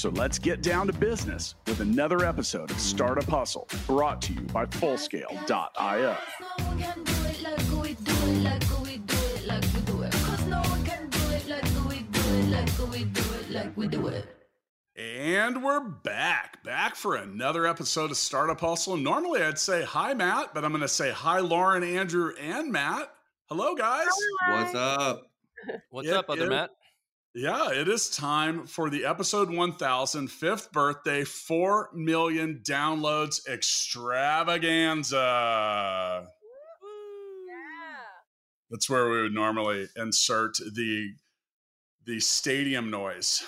So 0.00 0.08
let's 0.08 0.38
get 0.38 0.62
down 0.62 0.86
to 0.86 0.94
business 0.94 1.56
with 1.66 1.80
another 1.80 2.24
episode 2.24 2.70
of 2.70 2.80
Startup 2.80 3.22
Hustle 3.24 3.68
brought 3.86 4.22
to 4.22 4.32
you 4.32 4.40
by 4.40 4.64
Fullscale.io. 4.64 6.16
And 14.96 15.62
we're 15.62 15.80
back, 15.80 16.64
back 16.64 16.94
for 16.94 17.16
another 17.16 17.66
episode 17.66 18.10
of 18.10 18.16
Startup 18.16 18.58
Hustle. 18.58 18.94
And 18.94 19.04
normally 19.04 19.42
I'd 19.42 19.58
say 19.58 19.82
hi, 19.82 20.14
Matt, 20.14 20.54
but 20.54 20.64
I'm 20.64 20.70
going 20.70 20.80
to 20.80 20.88
say 20.88 21.10
hi, 21.10 21.40
Lauren, 21.40 21.84
Andrew, 21.84 22.32
and 22.40 22.72
Matt. 22.72 23.12
Hello, 23.50 23.74
guys. 23.74 24.08
What's 24.48 24.74
up? 24.74 25.30
What's 25.90 26.08
It 26.08 26.14
up, 26.14 26.30
other 26.30 26.44
is- 26.44 26.48
Matt? 26.48 26.70
Yeah, 27.32 27.70
it 27.70 27.86
is 27.86 28.10
time 28.10 28.66
for 28.66 28.90
the 28.90 29.04
episode 29.04 29.50
1000, 29.50 30.28
fifth 30.28 30.72
birthday, 30.72 31.22
4 31.22 31.90
million 31.94 32.60
downloads 32.68 33.46
extravaganza. 33.46 36.26
That's 38.68 38.90
where 38.90 39.08
we 39.10 39.22
would 39.22 39.32
normally 39.32 39.86
insert 39.96 40.56
the 40.74 41.10
the 42.04 42.18
stadium 42.18 42.90
noise. 42.90 43.44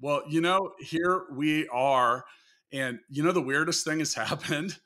Well, 0.00 0.22
you 0.28 0.40
know, 0.40 0.74
here 0.78 1.24
we 1.32 1.66
are, 1.68 2.24
and 2.72 3.00
you 3.08 3.24
know 3.24 3.32
the 3.32 3.42
weirdest 3.42 3.84
thing 3.84 3.98
has 3.98 4.14
happened. 4.14 4.78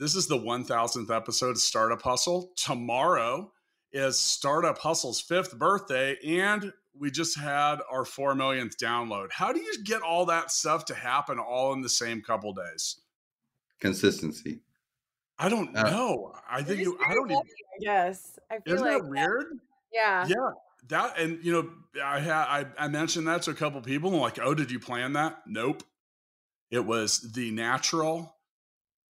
This 0.00 0.16
is 0.16 0.26
the 0.26 0.38
1000th 0.38 1.14
episode 1.14 1.50
of 1.50 1.58
Startup 1.58 2.02
Hustle. 2.02 2.50
Tomorrow 2.56 3.52
is 3.92 4.18
Startup 4.18 4.76
Hustle's 4.76 5.20
fifth 5.20 5.56
birthday, 5.56 6.16
and 6.26 6.72
we 6.98 7.10
just 7.10 7.38
had 7.38 7.76
our 7.90 8.04
4 8.04 8.34
millionth 8.34 8.76
download. 8.78 9.30
How 9.32 9.52
do 9.52 9.60
you 9.60 9.82
get 9.84 10.02
all 10.02 10.26
that 10.26 10.50
stuff 10.50 10.84
to 10.86 10.94
happen 10.94 11.38
all 11.38 11.72
in 11.72 11.80
the 11.82 11.88
same 11.88 12.22
couple 12.22 12.52
days? 12.52 13.00
Consistency. 13.80 14.60
I 15.38 15.48
don't 15.48 15.76
Uh, 15.76 15.90
know. 15.90 16.34
I 16.48 16.62
think 16.62 16.80
you, 16.80 16.98
I 17.06 17.14
don't 17.14 17.30
even, 17.30 17.42
Yes, 17.78 18.38
I 18.50 18.58
feel 18.60 18.74
isn't 18.74 18.86
like 18.86 19.02
that 19.02 19.08
weird? 19.08 19.58
yeah. 19.92 20.26
Yeah, 20.26 20.50
that 20.88 21.18
and 21.18 21.44
you 21.44 21.52
know, 21.52 21.70
I 22.02 22.20
had 22.20 22.32
I, 22.32 22.66
I 22.78 22.88
mentioned 22.88 23.26
that 23.28 23.42
to 23.42 23.50
a 23.50 23.54
couple 23.54 23.80
people 23.82 24.10
and 24.12 24.20
like, 24.20 24.38
oh, 24.40 24.54
did 24.54 24.70
you 24.70 24.80
plan 24.80 25.12
that? 25.12 25.42
Nope. 25.46 25.82
It 26.70 26.84
was 26.86 27.32
the 27.32 27.50
natural 27.50 28.34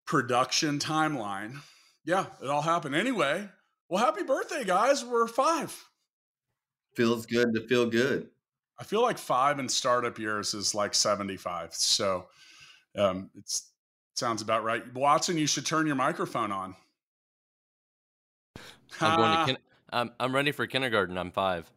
production 0.06 0.78
timeline. 0.78 1.56
Yeah, 2.04 2.26
it 2.42 2.48
all 2.48 2.62
happened 2.62 2.94
anyway. 2.96 3.48
Well, 3.88 4.04
happy 4.04 4.22
birthday, 4.22 4.64
guys! 4.64 5.04
We're 5.04 5.26
five. 5.26 5.88
Feels 7.00 7.24
good 7.24 7.54
to 7.54 7.62
feel 7.62 7.86
good. 7.86 8.28
I 8.78 8.84
feel 8.84 9.00
like 9.00 9.16
five 9.16 9.58
in 9.58 9.70
startup 9.70 10.18
years 10.18 10.52
is 10.52 10.74
like 10.74 10.92
seventy-five. 10.94 11.72
So, 11.72 12.26
um, 12.94 13.30
it's 13.38 13.70
sounds 14.16 14.42
about 14.42 14.64
right. 14.64 14.82
Watson, 14.92 15.38
you 15.38 15.46
should 15.46 15.64
turn 15.64 15.86
your 15.86 15.96
microphone 15.96 16.52
on. 16.52 16.76
I'm 19.00 19.16
going 19.16 19.38
to. 19.38 19.44
Kin- 19.46 19.62
I'm 19.94 20.10
I'm 20.20 20.34
ready 20.34 20.52
for 20.52 20.66
kindergarten. 20.66 21.16
I'm 21.16 21.30
five. 21.30 21.70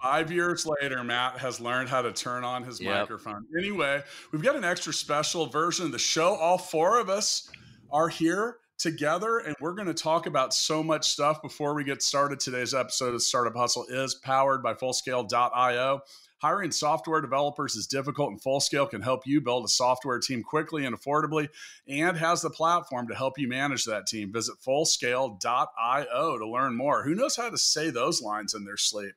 Five 0.00 0.32
years 0.32 0.64
later, 0.64 1.04
Matt 1.04 1.36
has 1.36 1.60
learned 1.60 1.90
how 1.90 2.00
to 2.00 2.10
turn 2.10 2.42
on 2.42 2.64
his 2.64 2.80
Yep. 2.80 2.94
microphone. 3.00 3.44
Anyway, 3.58 4.02
we've 4.32 4.42
got 4.42 4.56
an 4.56 4.64
extra 4.64 4.94
special 4.94 5.44
version 5.48 5.84
of 5.84 5.92
the 5.92 5.98
show. 5.98 6.34
All 6.34 6.56
four 6.56 6.98
of 6.98 7.10
us 7.10 7.50
are 7.92 8.08
here 8.08 8.56
together, 8.82 9.38
and 9.38 9.54
we're 9.60 9.74
going 9.74 9.86
to 9.86 9.94
talk 9.94 10.26
about 10.26 10.52
so 10.52 10.82
much 10.82 11.08
stuff 11.08 11.40
before 11.40 11.72
we 11.72 11.84
get 11.84 12.02
started. 12.02 12.40
Today's 12.40 12.74
episode 12.74 13.14
of 13.14 13.22
Startup 13.22 13.54
Hustle 13.54 13.86
is 13.88 14.16
powered 14.16 14.60
by 14.60 14.74
Fullscale.io. 14.74 16.00
Hiring 16.38 16.72
software 16.72 17.20
developers 17.20 17.76
is 17.76 17.86
difficult, 17.86 18.30
and 18.30 18.42
Fullscale 18.42 18.90
can 18.90 19.00
help 19.00 19.24
you 19.24 19.40
build 19.40 19.64
a 19.64 19.68
software 19.68 20.18
team 20.18 20.42
quickly 20.42 20.84
and 20.84 20.98
affordably 20.98 21.48
and 21.86 22.16
has 22.16 22.42
the 22.42 22.50
platform 22.50 23.06
to 23.06 23.14
help 23.14 23.38
you 23.38 23.46
manage 23.46 23.84
that 23.84 24.08
team. 24.08 24.32
Visit 24.32 24.56
Fullscale.io 24.66 26.38
to 26.38 26.48
learn 26.48 26.76
more. 26.76 27.04
Who 27.04 27.14
knows 27.14 27.36
how 27.36 27.50
to 27.50 27.58
say 27.58 27.90
those 27.90 28.20
lines 28.20 28.52
in 28.52 28.64
their 28.64 28.76
sleep? 28.76 29.14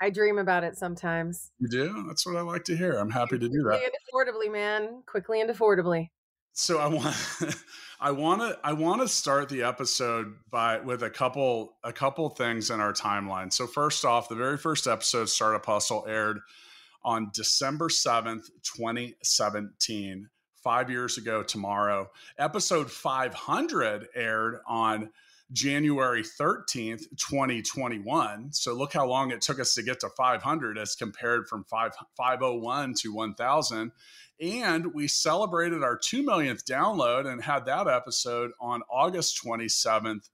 I 0.00 0.10
dream 0.10 0.38
about 0.38 0.64
it 0.64 0.76
sometimes. 0.76 1.52
You 1.60 1.68
do? 1.68 2.04
That's 2.08 2.26
what 2.26 2.36
I 2.36 2.40
like 2.40 2.64
to 2.64 2.76
hear. 2.76 2.94
I'm 2.94 3.10
happy 3.10 3.38
to 3.38 3.48
do 3.48 3.62
that. 3.62 3.78
Quickly 3.78 3.86
and 3.86 3.94
affordably, 4.12 4.52
man. 4.52 5.02
Quickly 5.06 5.40
and 5.40 5.50
affordably. 5.50 6.10
So 6.58 6.78
I 6.78 6.88
want 6.88 7.16
I 8.00 8.10
want 8.10 8.40
to 8.40 8.58
I 8.64 8.72
want 8.72 9.00
to 9.00 9.06
start 9.06 9.48
the 9.48 9.62
episode 9.62 10.34
by 10.50 10.80
with 10.80 11.04
a 11.04 11.10
couple 11.10 11.76
a 11.84 11.92
couple 11.92 12.28
things 12.30 12.70
in 12.70 12.80
our 12.80 12.92
timeline. 12.92 13.52
So 13.52 13.68
first 13.68 14.04
off, 14.04 14.28
the 14.28 14.34
very 14.34 14.58
first 14.58 14.88
episode 14.88 15.28
Startup 15.28 15.64
Hustle 15.64 16.04
aired 16.08 16.40
on 17.04 17.30
December 17.32 17.88
7th, 17.88 18.50
2017, 18.64 20.28
5 20.64 20.90
years 20.90 21.16
ago 21.16 21.44
tomorrow. 21.44 22.10
Episode 22.38 22.90
500 22.90 24.08
aired 24.16 24.58
on 24.66 25.10
January 25.52 26.22
13th, 26.22 27.04
2021. 27.16 28.52
So 28.52 28.74
look 28.74 28.92
how 28.92 29.06
long 29.06 29.30
it 29.30 29.40
took 29.40 29.58
us 29.58 29.74
to 29.74 29.82
get 29.82 30.00
to 30.00 30.10
500 30.10 30.78
as 30.78 30.94
compared 30.94 31.48
from 31.48 31.64
5, 31.64 31.92
501 32.16 32.94
to 32.94 33.14
1000. 33.14 33.92
And 34.40 34.94
we 34.94 35.08
celebrated 35.08 35.82
our 35.82 35.96
2 35.96 36.22
millionth 36.22 36.64
download 36.64 37.26
and 37.26 37.42
had 37.42 37.66
that 37.66 37.88
episode 37.88 38.52
on 38.60 38.82
August 38.90 39.42
27th 39.44 40.28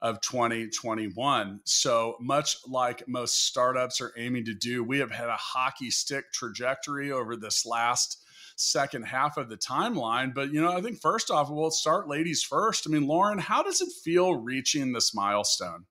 of 0.00 0.20
2021. 0.20 1.60
So 1.64 2.16
much 2.20 2.56
like 2.66 3.06
most 3.06 3.46
startups 3.46 4.00
are 4.00 4.12
aiming 4.16 4.46
to 4.46 4.54
do, 4.54 4.82
we 4.82 4.98
have 4.98 5.12
had 5.12 5.28
a 5.28 5.36
hockey 5.36 5.90
stick 5.90 6.32
trajectory 6.32 7.12
over 7.12 7.36
this 7.36 7.64
last 7.64 8.21
second 8.56 9.04
half 9.04 9.36
of 9.36 9.48
the 9.48 9.56
timeline. 9.56 10.34
But, 10.34 10.52
you 10.52 10.60
know, 10.60 10.72
I 10.72 10.80
think 10.80 11.00
first 11.00 11.30
off, 11.30 11.50
we'll 11.50 11.70
start 11.70 12.08
ladies 12.08 12.42
first. 12.42 12.86
I 12.86 12.90
mean, 12.90 13.06
Lauren, 13.06 13.38
how 13.38 13.62
does 13.62 13.80
it 13.80 13.88
feel 14.04 14.34
reaching 14.34 14.92
this 14.92 15.14
milestone? 15.14 15.84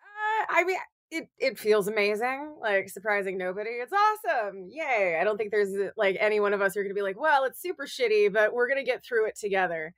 Uh, 0.00 0.46
I 0.50 0.64
mean, 0.64 0.76
it 1.10 1.28
it 1.38 1.58
feels 1.58 1.88
amazing. 1.88 2.56
Like 2.60 2.88
surprising 2.88 3.38
nobody. 3.38 3.70
It's 3.70 3.92
awesome. 3.92 4.68
Yay! 4.68 5.18
I 5.20 5.24
don't 5.24 5.36
think 5.36 5.50
there's 5.50 5.72
uh, 5.72 5.90
like 5.96 6.16
any 6.18 6.40
one 6.40 6.52
of 6.52 6.60
us 6.60 6.74
who 6.74 6.80
are 6.80 6.82
going 6.82 6.94
to 6.94 6.98
be 6.98 7.02
like, 7.02 7.20
well, 7.20 7.44
it's 7.44 7.62
super 7.62 7.86
shitty, 7.86 8.32
but 8.32 8.52
we're 8.52 8.68
going 8.68 8.84
to 8.84 8.90
get 8.90 9.04
through 9.04 9.26
it 9.28 9.36
together. 9.38 9.94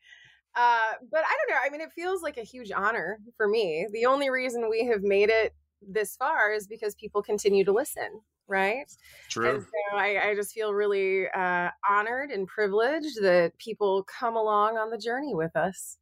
Uh, 0.54 0.92
but 1.10 1.20
I 1.20 1.36
don't 1.36 1.54
know. 1.54 1.60
I 1.64 1.70
mean, 1.70 1.80
it 1.80 1.92
feels 1.92 2.22
like 2.22 2.36
a 2.36 2.42
huge 2.42 2.72
honor 2.72 3.20
for 3.36 3.48
me. 3.48 3.86
The 3.92 4.06
only 4.06 4.28
reason 4.28 4.68
we 4.68 4.86
have 4.86 5.02
made 5.02 5.30
it 5.30 5.54
this 5.80 6.16
far 6.16 6.52
is 6.52 6.66
because 6.66 6.94
people 6.96 7.22
continue 7.22 7.64
to 7.64 7.72
listen, 7.72 8.20
right? 8.48 8.78
And 8.78 8.86
True. 9.28 9.60
so 9.60 9.96
I, 9.96 10.30
I 10.30 10.34
just 10.34 10.52
feel 10.52 10.72
really 10.72 11.28
uh, 11.28 11.70
honored 11.88 12.30
and 12.30 12.46
privileged 12.46 13.22
that 13.22 13.52
people 13.58 14.04
come 14.04 14.36
along 14.36 14.76
on 14.76 14.90
the 14.90 14.98
journey 14.98 15.34
with 15.34 15.54
us. 15.56 15.98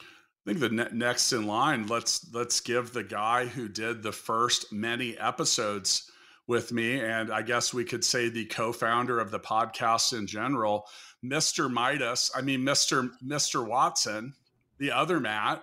I 0.00 0.04
think 0.52 0.60
the 0.60 0.70
ne- 0.70 0.88
next 0.92 1.32
in 1.32 1.46
line, 1.46 1.86
let's 1.86 2.32
let's 2.32 2.60
give 2.60 2.92
the 2.92 3.04
guy 3.04 3.46
who 3.46 3.68
did 3.68 4.02
the 4.02 4.12
first 4.12 4.72
many 4.72 5.16
episodes 5.18 6.10
with 6.46 6.72
me, 6.72 6.98
and 7.00 7.30
I 7.30 7.42
guess 7.42 7.74
we 7.74 7.84
could 7.84 8.02
say 8.02 8.30
the 8.30 8.46
co-founder 8.46 9.20
of 9.20 9.30
the 9.30 9.38
podcast 9.38 10.16
in 10.16 10.26
general, 10.26 10.86
Mr. 11.22 11.70
Midas. 11.70 12.30
I 12.34 12.40
mean, 12.40 12.62
Mr. 12.62 13.10
Mr. 13.22 13.66
Watson, 13.66 14.32
the 14.78 14.90
other 14.90 15.20
Matt. 15.20 15.62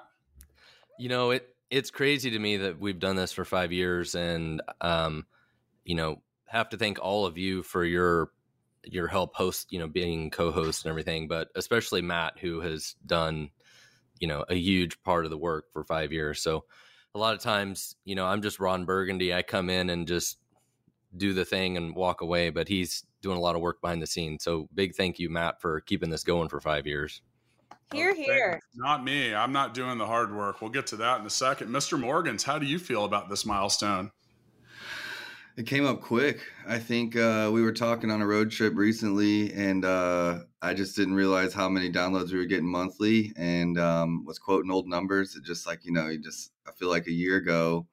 You 0.99 1.09
know, 1.09 1.31
it 1.31 1.49
it's 1.71 1.89
crazy 1.89 2.29
to 2.29 2.39
me 2.39 2.57
that 2.57 2.79
we've 2.79 2.99
done 2.99 3.15
this 3.15 3.31
for 3.31 3.43
five 3.43 3.71
years, 3.71 4.13
and 4.13 4.61
um, 4.81 5.25
you 5.85 5.95
know, 5.95 6.21
have 6.47 6.69
to 6.69 6.77
thank 6.77 6.99
all 6.99 7.25
of 7.25 7.37
you 7.37 7.63
for 7.63 7.85
your 7.85 8.31
your 8.83 9.07
help 9.07 9.35
host, 9.35 9.71
you 9.71 9.79
know, 9.79 9.87
being 9.87 10.29
co-host 10.29 10.85
and 10.85 10.89
everything, 10.89 11.27
but 11.27 11.49
especially 11.55 12.01
Matt, 12.01 12.37
who 12.37 12.61
has 12.61 12.95
done, 13.05 13.49
you 14.19 14.27
know, 14.27 14.45
a 14.47 14.55
huge 14.55 15.01
part 15.03 15.25
of 15.25 15.31
the 15.31 15.37
work 15.37 15.65
for 15.73 15.83
five 15.83 16.11
years. 16.11 16.41
So 16.41 16.65
a 17.15 17.19
lot 17.19 17.33
of 17.33 17.41
times, 17.41 17.95
you 18.03 18.15
know, 18.15 18.25
I'm 18.25 18.41
just 18.41 18.59
Ron 18.59 18.85
Burgundy. 18.85 19.33
I 19.33 19.41
come 19.41 19.69
in 19.69 19.89
and 19.89 20.07
just 20.07 20.37
do 21.17 21.33
the 21.33 21.45
thing 21.45 21.77
and 21.77 21.95
walk 21.95 22.21
away, 22.21 22.49
but 22.49 22.67
he's 22.67 23.05
doing 23.21 23.37
a 23.37 23.41
lot 23.41 23.55
of 23.55 23.61
work 23.61 23.81
behind 23.81 24.01
the 24.01 24.07
scenes. 24.07 24.43
So 24.43 24.67
big 24.73 24.95
thank 24.95 25.17
you, 25.17 25.29
Matt, 25.29 25.61
for 25.61 25.81
keeping 25.81 26.09
this 26.09 26.23
going 26.23 26.49
for 26.49 26.59
five 26.59 26.85
years. 26.85 27.21
Oh, 27.71 27.97
here, 27.97 28.11
Oh, 28.11 28.13
here. 28.13 28.59
Not 28.75 29.03
me. 29.03 29.33
I'm 29.33 29.51
not 29.51 29.73
doing 29.73 29.97
the 29.97 30.05
hard 30.05 30.35
work. 30.35 30.61
We'll 30.61 30.71
get 30.71 30.87
to 30.87 30.97
that 30.97 31.19
in 31.19 31.25
a 31.25 31.29
second. 31.29 31.69
Mr. 31.69 31.99
Morgans, 31.99 32.43
how 32.43 32.59
do 32.59 32.65
you 32.65 32.79
feel 32.79 33.05
about 33.05 33.29
this 33.29 33.45
milestone? 33.45 34.11
It 35.57 35.67
came 35.67 35.85
up 35.85 36.01
quick. 36.01 36.41
I 36.67 36.79
think 36.79 37.15
uh, 37.15 37.49
we 37.53 37.61
were 37.61 37.71
talking 37.71 38.11
on 38.11 38.21
a 38.21 38.27
road 38.27 38.51
trip 38.51 38.73
recently, 38.75 39.53
and 39.53 39.85
uh, 39.85 40.39
I 40.61 40.73
just 40.73 40.97
didn't 40.97 41.13
realize 41.13 41.53
how 41.53 41.69
many 41.69 41.89
downloads 41.89 42.33
we 42.33 42.39
were 42.39 42.45
getting 42.45 42.69
monthly, 42.69 43.31
and 43.37 43.79
um, 43.79 44.25
was 44.25 44.37
quoting 44.37 44.69
old 44.69 44.85
numbers. 44.87 45.37
It 45.37 45.45
just 45.45 45.65
like 45.65 45.85
you 45.85 45.93
know, 45.93 46.09
you 46.09 46.19
just 46.19 46.51
I 46.67 46.71
feel 46.73 46.89
like 46.89 47.07
a 47.07 47.11
year 47.11 47.37
ago 47.37 47.87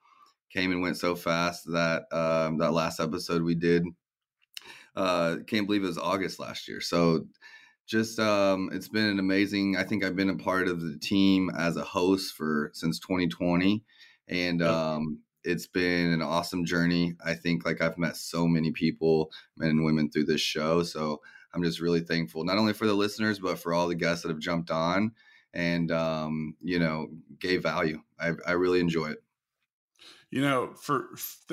came 0.49 0.71
and 0.71 0.81
went 0.81 0.97
so 0.97 1.15
fast 1.15 1.63
that 1.71 2.03
um, 2.11 2.57
that 2.57 2.73
last 2.73 2.99
episode 2.99 3.43
we 3.43 3.55
did. 3.55 3.85
Uh, 4.93 5.37
can't 5.47 5.65
believe 5.65 5.83
it 5.83 5.87
was 5.87 5.97
August 5.97 6.39
last 6.39 6.67
year. 6.67 6.81
So 6.81 7.27
just 7.87 8.19
um, 8.19 8.71
it's 8.73 8.89
been 8.89 9.05
an 9.05 9.19
amazing. 9.19 9.77
I 9.77 9.83
think 9.83 10.03
I've 10.03 10.17
been 10.17 10.29
a 10.29 10.35
part 10.35 10.67
of 10.67 10.81
the 10.81 10.97
team 10.97 11.49
as 11.57 11.77
a 11.77 11.83
host 11.83 12.35
for 12.35 12.71
since 12.73 12.99
2020, 12.99 13.85
and 14.27 14.61
um, 14.61 15.19
it's 15.43 15.67
been 15.67 16.11
an 16.13 16.21
awesome 16.21 16.65
journey. 16.65 17.15
I 17.23 17.33
think 17.33 17.65
like 17.65 17.81
I've 17.81 17.97
met 17.97 18.17
so 18.17 18.47
many 18.47 18.71
people, 18.71 19.31
men 19.57 19.69
and 19.69 19.85
women, 19.85 20.09
through 20.09 20.25
this 20.25 20.41
show. 20.41 20.83
So 20.83 21.21
I'm 21.53 21.63
just 21.63 21.79
really 21.79 22.01
thankful, 22.01 22.43
not 22.43 22.57
only 22.57 22.73
for 22.73 22.87
the 22.87 22.93
listeners, 22.93 23.39
but 23.39 23.59
for 23.59 23.73
all 23.73 23.87
the 23.87 23.95
guests 23.95 24.23
that 24.23 24.29
have 24.29 24.39
jumped 24.39 24.71
on 24.71 25.11
and 25.53 25.91
um, 25.91 26.55
you 26.61 26.79
know 26.79 27.09
gave 27.39 27.63
value. 27.63 28.01
I, 28.19 28.31
I 28.45 28.51
really 28.53 28.79
enjoy 28.79 29.07
it. 29.07 29.23
You 30.31 30.41
know, 30.41 30.73
for 30.73 31.09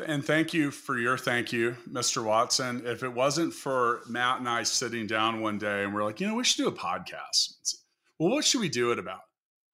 and 0.07 0.25
thank 0.25 0.55
you 0.55 0.71
for 0.71 0.99
your 0.99 1.19
thank 1.19 1.53
you, 1.53 1.77
Mr. 1.89 2.25
Watson. 2.25 2.83
If 2.87 3.03
it 3.03 3.13
wasn't 3.13 3.53
for 3.53 4.01
Matt 4.09 4.39
and 4.39 4.49
I 4.49 4.63
sitting 4.63 5.07
down 5.07 5.43
one 5.43 5.59
day 5.59 5.85
and 5.85 5.95
we're 5.95 6.05
like, 6.05 6.21
you 6.21 6.27
know, 6.27 6.35
we 6.35 6.45
should 6.45 6.63
do 6.63 6.69
a 6.69 6.73
podcast. 6.73 7.77
Well, 8.19 8.31
what 8.31 8.45
should 8.45 8.61
we 8.61 8.71
do 8.71 8.91
it 8.93 8.99
about? 8.99 9.21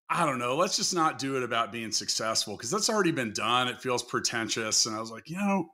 I 0.09 0.25
don't 0.25 0.39
know. 0.39 0.57
Let's 0.57 0.77
just 0.77 0.95
not 0.95 1.19
do 1.19 1.37
it 1.37 1.43
about 1.43 1.73
being 1.73 1.91
successful 1.91 2.57
because 2.57 2.71
that's 2.71 2.89
already 2.89 3.11
been 3.11 3.33
done. 3.33 3.69
It 3.69 3.81
feels 3.81 4.03
pretentious. 4.03 4.87
And 4.87 4.95
I 4.95 5.01
was 5.01 5.11
like, 5.11 5.29
you 5.29 5.37
know, 5.37 5.69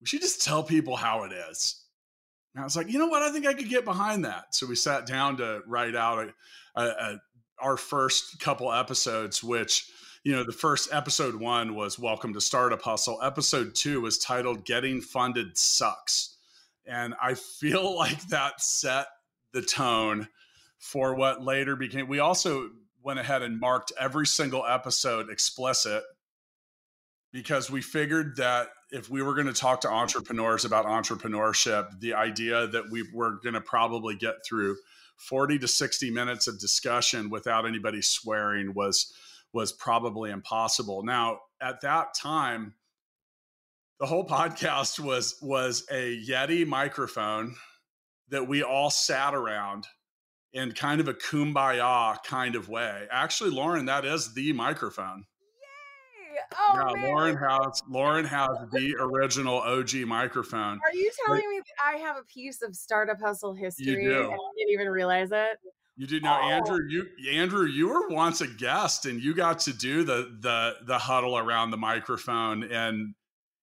we 0.00 0.06
should 0.06 0.20
just 0.20 0.44
tell 0.44 0.62
people 0.62 0.94
how 0.94 1.24
it 1.24 1.32
is. 1.32 1.84
And 2.54 2.62
I 2.62 2.64
was 2.64 2.76
like, 2.76 2.90
you 2.90 2.98
know 2.98 3.08
what? 3.08 3.22
I 3.22 3.32
think 3.32 3.46
I 3.46 3.54
could 3.54 3.68
get 3.68 3.84
behind 3.84 4.24
that. 4.24 4.54
So 4.54 4.66
we 4.66 4.76
sat 4.76 5.06
down 5.06 5.38
to 5.38 5.60
write 5.66 5.96
out 5.96 6.28
a, 6.76 6.80
a, 6.80 6.84
a, 6.84 7.18
our 7.60 7.76
first 7.76 8.38
couple 8.38 8.72
episodes, 8.72 9.42
which 9.42 9.90
you 10.24 10.34
know, 10.34 10.44
the 10.44 10.52
first 10.52 10.92
episode 10.92 11.36
one 11.36 11.74
was 11.74 11.98
Welcome 11.98 12.34
to 12.34 12.40
Startup 12.40 12.82
Hustle. 12.82 13.20
Episode 13.22 13.74
two 13.74 14.00
was 14.00 14.18
titled 14.18 14.64
Getting 14.64 15.00
Funded 15.00 15.56
Sucks. 15.56 16.36
And 16.86 17.14
I 17.22 17.34
feel 17.34 17.96
like 17.96 18.20
that 18.28 18.60
set 18.60 19.06
the 19.52 19.62
tone 19.62 20.28
for 20.78 21.14
what 21.14 21.42
later 21.42 21.76
became. 21.76 22.08
We 22.08 22.18
also 22.18 22.68
went 23.08 23.18
ahead 23.18 23.40
and 23.40 23.58
marked 23.58 23.90
every 23.98 24.26
single 24.26 24.66
episode 24.66 25.30
explicit 25.30 26.02
because 27.32 27.70
we 27.70 27.80
figured 27.80 28.36
that 28.36 28.68
if 28.90 29.08
we 29.08 29.22
were 29.22 29.32
going 29.32 29.46
to 29.46 29.54
talk 29.54 29.80
to 29.80 29.88
entrepreneurs 29.88 30.66
about 30.66 30.84
entrepreneurship, 30.84 31.88
the 32.00 32.12
idea 32.12 32.66
that 32.66 32.90
we 32.90 33.02
were 33.14 33.40
going 33.42 33.54
to 33.54 33.62
probably 33.62 34.14
get 34.14 34.34
through 34.46 34.76
40 35.16 35.58
to 35.60 35.66
60 35.66 36.10
minutes 36.10 36.48
of 36.48 36.60
discussion 36.60 37.30
without 37.30 37.66
anybody 37.66 38.02
swearing 38.02 38.74
was 38.74 39.10
was 39.54 39.72
probably 39.72 40.30
impossible. 40.30 41.02
Now, 41.02 41.38
at 41.62 41.80
that 41.80 42.08
time, 42.12 42.74
the 44.00 44.04
whole 44.04 44.26
podcast 44.26 45.00
was 45.00 45.38
was 45.40 45.86
a 45.90 46.22
Yeti 46.28 46.66
microphone 46.66 47.54
that 48.28 48.46
we 48.46 48.62
all 48.62 48.90
sat 48.90 49.34
around 49.34 49.86
in 50.52 50.72
kind 50.72 51.00
of 51.00 51.08
a 51.08 51.14
kumbaya 51.14 52.22
kind 52.24 52.54
of 52.56 52.68
way. 52.68 53.06
Actually, 53.10 53.50
Lauren, 53.50 53.86
that 53.86 54.04
is 54.04 54.32
the 54.34 54.52
microphone. 54.52 55.24
Yay! 55.60 56.40
Oh 56.58 56.74
yeah, 56.74 57.02
man. 57.02 57.10
Lauren 57.10 57.36
has 57.36 57.82
Lauren 57.88 58.24
has 58.24 58.50
the 58.72 58.94
original 58.98 59.58
OG 59.58 59.94
microphone. 60.06 60.80
Are 60.84 60.94
you 60.94 61.10
telling 61.26 61.48
me 61.48 61.58
that 61.58 61.84
I 61.84 61.98
have 61.98 62.16
a 62.16 62.24
piece 62.24 62.62
of 62.62 62.74
startup 62.74 63.20
hustle 63.20 63.54
history 63.54 64.04
do. 64.04 64.10
and 64.10 64.32
I 64.32 64.36
didn't 64.56 64.72
even 64.72 64.88
realize 64.88 65.30
it? 65.32 65.58
You 65.96 66.06
did 66.06 66.22
know, 66.22 66.38
Oh. 66.40 66.48
Andrew. 66.48 66.78
You 66.88 67.06
Andrew, 67.32 67.66
you 67.66 67.88
were 67.88 68.08
once 68.08 68.40
a 68.40 68.46
guest, 68.46 69.06
and 69.06 69.20
you 69.20 69.34
got 69.34 69.58
to 69.60 69.72
do 69.72 70.04
the 70.04 70.36
the 70.40 70.76
the 70.86 70.98
huddle 70.98 71.36
around 71.36 71.72
the 71.72 71.76
microphone 71.76 72.62
and 72.64 73.14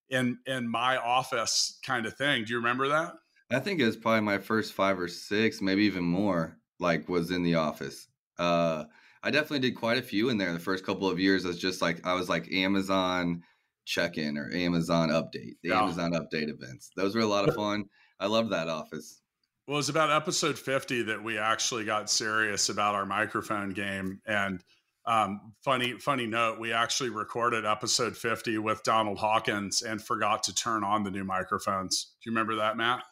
in 0.10 0.38
in 0.46 0.68
my 0.68 0.98
office 0.98 1.80
kind 1.86 2.06
of 2.06 2.16
thing. 2.18 2.44
Do 2.44 2.52
you 2.52 2.58
remember 2.58 2.90
that? 2.90 3.14
I 3.52 3.60
think 3.60 3.80
it 3.80 3.86
was 3.86 3.96
probably 3.96 4.22
my 4.22 4.38
first 4.40 4.74
five 4.74 5.00
or 5.00 5.08
six, 5.08 5.62
maybe 5.62 5.84
even 5.86 6.04
more, 6.04 6.58
like 6.80 7.08
was 7.10 7.32
in 7.32 7.44
the 7.44 7.56
office. 7.56 8.08
Uh, 8.38 8.86
I 9.24 9.32
definitely 9.32 9.60
did 9.60 9.76
quite 9.76 9.98
a 9.98 10.02
few 10.04 10.30
in 10.30 10.38
there 10.38 10.52
the 10.54 10.60
first 10.60 10.86
couple 10.86 11.10
of 11.10 11.20
years. 11.20 11.46
As 11.46 11.58
just 11.58 11.82
like 11.82 12.06
I 12.06 12.14
was 12.14 12.30
like 12.30 12.52
Amazon 12.52 13.42
check-in 13.86 14.38
or 14.38 14.52
Amazon 14.54 15.10
update, 15.10 15.56
the 15.64 15.70
Yeah. 15.70 15.82
Amazon 15.84 16.12
update 16.14 16.50
events. 16.50 16.90
Those 16.96 17.16
were 17.16 17.22
a 17.22 17.26
lot 17.28 17.48
of 17.48 17.56
fun. 17.56 17.86
I 18.20 18.28
loved 18.28 18.52
that 18.52 18.68
office. 18.68 19.22
Well, 19.68 19.76
it 19.76 19.78
was 19.78 19.90
about 19.90 20.12
episode 20.12 20.60
50 20.60 21.04
that 21.04 21.24
we 21.24 21.38
actually 21.40 21.86
got 21.86 22.10
serious 22.10 22.70
about 22.70 22.94
our 22.96 23.06
microphone 23.06 23.70
game. 23.72 24.22
And 24.28 24.64
um, 25.08 25.54
funny, 25.64 25.94
funny 26.00 26.28
note, 26.28 26.60
we 26.60 26.72
actually 26.72 27.10
recorded 27.10 27.66
episode 27.66 28.16
50 28.16 28.60
with 28.60 28.84
Donald 28.84 29.18
Hawkins 29.18 29.82
and 29.82 30.02
forgot 30.04 30.44
to 30.44 30.54
turn 30.54 30.84
on 30.84 31.04
the 31.04 31.12
new 31.12 31.24
microphones. 31.24 32.14
Do 32.24 32.30
you 32.30 32.36
remember 32.36 32.56
that, 32.58 32.78
Matt? 32.78 33.04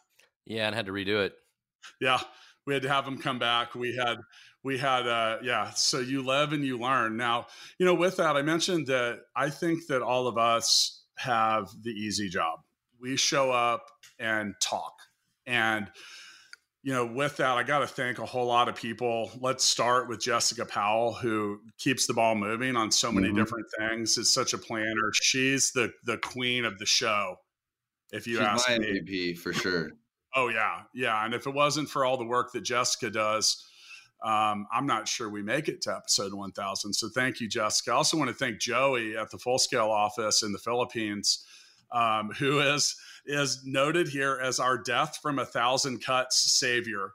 Yeah, 0.44 0.66
and 0.66 0.74
had 0.76 0.86
to 0.86 0.92
redo 0.92 1.24
it. 1.24 1.34
Yeah. 2.00 2.20
We 2.66 2.74
had 2.74 2.82
to 2.84 2.88
have 2.88 3.06
him 3.06 3.18
come 3.18 3.38
back. 3.38 3.74
We 3.74 3.94
had, 3.94 4.18
we 4.62 4.78
had, 4.78 5.06
uh, 5.06 5.38
yeah. 5.42 5.70
So 5.70 5.98
you 6.00 6.22
live 6.22 6.52
and 6.52 6.64
you 6.64 6.78
learn. 6.78 7.16
Now, 7.16 7.46
you 7.78 7.84
know, 7.86 7.94
with 7.94 8.16
that, 8.16 8.36
I 8.36 8.42
mentioned 8.42 8.86
that 8.86 9.20
I 9.36 9.50
think 9.50 9.86
that 9.88 10.02
all 10.02 10.26
of 10.26 10.38
us 10.38 11.04
have 11.18 11.68
the 11.82 11.90
easy 11.90 12.28
job. 12.28 12.60
We 13.00 13.16
show 13.16 13.50
up 13.50 13.84
and 14.18 14.54
talk. 14.62 14.94
And, 15.46 15.90
you 16.82 16.92
know, 16.92 17.04
with 17.04 17.36
that, 17.36 17.56
I 17.56 17.62
got 17.62 17.80
to 17.80 17.86
thank 17.86 18.18
a 18.18 18.24
whole 18.26 18.46
lot 18.46 18.68
of 18.68 18.76
people. 18.76 19.30
Let's 19.40 19.62
start 19.64 20.08
with 20.08 20.20
Jessica 20.20 20.64
Powell, 20.64 21.12
who 21.12 21.60
keeps 21.78 22.06
the 22.06 22.14
ball 22.14 22.34
moving 22.34 22.76
on 22.76 22.90
so 22.90 23.12
many 23.12 23.28
Mhm. 23.28 23.36
different 23.36 23.66
things. 23.78 24.16
Is 24.16 24.30
such 24.30 24.54
a 24.54 24.58
planner. 24.58 25.12
She's 25.12 25.70
the 25.72 25.92
the 26.04 26.16
queen 26.18 26.64
of 26.64 26.78
the 26.78 26.86
show. 26.86 27.36
If 28.12 28.26
you 28.26 28.36
She's 28.36 28.46
ask 28.46 28.68
my 28.68 28.78
me, 28.78 28.86
MVP 29.00 29.34
for 29.34 29.52
sure. 29.52 29.92
Oh 30.34 30.48
yeah, 30.48 30.82
yeah. 30.92 31.24
And 31.24 31.34
if 31.34 31.46
it 31.46 31.54
wasn't 31.54 31.88
for 31.88 32.04
all 32.04 32.16
the 32.16 32.24
work 32.24 32.52
that 32.52 32.62
Jessica 32.62 33.10
does, 33.10 33.64
um, 34.22 34.66
I'm 34.72 34.86
not 34.86 35.06
sure 35.06 35.28
we 35.28 35.42
make 35.42 35.68
it 35.68 35.82
to 35.82 35.94
episode 35.94 36.32
1000. 36.32 36.92
So 36.94 37.08
thank 37.08 37.40
you, 37.40 37.48
Jessica. 37.48 37.92
I 37.92 37.94
also 37.96 38.16
want 38.16 38.28
to 38.28 38.34
thank 38.34 38.58
Joey 38.58 39.16
at 39.16 39.30
the 39.30 39.38
Full 39.38 39.58
Scale 39.58 39.90
office 39.90 40.42
in 40.42 40.52
the 40.52 40.58
Philippines, 40.58 41.44
um, 41.92 42.30
who 42.38 42.60
is 42.60 42.96
is 43.26 43.62
noted 43.64 44.08
here 44.08 44.38
as 44.42 44.60
our 44.60 44.76
death 44.78 45.18
from 45.22 45.38
a 45.38 45.46
thousand 45.46 46.04
cuts 46.04 46.36
savior. 46.36 47.12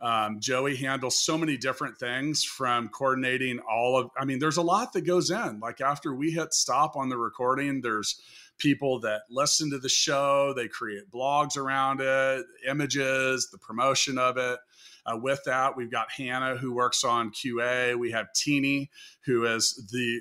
Um, 0.00 0.40
Joey 0.40 0.74
handles 0.74 1.18
so 1.18 1.38
many 1.38 1.56
different 1.56 1.96
things 1.96 2.42
from 2.42 2.88
coordinating 2.88 3.60
all 3.60 3.96
of, 3.96 4.10
I 4.18 4.24
mean, 4.24 4.40
there's 4.40 4.56
a 4.56 4.62
lot 4.62 4.92
that 4.94 5.02
goes 5.02 5.30
in. 5.30 5.60
Like 5.60 5.80
after 5.80 6.12
we 6.12 6.32
hit 6.32 6.52
stop 6.52 6.96
on 6.96 7.08
the 7.08 7.16
recording, 7.16 7.80
there's 7.80 8.20
people 8.62 9.00
that 9.00 9.22
listen 9.28 9.70
to 9.70 9.78
the 9.78 9.88
show, 9.88 10.52
they 10.54 10.68
create 10.68 11.10
blogs 11.10 11.56
around 11.56 12.00
it, 12.00 12.46
images, 12.68 13.48
the 13.50 13.58
promotion 13.58 14.18
of 14.18 14.36
it. 14.36 14.58
Uh, 15.04 15.18
with 15.20 15.40
that, 15.44 15.76
we've 15.76 15.90
got 15.90 16.12
Hannah 16.12 16.56
who 16.56 16.72
works 16.72 17.02
on 17.02 17.32
QA. 17.32 17.98
We 17.98 18.12
have 18.12 18.32
Teeny 18.34 18.88
who 19.24 19.44
is 19.44 19.88
the 19.92 20.20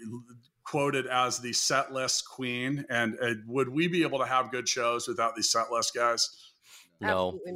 quoted 0.64 1.06
as 1.06 1.40
the 1.40 1.54
set 1.54 1.94
list 1.94 2.28
queen. 2.28 2.86
And 2.90 3.16
uh, 3.22 3.34
would 3.46 3.70
we 3.70 3.88
be 3.88 4.02
able 4.02 4.20
to 4.20 4.26
have 4.26 4.52
good 4.52 4.68
shows 4.68 5.08
without 5.08 5.36
these 5.36 5.52
set 5.52 5.72
list 5.72 5.94
guys? 5.94 6.52
No, 7.00 7.40
Absolutely 7.40 7.54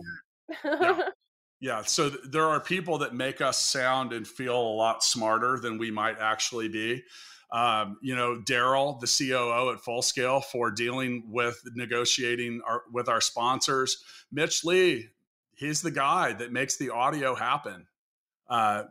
not. 0.63 1.07
Yeah, 1.61 1.83
so 1.83 2.09
th- 2.09 2.21
there 2.29 2.45
are 2.45 2.59
people 2.59 2.99
that 2.99 3.15
make 3.15 3.41
us 3.41 3.59
sound 3.59 4.13
and 4.13 4.27
feel 4.27 4.55
a 4.55 4.75
lot 4.75 5.03
smarter 5.03 5.57
than 5.57 5.77
we 5.77 5.89
might 5.89 6.19
actually 6.19 6.67
be. 6.67 7.01
Um, 7.51 7.97
you 8.01 8.15
know, 8.15 8.37
Daryl, 8.37 8.99
the 8.99 9.07
COO 9.07 9.71
at 9.71 9.81
Full 9.81 10.01
Scale, 10.01 10.41
for 10.41 10.71
dealing 10.71 11.23
with 11.27 11.61
negotiating 11.73 12.61
our, 12.65 12.83
with 12.91 13.07
our 13.07 13.21
sponsors. 13.21 14.03
Mitch 14.31 14.65
Lee, 14.65 15.09
he's 15.55 15.81
the 15.81 15.91
guy 15.91 16.33
that 16.33 16.51
makes 16.51 16.77
the 16.77 16.89
audio 16.89 17.35
happen. 17.35 17.87
Uh, 18.47 18.83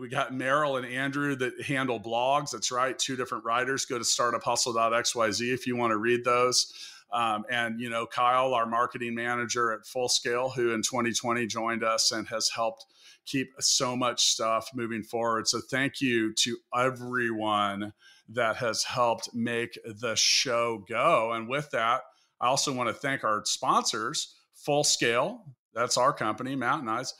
we 0.00 0.08
got 0.08 0.32
Merrill 0.32 0.76
and 0.76 0.86
Andrew 0.86 1.34
that 1.36 1.60
handle 1.62 2.00
blogs. 2.00 2.50
That's 2.52 2.72
right, 2.72 2.98
two 2.98 3.16
different 3.16 3.44
writers. 3.44 3.84
Go 3.84 3.98
to 3.98 4.04
startuphustle.xyz 4.04 5.52
if 5.52 5.66
you 5.66 5.76
want 5.76 5.90
to 5.90 5.98
read 5.98 6.24
those. 6.24 6.72
Um, 7.12 7.44
and 7.50 7.78
you 7.78 7.90
know 7.90 8.06
Kyle, 8.06 8.54
our 8.54 8.64
marketing 8.64 9.14
manager 9.14 9.72
at 9.72 9.84
Full 9.84 10.08
Scale, 10.08 10.48
who 10.48 10.72
in 10.72 10.80
2020 10.80 11.46
joined 11.46 11.84
us 11.84 12.10
and 12.10 12.26
has 12.28 12.48
helped 12.48 12.86
keep 13.26 13.48
so 13.60 13.96
much 13.96 14.24
stuff 14.24 14.70
moving 14.74 15.02
forward. 15.02 15.48
So 15.48 15.60
thank 15.70 16.00
you 16.00 16.34
to 16.34 16.56
everyone 16.76 17.92
that 18.28 18.56
has 18.56 18.82
helped 18.84 19.34
make 19.34 19.78
the 19.84 20.14
show 20.16 20.84
go. 20.88 21.32
And 21.32 21.48
with 21.48 21.70
that, 21.70 22.02
I 22.40 22.48
also 22.48 22.72
want 22.72 22.88
to 22.88 22.94
thank 22.94 23.24
our 23.24 23.42
sponsors, 23.44 24.34
Full 24.54 24.84
Scale. 24.84 25.44
That's 25.74 25.96
our 25.96 26.12
company, 26.12 26.56
Matt 26.56 26.80
and 26.80 26.90
I's. 26.90 27.14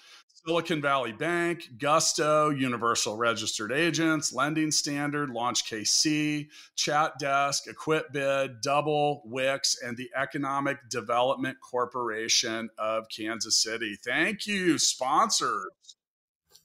Silicon 0.44 0.82
Valley 0.82 1.12
Bank, 1.12 1.68
Gusto, 1.78 2.50
Universal 2.50 3.16
Registered 3.16 3.70
Agents, 3.70 4.32
Lending 4.32 4.72
Standard, 4.72 5.30
Launch 5.30 5.70
KC, 5.70 6.48
Chat 6.74 7.12
Desk, 7.20 7.64
EquipBid, 7.68 8.60
Double, 8.60 9.22
Wix, 9.24 9.80
and 9.82 9.96
the 9.96 10.10
Economic 10.16 10.78
Development 10.88 11.56
Corporation 11.60 12.68
of 12.76 13.04
Kansas 13.08 13.62
City. 13.62 13.96
Thank 14.04 14.46
you, 14.46 14.78
sponsors. 14.78 15.70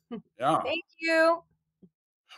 Yeah. 0.39 0.61
Thank 0.61 0.85
you. 0.99 1.43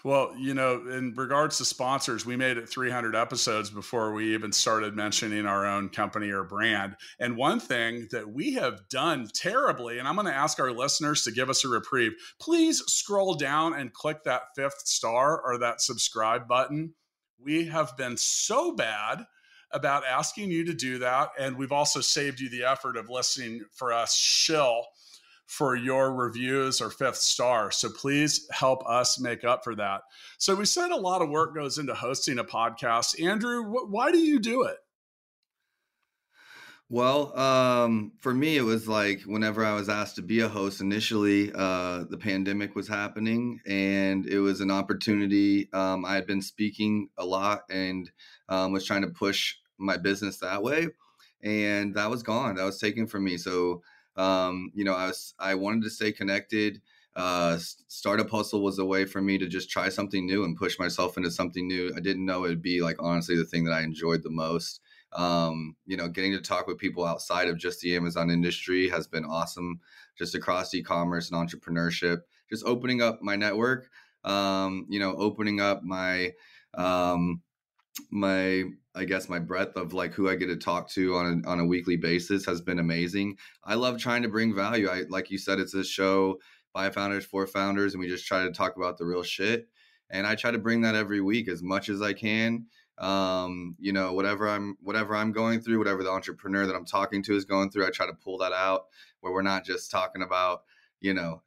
Well, 0.03 0.33
you 0.37 0.53
know, 0.53 0.87
in 0.87 1.13
regards 1.15 1.57
to 1.57 1.65
sponsors, 1.65 2.25
we 2.25 2.37
made 2.37 2.57
it 2.57 2.69
300 2.69 3.15
episodes 3.15 3.69
before 3.69 4.13
we 4.13 4.33
even 4.33 4.53
started 4.53 4.95
mentioning 4.95 5.45
our 5.45 5.65
own 5.65 5.89
company 5.89 6.29
or 6.29 6.43
brand. 6.43 6.95
And 7.19 7.35
one 7.35 7.59
thing 7.59 8.07
that 8.11 8.29
we 8.29 8.53
have 8.53 8.87
done 8.87 9.27
terribly, 9.33 9.99
and 9.99 10.07
I'm 10.07 10.15
going 10.15 10.27
to 10.27 10.33
ask 10.33 10.57
our 10.59 10.71
listeners 10.71 11.23
to 11.23 11.31
give 11.31 11.49
us 11.49 11.65
a 11.65 11.67
reprieve, 11.67 12.13
please 12.39 12.81
scroll 12.87 13.35
down 13.35 13.73
and 13.73 13.91
click 13.91 14.23
that 14.23 14.43
fifth 14.55 14.81
star 14.85 15.41
or 15.41 15.57
that 15.57 15.81
subscribe 15.81 16.47
button. 16.47 16.93
We 17.37 17.65
have 17.65 17.97
been 17.97 18.15
so 18.15 18.73
bad 18.73 19.25
about 19.71 20.05
asking 20.05 20.49
you 20.49 20.63
to 20.65 20.73
do 20.73 20.99
that. 20.99 21.29
And 21.37 21.57
we've 21.57 21.73
also 21.73 21.99
saved 21.99 22.39
you 22.39 22.49
the 22.49 22.63
effort 22.63 22.95
of 22.95 23.09
listening 23.09 23.65
for 23.73 23.91
us 23.91 24.15
shill 24.15 24.85
for 25.49 25.75
your 25.75 26.13
reviews 26.13 26.79
or 26.79 26.91
fifth 26.91 27.17
star. 27.17 27.71
So 27.71 27.89
please 27.89 28.47
help 28.51 28.87
us 28.87 29.19
make 29.19 29.43
up 29.43 29.63
for 29.63 29.73
that. 29.75 30.01
So 30.37 30.53
we 30.53 30.65
said 30.65 30.91
a 30.91 30.95
lot 30.95 31.23
of 31.23 31.29
work 31.29 31.55
goes 31.55 31.79
into 31.79 31.95
hosting 31.95 32.37
a 32.37 32.43
podcast. 32.43 33.19
Andrew, 33.21 33.63
wh- 33.63 33.91
why 33.91 34.11
do 34.11 34.19
you 34.19 34.39
do 34.39 34.63
it? 34.63 34.77
Well, 36.87 37.37
um, 37.37 38.11
for 38.19 38.31
me, 38.31 38.57
it 38.57 38.61
was 38.61 38.87
like 38.87 39.21
whenever 39.21 39.65
I 39.65 39.73
was 39.73 39.89
asked 39.89 40.17
to 40.17 40.21
be 40.21 40.41
a 40.41 40.47
host 40.47 40.81
initially, 40.81 41.51
uh, 41.55 42.03
the 42.07 42.17
pandemic 42.17 42.75
was 42.75 42.87
happening 42.87 43.59
and 43.65 44.27
it 44.27 44.39
was 44.39 44.61
an 44.61 44.69
opportunity. 44.69 45.67
Um, 45.73 46.05
I 46.05 46.13
had 46.13 46.27
been 46.27 46.43
speaking 46.43 47.09
a 47.17 47.25
lot 47.25 47.61
and 47.71 48.09
um, 48.49 48.71
was 48.71 48.85
trying 48.85 49.01
to 49.01 49.09
push 49.09 49.55
my 49.79 49.97
business 49.97 50.37
that 50.37 50.61
way. 50.61 50.89
And 51.41 51.95
that 51.95 52.11
was 52.11 52.21
gone. 52.21 52.55
That 52.55 52.65
was 52.65 52.79
taken 52.79 53.07
from 53.07 53.23
me. 53.23 53.37
So 53.37 53.81
um, 54.19 54.69
you 54.75 54.83
know, 54.83 54.93
I 54.93 55.07
was 55.07 55.33
I 55.39 55.55
wanted 55.55 55.83
to 55.83 55.89
stay 55.89 56.11
connected. 56.11 56.81
Uh, 57.15 57.57
Startup 57.87 58.29
Hustle 58.29 58.61
was 58.61 58.77
a 58.77 58.85
way 58.85 59.05
for 59.05 59.21
me 59.21 59.37
to 59.37 59.47
just 59.47 59.69
try 59.69 59.87
something 59.87 60.25
new 60.25 60.43
and 60.43 60.57
push 60.57 60.77
myself 60.77 61.15
into 61.15 61.31
something 61.31 61.67
new. 61.67 61.91
I 61.95 62.01
didn't 62.01 62.25
know 62.25 62.43
it'd 62.43 62.61
be 62.61 62.81
like 62.81 62.97
honestly 62.99 63.37
the 63.37 63.45
thing 63.45 63.63
that 63.63 63.73
I 63.73 63.81
enjoyed 63.81 64.21
the 64.21 64.29
most. 64.29 64.81
Um, 65.13 65.75
you 65.85 65.95
know, 65.95 66.09
getting 66.09 66.33
to 66.33 66.41
talk 66.41 66.67
with 66.67 66.77
people 66.77 67.05
outside 67.05 67.47
of 67.47 67.57
just 67.57 67.79
the 67.79 67.95
Amazon 67.95 68.29
industry 68.29 68.89
has 68.89 69.07
been 69.07 69.23
awesome. 69.23 69.79
Just 70.17 70.35
across 70.35 70.73
e-commerce 70.73 71.31
and 71.31 71.49
entrepreneurship, 71.49 72.23
just 72.49 72.65
opening 72.65 73.01
up 73.01 73.21
my 73.21 73.37
network. 73.37 73.89
Um, 74.25 74.85
you 74.89 74.99
know, 74.99 75.15
opening 75.15 75.61
up 75.61 75.81
my 75.81 76.33
um, 76.73 77.41
my 78.11 78.63
I 78.95 79.05
guess 79.05 79.29
my 79.29 79.39
breadth 79.39 79.77
of 79.77 79.93
like 79.93 80.13
who 80.13 80.29
I 80.29 80.35
get 80.35 80.47
to 80.47 80.57
talk 80.57 80.89
to 80.91 81.15
on 81.15 81.43
a, 81.45 81.49
on 81.49 81.59
a 81.59 81.65
weekly 81.65 81.95
basis 81.95 82.45
has 82.45 82.61
been 82.61 82.79
amazing. 82.79 83.37
I 83.63 83.75
love 83.75 83.97
trying 83.97 84.23
to 84.23 84.29
bring 84.29 84.53
value. 84.55 84.89
I 84.89 85.03
like 85.09 85.31
you 85.31 85.37
said, 85.37 85.59
it's 85.59 85.73
a 85.73 85.83
show 85.83 86.39
by 86.73 86.89
founders 86.89 87.25
for 87.25 87.47
founders, 87.47 87.93
and 87.93 88.01
we 88.01 88.07
just 88.07 88.25
try 88.25 88.43
to 88.43 88.51
talk 88.51 88.75
about 88.75 88.97
the 88.97 89.05
real 89.05 89.23
shit. 89.23 89.67
And 90.09 90.25
I 90.25 90.35
try 90.35 90.51
to 90.51 90.57
bring 90.57 90.81
that 90.81 90.95
every 90.95 91.21
week 91.21 91.47
as 91.47 91.61
much 91.61 91.89
as 91.89 92.01
I 92.01 92.13
can. 92.13 92.65
Um, 92.97 93.75
you 93.79 93.93
know, 93.93 94.11
whatever 94.13 94.49
I'm 94.49 94.77
whatever 94.81 95.15
I'm 95.15 95.31
going 95.31 95.61
through, 95.61 95.77
whatever 95.77 96.03
the 96.03 96.11
entrepreneur 96.11 96.65
that 96.65 96.75
I'm 96.75 96.85
talking 96.85 97.23
to 97.23 97.35
is 97.35 97.45
going 97.45 97.71
through, 97.71 97.87
I 97.87 97.91
try 97.91 98.07
to 98.07 98.13
pull 98.13 98.37
that 98.39 98.51
out 98.51 98.87
where 99.21 99.31
we're 99.31 99.41
not 99.41 99.63
just 99.63 99.91
talking 99.91 100.21
about, 100.21 100.63
you 100.99 101.13
know, 101.13 101.41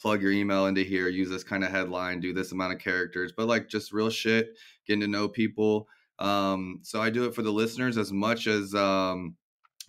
plug 0.00 0.22
your 0.22 0.32
email 0.32 0.66
into 0.66 0.82
here, 0.82 1.08
use 1.08 1.28
this 1.28 1.44
kind 1.44 1.64
of 1.64 1.70
headline, 1.70 2.20
do 2.20 2.32
this 2.32 2.52
amount 2.52 2.72
of 2.72 2.78
characters, 2.78 3.32
but 3.36 3.46
like 3.46 3.68
just 3.68 3.92
real 3.92 4.10
shit, 4.10 4.56
getting 4.86 5.00
to 5.00 5.08
know 5.08 5.28
people 5.28 5.88
um, 6.18 6.80
so 6.82 7.00
I 7.00 7.10
do 7.10 7.24
it 7.24 7.34
for 7.34 7.42
the 7.42 7.52
listeners 7.52 7.96
as 7.96 8.12
much 8.12 8.46
as 8.46 8.74
um, 8.74 9.36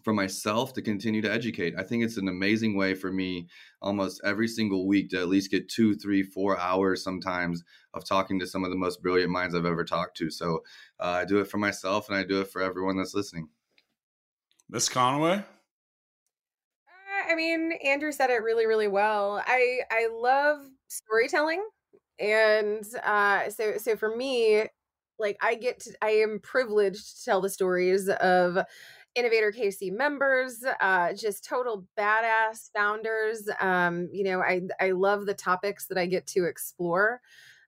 for 0.04 0.13
myself 0.13 0.74
to 0.74 0.82
continue 0.82 1.22
to 1.22 1.32
educate. 1.32 1.74
I 1.78 1.84
think 1.84 2.04
it's 2.04 2.18
an 2.18 2.28
amazing 2.28 2.78
way 2.78 2.94
for 2.94 3.12
me 3.12 3.48
almost 3.82 4.22
every 4.24 4.48
single 4.48 4.88
week 4.88 5.10
to 5.10 5.20
at 5.20 5.28
least 5.28 5.51
get 5.51 5.70
two, 5.70 5.96
three, 5.96 6.24
four 6.24 6.60
hours 6.60 7.04
sometimes 7.04 7.63
of 7.94 8.06
talking 8.06 8.39
to 8.39 8.48
some 8.48 8.63
of 8.63 8.70
the 8.70 8.78
most 8.78 9.01
brilliant 9.01 9.32
minds 9.32 9.56
I've 9.56 9.66
ever 9.66 9.84
talked 9.84 10.18
to. 10.18 10.30
So 10.30 10.63
uh, 11.00 11.22
I 11.22 11.25
do 11.25 11.39
it 11.39 11.50
for 11.50 11.58
myself 11.58 12.10
and 12.10 12.18
I 12.18 12.24
do 12.24 12.42
it 12.42 12.51
for 12.51 12.62
everyone 12.62 12.98
that's 12.98 13.16
listening. 13.16 13.50
Miss 14.70 14.88
Conaway? 14.88 15.44
I 17.29 17.36
mean, 17.36 17.74
Andrew 17.83 18.12
said 18.12 18.29
it 18.31 18.43
really, 18.43 18.65
really 18.65 18.88
well. 18.88 19.43
I 19.45 19.81
I 19.91 20.07
love 20.12 20.62
storytelling, 20.88 21.63
and 22.19 22.83
uh, 23.03 23.50
so 23.50 23.77
so 23.77 23.95
for 23.95 24.15
me, 24.15 24.63
like 25.19 25.38
I 25.41 25.55
get 25.55 25.79
to, 25.81 25.91
I 26.01 26.12
am 26.12 26.39
privileged 26.41 27.19
to 27.19 27.25
tell 27.25 27.41
the 27.41 27.50
stories 27.50 28.09
of 28.09 28.57
InnovateHer 29.17 29.55
KC 29.55 29.91
members 29.91 30.63
uh 30.81 31.13
just 31.13 31.43
total 31.43 31.86
badass 31.98 32.69
founders 32.75 33.50
um 33.59 34.07
you 34.13 34.24
know 34.24 34.39
i 34.41 34.62
i 34.79 34.91
love 34.91 35.25
the 35.25 35.33
topics 35.33 35.88
that 35.88 35.98
i 35.98 36.05
get 36.05 36.27
to 36.27 36.45
explore 36.45 37.19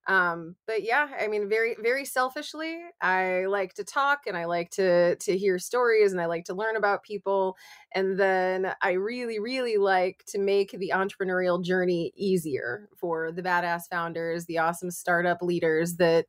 um 0.07 0.55
but 0.65 0.81
yeah 0.81 1.09
i 1.19 1.27
mean 1.27 1.47
very 1.47 1.75
very 1.79 2.05
selfishly 2.05 2.79
i 3.01 3.45
like 3.45 3.73
to 3.73 3.83
talk 3.83 4.21
and 4.25 4.35
i 4.35 4.45
like 4.45 4.71
to 4.71 5.15
to 5.17 5.37
hear 5.37 5.59
stories 5.59 6.11
and 6.11 6.19
i 6.19 6.25
like 6.25 6.43
to 6.43 6.55
learn 6.55 6.75
about 6.75 7.03
people. 7.03 7.55
And 7.93 8.19
then 8.19 8.73
i 8.81 8.91
really 8.93 9.39
really 9.39 9.77
like 9.77 10.23
to 10.27 10.39
make 10.39 10.71
the 10.71 10.91
entrepreneurial 10.95 11.63
journey 11.63 12.11
easier 12.15 12.89
for 12.97 13.31
the 13.31 13.43
badass 13.43 13.83
founders 13.89 14.45
the 14.45 14.57
awesome 14.57 14.89
startup 14.91 15.41
leaders 15.41 15.97
that 15.97 16.25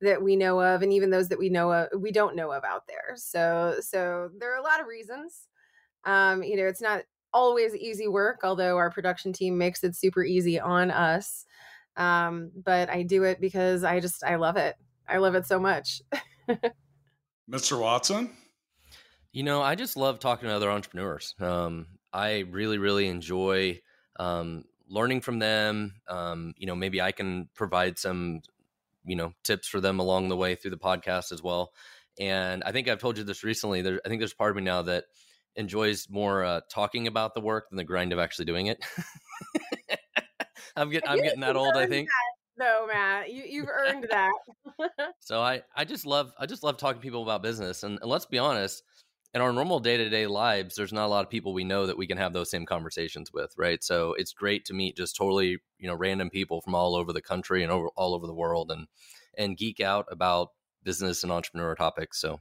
that 0.00 0.22
we 0.22 0.36
know 0.36 0.60
of 0.60 0.82
and 0.82 0.92
even 0.92 1.10
those 1.10 1.28
that 1.28 1.38
we 1.38 1.48
know 1.48 1.72
of 1.72 1.88
we 2.00 2.12
don't 2.12 2.36
know 2.36 2.52
of 2.52 2.64
out 2.64 2.86
there. 2.86 3.14
So 3.16 3.76
so 3.80 4.30
there 4.38 4.52
are 4.52 4.58
a 4.58 4.62
lot 4.62 4.80
of 4.80 4.86
reasons. 4.86 5.48
Um 6.04 6.42
you 6.42 6.56
know 6.56 6.66
it's 6.66 6.82
not 6.82 7.04
always 7.32 7.74
easy 7.76 8.08
work 8.08 8.40
although 8.44 8.76
our 8.76 8.90
production 8.90 9.32
team 9.32 9.58
makes 9.58 9.84
it 9.84 9.96
super 9.96 10.24
easy 10.24 10.60
on 10.60 10.90
us 10.90 11.44
um 11.96 12.50
but 12.54 12.88
i 12.90 13.02
do 13.02 13.24
it 13.24 13.40
because 13.40 13.84
i 13.84 14.00
just 14.00 14.24
i 14.24 14.36
love 14.36 14.56
it 14.56 14.76
i 15.08 15.18
love 15.18 15.34
it 15.34 15.46
so 15.46 15.58
much 15.58 16.02
mr 17.50 17.80
watson 17.80 18.30
you 19.32 19.42
know 19.42 19.62
i 19.62 19.74
just 19.74 19.96
love 19.96 20.18
talking 20.18 20.48
to 20.48 20.54
other 20.54 20.70
entrepreneurs 20.70 21.34
um 21.40 21.86
i 22.12 22.40
really 22.50 22.78
really 22.78 23.06
enjoy 23.06 23.78
um 24.18 24.64
learning 24.88 25.20
from 25.20 25.38
them 25.38 25.94
um 26.08 26.52
you 26.56 26.66
know 26.66 26.74
maybe 26.74 27.00
i 27.00 27.12
can 27.12 27.48
provide 27.54 27.98
some 27.98 28.40
you 29.04 29.16
know 29.16 29.32
tips 29.42 29.68
for 29.68 29.80
them 29.80 30.00
along 30.00 30.28
the 30.28 30.36
way 30.36 30.54
through 30.54 30.70
the 30.70 30.76
podcast 30.76 31.32
as 31.32 31.42
well. 31.42 31.72
And 32.18 32.62
I 32.64 32.72
think 32.72 32.88
I've 32.88 33.00
told 33.00 33.18
you 33.18 33.24
this 33.24 33.44
recently. 33.44 33.82
There, 33.82 34.00
I 34.04 34.08
think 34.08 34.20
there's 34.20 34.34
part 34.34 34.50
of 34.50 34.56
me 34.56 34.62
now 34.62 34.82
that 34.82 35.04
enjoys 35.56 36.08
more 36.08 36.44
uh, 36.44 36.60
talking 36.70 37.06
about 37.06 37.34
the 37.34 37.40
work 37.40 37.68
than 37.68 37.76
the 37.76 37.84
grind 37.84 38.12
of 38.12 38.18
actually 38.18 38.46
doing 38.46 38.66
it. 38.66 38.84
I'm 40.76 40.90
getting 40.90 41.08
I'm 41.08 41.22
getting 41.22 41.40
that 41.40 41.56
old. 41.56 41.76
I 41.76 41.86
think. 41.86 42.08
No, 42.56 42.86
Matt, 42.86 43.32
you 43.32 43.42
you've 43.48 43.68
earned 43.72 44.06
that. 44.10 44.32
so 45.20 45.40
I 45.40 45.62
I 45.76 45.84
just 45.84 46.06
love 46.06 46.32
I 46.38 46.46
just 46.46 46.62
love 46.62 46.76
talking 46.76 47.00
to 47.00 47.04
people 47.04 47.22
about 47.22 47.42
business, 47.42 47.82
and, 47.82 47.98
and 48.00 48.10
let's 48.10 48.26
be 48.26 48.38
honest, 48.38 48.82
in 49.34 49.40
our 49.40 49.52
normal 49.52 49.80
day 49.80 49.96
to 49.96 50.08
day 50.08 50.26
lives, 50.26 50.76
there's 50.76 50.92
not 50.92 51.06
a 51.06 51.08
lot 51.08 51.24
of 51.24 51.30
people 51.30 51.52
we 51.52 51.64
know 51.64 51.86
that 51.86 51.98
we 51.98 52.06
can 52.06 52.18
have 52.18 52.32
those 52.32 52.50
same 52.50 52.64
conversations 52.64 53.32
with, 53.32 53.52
right? 53.56 53.82
So 53.82 54.14
it's 54.14 54.32
great 54.32 54.64
to 54.66 54.74
meet 54.74 54.96
just 54.96 55.16
totally, 55.16 55.58
you 55.78 55.88
know, 55.88 55.94
random 55.94 56.30
people 56.30 56.60
from 56.60 56.74
all 56.74 56.94
over 56.94 57.12
the 57.12 57.22
country 57.22 57.62
and 57.62 57.72
over 57.72 57.88
all 57.96 58.14
over 58.14 58.26
the 58.26 58.34
world, 58.34 58.70
and 58.70 58.86
and 59.36 59.56
geek 59.56 59.80
out 59.80 60.06
about 60.10 60.50
business 60.84 61.22
and 61.22 61.32
entrepreneur 61.32 61.74
topics. 61.74 62.20
So 62.20 62.40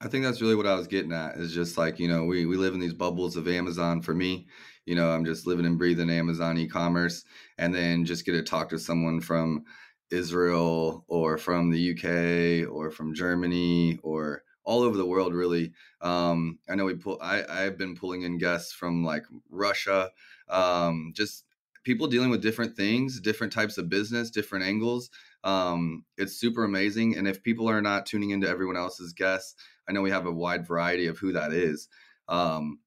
I 0.00 0.08
think 0.08 0.24
that's 0.24 0.42
really 0.42 0.54
what 0.54 0.66
I 0.66 0.74
was 0.74 0.86
getting 0.86 1.12
at 1.12 1.36
is 1.36 1.54
just 1.54 1.78
like, 1.78 1.98
you 1.98 2.06
know, 2.06 2.24
we, 2.24 2.44
we 2.44 2.56
live 2.56 2.74
in 2.74 2.80
these 2.80 2.92
bubbles 2.92 3.36
of 3.36 3.48
Amazon 3.48 4.02
for 4.02 4.14
me. 4.14 4.46
You 4.84 4.94
know, 4.94 5.10
I'm 5.10 5.24
just 5.24 5.46
living 5.46 5.64
and 5.64 5.78
breathing 5.78 6.10
Amazon 6.10 6.58
e 6.58 6.68
commerce 6.68 7.24
and 7.58 7.74
then 7.74 8.04
just 8.04 8.26
get 8.26 8.32
to 8.32 8.42
talk 8.42 8.68
to 8.70 8.78
someone 8.78 9.20
from 9.20 9.64
Israel 10.10 11.04
or 11.08 11.38
from 11.38 11.70
the 11.70 11.92
UK 11.92 12.70
or 12.70 12.90
from 12.90 13.14
Germany 13.14 13.98
or 14.02 14.42
all 14.66 14.82
over 14.82 14.96
the 14.96 15.06
world 15.06 15.32
really 15.32 15.72
um, 16.02 16.58
i 16.68 16.74
know 16.74 16.84
we 16.84 16.94
pull 16.94 17.18
i 17.22 17.42
i've 17.48 17.78
been 17.78 17.94
pulling 17.94 18.22
in 18.22 18.36
guests 18.36 18.72
from 18.72 19.02
like 19.04 19.24
russia 19.48 20.10
um, 20.48 21.12
just 21.14 21.44
people 21.84 22.08
dealing 22.08 22.30
with 22.30 22.42
different 22.42 22.76
things 22.76 23.20
different 23.20 23.52
types 23.52 23.78
of 23.78 23.88
business 23.88 24.30
different 24.30 24.64
angles 24.64 25.08
um, 25.44 26.04
it's 26.18 26.36
super 26.38 26.64
amazing 26.64 27.16
and 27.16 27.26
if 27.28 27.42
people 27.42 27.70
are 27.70 27.80
not 27.80 28.04
tuning 28.04 28.30
into 28.30 28.48
everyone 28.48 28.76
else's 28.76 29.12
guests 29.12 29.54
i 29.88 29.92
know 29.92 30.02
we 30.02 30.10
have 30.10 30.26
a 30.26 30.32
wide 30.32 30.66
variety 30.66 31.06
of 31.06 31.18
who 31.18 31.32
that 31.32 31.52
is 31.52 31.88
um, 32.28 32.78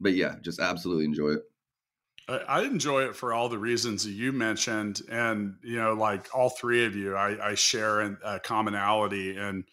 but 0.00 0.12
yeah 0.12 0.36
just 0.42 0.60
absolutely 0.60 1.04
enjoy 1.04 1.30
it 1.30 1.42
I 2.46 2.62
enjoy 2.62 3.06
it 3.06 3.16
for 3.16 3.32
all 3.32 3.48
the 3.48 3.58
reasons 3.58 4.04
that 4.04 4.12
you 4.12 4.30
mentioned, 4.30 5.00
and 5.10 5.56
you 5.64 5.76
know, 5.76 5.94
like 5.94 6.28
all 6.32 6.50
three 6.50 6.84
of 6.84 6.94
you, 6.94 7.16
I, 7.16 7.50
I 7.50 7.54
share 7.56 8.02
a 8.24 8.38
commonality, 8.38 9.36
and 9.36 9.64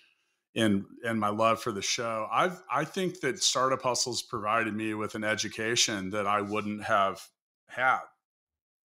in 0.57 0.85
in 1.03 1.19
my 1.19 1.29
love 1.29 1.61
for 1.61 1.71
the 1.71 1.83
show. 1.83 2.27
I've 2.31 2.61
I 2.69 2.83
think 2.83 3.21
that 3.21 3.41
Startup 3.41 3.81
Hustles 3.81 4.23
provided 4.23 4.73
me 4.73 4.95
with 4.95 5.13
an 5.13 5.23
education 5.23 6.09
that 6.09 6.25
I 6.25 6.41
wouldn't 6.41 6.83
have 6.83 7.21
had. 7.67 7.99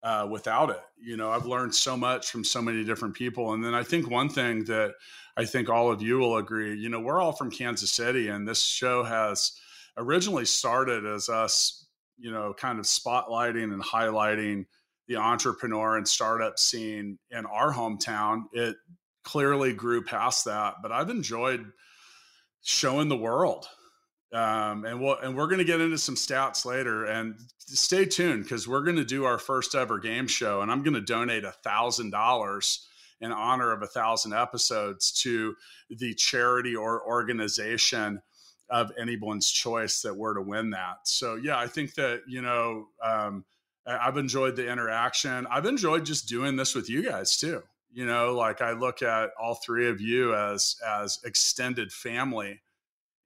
Uh, 0.02 0.26
without 0.30 0.70
it. 0.70 0.80
You 1.00 1.16
know, 1.16 1.30
I've 1.30 1.46
learned 1.46 1.74
so 1.74 1.96
much 1.96 2.30
from 2.30 2.44
so 2.44 2.62
many 2.62 2.84
different 2.84 3.14
people. 3.14 3.52
And 3.52 3.64
then 3.64 3.74
I 3.74 3.82
think 3.82 4.10
one 4.10 4.28
thing 4.28 4.64
that 4.64 4.94
I 5.36 5.44
think 5.44 5.68
all 5.68 5.90
of 5.90 6.02
you 6.02 6.18
will 6.18 6.36
agree, 6.36 6.76
you 6.76 6.88
know, 6.88 7.00
we're 7.00 7.20
all 7.20 7.32
from 7.32 7.50
Kansas 7.50 7.92
City, 7.92 8.28
and 8.28 8.46
this 8.46 8.62
show 8.62 9.04
has 9.04 9.52
originally 9.96 10.44
started 10.44 11.06
as 11.06 11.28
us, 11.28 11.86
you 12.18 12.30
know, 12.30 12.54
kind 12.54 12.78
of 12.78 12.84
spotlighting 12.86 13.72
and 13.72 13.82
highlighting 13.82 14.66
the 15.06 15.16
entrepreneur 15.16 15.96
and 15.96 16.06
startup 16.06 16.58
scene 16.58 17.18
in 17.30 17.46
our 17.46 17.72
hometown. 17.72 18.44
It 18.52 18.76
clearly 19.24 19.72
grew 19.72 20.02
past 20.02 20.44
that, 20.46 20.74
but 20.82 20.92
I've 20.92 21.10
enjoyed 21.10 21.70
showing 22.62 23.08
the 23.08 23.16
world 23.16 23.68
um, 24.32 24.84
and 24.84 25.00
we'll 25.00 25.16
and 25.16 25.36
we're 25.36 25.46
going 25.46 25.58
to 25.58 25.64
get 25.64 25.80
into 25.80 25.98
some 25.98 26.14
stats 26.14 26.64
later. 26.64 27.04
And 27.04 27.36
stay 27.58 28.04
tuned 28.04 28.44
because 28.44 28.68
we're 28.68 28.82
going 28.82 28.96
to 28.96 29.04
do 29.04 29.24
our 29.24 29.38
first 29.38 29.74
ever 29.74 29.98
game 29.98 30.26
show, 30.26 30.60
and 30.60 30.70
I'm 30.70 30.82
going 30.82 30.94
to 30.94 31.00
donate 31.00 31.44
a 31.44 31.52
thousand 31.52 32.10
dollars 32.10 32.86
in 33.20 33.32
honor 33.32 33.72
of 33.72 33.82
a 33.82 33.86
thousand 33.86 34.32
episodes 34.32 35.12
to 35.22 35.54
the 35.90 36.14
charity 36.14 36.76
or 36.76 37.04
organization 37.04 38.22
of 38.70 38.92
anyone's 39.00 39.50
choice 39.50 40.02
that 40.02 40.14
were 40.14 40.34
to 40.34 40.42
win 40.42 40.70
that. 40.70 40.98
So 41.04 41.36
yeah, 41.36 41.58
I 41.58 41.66
think 41.66 41.94
that 41.94 42.22
you 42.28 42.42
know 42.42 42.88
um, 43.02 43.44
I've 43.86 44.18
enjoyed 44.18 44.56
the 44.56 44.70
interaction. 44.70 45.46
I've 45.50 45.66
enjoyed 45.66 46.04
just 46.04 46.28
doing 46.28 46.56
this 46.56 46.74
with 46.74 46.90
you 46.90 47.02
guys 47.02 47.36
too. 47.38 47.62
You 47.90 48.04
know, 48.04 48.34
like 48.34 48.60
I 48.60 48.72
look 48.72 49.00
at 49.02 49.30
all 49.40 49.54
three 49.54 49.88
of 49.88 50.00
you 50.00 50.34
as 50.34 50.76
as 50.86 51.18
extended 51.24 51.90
family 51.90 52.60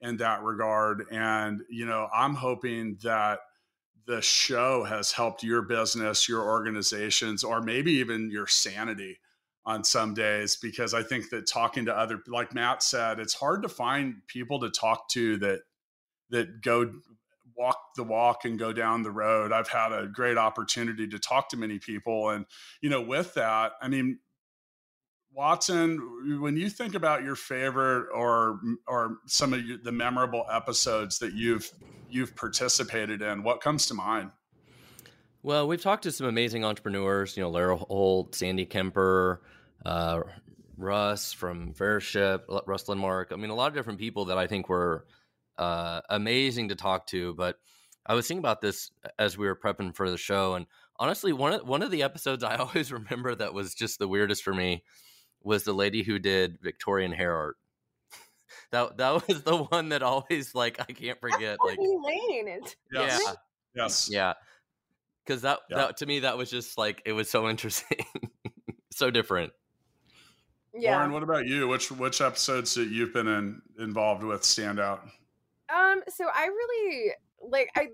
in 0.02 0.18
that 0.18 0.42
regard. 0.42 1.06
And, 1.10 1.62
you 1.70 1.86
know, 1.86 2.08
I'm 2.14 2.34
hoping 2.34 2.98
that 3.02 3.38
the 4.06 4.20
show 4.20 4.82
has 4.84 5.12
helped 5.12 5.44
your 5.44 5.62
business, 5.62 6.28
your 6.28 6.42
organizations, 6.42 7.44
or 7.44 7.62
maybe 7.62 7.92
even 7.92 8.30
your 8.30 8.48
sanity 8.48 9.18
on 9.64 9.84
some 9.84 10.12
days 10.12 10.56
because 10.56 10.92
I 10.92 11.04
think 11.04 11.30
that 11.30 11.46
talking 11.46 11.84
to 11.84 11.96
other 11.96 12.20
like 12.26 12.52
Matt 12.52 12.82
said, 12.82 13.20
it's 13.20 13.34
hard 13.34 13.62
to 13.62 13.68
find 13.68 14.16
people 14.26 14.58
to 14.60 14.70
talk 14.70 15.08
to 15.10 15.36
that 15.38 15.60
that 16.30 16.62
go 16.62 16.92
walk 17.56 17.78
the 17.96 18.02
walk 18.02 18.44
and 18.44 18.58
go 18.58 18.72
down 18.72 19.04
the 19.04 19.10
road. 19.12 19.52
I've 19.52 19.68
had 19.68 19.92
a 19.92 20.08
great 20.08 20.36
opportunity 20.36 21.06
to 21.06 21.18
talk 21.18 21.48
to 21.50 21.56
many 21.56 21.78
people 21.78 22.30
and 22.30 22.44
you 22.80 22.90
know 22.90 23.02
with 23.02 23.34
that, 23.34 23.72
I 23.80 23.86
mean 23.86 24.18
Watson, 25.34 26.40
when 26.40 26.56
you 26.56 26.68
think 26.68 26.94
about 26.94 27.22
your 27.22 27.36
favorite 27.36 28.08
or 28.14 28.60
or 28.86 29.18
some 29.26 29.54
of 29.54 29.62
the 29.82 29.92
memorable 29.92 30.44
episodes 30.50 31.18
that 31.20 31.32
you've 31.32 31.70
you've 32.10 32.36
participated 32.36 33.22
in, 33.22 33.42
what 33.42 33.60
comes 33.60 33.86
to 33.86 33.94
mind? 33.94 34.30
Well, 35.42 35.66
we've 35.66 35.80
talked 35.80 36.04
to 36.04 36.12
some 36.12 36.26
amazing 36.26 36.64
entrepreneurs, 36.64 37.36
you 37.36 37.42
know, 37.42 37.50
Lara 37.50 37.76
Holt, 37.76 38.34
Sandy 38.34 38.66
Kemper, 38.66 39.42
uh, 39.84 40.20
Russ 40.76 41.32
from 41.32 41.72
Fairship, 41.72 42.44
Russ 42.66 42.84
Lindmark. 42.84 43.32
I 43.32 43.36
mean, 43.36 43.50
a 43.50 43.54
lot 43.54 43.68
of 43.68 43.74
different 43.74 43.98
people 43.98 44.26
that 44.26 44.38
I 44.38 44.46
think 44.46 44.68
were 44.68 45.06
uh, 45.58 46.02
amazing 46.10 46.68
to 46.68 46.76
talk 46.76 47.06
to. 47.08 47.34
But 47.34 47.56
I 48.06 48.14
was 48.14 48.28
thinking 48.28 48.40
about 48.40 48.60
this 48.60 48.90
as 49.18 49.38
we 49.38 49.46
were 49.46 49.56
prepping 49.56 49.96
for 49.96 50.10
the 50.10 50.18
show, 50.18 50.54
and 50.54 50.66
honestly, 50.98 51.32
one 51.32 51.54
of 51.54 51.66
one 51.66 51.82
of 51.82 51.90
the 51.90 52.02
episodes 52.02 52.44
I 52.44 52.56
always 52.58 52.92
remember 52.92 53.34
that 53.34 53.54
was 53.54 53.74
just 53.74 53.98
the 53.98 54.08
weirdest 54.08 54.42
for 54.42 54.52
me 54.52 54.84
was 55.44 55.64
the 55.64 55.72
lady 55.72 56.02
who 56.02 56.18
did 56.18 56.58
Victorian 56.60 57.12
hair 57.12 57.34
art. 57.34 57.56
that 58.70 58.96
that 58.98 59.26
was 59.26 59.42
the 59.42 59.56
one 59.56 59.90
that 59.90 60.02
always 60.02 60.54
like 60.54 60.80
I 60.80 60.92
can't 60.92 61.20
forget. 61.20 61.58
That's 61.64 61.64
like 61.64 61.78
Lane. 61.78 62.60
Yes. 62.92 63.20
Yeah. 63.24 63.32
Yes. 63.74 64.08
Yeah. 64.10 64.32
Because 65.24 65.42
that 65.42 65.60
yeah. 65.70 65.76
that 65.78 65.96
to 65.98 66.06
me 66.06 66.20
that 66.20 66.36
was 66.36 66.50
just 66.50 66.76
like 66.76 67.02
it 67.04 67.12
was 67.12 67.30
so 67.30 67.48
interesting, 67.50 68.04
so 68.90 69.10
different. 69.10 69.52
Yeah. 70.74 70.96
Lauren, 70.96 71.12
what 71.12 71.22
about 71.22 71.46
you? 71.46 71.68
Which 71.68 71.90
which 71.90 72.20
episodes 72.20 72.74
that 72.74 72.88
you've 72.88 73.12
been 73.12 73.28
in 73.28 73.60
involved 73.78 74.24
with 74.24 74.42
stand 74.42 74.80
out? 74.80 75.02
Um, 75.74 76.02
so 76.08 76.26
I 76.32 76.46
really 76.46 77.12
like 77.40 77.70
I 77.76 77.88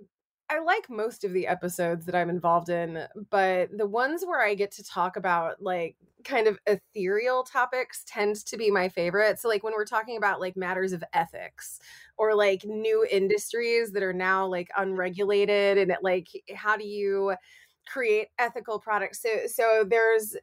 I 0.51 0.61
like 0.61 0.89
most 0.89 1.25
of 1.25 1.33
the 1.35 1.47
episodes 1.47 2.07
that 2.07 2.15
I'm 2.15 2.31
involved 2.31 2.71
in, 2.71 3.07
but 3.31 3.69
the 3.77 3.87
ones 3.87 4.25
where 4.25 4.41
I 4.41 4.55
get 4.55 4.71
to 4.73 4.83
talk 4.85 5.17
about 5.17 5.63
like 5.63 5.97
kind 6.25 6.47
of 6.47 6.59
ethereal 6.67 7.45
topics 7.45 8.03
tend 8.07 8.37
to 8.47 8.57
be 8.57 8.71
my 8.71 8.89
favorite. 8.89 9.39
So 9.39 9.49
like 9.49 9.63
when 9.63 9.75
we're 9.75 9.85
talking 9.85 10.17
about 10.17 10.41
like 10.41 10.57
matters 10.57 10.93
of 10.93 11.05
ethics 11.13 11.81
or 12.17 12.35
like 12.35 12.65
new 12.65 13.07
industries 13.11 13.93
that 13.93 14.03
are 14.03 14.15
now 14.15 14.47
like 14.47 14.71
unregulated 14.77 15.77
and 15.77 15.91
it, 15.91 15.99
like 16.03 16.29
how 16.55 16.79
do 16.79 16.87
you 16.87 17.35
create 17.87 18.29
ethical 18.39 18.81
products? 18.81 19.21
So 19.21 19.29
so 19.47 19.85
there's 19.87 20.35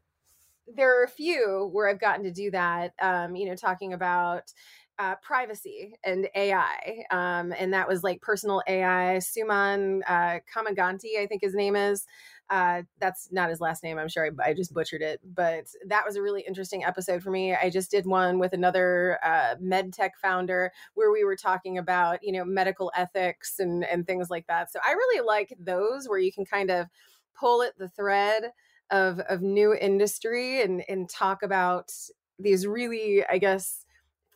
there 0.68 1.00
are 1.00 1.04
a 1.04 1.10
few 1.10 1.70
where 1.74 1.88
I've 1.88 2.00
gotten 2.00 2.24
to 2.24 2.32
do 2.32 2.50
that. 2.52 2.94
Um, 3.02 3.36
you 3.36 3.46
know, 3.46 3.56
talking 3.56 3.94
about 3.94 4.52
uh, 4.98 5.16
privacy 5.22 5.94
and 6.04 6.30
AI. 6.36 7.04
Um, 7.12 7.54
and 7.58 7.74
that 7.74 7.88
was 7.88 8.04
like 8.04 8.22
personal 8.22 8.62
AI. 8.68 9.20
Suman 9.20 10.02
uh, 10.08 10.40
Kamaganti, 10.54 11.20
I 11.20 11.28
think 11.28 11.42
his 11.42 11.54
name 11.54 11.76
is. 11.76 12.06
Uh, 12.50 12.84
that's 13.00 13.30
not 13.32 13.50
his 13.50 13.60
last 13.60 13.84
name. 13.84 13.98
I'm 13.98 14.08
sure 14.08 14.28
I, 14.28 14.50
I, 14.50 14.54
just 14.54 14.72
butchered 14.72 15.02
it, 15.02 15.20
but 15.34 15.66
that 15.88 16.06
was 16.06 16.16
a 16.16 16.22
really 16.22 16.44
interesting 16.48 16.84
episode 16.84 17.24
for 17.24 17.32
me. 17.32 17.56
I 17.56 17.72
just 17.72 17.90
did 17.90 18.06
one 18.06 18.38
with 18.38 18.54
another 18.54 19.18
uh, 19.24 19.56
med 19.60 19.92
tech 19.94 20.14
founder 20.22 20.72
where 20.94 21.12
we 21.12 21.24
were 21.24 21.36
talking 21.36 21.80
about, 21.80 22.20
you 22.22 22.32
know, 22.32 22.46
medical 22.46 22.92
ethics 22.96 23.56
and, 23.58 23.84
and 23.84 24.06
things 24.06 24.30
like 24.30 24.46
that. 24.46 24.72
So 24.72 24.80
I 24.86 24.92
really 24.92 25.26
like 25.26 25.56
those 25.60 26.08
where 26.08 26.20
you 26.20 26.32
can 26.32 26.46
kind 26.46 26.70
of 26.70 26.86
pull 27.34 27.64
at 27.64 27.76
the 27.80 27.90
thread 27.90 28.52
of, 28.92 29.20
of 29.22 29.42
new 29.42 29.74
industry 29.74 30.62
and, 30.62 30.84
and 30.88 31.10
talk 31.10 31.42
about 31.42 31.92
these 32.38 32.68
really, 32.68 33.26
I 33.28 33.40
guess, 33.40 33.85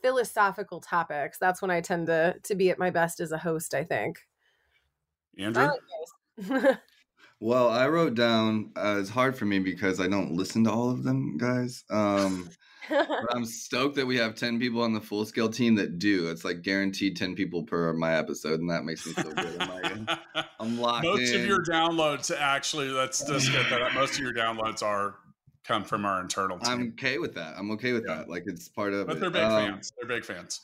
philosophical 0.01 0.79
topics, 0.79 1.38
that's 1.38 1.62
when 1.62 1.71
I 1.71 1.81
tend 1.81 2.07
to 2.07 2.35
to 2.43 2.55
be 2.55 2.69
at 2.69 2.79
my 2.79 2.89
best 2.89 3.19
as 3.19 3.31
a 3.31 3.38
host. 3.38 3.73
I 3.73 3.83
think. 3.83 4.19
Andrew. 5.38 5.69
well, 7.39 7.69
I 7.69 7.88
wrote 7.88 8.15
down. 8.15 8.71
Uh, 8.75 8.97
it's 8.99 9.09
hard 9.09 9.38
for 9.38 9.45
me 9.45 9.59
because 9.59 9.99
I 9.99 10.07
don't 10.07 10.33
listen 10.33 10.63
to 10.65 10.71
all 10.71 10.89
of 10.89 11.03
them, 11.03 11.38
guys. 11.38 11.83
Um, 11.89 12.49
I'm 13.31 13.45
stoked 13.45 13.95
that 13.95 14.05
we 14.05 14.17
have 14.17 14.35
ten 14.35 14.59
people 14.59 14.81
on 14.81 14.93
the 14.93 15.01
full 15.01 15.25
scale 15.25 15.49
team 15.49 15.75
that 15.75 15.99
do. 15.99 16.29
It's 16.29 16.43
like 16.43 16.62
guaranteed 16.62 17.15
ten 17.15 17.35
people 17.35 17.63
per 17.63 17.93
my 17.93 18.15
episode, 18.15 18.59
and 18.59 18.69
that 18.69 18.83
makes 18.83 19.05
me 19.05 19.13
feel 19.13 19.31
good. 19.31 19.62
I'm, 19.62 20.07
I'm 20.59 20.79
locked. 20.79 21.05
Most 21.05 21.33
in. 21.33 21.41
of 21.41 21.47
your 21.47 21.63
downloads, 21.63 22.35
actually, 22.35 22.89
let's 22.89 23.23
just 23.25 23.51
get 23.51 23.69
that. 23.69 23.93
Most 23.93 24.13
of 24.13 24.19
your 24.19 24.33
downloads 24.33 24.81
are 24.81 25.15
come 25.69 25.84
from 25.84 26.03
our 26.03 26.19
internal 26.19 26.58
team. 26.58 26.73
I'm 26.73 26.93
okay 26.93 27.19
with 27.19 27.36
that. 27.36 27.53
I'm 27.55 27.69
okay 27.71 27.93
with 27.93 28.05
yeah. 28.08 28.15
that. 28.15 28.29
Like 28.29 28.43
it's 28.47 28.67
part 28.67 28.91
of 28.93 29.05
but 29.05 29.17
it. 29.17 29.19
they're 29.19 29.29
big 29.29 29.43
um, 29.43 29.51
fans. 29.51 29.93
They're 29.97 30.08
big 30.08 30.25
fans. 30.25 30.62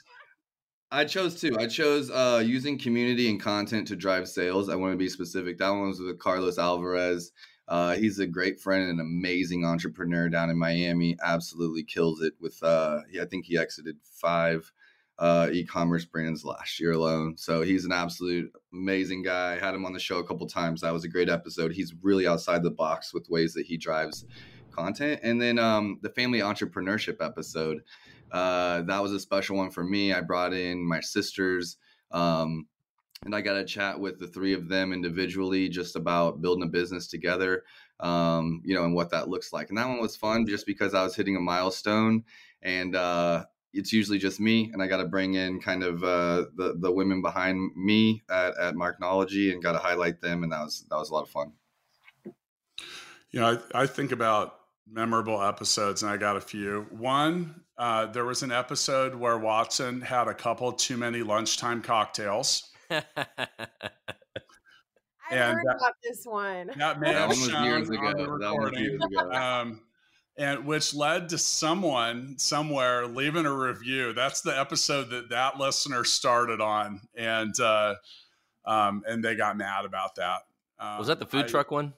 I 0.92 1.06
chose 1.06 1.40
two. 1.40 1.56
I 1.60 1.68
chose 1.68 2.10
uh, 2.10 2.42
using 2.44 2.78
community 2.78 3.30
and 3.30 3.40
content 3.40 3.88
to 3.90 3.96
drive 3.96 4.28
sales. 4.28 4.68
I 4.68 4.76
want 4.76 4.94
to 4.94 4.98
be 4.98 5.10
specific. 5.10 5.60
That 5.60 5.70
one 5.70 5.90
was 5.90 6.00
with 6.00 6.18
Carlos 6.20 6.58
Alvarez. 6.58 7.32
Uh, 7.68 7.96
he's 7.96 8.20
a 8.20 8.28
great 8.28 8.60
friend 8.60 8.84
and 8.84 9.00
an 9.00 9.06
amazing 9.06 9.64
entrepreneur 9.64 10.28
down 10.30 10.50
in 10.50 10.58
Miami. 10.58 11.18
Absolutely 11.24 11.84
kills 11.84 12.22
it 12.22 12.34
with. 12.40 12.62
Uh, 12.64 13.02
I 13.22 13.26
think 13.26 13.46
he 13.46 13.58
exited 13.58 13.98
five 14.04 14.72
uh, 15.18 15.50
e-commerce 15.52 16.06
brands 16.06 16.44
last 16.44 16.80
year 16.80 16.92
alone. 16.92 17.38
So 17.38 17.62
he's 17.62 17.86
an 17.86 17.92
absolute 17.92 18.52
amazing 18.74 19.24
guy. 19.24 19.54
I 19.54 19.60
had 19.60 19.76
him 19.76 19.86
on 19.86 19.94
the 19.94 20.00
show 20.00 20.18
a 20.18 20.28
couple 20.28 20.48
times. 20.48 20.82
That 20.82 20.94
was 20.94 21.04
a 21.04 21.10
great 21.10 21.30
episode. 21.30 21.72
He's 21.72 21.94
really 22.02 22.28
outside 22.28 22.64
the 22.64 22.72
box 22.72 23.14
with 23.14 23.30
ways 23.30 23.54
that 23.54 23.66
he 23.66 23.78
drives 23.78 24.26
content. 24.76 25.22
And 25.24 25.42
then 25.42 25.60
um, 25.60 26.00
the 26.02 26.10
family 26.10 26.40
entrepreneurship 26.40 27.24
episode, 27.24 27.82
uh, 28.32 28.82
that 28.84 29.02
was 29.02 29.14
a 29.14 29.20
special 29.20 29.58
one 29.58 29.72
for 29.72 29.84
me. 29.84 30.14
I 30.14 30.22
brought 30.22 30.54
in 30.54 30.86
my 30.86 31.00
sisters. 31.00 31.78
Um, 32.12 32.68
and 33.24 33.36
I 33.36 33.42
got 33.42 33.58
a 33.58 33.66
chat 33.66 34.00
with 34.00 34.20
the 34.20 34.28
three 34.28 34.54
of 34.54 34.68
them 34.68 34.94
individually 34.94 35.70
just 35.70 35.96
about 35.96 36.42
building 36.42 36.64
a 36.64 36.68
business 36.68 37.08
together, 37.08 37.64
um, 38.00 38.62
you 38.64 38.76
know, 38.76 38.84
and 38.84 38.94
what 38.94 39.10
that 39.12 39.30
looks 39.30 39.54
like. 39.54 39.70
And 39.70 39.78
that 39.78 39.88
one 39.88 40.00
was 40.00 40.16
fun 40.16 40.46
just 40.46 40.66
because 40.66 40.94
I 40.94 41.04
was 41.04 41.16
hitting 41.16 41.36
a 41.36 41.40
milestone 41.40 42.24
and 42.62 42.96
uh, 42.96 43.46
it's 43.74 43.92
usually 43.92 44.20
just 44.20 44.40
me 44.40 44.70
and 44.72 44.82
I 44.82 44.88
got 44.88 44.98
to 44.98 45.06
bring 45.06 45.34
in 45.34 45.60
kind 45.60 45.84
of 45.84 46.04
uh, 46.04 46.46
the, 46.56 46.76
the 46.80 46.92
women 46.92 47.22
behind 47.22 47.72
me 47.76 48.24
at, 48.30 48.58
at 48.58 48.76
Marknology 48.76 49.52
and 49.52 49.64
got 49.64 49.74
to 49.74 49.80
highlight 49.80 50.22
them. 50.22 50.44
And 50.44 50.52
that 50.52 50.64
was, 50.64 50.86
that 50.90 50.98
was 50.98 51.10
a 51.10 51.14
lot 51.14 51.24
of 51.24 51.30
fun. 51.30 51.54
You 53.32 53.42
know, 53.42 53.60
I, 53.74 53.82
I 53.82 53.88
think 53.88 54.12
about 54.12 54.56
memorable 54.90 55.42
episodes, 55.42 56.04
and 56.04 56.12
I 56.12 56.18
got 56.18 56.38
a 56.38 56.42
few. 56.42 56.88
One, 56.92 57.62
uh, 57.78 58.08
there 58.08 58.26
was 58.26 58.44
an 58.44 58.52
episode 58.52 59.16
where 59.16 59.38
Watson 59.38 60.02
had 60.02 60.28
a 60.28 60.34
couple 60.34 60.72
too 60.72 60.98
many 60.98 61.22
lunchtime 61.22 61.82
cocktails. 61.82 62.72
I 62.92 63.04
and 65.32 65.56
heard 65.56 65.66
that, 65.66 65.76
about 65.78 65.96
this 66.04 66.26
one. 66.26 66.72
That 66.78 67.00
may 67.00 67.14
have 67.14 67.34
shown 67.34 67.64
years 67.64 67.90
ago. 67.90 68.06
on 68.06 68.18
the 68.18 68.30
recording. 68.30 69.00
Um, 69.34 69.82
and 70.38 70.66
which 70.66 70.94
led 70.94 71.30
to 71.30 71.38
someone 71.38 72.38
somewhere 72.38 73.08
leaving 73.08 73.46
a 73.46 73.54
review. 73.54 74.14
That's 74.14 74.42
the 74.42 74.58
episode 74.58 75.10
that 75.12 75.30
that 75.30 75.58
listener 75.58 76.04
started 76.04 76.62
on, 76.62 77.02
and 77.16 77.58
uh, 77.60 77.96
um, 78.66 79.04
and 79.08 79.24
they 79.24 79.36
got 79.36 79.58
mad 79.58 79.86
about 79.86 80.16
that. 80.16 80.42
Um, 80.78 81.00
was 81.00 81.08
that 81.08 81.20
the 81.20 81.26
food 81.26 81.46
I, 81.46 81.48
truck 81.48 81.72
one? 81.72 81.94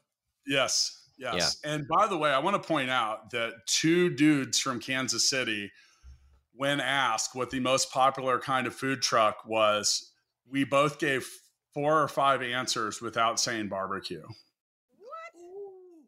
Yes. 0.45 0.96
Yes. 1.17 1.59
Yeah. 1.63 1.71
And 1.71 1.87
by 1.87 2.07
the 2.07 2.17
way, 2.17 2.29
I 2.29 2.39
want 2.39 2.61
to 2.61 2.67
point 2.67 2.89
out 2.89 3.31
that 3.31 3.53
two 3.65 4.09
dudes 4.09 4.59
from 4.59 4.79
Kansas 4.79 5.27
City, 5.29 5.71
when 6.53 6.79
asked 6.79 7.35
what 7.35 7.49
the 7.49 7.59
most 7.59 7.91
popular 7.91 8.39
kind 8.39 8.67
of 8.67 8.75
food 8.75 9.01
truck 9.01 9.45
was, 9.45 10.11
we 10.49 10.63
both 10.63 10.99
gave 10.99 11.27
four 11.73 12.01
or 12.01 12.07
five 12.07 12.41
answers 12.41 13.01
without 13.01 13.39
saying 13.39 13.67
barbecue. 13.67 14.21
What? 14.21 15.43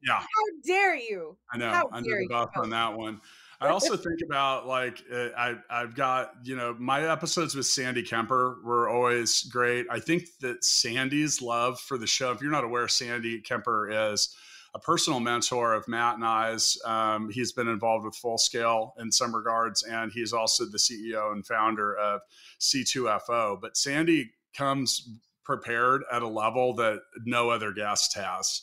Yeah. 0.03 0.19
How 0.19 0.25
dare 0.65 0.95
you? 0.95 1.37
I 1.51 1.57
know. 1.57 1.69
How 1.69 1.89
under 1.91 2.09
the 2.09 2.27
buff 2.29 2.49
on 2.55 2.69
that 2.71 2.97
one. 2.97 3.21
I 3.61 3.67
also 3.67 3.97
think 3.97 4.19
about 4.25 4.67
like 4.67 5.03
uh, 5.11 5.29
I 5.37 5.55
I've 5.69 5.95
got 5.95 6.33
you 6.43 6.55
know 6.55 6.75
my 6.79 7.09
episodes 7.11 7.55
with 7.55 7.65
Sandy 7.65 8.03
Kemper 8.03 8.57
were 8.63 8.89
always 8.89 9.43
great. 9.43 9.87
I 9.89 9.99
think 9.99 10.23
that 10.41 10.63
Sandy's 10.63 11.41
love 11.41 11.79
for 11.79 11.97
the 11.97 12.07
show. 12.07 12.31
If 12.31 12.41
you're 12.41 12.51
not 12.51 12.63
aware, 12.63 12.87
Sandy 12.87 13.41
Kemper 13.41 14.11
is 14.11 14.35
a 14.75 14.79
personal 14.79 15.19
mentor 15.19 15.73
of 15.73 15.87
Matt 15.87 16.15
and 16.15 16.25
I's. 16.25 16.77
Um, 16.85 17.29
he's 17.29 17.51
been 17.51 17.67
involved 17.67 18.05
with 18.05 18.15
Full 18.15 18.37
Scale 18.37 18.93
in 18.99 19.11
some 19.11 19.35
regards, 19.35 19.83
and 19.83 20.11
he's 20.11 20.33
also 20.33 20.65
the 20.65 20.77
CEO 20.77 21.31
and 21.31 21.45
founder 21.45 21.95
of 21.95 22.21
C2FO. 22.59 23.59
But 23.61 23.77
Sandy 23.77 24.31
comes 24.55 25.09
prepared 25.43 26.03
at 26.11 26.21
a 26.21 26.27
level 26.27 26.75
that 26.75 27.01
no 27.25 27.49
other 27.49 27.71
guest 27.71 28.15
has. 28.15 28.61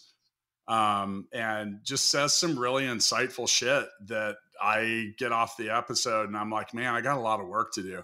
Um, 0.69 1.29
and 1.33 1.79
just 1.85 2.09
says 2.09 2.33
some 2.33 2.59
really 2.59 2.85
insightful 2.85 3.49
shit 3.49 3.87
that 4.07 4.37
I 4.61 5.13
get 5.19 5.33
off 5.33 5.57
the 5.57 5.71
episode 5.71 6.29
and 6.29 6.37
I'm 6.37 6.51
like, 6.51 6.75
man, 6.75 6.95
I 6.95 7.01
got 7.01 7.19
a 7.19 7.21
lot 7.21 7.41
of 7.41 7.47
work 7.47 7.73
to 7.75 7.83
do. 7.83 8.03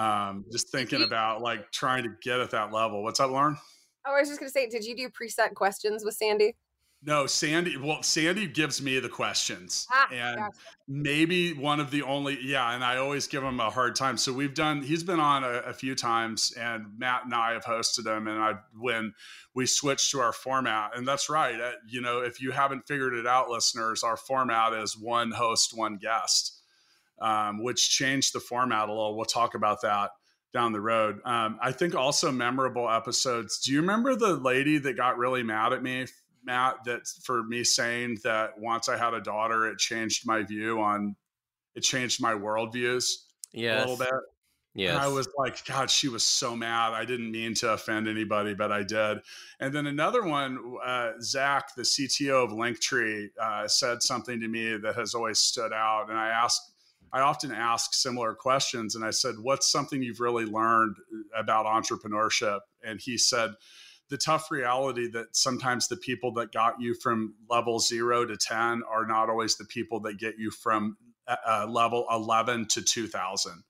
Um, 0.00 0.44
just 0.52 0.68
thinking 0.68 1.02
about 1.02 1.42
like 1.42 1.70
trying 1.72 2.04
to 2.04 2.10
get 2.22 2.40
at 2.40 2.50
that 2.50 2.72
level. 2.72 3.02
What's 3.02 3.20
up, 3.20 3.30
Lauren? 3.30 3.56
Oh, 4.06 4.14
I 4.14 4.20
was 4.20 4.28
just 4.28 4.40
gonna 4.40 4.50
say, 4.50 4.68
did 4.68 4.84
you 4.84 4.96
do 4.96 5.08
preset 5.08 5.54
questions 5.54 6.04
with 6.04 6.14
Sandy? 6.14 6.54
No, 7.02 7.26
Sandy. 7.26 7.76
Well, 7.76 8.02
Sandy 8.02 8.46
gives 8.46 8.82
me 8.82 8.98
the 8.98 9.08
questions, 9.08 9.86
ah, 9.92 10.08
and 10.10 10.38
gotcha. 10.38 10.56
maybe 10.88 11.52
one 11.52 11.78
of 11.78 11.90
the 11.90 12.02
only. 12.02 12.38
Yeah, 12.42 12.74
and 12.74 12.82
I 12.82 12.96
always 12.96 13.26
give 13.26 13.44
him 13.44 13.60
a 13.60 13.70
hard 13.70 13.94
time. 13.94 14.16
So 14.16 14.32
we've 14.32 14.54
done. 14.54 14.82
He's 14.82 15.04
been 15.04 15.20
on 15.20 15.44
a, 15.44 15.58
a 15.66 15.72
few 15.72 15.94
times, 15.94 16.52
and 16.58 16.98
Matt 16.98 17.24
and 17.24 17.34
I 17.34 17.52
have 17.52 17.64
hosted 17.64 18.06
him. 18.06 18.26
And 18.26 18.42
I 18.42 18.54
when 18.78 19.14
we 19.54 19.66
switched 19.66 20.10
to 20.12 20.20
our 20.20 20.32
format, 20.32 20.96
and 20.96 21.06
that's 21.06 21.28
right. 21.28 21.60
Uh, 21.60 21.72
you 21.86 22.00
know, 22.00 22.20
if 22.20 22.40
you 22.40 22.50
haven't 22.50 22.88
figured 22.88 23.14
it 23.14 23.26
out, 23.26 23.50
listeners, 23.50 24.02
our 24.02 24.16
format 24.16 24.72
is 24.72 24.96
one 24.96 25.30
host, 25.30 25.76
one 25.76 25.98
guest, 25.98 26.60
um, 27.20 27.62
which 27.62 27.90
changed 27.90 28.32
the 28.32 28.40
format 28.40 28.88
a 28.88 28.92
little. 28.92 29.16
We'll 29.16 29.26
talk 29.26 29.54
about 29.54 29.82
that 29.82 30.10
down 30.52 30.72
the 30.72 30.80
road. 30.80 31.20
Um, 31.24 31.58
I 31.62 31.72
think 31.72 31.94
also 31.94 32.32
memorable 32.32 32.88
episodes. 32.90 33.60
Do 33.60 33.72
you 33.72 33.80
remember 33.80 34.16
the 34.16 34.34
lady 34.34 34.78
that 34.78 34.96
got 34.96 35.18
really 35.18 35.42
mad 35.42 35.72
at 35.72 35.82
me 35.82 36.06
Matt, 36.46 36.84
that 36.84 37.06
for 37.24 37.42
me 37.42 37.64
saying 37.64 38.18
that 38.24 38.58
once 38.58 38.88
I 38.88 38.96
had 38.96 39.12
a 39.12 39.20
daughter, 39.20 39.66
it 39.66 39.78
changed 39.78 40.26
my 40.26 40.42
view 40.42 40.80
on, 40.80 41.16
it 41.74 41.82
changed 41.82 42.22
my 42.22 42.32
worldviews 42.32 43.12
yes. 43.52 43.84
a 43.84 43.88
little 43.88 44.04
bit. 44.04 44.22
Yeah. 44.74 45.02
I 45.02 45.08
was 45.08 45.26
like, 45.38 45.64
God, 45.64 45.90
she 45.90 46.08
was 46.08 46.22
so 46.22 46.54
mad. 46.54 46.92
I 46.92 47.06
didn't 47.06 47.30
mean 47.30 47.54
to 47.54 47.72
offend 47.72 48.08
anybody, 48.08 48.52
but 48.52 48.70
I 48.70 48.82
did. 48.82 49.20
And 49.58 49.74
then 49.74 49.86
another 49.86 50.22
one, 50.22 50.76
uh, 50.84 51.12
Zach, 51.22 51.74
the 51.74 51.82
CTO 51.82 52.44
of 52.44 52.50
Linktree, 52.50 53.28
uh, 53.40 53.66
said 53.68 54.02
something 54.02 54.38
to 54.38 54.48
me 54.48 54.76
that 54.76 54.94
has 54.94 55.14
always 55.14 55.38
stood 55.38 55.72
out. 55.72 56.10
And 56.10 56.18
I 56.18 56.28
asked, 56.28 56.72
I 57.10 57.20
often 57.20 57.52
ask 57.52 57.94
similar 57.94 58.34
questions. 58.34 58.96
And 58.96 59.04
I 59.04 59.10
said, 59.10 59.36
What's 59.40 59.72
something 59.72 60.02
you've 60.02 60.20
really 60.20 60.44
learned 60.44 60.96
about 61.34 61.64
entrepreneurship? 61.64 62.60
And 62.84 63.00
he 63.00 63.16
said, 63.16 63.52
the 64.08 64.16
tough 64.16 64.50
reality 64.50 65.10
that 65.10 65.36
sometimes 65.36 65.88
the 65.88 65.96
people 65.96 66.32
that 66.34 66.52
got 66.52 66.80
you 66.80 66.94
from 66.94 67.34
level 67.50 67.78
zero 67.78 68.24
to 68.24 68.36
10 68.36 68.82
are 68.88 69.06
not 69.06 69.28
always 69.28 69.56
the 69.56 69.64
people 69.64 70.00
that 70.00 70.18
get 70.18 70.34
you 70.38 70.50
from 70.50 70.96
uh, 71.26 71.36
uh 71.46 71.66
level 71.68 72.06
11 72.10 72.66
to 72.68 72.82
2000. 72.82 73.64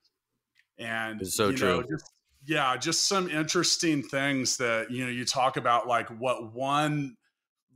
And 0.79 1.23
it's 1.23 1.35
so 1.35 1.53
true. 1.53 1.81
Know, 1.81 1.83
just, 1.83 2.13
yeah, 2.47 2.77
just 2.77 3.07
some 3.07 3.31
interesting 3.31 4.03
things 4.03 4.59
that, 4.59 4.91
you 4.91 5.05
know, 5.05 5.11
you 5.11 5.25
talk 5.25 5.57
about 5.57 5.89
like 5.89 6.09
what 6.09 6.55
one 6.55 7.17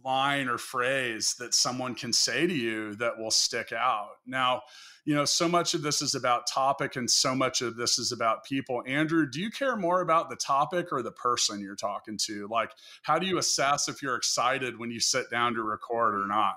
line 0.05 0.49
or 0.49 0.59
phrase 0.59 1.35
that 1.39 1.55
someone 1.55 1.95
can 1.95 2.13
say 2.13 2.47
to 2.47 2.55
you 2.55 2.95
that 2.97 3.19
will 3.19 3.31
stick 3.31 3.73
out. 3.73 4.17
Now, 4.27 4.63
you 5.05 5.15
know, 5.15 5.25
so 5.25 5.49
much 5.49 5.75
of 5.75 5.83
this 5.83 6.03
is 6.03 6.15
about 6.15 6.47
topic 6.47 6.97
and 6.97 7.11
so 7.11 7.35
much 7.35 7.63
of 7.63 7.77
this 7.77 7.99
is 7.99 8.13
about 8.13 8.45
people. 8.45 8.83
Andrew, 8.87 9.29
do 9.29 9.41
you 9.41 9.51
care 9.51 9.77
more 9.77 10.03
about 10.03 10.29
the 10.29 10.37
topic 10.37 10.93
or 10.93 11.03
the 11.03 11.13
person 11.13 11.61
you're 11.61 11.75
talking 11.77 12.19
to? 12.27 12.47
Like, 12.49 12.71
how 13.03 13.19
do 13.19 13.27
you 13.27 13.39
assess 13.39 13.89
if 13.89 14.03
you're 14.03 14.17
excited 14.17 14.79
when 14.79 14.91
you 14.91 15.01
sit 15.01 15.31
down 15.31 15.55
to 15.55 15.63
record 15.63 16.15
or 16.15 16.27
not? 16.27 16.57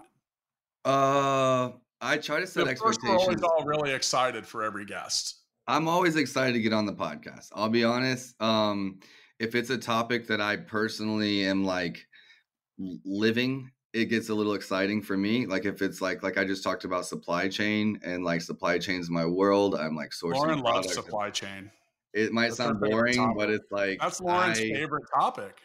Uh, 0.86 1.72
I 2.02 2.18
try 2.18 2.42
to 2.42 2.48
set 2.48 2.68
expectations. 2.68 3.04
We're 3.04 3.18
always 3.18 3.42
all 3.42 3.64
really 3.66 3.92
excited 3.92 4.46
for 4.46 4.64
every 4.64 4.86
guest. 4.86 5.40
I'm 5.66 5.88
always 5.88 6.18
excited 6.18 6.54
to 6.54 6.60
get 6.60 6.74
on 6.74 6.86
the 6.86 6.94
podcast. 6.94 7.50
I'll 7.54 7.70
be 7.70 7.86
honest. 7.86 8.40
Um, 8.42 9.00
if 9.40 9.56
it's 9.56 9.70
a 9.70 9.78
topic 9.78 10.28
that 10.28 10.42
I 10.42 10.58
personally 10.58 11.46
am 11.46 11.64
like 11.64 12.06
living 12.78 13.70
it 13.94 14.06
gets 14.06 14.30
a 14.30 14.34
little 14.34 14.56
exciting 14.56 15.02
for 15.02 15.16
me. 15.16 15.46
Like 15.46 15.66
if 15.66 15.82
it's 15.82 16.02
like 16.02 16.24
like 16.24 16.38
I 16.38 16.46
just 16.46 16.64
talked 16.64 16.84
about 16.84 17.06
supply 17.06 17.48
chain 17.48 18.00
and 18.04 18.24
like 18.24 18.42
supply 18.42 18.80
chain's 18.80 19.10
my 19.10 19.26
world. 19.26 19.76
I'm 19.76 19.96
like 19.96 20.10
sourcing. 20.10 20.36
Lauren 20.36 20.60
loves 20.60 20.94
supply 20.94 21.30
chain. 21.30 21.72
It 22.14 22.32
might 22.32 22.50
that's 22.50 22.58
sound 22.58 22.80
boring, 22.80 23.34
but 23.38 23.50
it's 23.50 23.72
like 23.72 24.00
that's 24.00 24.20
Lauren's 24.20 24.60
I, 24.60 24.74
favorite 24.74 25.06
topic. 25.14 25.60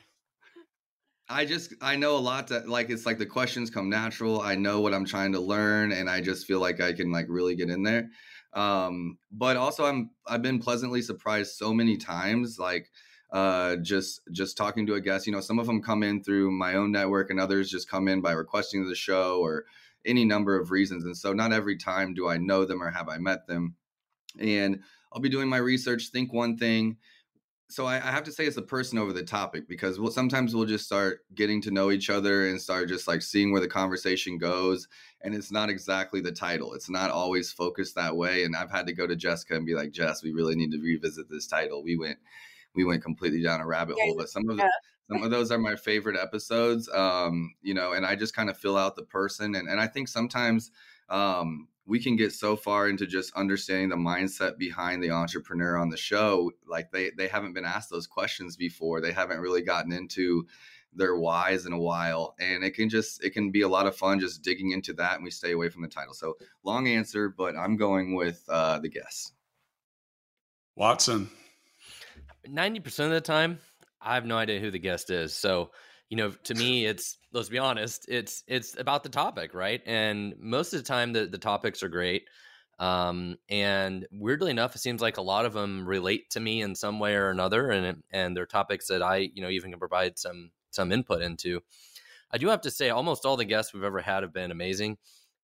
I 1.30 1.44
just 1.44 1.74
I 1.80 1.96
know 1.96 2.16
a 2.16 2.18
lot 2.18 2.48
that 2.48 2.68
like 2.68 2.90
it's 2.90 3.06
like 3.06 3.18
the 3.18 3.26
questions 3.26 3.70
come 3.70 3.88
natural. 3.88 4.42
I 4.42 4.54
know 4.54 4.80
what 4.80 4.92
I'm 4.92 5.06
trying 5.06 5.32
to 5.32 5.40
learn, 5.40 5.92
and 5.92 6.08
I 6.08 6.20
just 6.20 6.46
feel 6.46 6.60
like 6.60 6.80
I 6.80 6.92
can 6.92 7.10
like 7.10 7.26
really 7.28 7.56
get 7.56 7.70
in 7.70 7.82
there. 7.82 8.10
Um, 8.52 9.18
but 9.32 9.56
also 9.56 9.86
I'm 9.86 10.10
I've 10.26 10.42
been 10.42 10.58
pleasantly 10.58 11.00
surprised 11.00 11.52
so 11.56 11.72
many 11.72 11.96
times. 11.96 12.58
Like 12.58 12.90
uh, 13.30 13.76
just 13.76 14.20
just 14.32 14.56
talking 14.56 14.86
to 14.86 14.94
a 14.94 15.00
guest. 15.00 15.26
You 15.26 15.32
know, 15.32 15.40
some 15.40 15.58
of 15.58 15.66
them 15.66 15.82
come 15.82 16.02
in 16.02 16.22
through 16.22 16.50
my 16.50 16.74
own 16.74 16.92
network, 16.92 17.30
and 17.30 17.40
others 17.40 17.70
just 17.70 17.88
come 17.88 18.08
in 18.08 18.20
by 18.20 18.32
requesting 18.32 18.88
the 18.88 18.94
show 18.94 19.40
or 19.40 19.64
any 20.04 20.24
number 20.24 20.58
of 20.58 20.70
reasons. 20.70 21.04
And 21.04 21.16
so, 21.16 21.32
not 21.32 21.52
every 21.52 21.76
time 21.76 22.14
do 22.14 22.28
I 22.28 22.38
know 22.38 22.64
them 22.64 22.82
or 22.82 22.90
have 22.90 23.08
I 23.08 23.18
met 23.18 23.46
them. 23.46 23.74
And 24.38 24.80
I'll 25.12 25.20
be 25.20 25.28
doing 25.28 25.48
my 25.48 25.58
research, 25.58 26.08
think 26.08 26.32
one 26.32 26.56
thing. 26.56 26.96
So 27.70 27.84
I, 27.84 27.96
I 27.96 28.10
have 28.10 28.24
to 28.24 28.32
say 28.32 28.46
it's 28.46 28.56
the 28.56 28.62
person 28.62 28.98
over 28.98 29.12
the 29.12 29.22
topic 29.22 29.68
because 29.68 30.00
we'll, 30.00 30.10
sometimes 30.10 30.54
we'll 30.54 30.64
just 30.64 30.86
start 30.86 31.20
getting 31.34 31.60
to 31.62 31.70
know 31.70 31.90
each 31.90 32.08
other 32.08 32.48
and 32.48 32.60
start 32.60 32.88
just 32.88 33.06
like 33.06 33.20
seeing 33.20 33.52
where 33.52 33.60
the 33.60 33.68
conversation 33.68 34.38
goes. 34.38 34.88
And 35.20 35.34
it's 35.34 35.52
not 35.52 35.68
exactly 35.68 36.22
the 36.22 36.32
title. 36.32 36.72
It's 36.72 36.88
not 36.88 37.10
always 37.10 37.52
focused 37.52 37.94
that 37.96 38.16
way. 38.16 38.44
And 38.44 38.56
I've 38.56 38.70
had 38.70 38.86
to 38.86 38.94
go 38.94 39.06
to 39.06 39.16
Jessica 39.16 39.54
and 39.54 39.66
be 39.66 39.74
like, 39.74 39.92
Jess, 39.92 40.22
we 40.22 40.32
really 40.32 40.56
need 40.56 40.72
to 40.72 40.80
revisit 40.80 41.28
this 41.28 41.46
title. 41.46 41.82
We 41.82 41.98
went 41.98 42.18
we 42.78 42.84
went 42.84 43.02
completely 43.02 43.42
down 43.42 43.60
a 43.60 43.66
rabbit 43.66 43.96
yeah, 43.98 44.04
hole. 44.04 44.14
But 44.16 44.28
some 44.28 44.48
of 44.48 44.56
yeah. 44.56 44.64
the, 44.64 45.14
some 45.14 45.24
of 45.24 45.32
those 45.32 45.50
are 45.50 45.58
my 45.58 45.74
favorite 45.74 46.16
episodes. 46.16 46.88
Um, 46.88 47.54
you 47.60 47.74
know, 47.74 47.92
and 47.92 48.06
I 48.06 48.14
just 48.14 48.36
kind 48.36 48.48
of 48.48 48.56
fill 48.56 48.76
out 48.76 48.94
the 48.94 49.02
person, 49.02 49.56
and 49.56 49.68
and 49.68 49.80
I 49.80 49.88
think 49.88 50.06
sometimes 50.06 50.70
um, 51.10 51.66
we 51.86 52.00
can 52.00 52.14
get 52.14 52.32
so 52.32 52.54
far 52.54 52.88
into 52.88 53.04
just 53.04 53.34
understanding 53.34 53.88
the 53.88 53.96
mindset 53.96 54.58
behind 54.58 55.02
the 55.02 55.10
entrepreneur 55.10 55.76
on 55.76 55.90
the 55.90 55.96
show, 55.96 56.52
like 56.68 56.92
they 56.92 57.10
they 57.16 57.26
haven't 57.26 57.52
been 57.54 57.64
asked 57.64 57.90
those 57.90 58.06
questions 58.06 58.56
before. 58.56 59.00
They 59.00 59.12
haven't 59.12 59.40
really 59.40 59.62
gotten 59.62 59.90
into 59.90 60.46
their 60.94 61.16
whys 61.16 61.66
in 61.66 61.72
a 61.72 61.78
while 61.78 62.34
and 62.40 62.64
it 62.64 62.70
can 62.70 62.88
just 62.88 63.22
it 63.22 63.30
can 63.30 63.50
be 63.50 63.60
a 63.60 63.68
lot 63.68 63.86
of 63.86 63.94
fun 63.94 64.18
just 64.18 64.42
digging 64.42 64.70
into 64.70 64.94
that 64.94 65.16
and 65.16 65.22
we 65.22 65.30
stay 65.30 65.52
away 65.52 65.68
from 65.68 65.82
the 65.82 65.88
title 65.88 66.14
so 66.14 66.34
long 66.64 66.88
answer 66.88 67.28
but 67.28 67.54
i'm 67.56 67.76
going 67.76 68.14
with 68.14 68.42
uh 68.48 68.78
the 68.78 68.88
guess 68.88 69.32
watson 70.76 71.28
90% 72.48 73.06
of 73.06 73.10
the 73.10 73.20
time, 73.20 73.58
I 74.00 74.14
have 74.14 74.26
no 74.26 74.36
idea 74.36 74.60
who 74.60 74.70
the 74.70 74.78
guest 74.78 75.10
is. 75.10 75.34
So, 75.34 75.70
you 76.08 76.16
know, 76.16 76.30
to 76.44 76.54
me, 76.54 76.86
it's 76.90 77.18
let's 77.32 77.48
be 77.48 77.58
honest, 77.58 78.06
it's 78.08 78.42
it's 78.46 78.78
about 78.78 79.02
the 79.02 79.08
topic, 79.08 79.54
right? 79.54 79.82
And 79.86 80.34
most 80.38 80.72
of 80.72 80.80
the 80.80 80.86
time, 80.86 81.12
the 81.12 81.26
the 81.26 81.38
topics 81.38 81.82
are 81.82 81.88
great. 81.88 82.24
Um, 82.78 83.38
and 83.48 84.06
weirdly 84.12 84.52
enough, 84.52 84.76
it 84.76 84.78
seems 84.78 85.00
like 85.00 85.16
a 85.16 85.22
lot 85.22 85.44
of 85.44 85.52
them 85.52 85.84
relate 85.86 86.30
to 86.30 86.40
me 86.40 86.62
in 86.62 86.76
some 86.76 87.00
way 87.00 87.14
or 87.14 87.30
another, 87.30 87.70
and 87.70 88.02
and 88.10 88.36
they're 88.36 88.46
topics 88.46 88.86
that 88.88 89.02
I, 89.02 89.30
you 89.34 89.42
know, 89.42 89.48
even 89.48 89.70
can 89.70 89.80
provide 89.80 90.18
some 90.18 90.50
some 90.70 90.92
input 90.92 91.22
into. 91.22 91.60
I 92.30 92.38
do 92.38 92.48
have 92.48 92.60
to 92.62 92.70
say, 92.70 92.90
almost 92.90 93.24
all 93.24 93.36
the 93.36 93.44
guests 93.44 93.72
we've 93.72 93.84
ever 93.84 94.00
had 94.00 94.22
have 94.22 94.32
been 94.32 94.50
amazing. 94.50 94.98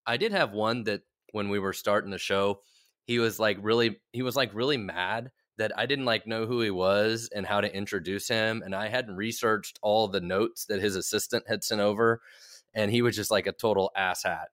I 0.07 0.17
did 0.19 0.33
have 0.33 0.53
one 0.53 0.85
that 0.85 1.01
when 1.33 1.49
we 1.49 1.59
were 1.59 1.73
starting 1.73 2.11
the 2.11 2.19
show, 2.19 2.61
he 3.07 3.19
was 3.19 3.41
like 3.41 3.59
really, 3.63 4.01
he 4.13 4.23
was 4.23 4.37
like 4.37 4.55
really 4.55 4.77
mad 4.77 5.31
that 5.57 5.73
I 5.77 5.87
didn't 5.87 6.05
like 6.05 6.27
know 6.27 6.47
who 6.47 6.61
he 6.61 6.71
was 6.71 7.31
and 7.35 7.47
how 7.47 7.61
to 7.61 7.75
introduce 7.75 8.29
him. 8.29 8.63
And 8.65 8.75
I 8.75 8.89
hadn't 8.89 9.17
researched 9.17 9.79
all 9.83 10.09
the 10.09 10.21
notes 10.21 10.67
that 10.67 10.81
his 10.81 10.97
assistant 10.97 11.45
had 11.49 11.63
sent 11.63 11.81
over. 11.81 12.21
And 12.75 12.91
he 12.91 13.03
was 13.03 13.15
just 13.15 13.31
like 13.31 13.47
a 13.47 13.53
total 13.53 13.93
asshat. 13.97 14.47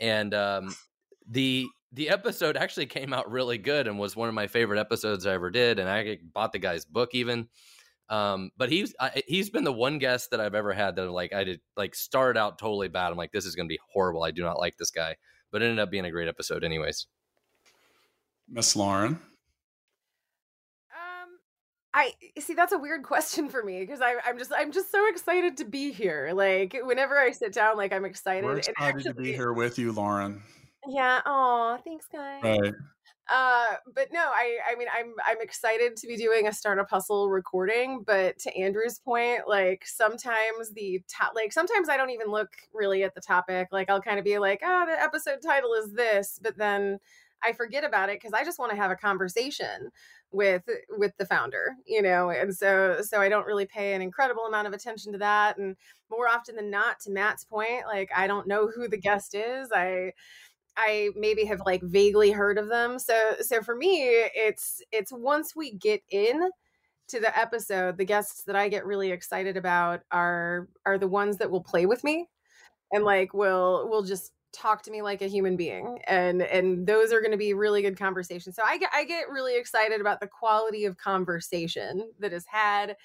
And 0.00 0.34
um, 0.34 0.74
the 1.28 1.68
the 1.92 2.08
episode 2.08 2.56
actually 2.56 2.86
came 2.86 3.12
out 3.12 3.30
really 3.30 3.58
good 3.58 3.86
and 3.86 3.98
was 3.98 4.14
one 4.14 4.28
of 4.28 4.34
my 4.34 4.46
favorite 4.46 4.78
episodes 4.78 5.26
I 5.26 5.34
ever 5.34 5.50
did. 5.50 5.78
And 5.78 5.88
I 5.88 6.18
bought 6.32 6.52
the 6.52 6.58
guy's 6.58 6.84
book 6.84 7.10
even. 7.14 7.48
Um, 8.08 8.50
but 8.56 8.70
he's 8.70 8.92
I, 8.98 9.22
he's 9.28 9.50
been 9.50 9.62
the 9.62 9.72
one 9.72 9.98
guest 9.98 10.32
that 10.32 10.40
I've 10.40 10.56
ever 10.56 10.72
had 10.72 10.96
that 10.96 11.10
like 11.10 11.32
I 11.32 11.44
did 11.44 11.60
like 11.76 11.94
started 11.94 12.38
out 12.38 12.58
totally 12.58 12.88
bad. 12.88 13.12
I'm 13.12 13.16
like, 13.16 13.30
this 13.30 13.46
is 13.46 13.54
going 13.54 13.68
to 13.68 13.72
be 13.72 13.78
horrible. 13.92 14.24
I 14.24 14.32
do 14.32 14.42
not 14.42 14.58
like 14.58 14.76
this 14.76 14.90
guy, 14.90 15.14
but 15.52 15.62
it 15.62 15.66
ended 15.66 15.78
up 15.78 15.92
being 15.92 16.04
a 16.04 16.10
great 16.10 16.26
episode, 16.26 16.64
anyways. 16.64 17.06
Miss 18.48 18.74
Lauren. 18.74 19.20
I 21.92 22.12
see 22.38 22.54
that's 22.54 22.72
a 22.72 22.78
weird 22.78 23.02
question 23.04 23.48
for 23.48 23.62
me 23.62 23.80
because 23.80 24.00
I'm 24.00 24.18
I'm 24.24 24.38
just 24.38 24.52
I'm 24.56 24.72
just 24.72 24.90
so 24.90 25.08
excited 25.08 25.56
to 25.58 25.64
be 25.64 25.92
here. 25.92 26.30
Like 26.32 26.76
whenever 26.84 27.18
I 27.18 27.32
sit 27.32 27.52
down, 27.52 27.76
like 27.76 27.92
I'm 27.92 28.04
excited. 28.04 28.44
We're 28.44 28.52
and 28.52 28.58
excited 28.60 28.78
actually, 28.78 29.12
to 29.12 29.14
be 29.14 29.32
here 29.32 29.52
with 29.52 29.78
you, 29.78 29.92
Lauren. 29.92 30.42
Yeah. 30.88 31.20
Oh, 31.26 31.78
thanks, 31.84 32.06
guys. 32.10 32.42
Right. 32.42 32.74
Uh, 33.32 33.74
but 33.94 34.08
no, 34.12 34.20
I 34.20 34.58
I 34.70 34.76
mean 34.76 34.88
I'm 34.96 35.14
I'm 35.24 35.40
excited 35.40 35.96
to 35.96 36.06
be 36.06 36.16
doing 36.16 36.48
a 36.48 36.52
startup 36.52 36.90
hustle 36.90 37.28
recording. 37.30 38.02
But 38.04 38.38
to 38.40 38.56
Andrew's 38.56 38.98
point, 38.98 39.42
like 39.46 39.84
sometimes 39.86 40.72
the 40.74 41.02
top, 41.08 41.32
like 41.34 41.52
sometimes 41.52 41.88
I 41.88 41.96
don't 41.96 42.10
even 42.10 42.28
look 42.28 42.50
really 42.72 43.04
at 43.04 43.14
the 43.14 43.20
topic. 43.20 43.68
Like 43.72 43.90
I'll 43.90 44.02
kind 44.02 44.18
of 44.18 44.24
be 44.24 44.38
like, 44.38 44.60
oh, 44.64 44.86
the 44.86 45.00
episode 45.00 45.38
title 45.44 45.74
is 45.74 45.92
this, 45.92 46.40
but 46.42 46.56
then 46.56 46.98
I 47.42 47.52
forget 47.52 47.84
about 47.84 48.08
it 48.10 48.20
because 48.20 48.32
I 48.32 48.44
just 48.44 48.58
want 48.58 48.70
to 48.70 48.76
have 48.76 48.90
a 48.90 48.96
conversation 48.96 49.90
with 50.32 50.62
with 50.90 51.16
the 51.18 51.26
founder, 51.26 51.74
you 51.86 52.02
know. 52.02 52.30
And 52.30 52.54
so 52.54 53.00
so 53.02 53.20
I 53.20 53.28
don't 53.28 53.46
really 53.46 53.66
pay 53.66 53.94
an 53.94 54.02
incredible 54.02 54.44
amount 54.46 54.66
of 54.68 54.72
attention 54.72 55.12
to 55.12 55.18
that. 55.18 55.58
And 55.58 55.76
more 56.10 56.28
often 56.28 56.56
than 56.56 56.70
not, 56.70 57.00
to 57.00 57.10
Matt's 57.10 57.44
point, 57.44 57.86
like 57.86 58.10
I 58.16 58.26
don't 58.26 58.46
know 58.46 58.68
who 58.68 58.88
the 58.88 58.96
guest 58.98 59.34
is. 59.34 59.70
I 59.74 60.12
I 60.76 61.10
maybe 61.16 61.44
have 61.46 61.62
like 61.66 61.82
vaguely 61.82 62.30
heard 62.32 62.58
of 62.58 62.68
them. 62.68 62.98
So 62.98 63.36
so 63.40 63.62
for 63.62 63.76
me, 63.76 64.02
it's 64.02 64.82
it's 64.92 65.12
once 65.12 65.56
we 65.56 65.72
get 65.72 66.02
in 66.10 66.50
to 67.08 67.20
the 67.20 67.36
episode, 67.38 67.98
the 67.98 68.04
guests 68.04 68.44
that 68.44 68.56
I 68.56 68.68
get 68.68 68.86
really 68.86 69.10
excited 69.12 69.56
about 69.56 70.02
are 70.12 70.68
are 70.86 70.98
the 70.98 71.08
ones 71.08 71.38
that 71.38 71.50
will 71.50 71.62
play 71.62 71.86
with 71.86 72.04
me 72.04 72.28
and 72.92 73.04
like 73.04 73.34
will 73.34 73.88
will 73.88 74.02
just 74.02 74.32
talk 74.52 74.82
to 74.82 74.90
me 74.90 75.02
like 75.02 75.22
a 75.22 75.26
human 75.26 75.56
being 75.56 76.00
and 76.06 76.42
and 76.42 76.86
those 76.86 77.12
are 77.12 77.20
going 77.20 77.30
to 77.30 77.36
be 77.36 77.54
really 77.54 77.82
good 77.82 77.98
conversations. 77.98 78.56
So 78.56 78.62
I 78.64 78.78
get 78.78 78.90
I 78.92 79.04
get 79.04 79.30
really 79.30 79.56
excited 79.56 80.00
about 80.00 80.20
the 80.20 80.26
quality 80.26 80.84
of 80.84 80.96
conversation 80.96 82.10
that 82.18 82.32
is 82.32 82.44
had 82.46 82.96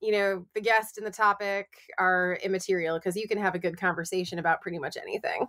you 0.00 0.12
know 0.12 0.46
the 0.54 0.60
guest 0.60 0.98
and 0.98 1.06
the 1.06 1.10
topic 1.10 1.68
are 1.98 2.38
immaterial 2.42 2.98
because 2.98 3.16
you 3.16 3.28
can 3.28 3.38
have 3.38 3.54
a 3.54 3.58
good 3.58 3.76
conversation 3.78 4.38
about 4.38 4.60
pretty 4.60 4.78
much 4.78 4.96
anything 4.96 5.46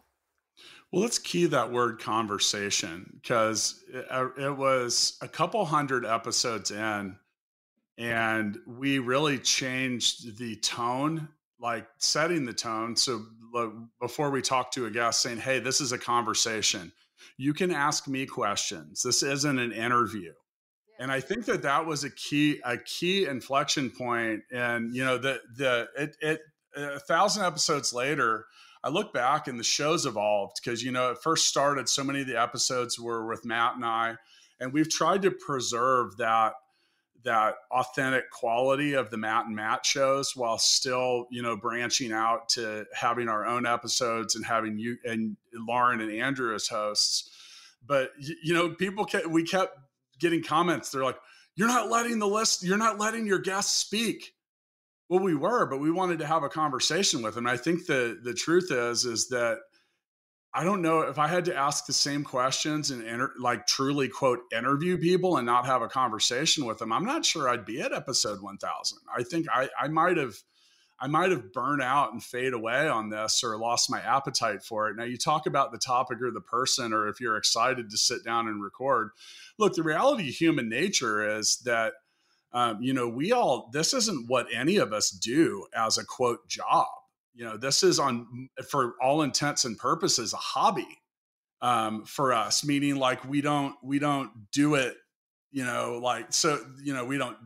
well, 0.92 1.04
let's 1.04 1.20
key 1.20 1.46
that 1.46 1.72
word 1.72 2.00
conversation 2.00 3.20
because 3.22 3.84
it, 3.94 4.06
uh, 4.10 4.30
it, 4.38 4.58
was 4.58 5.18
a 5.22 5.28
couple 5.28 5.64
hundred 5.64 6.06
episodes 6.06 6.72
in, 6.72 7.16
and 7.98 8.58
we 8.66 9.00
really 9.00 9.38
changed 9.38 10.38
the 10.38 10.56
tone, 10.58 11.30
like 11.60 11.88
setting 11.98 12.46
the 12.46 12.54
tone. 12.54 12.96
So 12.96 13.24
before 14.00 14.30
we 14.30 14.42
talk 14.42 14.72
to 14.72 14.86
a 14.86 14.92
guest, 14.92 15.22
saying, 15.22 15.40
"Hey, 15.40 15.60
this 15.60 15.82
is 15.82 15.92
a 15.92 15.98
conversation. 15.98 16.92
You 17.38 17.54
can 17.54 17.72
ask 17.72 18.08
me 18.08 18.26
questions. 18.26 19.02
This 19.04 19.24
isn't 19.24 19.60
an 19.60 19.72
interview." 19.72 20.34
And 21.00 21.12
I 21.12 21.22
think 21.22 21.46
that 21.46 21.62
that 21.62 21.86
was 21.86 22.04
a 22.04 22.10
key 22.10 22.60
a 22.66 22.78
key 22.78 23.26
inflection 23.26 23.90
point. 23.90 24.42
And 24.52 24.96
you 24.96 25.04
know, 25.04 25.18
the 25.18 25.42
the 25.56 25.90
it 25.98 26.16
it 26.22 26.42
a 26.76 27.00
thousand 27.00 27.46
episodes 27.46 27.94
later 27.94 28.46
I 28.84 28.90
look 28.90 29.14
back 29.14 29.48
and 29.48 29.60
the 29.60 29.64
show's 29.64 30.06
evolved 30.06 30.60
because, 30.64 30.84
you 30.84 30.92
know, 30.92 31.12
it 31.12 31.18
first 31.22 31.48
started, 31.48 31.90
so 31.90 32.04
many 32.04 32.22
of 32.22 32.28
the 32.28 32.40
episodes 32.40 33.00
were 33.00 33.28
with 33.28 33.46
Matt 33.46 33.76
and 33.76 33.84
I, 33.84 34.16
and 34.60 34.72
we've 34.72 34.90
tried 34.90 35.22
to 35.24 35.32
preserve 35.32 36.18
that 36.18 36.54
that 37.24 37.56
authentic 37.72 38.30
quality 38.32 38.94
of 38.94 39.10
the 39.10 39.18
Matt 39.18 39.46
and 39.46 39.56
Matt 39.56 39.86
shows 39.86 40.36
while 40.36 40.58
still, 40.58 41.28
you 41.30 41.42
know, 41.42 41.58
branching 41.58 42.12
out 42.12 42.50
to 42.50 42.86
having 42.94 43.28
our 43.28 43.46
own 43.46 43.66
episodes 43.66 44.36
and 44.36 44.46
having 44.46 44.78
you 44.78 44.98
and 45.04 45.36
Lauren 45.54 46.02
and 46.02 46.12
Andrew 46.12 46.56
as 46.56 46.68
hosts. 46.68 47.30
But 47.86 48.12
you 48.20 48.54
know, 48.54 48.70
people 48.70 49.06
kept 49.06 49.28
we 49.28 49.44
kept 49.44 49.78
getting 50.20 50.44
comments. 50.44 50.92
They're 50.92 51.04
like, 51.04 51.20
"You're 51.56 51.68
not 51.68 51.90
letting 51.90 52.20
the 52.20 52.28
list. 52.28 52.64
You're 52.64 52.78
not 52.78 53.00
letting 53.00 53.26
your 53.26 53.40
guests 53.40 53.78
speak." 53.78 54.34
Well, 55.10 55.22
we 55.22 55.36
were, 55.36 55.66
but 55.66 55.80
we 55.80 55.90
wanted 55.90 56.20
to 56.20 56.28
have 56.28 56.44
a 56.44 56.50
conversation 56.50 57.22
with 57.22 57.36
them. 57.36 57.48
I 57.48 57.58
think 57.58 57.86
the 57.86 58.20
the 58.22 58.34
truth 58.34 58.72
is 58.72 59.06
is 59.06 59.30
that 59.30 59.58
I 60.54 60.64
don't 60.64 60.82
know 60.82 61.02
if 61.02 61.20
I 61.20 61.28
had 61.28 61.46
to 61.46 61.56
ask 61.56 61.86
the 61.86 61.94
same 61.94 62.24
questions 62.24 62.90
and 62.90 63.06
enter, 63.06 63.32
like 63.40 63.68
truly 63.68 64.10
quote 64.10 64.40
interview 64.52 64.98
people 64.98 65.38
and 65.38 65.46
not 65.46 65.68
have 65.68 65.84
a 65.84 65.88
conversation 65.88 66.66
with 66.66 66.80
them. 66.80 66.92
I'm 66.92 67.06
not 67.06 67.24
sure 67.24 67.48
I'd 67.48 67.66
be 67.66 67.82
at 67.82 67.94
episode 67.94 68.42
1000. 68.42 68.98
I 69.16 69.24
think 69.24 69.46
I 69.54 69.70
I 69.80 69.88
might 69.90 70.18
have 70.18 70.36
I 71.00 71.08
might 71.08 71.30
have 71.32 71.54
burned 71.54 71.82
out 71.82 72.14
and 72.14 72.24
fade 72.24 72.54
away 72.54 72.88
on 72.88 73.10
this 73.10 73.44
or 73.44 73.58
lost 73.58 73.92
my 73.92 74.02
appetite 74.02 74.64
for 74.64 74.90
it. 74.90 74.98
Now 74.98 75.04
you 75.04 75.18
talk 75.18 75.46
about 75.46 75.72
the 75.72 75.78
topic 75.78 76.22
or 76.22 76.32
the 76.32 76.42
person 76.42 76.94
or 76.94 77.08
if 77.08 77.22
you're 77.22 77.38
excited 77.38 77.90
to 77.90 77.98
sit 77.98 78.26
down 78.26 78.48
and 78.48 78.62
record. 78.62 79.12
Look, 79.60 79.76
the 79.76 79.84
reality 79.84 80.30
of 80.30 80.36
human 80.36 80.68
nature 80.68 81.38
is 81.38 81.58
that 81.66 81.94
um, 82.52 82.82
you 82.82 82.94
know, 82.94 83.08
we 83.08 83.32
all, 83.32 83.70
this 83.74 83.94
isn't 83.94 84.28
what 84.28 84.48
any 84.54 84.78
of 84.78 84.92
us 84.92 85.12
do 85.12 85.68
as 85.76 85.98
a 85.98 86.06
quote 86.06 86.48
job. 86.48 86.88
You 87.40 87.46
know, 87.46 87.56
this 87.56 87.84
is 87.84 88.00
on, 88.00 88.50
for 88.70 88.96
all 89.02 89.22
intents 89.22 89.64
and 89.64 89.78
purposes, 89.78 90.34
a 90.34 90.38
hobby 90.38 91.00
um, 91.62 92.04
for 92.04 92.34
us, 92.34 92.66
meaning 92.66 92.98
like 92.98 93.24
we 93.24 93.40
don't, 93.40 93.76
we 93.82 93.98
don't 93.98 94.52
do 94.52 94.76
it, 94.76 94.98
you 95.50 95.64
know, 95.64 96.02
like, 96.04 96.34
so, 96.34 96.60
you 96.84 96.94
know, 96.94 97.06
we 97.06 97.18
don't 97.18 97.38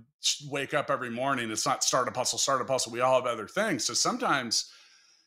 wake 0.49 0.73
up 0.73 0.89
every 0.89 1.11
morning. 1.11 1.51
It's 1.51 1.67
not 1.67 1.83
start 1.83 2.07
a 2.07 2.11
puzzle 2.11 2.39
start 2.39 2.59
a 2.59 2.65
puzzle 2.65 2.91
We 2.91 3.01
all 3.01 3.21
have 3.21 3.27
other 3.27 3.47
things. 3.47 3.85
So 3.85 3.93
sometimes, 3.93 4.71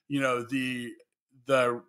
you 0.09 0.21
know, 0.21 0.43
the, 0.43 0.91
the 1.47 1.81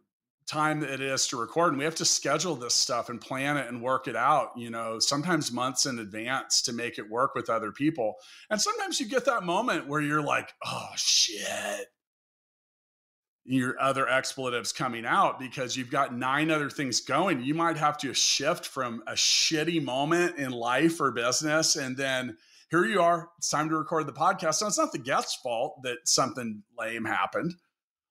time 0.46 0.80
that 0.82 0.92
it 0.92 1.02
is 1.02 1.28
to 1.30 1.38
record 1.38 1.70
and 1.70 1.80
we 1.80 1.84
have 1.84 1.96
to 1.96 2.06
schedule 2.06 2.56
this 2.56 2.76
stuff 2.76 3.10
and 3.10 3.20
plan 3.20 3.58
it 3.58 3.68
and 3.68 3.82
work 3.82 4.08
it 4.08 4.16
out 4.16 4.52
you 4.56 4.70
know 4.70 4.98
sometimes 4.98 5.52
months 5.52 5.86
in 5.86 6.00
advance 6.00 6.62
to 6.62 6.72
make 6.72 6.98
it 6.98 7.10
work 7.10 7.36
with 7.36 7.50
other 7.50 7.70
people 7.70 8.16
and 8.50 8.62
sometimes 8.62 8.98
you 8.98 9.06
get 9.06 9.26
that 9.26 9.44
moment 9.44 9.88
where 9.88 10.00
you're 10.00 10.22
like 10.22 10.54
oh 10.66 10.88
shit 10.96 11.88
your 13.48 13.80
other 13.80 14.08
expletives 14.08 14.74
coming 14.74 15.06
out 15.06 15.40
because 15.40 15.76
you've 15.76 15.90
got 15.90 16.14
nine 16.14 16.52
other 16.52 16.70
things 16.70 17.00
going 17.00 17.42
you 17.42 17.54
might 17.54 17.78
have 17.78 17.98
to 17.98 18.14
shift 18.14 18.68
from 18.68 19.02
a 19.08 19.14
shitty 19.14 19.82
moment 19.84 20.38
in 20.38 20.52
life 20.52 21.00
or 21.00 21.12
business 21.12 21.76
and 21.76 21.96
then 21.96 22.38
here 22.70 22.86
you 22.86 23.02
are 23.02 23.30
it's 23.38 23.50
time 23.50 23.70
to 23.70 23.78
record 23.78 24.06
the 24.06 24.14
podcast 24.14 24.56
so 24.56 24.68
it's 24.68 24.78
not 24.78 24.92
the 24.92 24.98
guest's 24.98 25.36
fault 25.36 25.80
that 25.84 25.98
something 26.06 26.62
lame 26.78 27.06
happened 27.06 27.54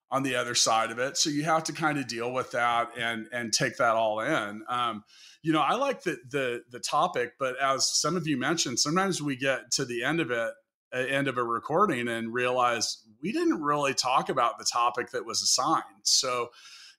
on 0.09 0.23
the 0.23 0.35
other 0.35 0.55
side 0.55 0.91
of 0.91 0.99
it. 0.99 1.17
So 1.17 1.29
you 1.29 1.43
have 1.43 1.63
to 1.65 1.73
kind 1.73 1.97
of 1.97 2.07
deal 2.07 2.31
with 2.31 2.51
that 2.51 2.91
and 2.97 3.27
and 3.31 3.51
take 3.51 3.77
that 3.77 3.95
all 3.95 4.19
in. 4.21 4.63
Um, 4.69 5.03
you 5.41 5.51
know, 5.51 5.61
I 5.61 5.75
like 5.75 6.03
the 6.03 6.17
the 6.29 6.63
the 6.71 6.79
topic, 6.79 7.33
but 7.39 7.55
as 7.61 7.87
some 7.87 8.15
of 8.15 8.27
you 8.27 8.37
mentioned, 8.37 8.79
sometimes 8.79 9.21
we 9.21 9.35
get 9.35 9.71
to 9.71 9.85
the 9.85 10.03
end 10.03 10.19
of 10.19 10.31
it, 10.31 10.51
end 10.93 11.27
of 11.27 11.37
a 11.37 11.43
recording, 11.43 12.07
and 12.07 12.33
realize 12.33 13.03
we 13.21 13.31
didn't 13.31 13.61
really 13.61 13.93
talk 13.93 14.29
about 14.29 14.59
the 14.59 14.65
topic 14.65 15.11
that 15.11 15.25
was 15.25 15.41
assigned. 15.41 15.83
So. 16.03 16.49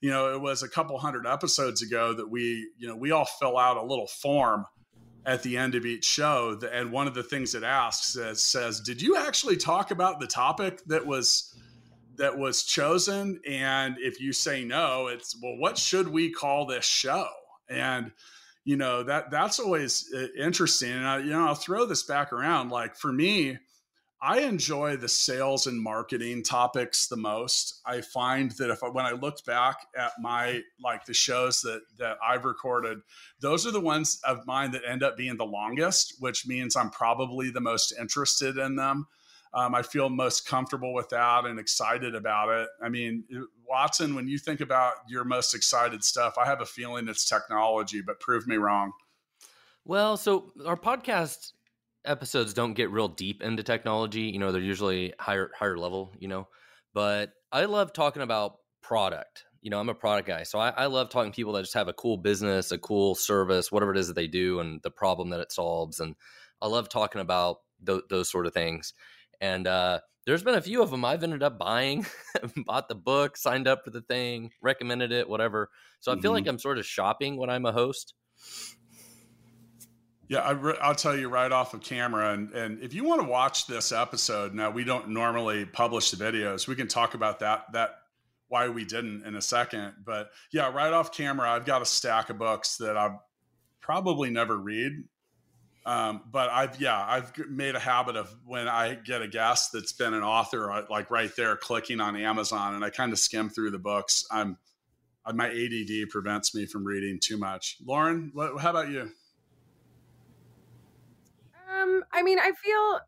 You 0.01 0.11
know, 0.11 0.33
it 0.33 0.41
was 0.41 0.63
a 0.63 0.69
couple 0.69 0.97
hundred 1.01 1.27
episodes 1.27 1.83
ago 1.83 2.15
that 2.15 2.31
we, 2.31 2.71
you 2.79 2.87
know, 2.87 2.95
we 2.95 3.11
all 3.11 3.25
fill 3.25 3.59
out 3.59 3.77
a 3.77 3.83
little 3.83 4.07
form 4.07 4.65
at 5.27 5.43
the 5.43 5.57
end 5.57 5.75
of 5.75 5.85
each 5.85 6.05
show. 6.05 6.59
And 6.73 6.93
one 6.93 7.09
of 7.09 7.15
the 7.15 7.25
things 7.25 7.57
it 7.57 7.65
asks 7.65 8.15
is, 8.15 8.41
says, 8.41 8.81
Did 8.81 9.03
you 9.03 9.17
actually 9.17 9.57
talk 9.57 9.91
about 9.91 10.21
the 10.21 10.29
topic 10.29 10.83
that 10.87 11.05
was 11.05 11.53
that 12.19 12.37
was 12.37 12.65
chosen 12.65 13.41
and 13.49 13.97
if 13.99 14.21
you 14.21 14.33
say 14.33 14.65
no 14.65 15.07
it's 15.07 15.41
well 15.41 15.57
what 15.57 15.79
should 15.79 16.09
we 16.09 16.31
call 16.31 16.67
this 16.67 16.85
show 16.85 17.29
and 17.71 18.11
you 18.65 18.77
know 18.77 19.05
that 19.05 19.31
that's 19.31 19.61
always 19.61 20.13
uh, 20.15 20.27
interesting 20.37 20.91
and 20.91 21.07
I, 21.07 21.19
you 21.19 21.31
know 21.31 21.47
i'll 21.47 21.55
throw 21.55 21.87
this 21.87 22.03
back 22.03 22.33
around 22.33 22.71
like 22.71 22.97
for 22.97 23.13
me 23.13 23.59
i 24.21 24.41
enjoy 24.41 24.97
the 24.97 25.09
sales 25.09 25.67
and 25.67 25.81
marketing 25.81 26.43
topics 26.43 27.07
the 27.07 27.17
most 27.17 27.81
i 27.87 28.01
find 28.01 28.53
that 28.53 28.71
if 28.71 28.83
I, 28.83 28.89
when 28.89 29.07
i 29.07 29.13
looked 29.13 29.45
back 29.47 29.87
at 29.97 30.13
my 30.21 30.63
like 30.83 31.05
the 31.05 31.15
shows 31.15 31.61
that 31.63 31.83
that 31.99 32.19
i've 32.27 32.45
recorded 32.45 32.99
those 33.41 33.67
are 33.67 33.73
the 33.73 33.81
ones 33.81 34.21
of 34.25 34.47
mine 34.47 34.73
that 34.73 34.83
end 34.87 35.03
up 35.03 35.17
being 35.17 35.37
the 35.37 35.45
longest 35.45 36.17
which 36.21 36.47
means 36.47 36.77
i'm 36.77 36.91
probably 36.91 37.51
the 37.51 37.61
most 37.61 37.93
interested 37.99 38.59
in 38.59 38.77
them 38.77 39.07
um, 39.55 39.75
I 39.75 39.83
feel 39.83 40.11
most 40.11 40.47
comfortable 40.47 40.93
with 40.93 41.09
that 41.11 41.47
and 41.47 41.59
excited 41.59 42.15
about 42.15 42.51
it. 42.51 42.69
I 42.83 42.89
mean, 42.89 43.25
Watson, 43.67 44.15
when 44.15 44.29
you 44.29 44.39
think 44.39 44.61
about 44.61 44.95
your 45.09 45.25
most 45.25 45.55
excited 45.55 46.05
stuff, 46.05 46.35
I 46.39 46.45
have 46.45 46.61
a 46.61 46.67
feeling 46.67 47.09
it's 47.09 47.27
technology, 47.27 48.03
but 48.03 48.21
prove 48.21 48.47
me 48.47 48.57
wrong. 48.57 48.93
Well, 49.85 50.19
so 50.19 50.53
our 50.67 50.77
podcast 50.77 51.53
episodes 52.09 52.55
don't 52.55 52.75
get 52.75 52.91
real 52.91 53.09
deep 53.09 53.43
into 53.43 53.63
technology. 53.63 54.23
You 54.23 54.39
know, 54.39 54.53
they're 54.53 54.63
usually 54.63 55.15
higher 55.19 55.51
higher 55.57 55.79
level. 55.79 56.15
You 56.19 56.29
know, 56.29 56.49
but 56.95 57.35
I 57.53 57.65
love 57.67 57.93
talking 57.93 58.23
about 58.23 58.59
product. 58.83 59.45
You 59.61 59.71
know, 59.71 59.81
I'm 59.81 59.89
a 59.89 59.95
product 59.95 60.29
guy, 60.29 60.45
so 60.45 60.59
I, 60.61 60.71
I 60.71 60.87
love 60.87 61.11
talking 61.11 61.33
to 61.33 61.37
people 61.37 61.53
that 61.55 61.63
just 61.63 61.75
have 61.75 61.89
a 61.89 61.93
cool 61.93 62.17
business, 62.17 62.71
a 62.71 62.79
cool 62.79 63.15
service, 63.17 63.73
whatever 63.73 63.93
it 63.93 63.99
is 63.99 64.07
that 64.07 64.15
they 64.15 64.29
do, 64.29 64.61
and 64.61 64.81
the 64.83 64.91
problem 64.91 65.31
that 65.31 65.41
it 65.41 65.51
solves. 65.53 65.99
And 66.01 66.15
I 66.63 66.69
love 66.69 66.89
talking 66.89 67.21
about 67.21 67.59
th- 67.85 68.03
those 68.09 68.31
sort 68.31 68.47
of 68.47 68.55
things. 68.55 68.95
And 69.41 69.67
uh, 69.67 70.01
there's 70.27 70.43
been 70.43 70.55
a 70.55 70.61
few 70.63 70.83
of 70.83 70.91
them 70.91 71.05
I've 71.05 71.23
ended 71.23 71.43
up 71.43 71.59
buying, 71.59 72.07
bought 72.57 72.89
the 72.89 72.95
book, 72.95 73.37
signed 73.37 73.67
up 73.69 73.85
for 73.85 73.91
the 73.91 74.03
thing, 74.03 74.53
recommended 74.61 75.13
it, 75.13 75.29
whatever. 75.29 75.71
So 76.01 76.13
I 76.13 76.17
feel 76.17 76.31
Mhm. 76.31 76.33
like 76.33 76.47
I'm 76.47 76.59
sort 76.59 76.79
of 76.79 76.87
shopping 76.87 77.37
when 77.37 77.51
I'm 77.51 77.67
a 77.67 77.73
host. 77.73 78.15
Yeah, 80.29 80.41
I 80.41 80.51
re- 80.51 80.79
I'll 80.81 80.95
tell 80.95 81.17
you 81.17 81.29
right 81.29 81.51
off 81.51 81.73
of 81.73 81.81
camera, 81.81 82.33
and 82.35 82.53
and 82.53 82.83
if 82.83 82.93
you 82.93 83.05
want 83.05 83.23
to 83.23 83.27
watch 83.27 83.67
this 83.67 83.93
episode, 83.93 84.55
now 84.55 84.71
we 84.71 84.85
don't 84.85 85.09
normally 85.09 85.65
publish 85.65 86.11
the 86.11 86.23
videos. 86.23 86.69
We 86.69 86.75
can 86.75 86.87
talk 86.87 87.15
about 87.15 87.41
that 87.41 87.73
that 87.73 87.91
why 88.49 88.69
we 88.69 88.85
didn't 88.85 89.25
in 89.25 89.37
a 89.37 89.43
second. 89.43 89.95
But 90.05 90.31
yeah, 90.53 90.71
right 90.73 90.93
off 90.93 91.13
camera, 91.13 91.51
I've 91.51 91.65
got 91.65 91.83
a 91.83 91.87
stack 91.87 92.31
of 92.31 92.39
books 92.39 92.77
that 92.79 92.97
I 92.97 93.17
probably 93.81 94.31
never 94.31 94.57
read. 94.57 95.05
Um, 95.87 96.23
but 96.31 96.51
I've 96.51 96.79
yeah, 96.79 97.03
I've 97.09 97.33
made 97.49 97.75
a 97.75 97.81
habit 97.81 98.17
of 98.17 98.35
when 98.45 98.69
I 98.69 98.97
get 98.97 99.23
a 99.23 99.29
guest 99.29 99.73
that's 99.73 99.93
been 99.93 100.13
an 100.13 100.23
author, 100.23 100.85
like 100.91 101.11
right 101.11 101.35
there, 101.37 101.57
clicking 101.57 102.03
on 102.03 102.17
Amazon, 102.17 102.75
and 102.75 102.85
I 102.85 102.91
kind 102.91 103.13
of 103.13 103.19
skim 103.19 103.49
through 103.49 103.71
the 103.71 103.79
books. 103.79 104.27
I'm 104.31 104.59
my 105.35 105.49
ADD 105.49 106.11
prevents 106.11 106.55
me 106.55 106.67
from 106.67 106.85
reading 106.85 107.19
too 107.23 107.39
much. 107.39 107.77
Lauren, 107.85 108.31
what, 108.35 108.61
how 108.61 108.71
about 108.71 108.91
you? 108.91 109.11
Um, 111.79 112.03
I 112.13 112.23
mean, 112.23 112.39
I 112.39 112.53
feel 112.53 113.01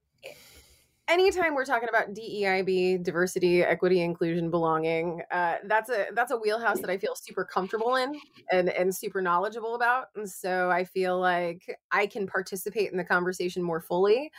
anytime 1.09 1.54
we're 1.54 1.64
talking 1.64 1.88
about 1.88 2.14
DEIB, 2.14 3.02
diversity, 3.02 3.62
equity, 3.62 4.00
inclusion, 4.00 4.50
belonging, 4.50 5.22
uh, 5.30 5.56
that's 5.64 5.90
a 5.90 6.06
that's 6.14 6.30
a 6.30 6.37
wheelhouse 6.37 6.80
that 6.80 6.90
I 6.90 6.98
feel 6.98 7.14
super 7.14 7.44
comfortable 7.44 7.96
in 7.96 8.18
and 8.52 8.70
and 8.70 8.94
super 8.94 9.20
knowledgeable 9.20 9.74
about, 9.74 10.06
and 10.14 10.28
so 10.28 10.70
I 10.70 10.85
feel 10.85 11.18
like 11.18 11.62
I 11.92 12.06
can 12.06 12.26
participate 12.26 12.90
in 12.92 12.98
the 12.98 13.04
conversation 13.04 13.62
more 13.62 13.80
fully. 13.80 14.30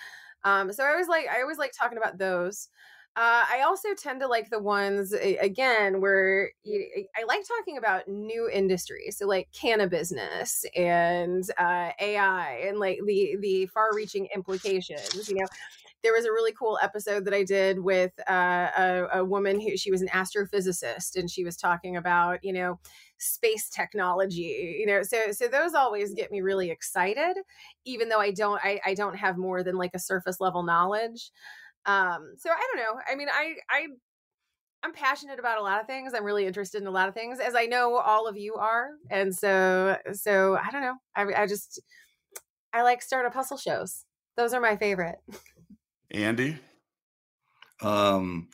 Um, 0.43 0.71
so 0.73 0.83
I 0.83 0.91
always 0.91 1.07
like 1.07 1.27
I 1.27 1.41
always 1.41 1.57
like 1.57 1.71
talking 1.77 1.97
about 1.97 2.17
those. 2.17 2.69
Uh, 3.17 3.43
I 3.51 3.63
also 3.65 3.89
tend 3.93 4.21
to 4.21 4.27
like 4.27 4.49
the 4.49 4.59
ones 4.59 5.11
again 5.11 5.99
where 5.99 6.51
you, 6.63 7.05
I 7.19 7.25
like 7.25 7.41
talking 7.45 7.77
about 7.77 8.07
new 8.07 8.49
industries, 8.49 9.17
so 9.17 9.27
like 9.27 9.49
cannabis 9.51 10.13
and 10.77 11.43
uh, 11.57 11.89
AI 11.99 12.63
and 12.65 12.79
like 12.79 12.99
the 13.05 13.35
the 13.41 13.65
far-reaching 13.65 14.29
implications. 14.33 15.27
You 15.27 15.35
know, 15.35 15.47
there 16.03 16.13
was 16.13 16.23
a 16.23 16.31
really 16.31 16.53
cool 16.53 16.79
episode 16.81 17.25
that 17.25 17.33
I 17.33 17.43
did 17.43 17.79
with 17.79 18.13
uh, 18.29 18.69
a, 18.77 19.07
a 19.15 19.25
woman 19.25 19.59
who 19.59 19.75
she 19.75 19.91
was 19.91 20.01
an 20.01 20.07
astrophysicist 20.09 21.17
and 21.17 21.29
she 21.29 21.43
was 21.43 21.57
talking 21.57 21.97
about 21.97 22.39
you 22.43 22.53
know 22.53 22.79
space 23.17 23.69
technology. 23.69 24.77
You 24.79 24.85
know, 24.85 25.03
so 25.03 25.33
so 25.33 25.49
those 25.49 25.73
always 25.73 26.13
get 26.13 26.31
me 26.31 26.39
really 26.39 26.69
excited, 26.71 27.35
even 27.83 28.07
though 28.07 28.21
I 28.21 28.31
don't 28.31 28.61
I, 28.63 28.79
I 28.85 28.93
don't 28.93 29.15
have 29.17 29.37
more 29.37 29.63
than 29.63 29.75
like 29.75 29.91
a 29.93 29.99
surface 29.99 30.39
level 30.39 30.63
knowledge 30.63 31.31
um 31.85 32.33
so 32.37 32.49
i 32.49 32.67
don't 32.71 32.83
know 32.83 32.99
i 33.11 33.15
mean 33.15 33.27
i 33.31 33.55
i 33.69 33.87
i'm 34.83 34.93
passionate 34.93 35.39
about 35.39 35.57
a 35.57 35.61
lot 35.61 35.79
of 35.79 35.87
things 35.87 36.13
i'm 36.13 36.23
really 36.23 36.45
interested 36.45 36.81
in 36.81 36.87
a 36.87 36.91
lot 36.91 37.07
of 37.07 37.13
things 37.13 37.39
as 37.39 37.55
i 37.55 37.65
know 37.65 37.97
all 37.97 38.27
of 38.27 38.37
you 38.37 38.55
are 38.55 38.89
and 39.09 39.33
so 39.33 39.97
so 40.13 40.57
i 40.63 40.69
don't 40.71 40.81
know 40.81 40.95
i, 41.15 41.43
I 41.43 41.47
just 41.47 41.81
i 42.73 42.81
like 42.81 43.01
startup 43.01 43.33
hustle 43.33 43.57
shows 43.57 44.05
those 44.37 44.53
are 44.53 44.61
my 44.61 44.75
favorite 44.75 45.17
Andy? 46.13 46.57
Um, 47.81 48.49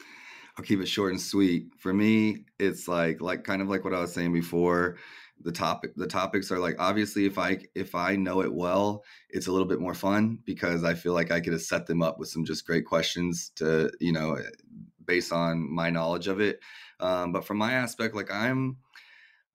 I'll 0.58 0.64
keep 0.64 0.80
it 0.80 0.88
short 0.88 1.12
and 1.12 1.22
sweet. 1.22 1.68
For 1.80 1.94
me, 1.94 2.46
it's 2.60 2.88
like 2.88 3.22
like 3.22 3.44
kind 3.44 3.62
of 3.62 3.68
like 3.68 3.84
what 3.84 3.94
I 3.94 4.00
was 4.00 4.14
saying 4.14 4.34
before. 4.34 4.98
The 5.44 5.52
topic 5.52 5.92
the 5.96 6.08
topics 6.08 6.52
are 6.52 6.60
like 6.60 6.76
obviously 6.80 7.26
if 7.26 7.38
I 7.38 7.60
if 7.76 7.96
I 7.96 8.16
know 8.16 8.42
it 8.42 8.54
well, 8.54 9.04
it's 9.30 9.48
a 9.48 9.52
little 9.52 9.68
bit 9.68 9.80
more 9.80 9.94
fun 9.94 10.40
because 10.46 10.84
I 10.84 10.94
feel 10.94 11.14
like 11.14 11.32
I 11.32 11.40
could 11.40 11.54
have 11.54 11.62
set 11.62 11.86
them 11.86 12.02
up 12.02 12.20
with 12.20 12.30
some 12.30 12.44
just 12.44 12.66
great 12.66 12.86
questions 12.86 13.52
to, 13.56 13.92
you 14.00 14.12
know, 14.12 14.38
based 15.06 15.32
on 15.32 15.74
my 15.74 15.90
knowledge 15.90 16.28
of 16.28 16.42
it. 16.42 16.60
Um, 17.00 17.32
but 17.32 17.46
from 17.46 17.58
my 17.58 17.74
aspect, 17.74 18.16
like 18.16 18.32
I'm 18.32 18.78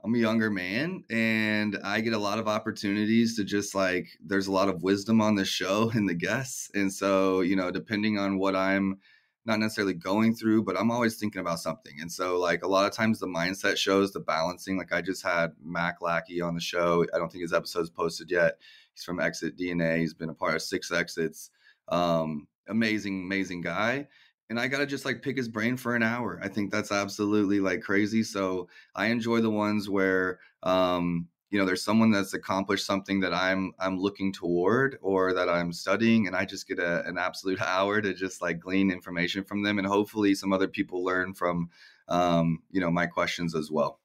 I'm 0.05 0.15
a 0.15 0.19
younger 0.19 0.51
man 0.51 1.05
and 1.11 1.79
I 1.85 2.01
get 2.01 2.13
a 2.13 2.19
lot 2.19 2.41
of 2.41 2.49
opportunities 2.49 3.37
to 3.37 3.45
just 3.45 3.75
like 3.75 4.09
there's 4.25 4.49
a 4.49 4.53
lot 4.53 4.69
of 4.69 4.83
wisdom 4.83 5.21
on 5.21 5.37
the 5.37 5.45
show 5.45 5.91
and 5.95 6.09
the 6.09 6.15
guests. 6.15 6.71
And 6.75 6.93
so, 6.93 7.41
you 7.41 7.57
know, 7.57 7.71
depending 7.71 8.19
on 8.19 8.39
what 8.39 8.57
I'm 8.57 8.99
not 9.45 9.59
necessarily 9.59 9.95
going 9.95 10.35
through, 10.35 10.63
but 10.63 10.79
I'm 10.79 10.91
always 10.91 11.17
thinking 11.17 11.41
about 11.41 11.59
something. 11.59 12.01
And 12.01 12.11
so, 12.11 12.39
like, 12.39 12.63
a 12.63 12.69
lot 12.69 12.87
of 12.87 12.93
times 12.93 13.19
the 13.19 13.27
mindset 13.27 13.77
shows 13.77 14.13
the 14.13 14.21
balancing. 14.21 14.77
Like, 14.77 14.93
I 14.93 15.03
just 15.03 15.23
had 15.23 15.53
Mac 15.63 16.01
Lackey 16.01 16.41
on 16.41 16.55
the 16.55 16.61
show. 16.61 17.05
I 17.13 17.19
don't 17.19 17.31
think 17.31 17.43
his 17.43 17.53
episode's 17.53 17.91
posted 17.91 18.31
yet. 18.31 18.59
He's 18.95 19.05
from 19.05 19.21
Exit 19.21 19.57
DNA. 19.57 19.99
He's 19.99 20.15
been 20.15 20.29
a 20.29 20.35
part 20.35 20.55
of 20.55 20.63
six 20.63 20.93
exits. 20.93 21.51
Um, 21.89 22.47
amazing, 22.69 23.23
amazing 23.25 23.63
guy. 23.63 24.07
And 24.49 24.61
I 24.61 24.69
got 24.69 24.79
to 24.79 24.87
just 24.87 25.05
like 25.05 25.23
pick 25.23 25.37
his 25.37 25.49
brain 25.49 25.77
for 25.77 25.97
an 25.97 26.03
hour. 26.03 26.39
I 26.43 26.49
think 26.49 26.71
that's 26.71 26.93
absolutely 26.93 27.59
like 27.59 27.81
crazy. 27.81 28.23
So 28.23 28.69
I 28.95 29.07
enjoy 29.07 29.41
the 29.41 29.51
ones 29.51 29.89
where, 29.89 30.41
um, 30.63 31.29
you 31.53 31.59
know, 31.59 31.67
there's 31.67 31.85
someone 31.85 32.11
that's 32.11 32.33
accomplished 32.33 32.87
something 32.87 33.21
that 33.21 33.35
I'm 33.35 33.75
I'm 33.79 34.01
looking 34.01 34.33
toward 34.33 34.99
or 35.03 35.35
that 35.35 35.51
I'm 35.51 35.71
studying, 35.71 36.27
and 36.27 36.35
I 36.35 36.47
just 36.47 36.67
get 36.67 36.79
a, 36.79 37.07
an 37.07 37.19
absolute 37.19 37.61
hour 37.67 38.01
to 38.01 38.15
just 38.15 38.41
like 38.41 38.59
glean 38.59 38.91
information 38.91 39.45
from 39.45 39.63
them, 39.63 39.79
and 39.79 39.87
hopefully 39.87 40.35
some 40.35 40.55
other 40.55 40.67
people 40.67 41.05
learn 41.05 41.35
from, 41.35 41.69
um, 42.09 42.63
you 42.71 42.81
know, 42.81 42.91
my 42.91 43.05
questions 43.05 43.55
as 43.55 43.71
well. 43.71 44.01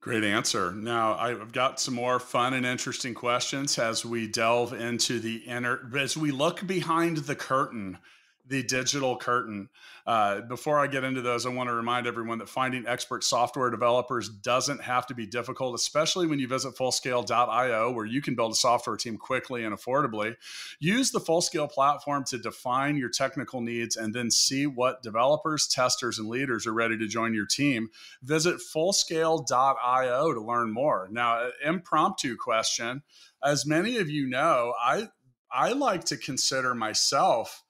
Great 0.00 0.24
answer. 0.24 0.72
Now 0.72 1.16
I've 1.16 1.52
got 1.52 1.78
some 1.78 1.94
more 1.94 2.18
fun 2.18 2.54
and 2.54 2.64
interesting 2.64 3.12
questions 3.12 3.78
as 3.78 4.06
we 4.06 4.26
delve 4.26 4.72
into 4.72 5.20
the 5.20 5.36
inner, 5.36 5.80
as 5.96 6.16
we 6.16 6.30
look 6.30 6.66
behind 6.66 7.18
the 7.18 7.36
curtain, 7.36 7.98
the 8.46 8.62
digital 8.62 9.16
curtain. 9.16 9.68
Uh, 10.04 10.40
before 10.40 10.78
I 10.78 10.88
get 10.88 11.04
into 11.04 11.22
those, 11.22 11.46
I 11.46 11.50
want 11.50 11.68
to 11.68 11.74
remind 11.74 12.06
everyone 12.06 12.38
that 12.38 12.48
finding 12.48 12.86
expert 12.86 13.22
software 13.22 13.70
developers 13.70 14.28
doesn't 14.28 14.82
have 14.82 15.06
to 15.06 15.14
be 15.14 15.26
difficult, 15.26 15.76
especially 15.76 16.26
when 16.26 16.40
you 16.40 16.48
visit 16.48 16.74
fullscale.io, 16.74 17.92
where 17.92 18.04
you 18.04 18.20
can 18.20 18.34
build 18.34 18.52
a 18.52 18.56
software 18.56 18.96
team 18.96 19.16
quickly 19.16 19.64
and 19.64 19.76
affordably. 19.76 20.34
Use 20.80 21.12
the 21.12 21.20
Fullscale 21.20 21.70
platform 21.70 22.24
to 22.24 22.38
define 22.38 22.96
your 22.96 23.10
technical 23.10 23.60
needs 23.60 23.96
and 23.96 24.12
then 24.12 24.30
see 24.30 24.66
what 24.66 25.02
developers, 25.02 25.68
testers, 25.68 26.18
and 26.18 26.28
leaders 26.28 26.66
are 26.66 26.74
ready 26.74 26.98
to 26.98 27.06
join 27.06 27.34
your 27.34 27.46
team. 27.46 27.90
Visit 28.22 28.56
fullscale.io 28.74 30.34
to 30.34 30.40
learn 30.40 30.72
more. 30.72 31.08
Now, 31.12 31.48
impromptu 31.64 32.36
question. 32.36 33.02
As 33.42 33.64
many 33.66 33.98
of 33.98 34.10
you 34.10 34.26
know, 34.26 34.74
I 34.80 35.08
I 35.52 35.72
like 35.72 36.04
to 36.04 36.16
consider 36.16 36.74
myself 36.74 37.62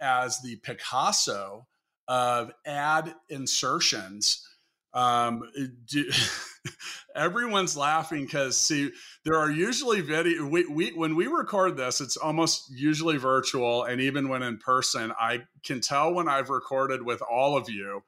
as 0.00 0.40
the 0.42 0.56
Picasso 0.56 1.66
of 2.08 2.52
ad 2.64 3.14
insertions. 3.28 4.46
Um, 4.94 5.42
do, 5.86 6.10
everyone's 7.14 7.76
laughing 7.76 8.24
because 8.24 8.58
see, 8.58 8.90
there 9.24 9.36
are 9.36 9.50
usually 9.50 10.00
video. 10.00 10.46
We, 10.46 10.66
we 10.66 10.90
when 10.90 11.16
we 11.16 11.26
record 11.26 11.76
this, 11.76 12.00
it's 12.00 12.16
almost 12.16 12.70
usually 12.70 13.16
virtual, 13.16 13.84
and 13.84 14.00
even 14.00 14.28
when 14.28 14.42
in 14.42 14.58
person, 14.58 15.12
I 15.18 15.42
can 15.64 15.80
tell 15.80 16.14
when 16.14 16.28
I've 16.28 16.50
recorded 16.50 17.02
with 17.02 17.20
all 17.22 17.56
of 17.56 17.68
you 17.68 18.02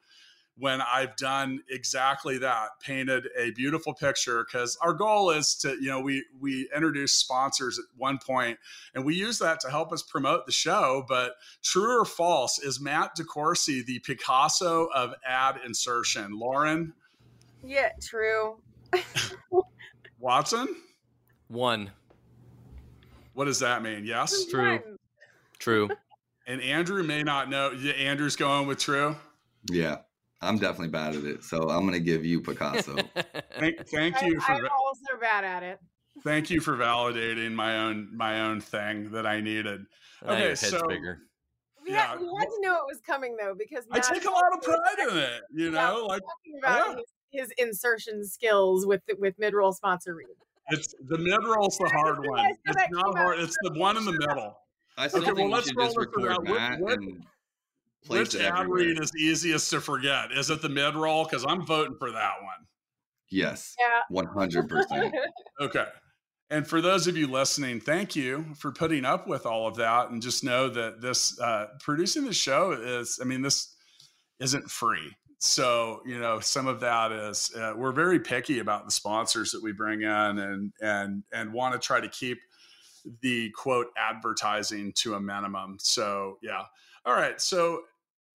when 0.59 0.81
I've 0.81 1.15
done 1.15 1.61
exactly 1.69 2.37
that, 2.39 2.69
painted 2.81 3.27
a 3.37 3.51
beautiful 3.51 3.93
picture. 3.93 4.45
Because 4.45 4.77
our 4.81 4.93
goal 4.93 5.31
is 5.31 5.55
to, 5.55 5.69
you 5.81 5.87
know, 5.87 6.01
we 6.01 6.23
we 6.39 6.69
introduce 6.75 7.13
sponsors 7.13 7.79
at 7.79 7.85
one 7.97 8.19
point, 8.19 8.59
and 8.93 9.05
we 9.05 9.15
use 9.15 9.39
that 9.39 9.59
to 9.61 9.69
help 9.69 9.91
us 9.91 10.03
promote 10.03 10.45
the 10.45 10.51
show. 10.51 11.05
But 11.07 11.33
true 11.63 12.01
or 12.01 12.05
false, 12.05 12.59
is 12.59 12.79
Matt 12.79 13.15
DeCoursey 13.17 13.85
the 13.85 13.99
Picasso 13.99 14.85
of 14.93 15.13
ad 15.25 15.59
insertion? 15.65 16.37
Lauren 16.37 16.93
yeah 17.61 17.89
true 18.01 18.57
Watson, 20.19 20.67
One. 21.47 21.91
what 23.33 23.45
does 23.45 23.59
that 23.59 23.81
mean? 23.83 24.05
Yes. 24.05 24.45
True. 24.45 24.79
True. 25.59 25.89
And 26.47 26.61
Andrew 26.61 27.03
may 27.03 27.23
not 27.23 27.49
know. 27.49 27.71
Yeah, 27.71 27.93
Andrew's 27.93 28.35
going 28.35 28.67
with 28.67 28.79
true. 28.79 29.15
Yeah, 29.69 29.97
I'm 30.41 30.57
definitely 30.57 30.89
bad 30.89 31.15
at 31.15 31.23
it, 31.23 31.43
so 31.43 31.69
I'm 31.69 31.85
gonna 31.85 31.99
give 31.99 32.25
you 32.25 32.41
Picasso. 32.41 32.95
Thank, 33.59 33.85
thank 33.89 34.21
you 34.21 34.39
for 34.39 34.51
i'm 34.53 34.65
also 34.79 35.19
bad 35.19 35.43
at 35.43 35.63
it 35.63 35.79
thank 36.23 36.49
you 36.49 36.61
for 36.61 36.77
validating 36.77 37.51
my 37.53 37.77
own 37.79 38.09
my 38.15 38.41
own 38.41 38.61
thing 38.61 39.11
that 39.11 39.25
I 39.25 39.41
needed. 39.41 39.81
Now 40.23 40.31
Okay, 40.33 40.39
your 40.39 40.47
head's 40.49 40.69
so- 40.69 40.87
bigger. 40.87 41.19
we, 41.85 41.91
Yeah, 41.91 42.07
had, 42.11 42.19
we 42.19 42.25
had 42.39 42.45
to 42.47 42.57
know 42.61 42.75
it 42.75 42.85
was 42.87 42.99
coming 43.05 43.35
though 43.37 43.53
because 43.57 43.85
I 43.91 43.97
Matt 43.97 44.05
take 44.05 44.25
a 44.25 44.31
lot 44.31 44.53
of 44.53 44.61
pride 44.61 45.09
in 45.11 45.17
it, 45.17 45.41
you 45.53 45.71
know, 45.71 46.05
like 46.07 46.21
talking 46.21 46.59
about 46.63 46.97
his, 47.31 47.47
his 47.47 47.51
insertion 47.57 48.23
skills 48.25 48.85
with 48.85 49.01
with 49.17 49.35
mid-roll 49.37 49.73
sponsor 49.73 50.15
read 50.15 50.27
it's 50.71 50.93
the 51.07 51.17
mid 51.17 51.43
roll's 51.43 51.77
the 51.79 51.89
hard 51.89 52.19
one. 52.27 52.45
It's 52.65 52.77
not 52.91 53.17
hard. 53.17 53.39
It's 53.39 53.57
the 53.63 53.73
one 53.79 53.97
in 53.97 54.05
the 54.05 54.11
middle. 54.11 54.55
I 54.97 55.07
still 55.07 55.21
Okay, 55.23 55.31
well, 55.31 55.35
think 55.35 55.47
we 55.47 55.53
let's 55.55 55.67
should 55.67 55.77
just 55.79 55.97
record 55.97 56.23
round. 56.25 56.47
What- 56.47 56.57
Matt 56.59 56.79
what- 56.79 56.93
and 56.93 57.03
place 57.07 57.23
Which 58.07 58.35
it 58.35 58.41
ad 58.41 58.67
read 58.69 58.99
is 58.99 59.15
easiest 59.15 59.69
to 59.71 59.81
forget? 59.81 60.31
Is 60.31 60.49
it 60.49 60.61
the 60.61 60.69
mid 60.69 60.95
roll? 60.95 61.25
Because 61.25 61.45
I'm 61.45 61.65
voting 61.65 61.95
for 61.99 62.11
that 62.11 62.33
one. 62.41 62.65
Yes, 63.29 63.75
yeah 63.79 64.01
100. 64.09 64.67
percent 64.67 65.13
Okay. 65.61 65.85
and 66.49 66.65
for 66.65 66.81
those 66.81 67.05
of 67.05 67.15
you 67.15 67.27
listening, 67.27 67.79
thank 67.79 68.15
you 68.15 68.45
for 68.57 68.71
putting 68.71 69.05
up 69.05 69.27
with 69.27 69.45
all 69.45 69.67
of 69.67 69.75
that. 69.75 70.09
And 70.09 70.21
just 70.21 70.43
know 70.43 70.67
that 70.69 71.01
this 71.01 71.39
uh, 71.39 71.67
producing 71.79 72.25
the 72.25 72.33
show 72.33 72.71
is, 72.71 73.19
I 73.21 73.25
mean, 73.25 73.43
this 73.43 73.75
isn't 74.39 74.71
free. 74.71 75.15
So 75.37 76.01
you 76.05 76.19
know, 76.19 76.39
some 76.39 76.67
of 76.67 76.79
that 76.79 77.11
is 77.11 77.51
uh, 77.55 77.73
we're 77.75 77.91
very 77.91 78.19
picky 78.19 78.59
about 78.59 78.85
the 78.85 78.91
sponsors 78.91 79.51
that 79.51 79.61
we 79.61 79.71
bring 79.73 80.01
in, 80.01 80.07
and 80.09 80.73
and 80.81 81.23
and 81.31 81.53
want 81.53 81.73
to 81.73 81.79
try 81.79 82.01
to 82.01 82.09
keep 82.09 82.39
the 83.21 83.49
quote 83.51 83.87
advertising 83.97 84.91
to 84.97 85.13
a 85.13 85.19
minimum. 85.19 85.77
So 85.79 86.39
yeah, 86.41 86.63
all 87.05 87.13
right. 87.13 87.39
So 87.39 87.83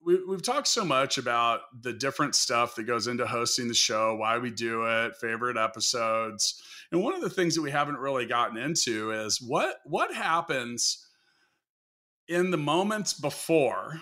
we, 0.05 0.23
we've 0.23 0.43
talked 0.43 0.67
so 0.67 0.85
much 0.85 1.17
about 1.17 1.61
the 1.81 1.91
different 1.91 2.35
stuff 2.35 2.75
that 2.75 2.83
goes 2.83 3.07
into 3.07 3.25
hosting 3.25 3.67
the 3.67 3.73
show, 3.73 4.15
why 4.15 4.37
we 4.37 4.51
do 4.51 4.85
it, 4.85 5.15
favorite 5.15 5.57
episodes, 5.57 6.61
and 6.91 7.03
one 7.03 7.15
of 7.15 7.21
the 7.21 7.29
things 7.29 7.55
that 7.55 7.61
we 7.61 7.71
haven't 7.71 7.97
really 7.97 8.25
gotten 8.25 8.57
into 8.57 9.11
is 9.11 9.41
what 9.41 9.77
what 9.85 10.13
happens 10.13 11.05
in 12.27 12.51
the 12.51 12.57
moments 12.57 13.13
before 13.13 13.99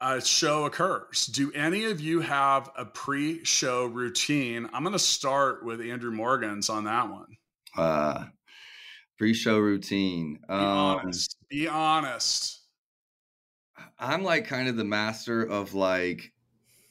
a 0.00 0.20
show 0.20 0.64
occurs. 0.64 1.26
Do 1.26 1.52
any 1.52 1.84
of 1.84 2.00
you 2.00 2.20
have 2.20 2.70
a 2.76 2.84
pre-show 2.84 3.86
routine? 3.86 4.68
I'm 4.72 4.82
going 4.82 4.92
to 4.94 4.98
start 4.98 5.64
with 5.64 5.80
Andrew 5.80 6.10
Morgans 6.10 6.68
on 6.68 6.84
that 6.84 7.08
one. 7.08 7.36
Uh, 7.76 8.24
pre-show 9.16 9.58
routine. 9.58 10.40
Be 10.48 10.54
um, 10.54 10.64
honest. 10.64 11.36
Be 11.48 11.68
honest. 11.68 12.61
I'm 14.02 14.24
like 14.24 14.46
kind 14.46 14.68
of 14.68 14.76
the 14.76 14.84
master 14.84 15.42
of 15.44 15.74
like 15.74 16.32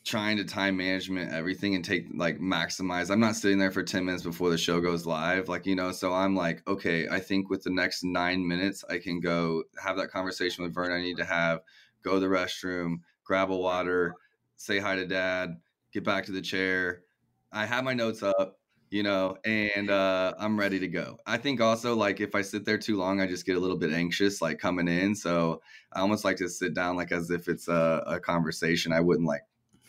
trying 0.05 0.38
to 0.38 0.45
time 0.45 0.78
management 0.78 1.34
everything 1.34 1.76
and 1.76 1.84
take 1.84 2.07
like 2.16 2.39
maximize. 2.39 3.12
I'm 3.12 3.20
not 3.20 3.36
sitting 3.36 3.59
there 3.59 3.70
for 3.70 3.84
10 3.84 4.05
minutes 4.05 4.24
before 4.24 4.49
the 4.49 4.57
show 4.57 4.80
goes 4.80 5.05
live. 5.05 5.49
Like, 5.49 5.66
you 5.66 5.76
know, 5.76 5.91
so 5.91 6.14
I'm 6.14 6.38
like, 6.38 6.64
okay, 6.68 7.09
I 7.09 7.20
think 7.20 7.49
with 7.49 7.64
the 7.64 7.70
next 7.70 8.05
nine 8.05 8.47
minutes, 8.47 8.86
I 8.89 8.97
can 8.97 9.20
go 9.20 9.64
have 9.84 9.97
that 9.97 10.09
conversation 10.09 10.64
with 10.64 10.74
Vern 10.74 10.93
I 10.93 11.01
need 11.01 11.18
to 11.18 11.26
have 11.26 11.59
go 12.01 12.14
to 12.14 12.20
the 12.22 12.28
restroom, 12.28 13.01
grab 13.26 13.51
a 13.51 13.57
water, 13.57 14.16
say 14.55 14.80
hi 14.80 14.95
to 14.95 15.05
dad, 15.05 15.57
get 15.91 16.05
back 16.05 16.26
to 16.28 16.32
the 16.32 16.41
chair. 16.41 17.03
I 17.51 17.66
have 17.66 17.84
my 17.84 17.93
notes 17.93 18.24
up, 18.24 18.57
you 18.91 19.03
know, 19.03 19.37
and 19.45 19.89
uh, 19.89 20.33
I'm 20.37 20.59
ready 20.59 20.77
to 20.79 20.87
go. 20.87 21.17
I 21.25 21.37
think 21.37 21.61
also 21.61 21.95
like 21.95 22.19
if 22.19 22.35
I 22.35 22.41
sit 22.41 22.65
there 22.65 22.77
too 22.77 22.97
long, 22.97 23.21
I 23.21 23.25
just 23.25 23.45
get 23.45 23.55
a 23.55 23.59
little 23.59 23.77
bit 23.77 23.93
anxious, 23.93 24.41
like 24.41 24.59
coming 24.59 24.89
in. 24.89 25.15
So 25.15 25.61
I 25.93 26.01
almost 26.01 26.25
like 26.25 26.35
to 26.37 26.49
sit 26.49 26.73
down 26.73 26.97
like 26.97 27.13
as 27.13 27.31
if 27.31 27.47
it's 27.47 27.69
a, 27.69 28.03
a 28.05 28.19
conversation. 28.19 28.91
I 28.91 28.99
wouldn't 28.99 29.27
like 29.27 29.43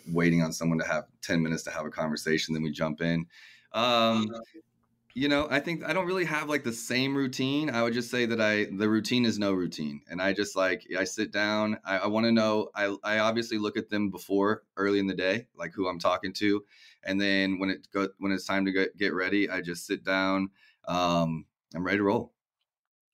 waiting 0.09 0.41
on 0.43 0.53
someone 0.53 0.79
to 0.79 0.87
have 0.87 1.05
10 1.21 1.43
minutes 1.43 1.65
to 1.65 1.73
have 1.73 1.85
a 1.85 1.91
conversation, 1.91 2.55
then 2.55 2.63
we 2.63 2.71
jump 2.71 3.01
in. 3.03 3.27
Um, 3.73 4.29
you 5.15 5.29
know 5.29 5.47
i 5.51 5.61
think 5.61 5.85
i 5.85 5.93
don't 5.93 6.07
really 6.07 6.25
have 6.25 6.49
like 6.49 6.65
the 6.65 6.73
same 6.73 7.15
routine 7.15 7.69
i 7.69 7.83
would 7.83 7.93
just 7.93 8.11
say 8.11 8.25
that 8.25 8.41
i 8.41 8.67
the 8.73 8.89
routine 8.89 9.27
is 9.27 9.39
no 9.39 9.53
routine 9.53 10.01
and 10.11 10.23
i 10.23 10.33
just 10.33 10.57
like 10.57 10.87
i 10.99 11.05
sit 11.05 11.31
down 11.31 11.79
i, 11.85 11.99
I 11.99 12.07
want 12.07 12.25
to 12.25 12.33
know 12.33 12.71
I, 12.75 12.97
I 13.05 13.19
obviously 13.19 13.59
look 13.59 13.77
at 13.77 13.91
them 13.91 14.11
before 14.11 14.63
early 14.77 14.99
in 14.99 15.07
the 15.07 15.15
day 15.15 15.47
like 15.55 15.73
who 15.75 15.87
i'm 15.87 15.99
talking 15.99 16.33
to 16.35 16.65
and 17.05 17.21
then 17.21 17.59
when 17.59 17.71
it 17.71 17.87
go 17.93 18.09
when 18.19 18.33
it's 18.33 18.47
time 18.47 18.65
to 18.65 18.73
get, 18.73 18.97
get 18.97 19.15
ready 19.15 19.49
i 19.51 19.61
just 19.61 19.87
sit 19.87 20.05
down 20.05 20.49
um 20.89 21.45
i'm 21.75 21.85
ready 21.85 21.99
to 21.99 22.05
roll 22.05 22.33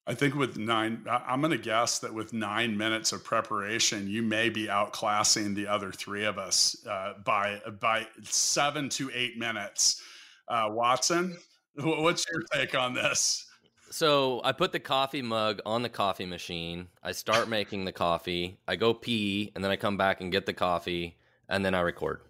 I 0.06 0.14
think 0.14 0.34
with 0.34 0.56
nine, 0.56 1.04
I'm 1.06 1.42
going 1.42 1.50
to 1.50 1.58
guess 1.58 1.98
that 1.98 2.14
with 2.14 2.32
nine 2.32 2.78
minutes 2.78 3.12
of 3.12 3.22
preparation, 3.22 4.08
you 4.08 4.22
may 4.22 4.48
be 4.48 4.66
outclassing 4.66 5.54
the 5.54 5.66
other 5.66 5.92
three 5.92 6.24
of 6.24 6.38
us 6.38 6.74
uh, 6.88 7.12
by 7.26 7.60
by 7.78 8.06
seven 8.22 8.88
to 8.88 9.10
eight 9.12 9.36
minutes. 9.36 10.00
Uh, 10.48 10.68
Watson, 10.70 11.36
What's 11.80 12.26
your 12.30 12.42
take 12.52 12.74
on 12.74 12.94
this? 12.94 13.46
So 13.90 14.40
I 14.42 14.52
put 14.52 14.72
the 14.72 14.80
coffee 14.80 15.22
mug 15.22 15.60
on 15.64 15.82
the 15.82 15.88
coffee 15.88 16.26
machine. 16.26 16.88
I 17.02 17.12
start 17.12 17.48
making 17.48 17.84
the 17.84 17.92
coffee. 17.92 18.58
I 18.66 18.74
go 18.76 18.92
pee, 18.92 19.52
and 19.54 19.62
then 19.62 19.70
I 19.70 19.76
come 19.76 19.96
back 19.96 20.20
and 20.20 20.32
get 20.32 20.44
the 20.44 20.52
coffee, 20.52 21.16
and 21.48 21.64
then 21.64 21.74
I 21.74 21.80
record. 21.80 22.20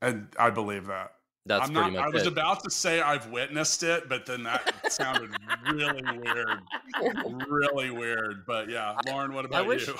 And 0.00 0.28
I 0.38 0.50
believe 0.50 0.86
that. 0.86 1.12
That's 1.46 1.66
I'm 1.66 1.74
pretty 1.74 1.90
not, 1.92 2.04
much 2.04 2.04
I 2.04 2.08
was 2.14 2.22
it. 2.26 2.28
about 2.28 2.62
to 2.64 2.70
say 2.70 3.00
I've 3.00 3.30
witnessed 3.30 3.82
it, 3.82 4.08
but 4.08 4.26
then 4.26 4.42
that 4.42 4.92
sounded 4.92 5.30
really 5.72 6.02
weird, 6.18 6.60
really 7.48 7.90
weird. 7.90 8.44
But 8.46 8.68
yeah, 8.68 8.98
Lauren, 9.06 9.32
what 9.32 9.46
about 9.46 9.64
I 9.64 9.66
wish, 9.66 9.86
you? 9.86 9.94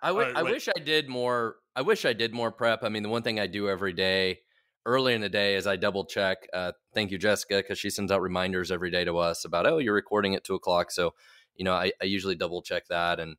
I, 0.00 0.08
w- 0.08 0.26
right, 0.28 0.36
I 0.36 0.42
wish 0.44 0.68
I 0.68 0.80
did 0.80 1.08
more. 1.08 1.56
I 1.74 1.82
wish 1.82 2.04
I 2.04 2.12
did 2.12 2.32
more 2.32 2.52
prep. 2.52 2.84
I 2.84 2.88
mean, 2.88 3.02
the 3.02 3.08
one 3.08 3.22
thing 3.22 3.40
I 3.40 3.48
do 3.48 3.68
every 3.68 3.92
day 3.92 4.40
early 4.86 5.14
in 5.14 5.20
the 5.20 5.28
day 5.28 5.56
is 5.56 5.66
I 5.66 5.76
double 5.76 6.04
check. 6.04 6.46
Uh, 6.52 6.72
thank 6.94 7.10
you, 7.10 7.18
Jessica, 7.18 7.56
because 7.56 7.78
she 7.78 7.90
sends 7.90 8.12
out 8.12 8.20
reminders 8.20 8.70
every 8.70 8.90
day 8.90 9.04
to 9.04 9.18
us 9.18 9.44
about, 9.44 9.66
oh, 9.66 9.78
you're 9.78 9.94
recording 9.94 10.34
at 10.34 10.44
two 10.44 10.54
o'clock. 10.54 10.90
So, 10.90 11.14
you 11.56 11.64
know, 11.64 11.74
I, 11.74 11.92
I 12.00 12.04
usually 12.04 12.34
double 12.34 12.62
check 12.62 12.86
that. 12.88 13.20
And 13.20 13.36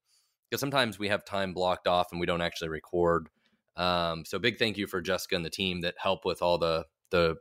because 0.50 0.60
sometimes 0.60 1.00
we 1.00 1.10
have 1.10 1.26
time 1.26 1.54
blocked 1.54 1.88
off 1.88 2.12
and 2.12 2.20
we 2.20 2.26
don't 2.26 2.42
actually 2.42 2.70
record. 2.70 3.28
Um, 3.76 4.24
so 4.26 4.40
big 4.40 4.60
thank 4.60 4.78
you 4.78 4.88
for 4.88 5.02
Jessica 5.02 5.36
and 5.36 5.46
the 5.46 5.50
team 5.50 5.82
that 5.82 5.96
help 5.98 6.26
with 6.26 6.42
all 6.42 6.58
the, 6.58 6.86
the, 7.12 7.36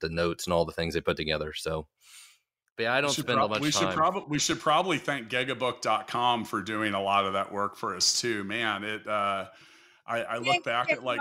the 0.00 0.08
notes 0.08 0.46
and 0.46 0.52
all 0.52 0.64
the 0.64 0.72
things 0.72 0.94
they 0.94 1.00
put 1.00 1.16
together. 1.16 1.52
So, 1.54 1.86
but 2.76 2.84
yeah, 2.84 2.94
I 2.94 3.00
don't 3.00 3.10
spend 3.10 3.38
prob- 3.38 3.50
much 3.50 3.60
we 3.60 3.70
time. 3.70 3.88
Should 3.88 3.96
prob- 3.96 4.24
we 4.28 4.38
should 4.38 4.60
probably 4.60 4.98
thank 4.98 5.28
gigabook.com 5.28 6.44
for 6.44 6.62
doing 6.62 6.94
a 6.94 7.02
lot 7.02 7.24
of 7.24 7.34
that 7.34 7.52
work 7.52 7.76
for 7.76 7.94
us 7.94 8.20
too, 8.20 8.44
man. 8.44 8.84
It, 8.84 9.06
uh, 9.06 9.46
I, 10.06 10.22
I 10.22 10.38
look 10.38 10.64
back 10.64 10.90
at 10.90 11.04
like 11.04 11.20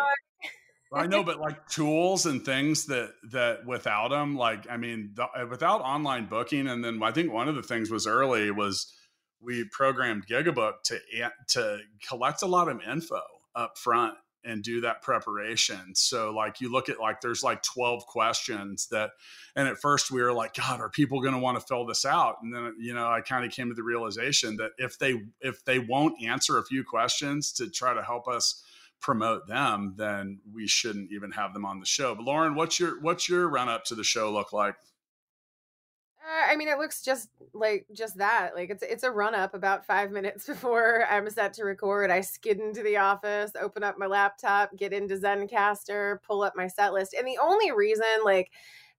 I 0.94 1.08
know, 1.08 1.24
but 1.26 1.40
like 1.40 1.68
tools 1.68 2.26
and 2.26 2.44
things 2.44 2.86
that 2.86 3.12
that 3.32 3.66
without 3.66 4.10
them, 4.10 4.36
like 4.36 4.66
I 4.70 4.78
mean, 4.78 5.12
the, 5.14 5.24
uh, 5.24 5.46
without 5.50 5.82
online 5.82 6.28
booking, 6.28 6.68
and 6.68 6.84
then 6.84 7.02
I 7.04 7.12
think 7.12 7.32
one 7.32 7.48
of 7.48 7.56
the 7.56 7.64
things 7.64 7.92
was 7.92 8.08
early 8.08 8.50
was 8.52 8.92
we 9.42 9.66
programmed 9.72 10.28
Gigabook 10.28 10.84
to 10.86 11.00
to 11.50 11.80
collect 12.08 12.42
a 12.42 12.48
lot 12.48 12.70
of 12.70 12.82
info 12.82 13.22
up 13.56 13.78
front 13.78 14.16
and 14.44 14.64
do 14.64 14.82
that 14.82 15.02
preparation. 15.02 15.96
So 15.96 16.34
like 16.34 16.62
you 16.62 16.72
look 16.72 16.90
at 16.90 17.00
like 17.00 17.22
there's 17.22 17.44
like 17.44 17.62
12 17.64 18.06
questions 18.06 18.88
that 18.88 19.12
and 19.56 19.68
at 19.68 19.78
first 19.78 20.12
we 20.12 20.22
were 20.22 20.34
like 20.34 20.54
god 20.54 20.80
are 20.80 20.90
people 20.90 21.22
going 21.22 21.34
to 21.34 21.40
want 21.40 21.60
to 21.60 21.66
fill 21.66 21.86
this 21.86 22.06
out 22.06 22.38
and 22.42 22.54
then 22.54 22.74
you 22.80 22.94
know 22.94 23.08
I 23.08 23.22
kind 23.22 23.46
of 23.46 23.52
came 23.52 23.70
to 23.70 23.76
the 23.76 23.84
realization 23.84 24.58
that 24.58 24.72
if 24.78 24.98
they 24.98 25.22
if 25.42 25.64
they 25.66 25.80
won't 25.80 26.22
answer 26.24 26.58
a 26.58 26.66
few 26.66 26.84
questions 26.84 27.52
to 27.54 27.70
try 27.70 27.94
to 27.94 28.02
help 28.02 28.28
us 28.28 28.64
promote 29.02 29.48
them, 29.48 29.96
then 29.98 30.40
we 30.54 30.68
shouldn't 30.68 31.12
even 31.12 31.32
have 31.32 31.54
them 31.54 31.66
on 31.66 31.80
the 31.80 31.86
show. 31.86 32.16
But 32.16 32.24
Lauren, 32.24 32.56
what's 32.56 32.80
your 32.80 33.02
what's 33.02 33.28
your 33.28 33.50
run 33.50 33.68
up 33.68 33.84
to 33.86 33.96
the 33.96 34.04
show 34.04 34.32
look 34.32 34.54
like? 34.54 34.76
Uh, 36.32 36.52
I 36.52 36.56
mean, 36.56 36.70
it 36.70 36.78
looks 36.78 37.02
just 37.02 37.30
like 37.54 37.86
just 37.94 38.18
that. 38.18 38.52
Like 38.56 38.70
it's 38.70 38.84
it's 38.84 39.04
a 39.04 39.12
run 39.12 39.36
up 39.36 39.54
about 39.54 39.86
five 39.86 40.12
minutes 40.12 40.46
before 40.48 41.06
I'm 41.10 41.30
set 41.30 41.54
to 41.56 41.66
record. 41.66 42.10
I 42.10 42.22
skid 42.22 42.60
into 42.60 42.84
the 42.84 42.98
office, 42.98 43.52
open 43.60 43.84
up 43.84 43.98
my 43.98 44.06
laptop, 44.06 44.76
get 44.78 44.94
into 44.94 45.18
Zencastr, 45.18 46.22
pull 46.24 46.44
up 46.44 46.54
my 46.56 46.68
set 46.68 46.94
list, 46.94 47.14
and 47.18 47.28
the 47.28 47.40
only 47.42 47.72
reason 47.72 48.06
like. 48.24 48.52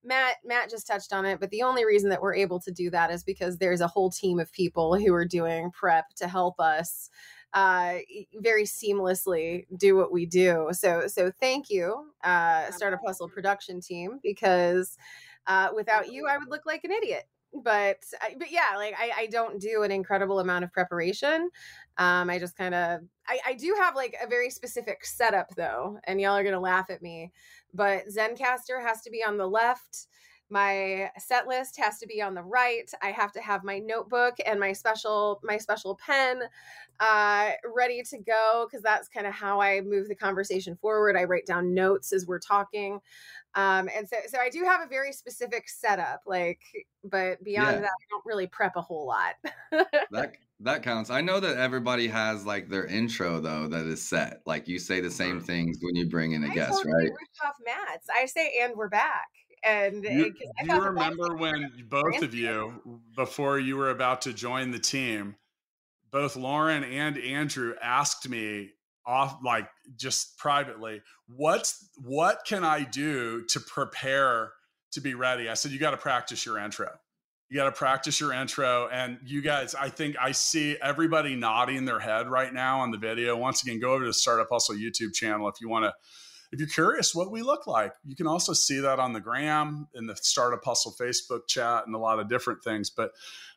Matt 0.05 0.39
Matt 0.45 0.69
just 0.69 0.89
touched 0.89 1.13
on 1.13 1.25
it, 1.25 1.39
but 1.39 1.51
the 1.51 1.63
only 1.63 1.85
reason 1.85 2.11
that 2.11 2.21
we're 2.21 2.35
able 2.35 2.59
to 2.59 2.73
do 2.73 2.91
that 2.91 3.13
is 3.13 3.23
because 3.23 3.57
there's 3.57 3.81
a 3.81 3.87
whole 3.87 4.11
team 4.11 4.41
of 4.41 4.51
people 4.51 4.97
who 4.97 5.15
are 5.15 5.25
doing 5.25 5.71
prep 5.71 6.13
to 6.17 6.27
help 6.27 6.59
us 6.59 7.09
uh, 7.55 7.99
very 8.35 8.65
seamlessly 8.65 9.65
do 9.77 9.95
what 9.95 10.11
we 10.11 10.27
do. 10.27 10.71
So 10.73 11.07
so 11.07 11.31
thank 11.41 11.71
you, 11.71 12.11
uh, 12.25 12.73
Startup 12.73 12.99
Hustle 13.07 13.29
production 13.29 13.81
team, 13.81 14.19
because 14.25 14.99
uh, 15.47 15.69
without 15.75 16.13
you, 16.13 16.27
I 16.27 16.39
would 16.39 16.51
look 16.51 16.67
like 16.67 16.85
an 16.85 16.91
idiot. 16.91 17.25
But 17.55 17.99
but 18.39 18.51
yeah, 18.51 18.77
like 18.77 18.95
I, 18.99 19.13
I 19.23 19.27
don't 19.27 19.61
do 19.61 19.83
an 19.83 19.91
incredible 19.91 20.41
amount 20.41 20.65
of 20.65 20.73
preparation. 20.73 21.51
Um, 21.99 22.31
I 22.31 22.39
just 22.39 22.57
kind 22.57 22.75
of 22.75 23.01
I, 23.29 23.39
I 23.49 23.55
do 23.55 23.77
have 23.79 23.95
like 23.95 24.17
a 24.23 24.27
very 24.27 24.49
specific 24.49 25.05
setup 25.05 25.55
though, 25.55 25.99
and 26.05 26.19
y'all 26.19 26.37
are 26.37 26.45
gonna 26.45 26.59
laugh 26.59 26.89
at 26.89 27.03
me. 27.03 27.31
But 27.75 28.05
Zencastr 28.09 28.83
has 28.83 29.03
to 29.03 29.11
be 29.11 29.23
on 29.23 29.37
the 29.37 29.47
left 29.47 30.07
my 30.53 31.11
set 31.19 31.49
list 31.49 31.81
has 31.81 31.99
to 31.99 32.07
be 32.07 32.21
on 32.21 32.35
the 32.35 32.43
right. 32.43 32.91
I 33.01 33.11
have 33.11 33.33
to 33.33 33.41
have 33.41 33.65
my 33.65 33.79
notebook 33.79 34.35
and 34.45 34.61
my 34.61 34.75
special 34.75 35.41
my 35.43 35.57
special 35.57 35.99
pen 36.07 36.43
uh, 37.01 37.53
ready 37.75 38.03
to 38.11 38.19
go 38.19 38.67
because 38.69 38.83
that's 38.83 39.09
kind 39.09 39.27
of 39.27 39.33
how 39.33 39.61
i 39.61 39.81
move 39.81 40.09
the 40.09 40.15
conversation 40.15 40.77
forward. 40.77 41.17
I 41.17 41.25
write 41.25 41.47
down 41.47 41.73
notes 41.73 42.13
as 42.13 42.27
we're 42.27 42.39
talking. 42.39 43.01
Um, 43.55 43.89
and 43.97 44.07
so 44.07 44.17
so 44.29 44.39
i 44.39 44.51
do 44.51 44.63
have 44.65 44.83
a 44.83 44.89
very 44.89 45.13
specific 45.13 45.69
setup 45.69 46.23
like 46.27 46.61
but 47.05 47.43
beyond 47.43 47.73
yeah. 47.73 47.81
that 47.81 47.87
i 47.87 48.05
don't 48.11 48.25
really 48.27 48.47
prep 48.47 48.77
a 48.77 48.83
whole 48.83 49.07
lot. 49.07 49.35
That 50.11 50.35
that 50.61 50.83
counts. 50.83 51.09
I 51.09 51.23
know 51.23 51.41
that 51.41 51.57
everybody 51.57 52.09
has 52.09 52.45
like 52.45 52.69
their 52.69 52.85
intro 52.87 53.41
though 53.41 53.69
that 53.69 53.87
is 53.87 54.07
set. 54.07 54.43
Like 54.45 54.69
you 54.69 54.79
say 54.79 55.01
the 55.01 55.11
same 55.11 55.41
things 55.41 55.79
when 55.81 55.97
you 55.97 56.11
bring 56.11 56.33
in 56.33 56.45
a 56.45 56.49
I 56.49 56.55
guest 56.55 56.85
right? 56.85 57.11
off 57.43 57.57
mats. 57.65 58.09
I 58.15 58.27
say 58.27 58.61
and 58.63 58.75
we're 58.77 58.89
back 58.89 59.29
and 59.65 60.05
you, 60.05 60.35
you 60.65 60.81
remember 60.81 61.37
when 61.37 61.71
both 61.89 62.23
of 62.23 62.35
you 62.35 63.01
before 63.17 63.59
you 63.59 63.77
were 63.77 63.91
about 63.91 64.23
to 64.23 64.33
join 64.33 64.71
the 64.71 64.79
team 64.79 65.37
both 66.11 66.37
lauren 66.37 66.85
and 66.85 67.19
andrew 67.19 67.75
asked 67.83 68.29
me 68.29 68.71
off 69.07 69.39
like 69.45 69.69
just 69.97 70.37
privately 70.39 71.03
what's 71.29 71.89
what 71.99 72.41
can 72.47 72.65
i 72.65 72.83
do 72.85 73.45
to 73.47 73.61
prepare 73.61 74.53
to 74.91 75.01
be 75.01 75.15
ready 75.15 75.49
i 75.49 75.55
said 75.55 75.71
you 75.73 75.79
got 75.79 75.91
to 75.93 75.97
practice 75.97 76.45
your 76.47 76.59
intro 76.59 76.89
You 77.49 77.59
got 77.59 77.65
to 77.67 77.73
practice 77.73 78.19
your 78.19 78.33
intro. 78.33 78.89
And 78.91 79.19
you 79.27 79.43
guys, 79.43 79.75
I 79.75 79.91
think 79.91 80.17
I 80.19 80.33
see 80.33 80.79
everybody 80.81 81.37
nodding 81.37 81.85
their 81.85 82.01
head 82.01 82.31
right 82.31 82.51
now 82.51 82.81
on 82.81 82.91
the 82.93 82.97
video. 82.97 83.37
Once 83.37 83.63
again, 83.63 83.79
go 83.79 83.93
over 83.93 84.05
to 84.05 84.09
the 84.09 84.15
Startup 84.15 84.49
Hustle 84.51 84.75
YouTube 84.75 85.13
channel 85.13 85.47
if 85.49 85.61
you 85.61 85.69
want 85.69 85.85
to 85.85 85.93
if 86.53 86.59
you're 86.59 86.69
curious 86.69 87.15
what 87.15 87.31
we 87.31 87.43
look 87.43 87.67
like, 87.67 87.95
you 88.07 88.15
can 88.15 88.27
also 88.27 88.53
see 88.53 88.81
that 88.81 88.99
on 88.99 89.15
the 89.15 89.21
gram 89.21 89.89
in 89.95 90.07
the 90.07 90.15
Startup 90.17 90.63
Hustle 90.63 90.95
Facebook 91.01 91.49
chat 91.49 91.87
and 91.87 91.95
a 91.95 91.99
lot 91.99 92.21
of 92.21 92.29
different 92.29 92.63
things. 92.63 92.91
But 92.91 93.13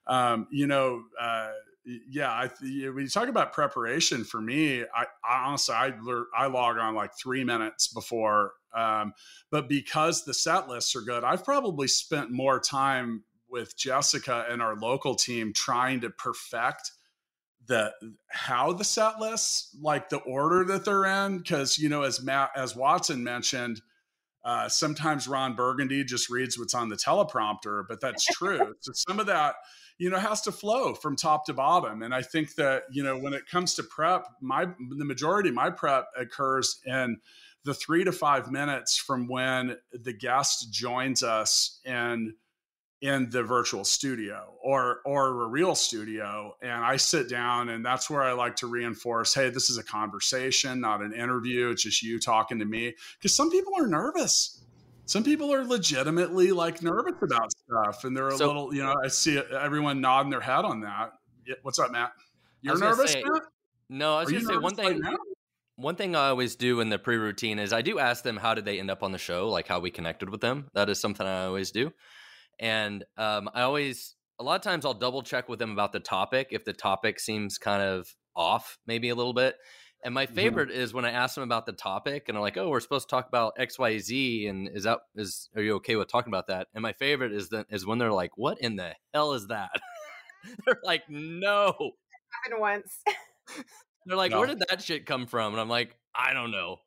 um, 0.07 0.47
you 0.49 0.65
know, 0.65 1.03
uh, 1.19 1.51
yeah, 2.09 2.31
I, 2.31 2.49
when 2.61 3.03
you 3.03 3.09
talk 3.09 3.27
about 3.27 3.53
preparation 3.53 4.23
for 4.23 4.41
me, 4.41 4.83
I, 4.83 5.05
I 5.23 5.45
honestly 5.45 5.75
I 5.75 5.91
I 6.35 6.47
log 6.47 6.77
on 6.77 6.95
like 6.95 7.11
three 7.17 7.43
minutes 7.43 7.87
before, 7.87 8.53
um, 8.73 9.13
but 9.51 9.67
because 9.67 10.23
the 10.23 10.33
set 10.33 10.67
lists 10.69 10.95
are 10.95 11.01
good, 11.01 11.23
I've 11.23 11.43
probably 11.43 11.87
spent 11.87 12.31
more 12.31 12.59
time 12.59 13.23
with 13.49 13.77
Jessica 13.77 14.45
and 14.49 14.61
our 14.61 14.75
local 14.75 15.15
team 15.15 15.53
trying 15.53 16.01
to 16.01 16.09
perfect 16.09 16.91
the 17.67 17.93
how 18.27 18.73
the 18.73 18.83
set 18.83 19.19
lists, 19.19 19.75
like 19.81 20.09
the 20.09 20.19
order 20.19 20.63
that 20.65 20.85
they're 20.85 21.05
in, 21.05 21.39
because 21.39 21.77
you 21.77 21.89
know, 21.89 22.03
as 22.03 22.21
Matt 22.21 22.51
as 22.55 22.75
Watson 22.75 23.23
mentioned, 23.23 23.81
uh, 24.43 24.69
sometimes 24.69 25.27
Ron 25.27 25.55
Burgundy 25.55 26.03
just 26.03 26.29
reads 26.29 26.57
what's 26.57 26.75
on 26.75 26.89
the 26.89 26.95
teleprompter, 26.95 27.83
but 27.87 27.99
that's 28.01 28.25
true. 28.33 28.75
so 28.79 28.91
some 28.93 29.19
of 29.19 29.25
that, 29.25 29.55
you 29.97 30.09
know, 30.09 30.19
has 30.19 30.41
to 30.41 30.51
flow 30.51 30.93
from 30.93 31.15
top 31.15 31.45
to 31.45 31.53
bottom. 31.53 32.03
And 32.03 32.13
I 32.13 32.21
think 32.21 32.55
that 32.55 32.83
you 32.91 33.03
know, 33.03 33.17
when 33.17 33.33
it 33.33 33.47
comes 33.49 33.75
to 33.75 33.83
prep, 33.83 34.25
my 34.41 34.65
the 34.65 35.05
majority 35.05 35.49
of 35.49 35.55
my 35.55 35.69
prep 35.69 36.05
occurs 36.17 36.79
in 36.85 37.17
the 37.63 37.73
three 37.73 38.03
to 38.03 38.11
five 38.11 38.51
minutes 38.51 38.95
from 38.95 39.27
when 39.27 39.75
the 39.91 40.13
guest 40.13 40.71
joins 40.71 41.23
us 41.23 41.79
and 41.83 42.33
in 43.01 43.29
the 43.29 43.43
virtual 43.43 43.83
studio 43.83 44.53
or 44.61 45.01
or 45.05 45.43
a 45.43 45.47
real 45.47 45.75
studio. 45.75 46.55
And 46.61 46.83
I 46.83 46.97
sit 46.97 47.29
down 47.29 47.69
and 47.69 47.85
that's 47.85 48.09
where 48.09 48.23
I 48.23 48.31
like 48.31 48.55
to 48.57 48.67
reinforce 48.67 49.33
hey 49.33 49.49
this 49.49 49.69
is 49.69 49.77
a 49.77 49.83
conversation 49.83 50.79
not 50.79 51.01
an 51.01 51.13
interview. 51.13 51.69
It's 51.69 51.83
just 51.83 52.01
you 52.01 52.19
talking 52.19 52.59
to 52.59 52.65
me. 52.65 52.93
Because 53.17 53.35
some 53.35 53.51
people 53.51 53.73
are 53.77 53.87
nervous. 53.87 54.63
Some 55.07 55.23
people 55.23 55.53
are 55.53 55.63
legitimately 55.63 56.51
like 56.51 56.81
nervous 56.81 57.13
about 57.21 57.51
stuff 57.51 58.03
and 58.05 58.15
they're 58.15 58.29
a 58.29 58.37
so, 58.37 58.47
little 58.47 58.73
you 58.73 58.81
know 58.83 58.95
I 59.03 59.07
see 59.09 59.37
everyone 59.37 60.01
nodding 60.01 60.31
their 60.31 60.41
head 60.41 60.65
on 60.65 60.81
that. 60.81 61.11
What's 61.61 61.79
up 61.79 61.91
Matt? 61.91 62.13
You're 62.61 62.77
nervous 62.77 63.11
say, 63.11 63.23
Matt? 63.23 63.43
no 63.89 64.15
I 64.15 64.23
was 64.23 64.31
gonna 64.31 64.45
say 64.45 64.57
one 64.57 64.75
thing 64.75 65.01
right 65.01 65.17
one 65.77 65.95
thing 65.95 66.15
I 66.15 66.29
always 66.29 66.55
do 66.55 66.79
in 66.79 66.89
the 66.89 66.97
pre-routine 66.97 67.59
is 67.59 67.73
I 67.73 67.81
do 67.81 67.99
ask 67.99 68.23
them 68.23 68.37
how 68.37 68.53
did 68.53 68.65
they 68.65 68.79
end 68.79 68.89
up 68.89 69.03
on 69.03 69.11
the 69.11 69.17
show, 69.17 69.49
like 69.49 69.67
how 69.67 69.79
we 69.79 69.91
connected 69.91 70.29
with 70.29 70.41
them. 70.41 70.69
That 70.73 70.89
is 70.89 70.99
something 70.99 71.27
I 71.27 71.45
always 71.45 71.71
do. 71.71 71.91
And 72.59 73.03
um, 73.17 73.49
I 73.53 73.61
always, 73.61 74.15
a 74.39 74.43
lot 74.43 74.55
of 74.55 74.61
times, 74.61 74.85
I'll 74.85 74.93
double 74.93 75.21
check 75.21 75.49
with 75.49 75.59
them 75.59 75.71
about 75.71 75.91
the 75.91 75.99
topic 75.99 76.49
if 76.51 76.65
the 76.65 76.73
topic 76.73 77.19
seems 77.19 77.57
kind 77.57 77.81
of 77.81 78.07
off, 78.35 78.77
maybe 78.85 79.09
a 79.09 79.15
little 79.15 79.33
bit. 79.33 79.55
And 80.05 80.13
my 80.13 80.27
mm-hmm. 80.27 80.35
favorite 80.35 80.69
mm-hmm. 80.69 80.79
is 80.79 80.93
when 80.93 81.03
I 81.03 81.11
ask 81.11 81.33
them 81.35 81.43
about 81.43 81.65
the 81.65 81.73
topic 81.73 82.25
and 82.27 82.37
I'm 82.37 82.41
like, 82.43 82.57
"Oh, 82.57 82.69
we're 82.69 82.79
supposed 82.79 83.09
to 83.09 83.15
talk 83.15 83.27
about 83.27 83.53
X, 83.57 83.79
Y, 83.79 83.97
Z, 83.97 84.47
and 84.47 84.69
is 84.71 84.83
that 84.83 84.99
is 85.15 85.49
are 85.55 85.63
you 85.63 85.75
okay 85.75 85.95
with 85.95 86.09
talking 86.09 86.31
about 86.31 86.47
that?" 86.47 86.67
And 86.75 86.83
my 86.83 86.93
favorite 86.93 87.33
is 87.33 87.49
that 87.49 87.65
is 87.71 87.87
when 87.87 87.97
they're 87.97 88.11
like, 88.11 88.37
"What 88.37 88.59
in 88.61 88.75
the 88.75 88.93
hell 89.13 89.33
is 89.33 89.47
that?" 89.47 89.71
they're 90.65 90.79
like, 90.83 91.03
"No." 91.09 91.73
Happened 92.43 92.61
once. 92.61 92.99
they're 94.05 94.15
like, 94.15 94.31
no. 94.31 94.39
"Where 94.39 94.47
did 94.47 94.59
that 94.69 94.83
shit 94.83 95.07
come 95.07 95.25
from?" 95.25 95.53
And 95.53 95.59
I'm 95.59 95.69
like, 95.69 95.97
"I 96.13 96.33
don't 96.33 96.51
know." 96.51 96.77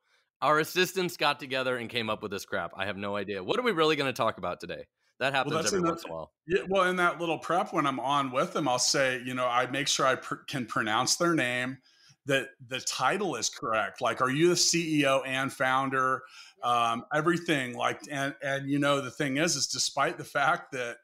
Our 0.40 0.60
assistants 0.60 1.16
got 1.16 1.40
together 1.40 1.76
and 1.76 1.90
came 1.90 2.08
up 2.08 2.22
with 2.22 2.30
this 2.30 2.44
crap. 2.44 2.70
I 2.76 2.86
have 2.86 2.96
no 2.96 3.16
idea. 3.16 3.42
What 3.42 3.58
are 3.58 3.64
we 3.64 3.72
really 3.72 3.96
going 3.96 4.08
to 4.08 4.16
talk 4.16 4.38
about 4.38 4.60
today? 4.60 4.84
That 5.18 5.34
happens 5.34 5.54
well, 5.54 5.66
every 5.66 5.80
once 5.80 6.04
in 6.04 6.10
a 6.10 6.14
while. 6.14 6.32
Yeah, 6.46 6.60
well, 6.68 6.84
in 6.84 6.96
that 6.96 7.20
little 7.20 7.38
prep 7.38 7.72
when 7.72 7.86
I'm 7.86 7.98
on 7.98 8.30
with 8.30 8.52
them, 8.52 8.68
I'll 8.68 8.78
say, 8.78 9.20
you 9.24 9.34
know, 9.34 9.46
I 9.46 9.66
make 9.66 9.88
sure 9.88 10.06
I 10.06 10.14
pr- 10.14 10.36
can 10.46 10.64
pronounce 10.64 11.16
their 11.16 11.34
name, 11.34 11.78
that 12.26 12.50
the 12.68 12.80
title 12.80 13.34
is 13.34 13.48
correct. 13.50 14.00
Like, 14.00 14.20
are 14.20 14.30
you 14.30 14.48
the 14.50 14.54
CEO 14.54 15.26
and 15.26 15.52
founder? 15.52 16.22
Um, 16.62 17.04
everything 17.12 17.74
like, 17.74 18.00
and 18.10 18.34
and 18.42 18.70
you 18.70 18.78
know, 18.78 19.00
the 19.00 19.10
thing 19.10 19.38
is, 19.38 19.56
is 19.56 19.66
despite 19.66 20.18
the 20.18 20.24
fact 20.24 20.72
that 20.72 20.98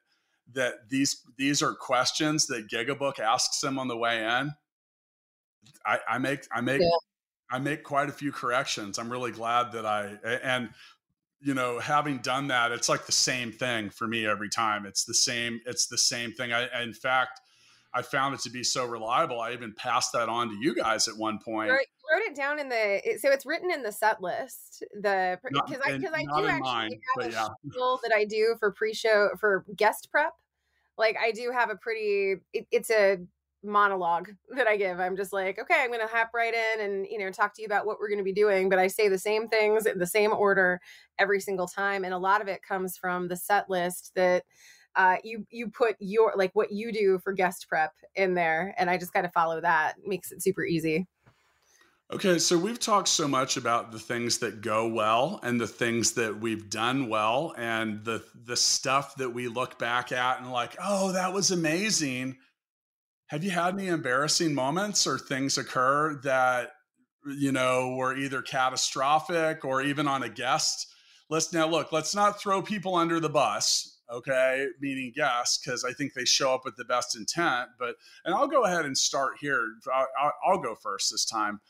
that 0.53 0.89
these 0.89 1.23
these 1.37 1.63
are 1.63 1.75
questions 1.75 2.47
that 2.49 2.69
Gigabook 2.69 3.19
asks 3.19 3.61
them 3.61 3.79
on 3.79 3.89
the 3.89 3.97
way 3.97 4.19
in, 4.19 4.53
I, 5.85 5.99
I 6.09 6.19
make 6.19 6.47
I 6.53 6.61
make. 6.61 6.81
Yeah. 6.81 6.89
I 7.51 7.59
make 7.59 7.85
quite 7.85 8.09
a 8.09 8.13
few 8.13 8.33
corrections. 8.33 8.99
I'm 8.99 9.13
really 9.13 9.31
glad 9.31 9.71
that 9.73 9.85
I 9.85 10.17
and 10.43 10.71
you 11.45 11.55
know 11.55 11.79
having 11.79 12.19
done 12.19 12.49
that 12.49 12.73
it's 12.73 12.89
like 12.89 13.07
the 13.07 13.13
same 13.13 13.53
thing 13.53 13.91
for 13.91 14.09
me 14.09 14.27
every 14.27 14.49
time. 14.49 14.87
It's 14.87 15.05
the 15.05 15.15
same 15.15 15.61
it's 15.67 15.87
the 15.87 15.99
same 15.99 16.33
thing. 16.33 16.53
I 16.53 16.83
in 16.83 16.93
fact 16.93 17.41
i 17.93 18.03
found 18.03 18.35
it 18.35 18.41
to 18.41 18.51
be 18.51 18.65
so 18.65 18.85
reliable 18.85 19.41
i 19.41 19.53
even 19.53 19.73
passed 19.73 20.13
that 20.13 20.29
on 20.29 20.49
to 20.49 20.57
you 20.57 20.75
guys 20.75 21.07
at 21.07 21.17
one 21.17 21.39
point. 21.39 21.69
You 21.69 21.75
wrote 21.75 22.23
it 22.27 22.35
down 22.35 22.59
in 22.59 22.69
the 22.69 23.01
so 23.21 23.31
it's 23.31 23.47
written 23.47 23.71
in 23.71 23.83
the 23.83 23.93
set 23.93 24.21
list 24.21 24.83
the 25.01 25.39
because 25.43 25.81
i 25.87 25.97
because 25.97 26.13
i 26.15 26.23
do 26.23 26.47
actually 26.47 26.61
mine, 26.61 26.91
have 27.19 27.29
a 27.29 27.33
yeah. 27.33 27.49
that 28.03 28.13
i 28.15 28.25
do 28.25 28.57
for 28.59 28.73
pre-show 28.73 29.31
for 29.39 29.65
guest 29.77 30.09
prep. 30.11 30.33
Like 30.99 31.17
i 31.23 31.31
do 31.31 31.53
have 31.53 31.71
a 31.71 31.77
pretty 31.77 32.37
it, 32.53 32.67
it's 32.71 32.91
a 32.91 33.19
monologue 33.65 34.31
that 34.57 34.67
I 34.67 34.77
give. 34.77 35.01
I'm 35.01 35.17
just 35.17 35.33
like, 35.33 35.59
okay, 35.59 35.77
I'm 35.81 35.89
going 35.89 36.01
to 36.01 36.13
hop 36.13 36.31
right 36.35 36.55
in 36.55 36.81
and, 36.81 37.07
you 37.11 37.19
know, 37.19 37.31
talk 37.31 37.55
to 37.55 37.63
you 37.63 37.67
about 37.67 37.87
what 37.87 37.99
we're 37.99 38.09
going 38.09 38.19
to 38.19 38.25
be 38.25 38.33
doing. 38.33 38.69
But 38.69 38.79
I 38.79 38.87
say 38.87 39.09
the 39.09 39.19
same 39.19 39.49
things 39.49 39.87
in 39.87 39.99
the 39.99 40.07
same 40.07 40.33
order 40.33 40.81
every 41.19 41.41
single 41.41 41.67
time. 41.67 42.05
And 42.05 42.15
a 42.15 42.19
lot 42.19 42.41
of 42.41 42.49
it 42.49 42.63
comes 42.63 42.97
from 42.97 43.29
the 43.29 43.37
set 43.37 43.69
list 43.71 44.13
that 44.15 44.45
uh, 44.97 45.17
you, 45.25 45.47
you 45.51 45.69
put 45.69 45.97
your, 45.99 46.33
like 46.37 46.53
what 46.55 46.71
you 46.71 46.93
do 46.93 47.19
for 47.19 47.33
guest 47.33 47.67
prep 47.69 47.93
in 48.15 48.35
there. 48.35 48.75
And 48.79 48.89
I 48.89 48.97
just 48.97 49.13
kind 49.13 49.27
of 49.27 49.33
follow 49.33 49.61
that. 49.61 49.97
It 49.99 50.09
makes 50.09 50.31
it 50.31 50.43
super 50.43 50.65
easy. 50.65 51.07
Okay, 52.13 52.39
so 52.39 52.59
we've 52.59 52.79
talked 52.79 53.09
so 53.09 53.27
much 53.27 53.57
about 53.57 53.91
the 53.91 53.99
things 53.99 54.39
that 54.39 54.61
go 54.61 54.87
well 54.87 55.41
and 55.43 55.59
the 55.59 55.67
things 55.67 56.13
that 56.13 56.39
we've 56.39 56.69
done 56.69 57.09
well 57.09 57.55
and 57.57 58.05
the 58.05 58.23
the 58.45 58.57
stuff 58.57 59.17
that 59.17 59.31
we 59.31 59.49
look 59.49 59.79
back 59.79 60.13
at 60.13 60.39
and 60.39 60.53
like, 60.53 60.77
"Oh, 60.81 61.13
that 61.13 61.33
was 61.33 61.51
amazing." 61.51 62.37
Have 63.35 63.43
you 63.43 63.51
had 63.51 63.75
any 63.75 63.89
embarrassing 63.89 64.55
moments 64.55 65.09
or 65.09 65.19
things 65.19 65.59
occur 65.59 66.21
that 66.23 66.71
you 67.27 67.51
know 67.51 67.97
were 67.97 68.17
either 68.17 68.41
catastrophic 68.43 69.65
or 69.65 69.83
even 69.83 70.07
on 70.07 70.23
a 70.23 70.29
guest 70.29 70.87
list? 71.29 71.53
Now 71.53 71.67
look 71.67 71.91
let's 71.91 72.15
not 72.15 72.41
throw 72.41 72.63
people 72.63 72.95
under 72.95 73.19
the 73.19 73.29
bus 73.29 73.99
okay 74.09 74.67
meaning 74.81 75.11
guests 75.17 75.59
because 75.59 75.83
i 75.83 75.91
think 75.91 76.13
they 76.13 76.27
show 76.27 76.55
up 76.55 76.61
with 76.63 76.77
the 76.77 76.85
best 76.85 77.17
intent 77.17 77.71
but 77.79 77.97
and 78.27 78.35
i'll 78.35 78.47
go 78.47 78.65
ahead 78.65 78.85
and 78.85 78.97
start 78.97 79.33
here. 79.41 79.67
I'll, 79.93 80.33
I'll 80.47 80.59
go 80.61 80.75
first 80.75 81.11
this 81.11 81.25
time. 81.25 81.61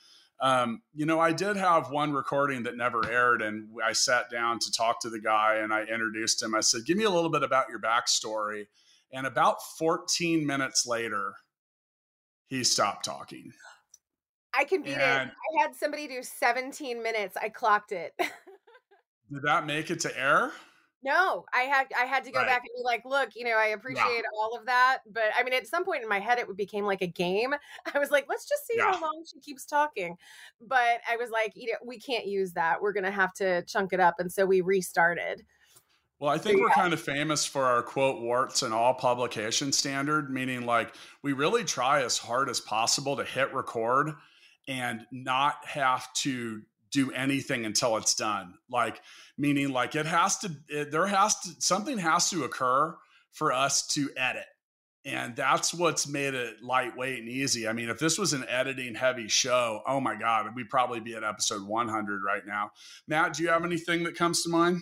Um, 0.40 0.82
you 0.92 1.06
know 1.06 1.18
i 1.18 1.32
did 1.32 1.56
have 1.56 1.90
one 1.90 2.12
recording 2.12 2.64
that 2.64 2.76
never 2.76 3.08
aired 3.08 3.40
and 3.40 3.68
i 3.82 3.92
sat 3.94 4.30
down 4.30 4.58
to 4.58 4.70
talk 4.70 5.00
to 5.00 5.08
the 5.08 5.20
guy 5.20 5.60
and 5.62 5.72
i 5.72 5.82
introduced 5.84 6.42
him. 6.42 6.54
I 6.54 6.60
said 6.60 6.84
give 6.84 6.98
me 6.98 7.04
a 7.04 7.10
little 7.10 7.30
bit 7.30 7.42
about 7.42 7.70
your 7.70 7.80
backstory 7.80 8.66
and 9.12 9.26
about 9.26 9.62
14 9.78 10.44
minutes 10.44 10.86
later 10.86 11.34
he 12.48 12.64
stopped 12.64 13.04
talking. 13.04 13.52
I 14.56 14.64
can 14.64 14.82
beat 14.82 14.94
and 14.94 15.30
it. 15.30 15.34
I 15.58 15.62
had 15.62 15.74
somebody 15.74 16.06
do 16.06 16.22
17 16.22 17.02
minutes. 17.02 17.36
I 17.40 17.48
clocked 17.48 17.92
it. 17.92 18.12
did 18.18 19.42
that 19.42 19.66
make 19.66 19.90
it 19.90 20.00
to 20.00 20.20
air? 20.20 20.52
No, 21.04 21.44
I 21.52 21.62
had 21.62 21.88
I 22.00 22.06
had 22.06 22.24
to 22.24 22.30
go 22.30 22.38
right. 22.38 22.48
back 22.48 22.60
and 22.60 22.70
be 22.74 22.82
like, 22.82 23.04
look, 23.04 23.30
you 23.34 23.44
know, 23.44 23.58
I 23.58 23.66
appreciate 23.66 24.06
yeah. 24.06 24.38
all 24.40 24.56
of 24.56 24.64
that, 24.64 25.00
but 25.12 25.24
I 25.38 25.42
mean, 25.42 25.52
at 25.52 25.66
some 25.66 25.84
point 25.84 26.02
in 26.02 26.08
my 26.08 26.18
head, 26.18 26.38
it 26.38 26.46
became 26.56 26.86
like 26.86 27.02
a 27.02 27.06
game. 27.06 27.54
I 27.94 27.98
was 27.98 28.10
like, 28.10 28.24
let's 28.26 28.48
just 28.48 28.66
see 28.66 28.76
yeah. 28.78 28.90
how 28.90 29.02
long 29.02 29.22
she 29.30 29.38
keeps 29.40 29.66
talking. 29.66 30.16
But 30.66 31.00
I 31.10 31.16
was 31.16 31.28
like, 31.28 31.52
you 31.56 31.72
know, 31.72 31.78
we 31.84 31.98
can't 31.98 32.26
use 32.26 32.52
that. 32.52 32.80
We're 32.80 32.94
gonna 32.94 33.10
have 33.10 33.34
to 33.34 33.62
chunk 33.64 33.92
it 33.92 34.00
up, 34.00 34.14
and 34.18 34.32
so 34.32 34.46
we 34.46 34.62
restarted. 34.62 35.44
Well, 36.24 36.32
I 36.32 36.38
think 36.38 36.58
we're 36.58 36.70
kind 36.70 36.94
of 36.94 37.00
famous 37.02 37.44
for 37.44 37.64
our 37.64 37.82
quote 37.82 38.22
warts 38.22 38.62
and 38.62 38.72
all 38.72 38.94
publication 38.94 39.72
standard, 39.72 40.30
meaning 40.30 40.64
like 40.64 40.94
we 41.22 41.34
really 41.34 41.64
try 41.64 42.02
as 42.02 42.16
hard 42.16 42.48
as 42.48 42.60
possible 42.60 43.14
to 43.18 43.24
hit 43.24 43.52
record 43.52 44.10
and 44.66 45.04
not 45.12 45.56
have 45.66 46.10
to 46.14 46.62
do 46.90 47.12
anything 47.12 47.66
until 47.66 47.98
it's 47.98 48.14
done. 48.14 48.54
Like, 48.70 49.02
meaning 49.36 49.68
like 49.68 49.96
it 49.96 50.06
has 50.06 50.38
to, 50.38 50.50
it, 50.66 50.90
there 50.90 51.06
has 51.06 51.38
to, 51.40 51.50
something 51.58 51.98
has 51.98 52.30
to 52.30 52.44
occur 52.44 52.96
for 53.32 53.52
us 53.52 53.86
to 53.88 54.08
edit. 54.16 54.46
And 55.04 55.36
that's 55.36 55.74
what's 55.74 56.08
made 56.08 56.32
it 56.32 56.62
lightweight 56.62 57.18
and 57.18 57.28
easy. 57.28 57.68
I 57.68 57.74
mean, 57.74 57.90
if 57.90 57.98
this 57.98 58.18
was 58.18 58.32
an 58.32 58.46
editing 58.48 58.94
heavy 58.94 59.28
show, 59.28 59.82
oh 59.86 60.00
my 60.00 60.18
God, 60.18 60.46
we'd 60.56 60.70
probably 60.70 61.00
be 61.00 61.16
at 61.16 61.22
episode 61.22 61.66
100 61.66 62.22
right 62.24 62.46
now. 62.46 62.70
Matt, 63.06 63.34
do 63.34 63.42
you 63.42 63.50
have 63.50 63.66
anything 63.66 64.04
that 64.04 64.16
comes 64.16 64.42
to 64.44 64.48
mind? 64.48 64.80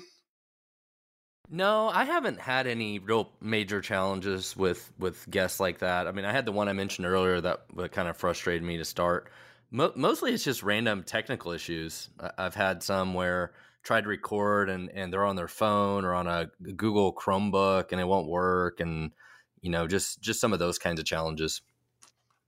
No, 1.55 1.91
I 1.91 2.05
haven't 2.05 2.41
had 2.41 2.67
any 2.67 2.99
real 2.99 3.31
major 3.43 3.83
challenges 3.83 4.57
with 4.57 4.91
with 4.99 5.29
guests 5.29 5.61
like 5.61 5.81
that. 5.81 6.09
I 6.09 6.13
mean, 6.13 6.25
I 6.25 6.33
had 6.33 6.47
the 6.47 6.53
one 6.53 6.67
I 6.67 6.73
mentioned 6.73 7.07
earlier 7.07 7.43
that, 7.43 7.67
that 7.77 7.93
kind 7.93 8.09
of 8.09 8.17
frustrated 8.17 8.63
me 8.63 8.79
to 8.79 8.87
start. 8.87 9.31
Mo- 9.71 9.93
mostly, 9.95 10.33
it's 10.33 10.45
just 10.45 10.63
random 10.63 11.03
technical 11.03 11.53
issues. 11.53 12.09
I've 12.39 12.55
had 12.55 12.83
some 12.83 13.13
where 13.13 13.53
tried 13.83 14.05
to 14.05 14.09
record 14.09 14.71
and 14.71 14.89
and 14.95 15.13
they're 15.13 15.27
on 15.27 15.37
their 15.37 15.47
phone 15.47 16.07
or 16.07 16.15
on 16.15 16.27
a 16.27 16.51
Google 16.75 17.13
Chromebook 17.13 17.93
and 17.93 18.01
it 18.01 18.09
won't 18.09 18.29
work, 18.29 18.81
and 18.81 19.13
you 19.61 19.71
know, 19.71 19.87
just 19.87 20.23
just 20.23 20.41
some 20.41 20.55
of 20.55 20.59
those 20.59 20.79
kinds 20.79 21.01
of 21.01 21.05
challenges. 21.05 21.61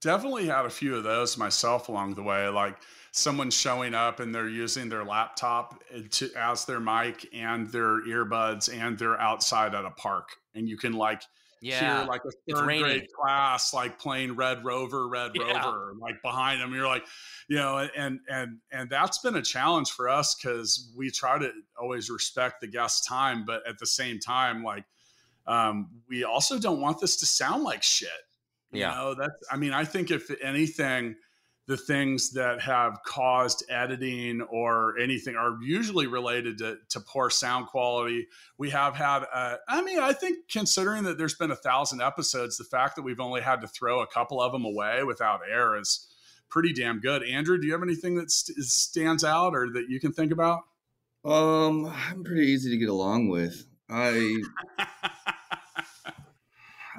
Definitely 0.00 0.46
had 0.46 0.64
a 0.64 0.70
few 0.70 0.96
of 0.96 1.04
those 1.04 1.36
myself 1.36 1.90
along 1.90 2.14
the 2.14 2.22
way, 2.22 2.48
like 2.48 2.78
someone 3.16 3.48
showing 3.48 3.94
up 3.94 4.18
and 4.18 4.34
they're 4.34 4.48
using 4.48 4.88
their 4.88 5.04
laptop 5.04 5.80
eh, 5.92 6.00
to 6.10 6.28
as 6.36 6.64
their 6.64 6.80
mic 6.80 7.28
and 7.32 7.70
their 7.70 8.02
earbuds 8.06 8.68
and 8.72 8.98
they're 8.98 9.20
outside 9.20 9.72
at 9.72 9.84
a 9.84 9.90
park 9.92 10.30
and 10.52 10.68
you 10.68 10.76
can 10.76 10.92
like 10.92 11.22
yeah, 11.60 12.00
hear 12.00 12.08
like 12.08 12.20
a 12.26 12.52
third 12.52 12.66
grade 12.66 13.06
class 13.18 13.72
like 13.72 14.00
playing 14.00 14.34
Red 14.34 14.64
Rover, 14.64 15.08
Red 15.08 15.30
Yeah. 15.34 15.64
Rover, 15.64 15.94
like 15.98 16.20
behind 16.22 16.60
them. 16.60 16.74
You're 16.74 16.88
like, 16.88 17.04
you 17.48 17.56
know, 17.56 17.88
and 17.96 18.18
and 18.28 18.58
and 18.70 18.90
that's 18.90 19.18
been 19.18 19.36
a 19.36 19.42
challenge 19.42 19.92
for 19.92 20.08
us 20.08 20.34
because 20.34 20.92
we 20.96 21.10
try 21.10 21.38
to 21.38 21.52
always 21.80 22.10
respect 22.10 22.60
the 22.60 22.66
guest 22.66 23.06
time, 23.06 23.44
but 23.46 23.66
at 23.66 23.78
the 23.78 23.86
same 23.86 24.18
time, 24.18 24.62
like 24.62 24.84
um, 25.46 25.88
we 26.08 26.24
also 26.24 26.58
don't 26.58 26.80
want 26.80 27.00
this 27.00 27.16
to 27.18 27.26
sound 27.26 27.62
like 27.62 27.82
shit. 27.82 28.08
You 28.72 28.80
Yeah. 28.80 28.90
know, 28.94 29.14
that's 29.14 29.32
I 29.50 29.56
mean, 29.56 29.72
I 29.72 29.84
think 29.84 30.10
if 30.10 30.30
anything, 30.42 31.14
the 31.66 31.76
things 31.76 32.32
that 32.32 32.60
have 32.60 32.98
caused 33.06 33.64
editing 33.70 34.42
or 34.42 34.98
anything 34.98 35.34
are 35.34 35.56
usually 35.62 36.06
related 36.06 36.58
to, 36.58 36.76
to 36.90 37.00
poor 37.00 37.30
sound 37.30 37.68
quality. 37.68 38.26
We 38.58 38.68
have 38.70 38.94
had, 38.94 39.24
uh, 39.32 39.56
I 39.66 39.82
mean, 39.82 39.98
I 39.98 40.12
think 40.12 40.48
considering 40.50 41.04
that 41.04 41.16
there's 41.16 41.34
been 41.34 41.50
a 41.50 41.56
thousand 41.56 42.02
episodes, 42.02 42.58
the 42.58 42.64
fact 42.64 42.96
that 42.96 43.02
we've 43.02 43.20
only 43.20 43.40
had 43.40 43.62
to 43.62 43.68
throw 43.68 44.00
a 44.00 44.06
couple 44.06 44.42
of 44.42 44.52
them 44.52 44.66
away 44.66 45.04
without 45.04 45.40
air 45.50 45.78
is 45.78 46.06
pretty 46.50 46.74
damn 46.74 47.00
good. 47.00 47.22
Andrew, 47.22 47.58
do 47.58 47.66
you 47.66 47.72
have 47.72 47.82
anything 47.82 48.16
that 48.16 48.30
st- 48.30 48.58
stands 48.58 49.24
out 49.24 49.54
or 49.54 49.70
that 49.72 49.86
you 49.88 49.98
can 50.00 50.12
think 50.12 50.32
about? 50.32 50.60
Um, 51.24 51.86
I'm 51.86 52.22
pretty 52.24 52.46
easy 52.46 52.70
to 52.70 52.76
get 52.76 52.90
along 52.90 53.28
with. 53.28 53.64
I 53.88 54.42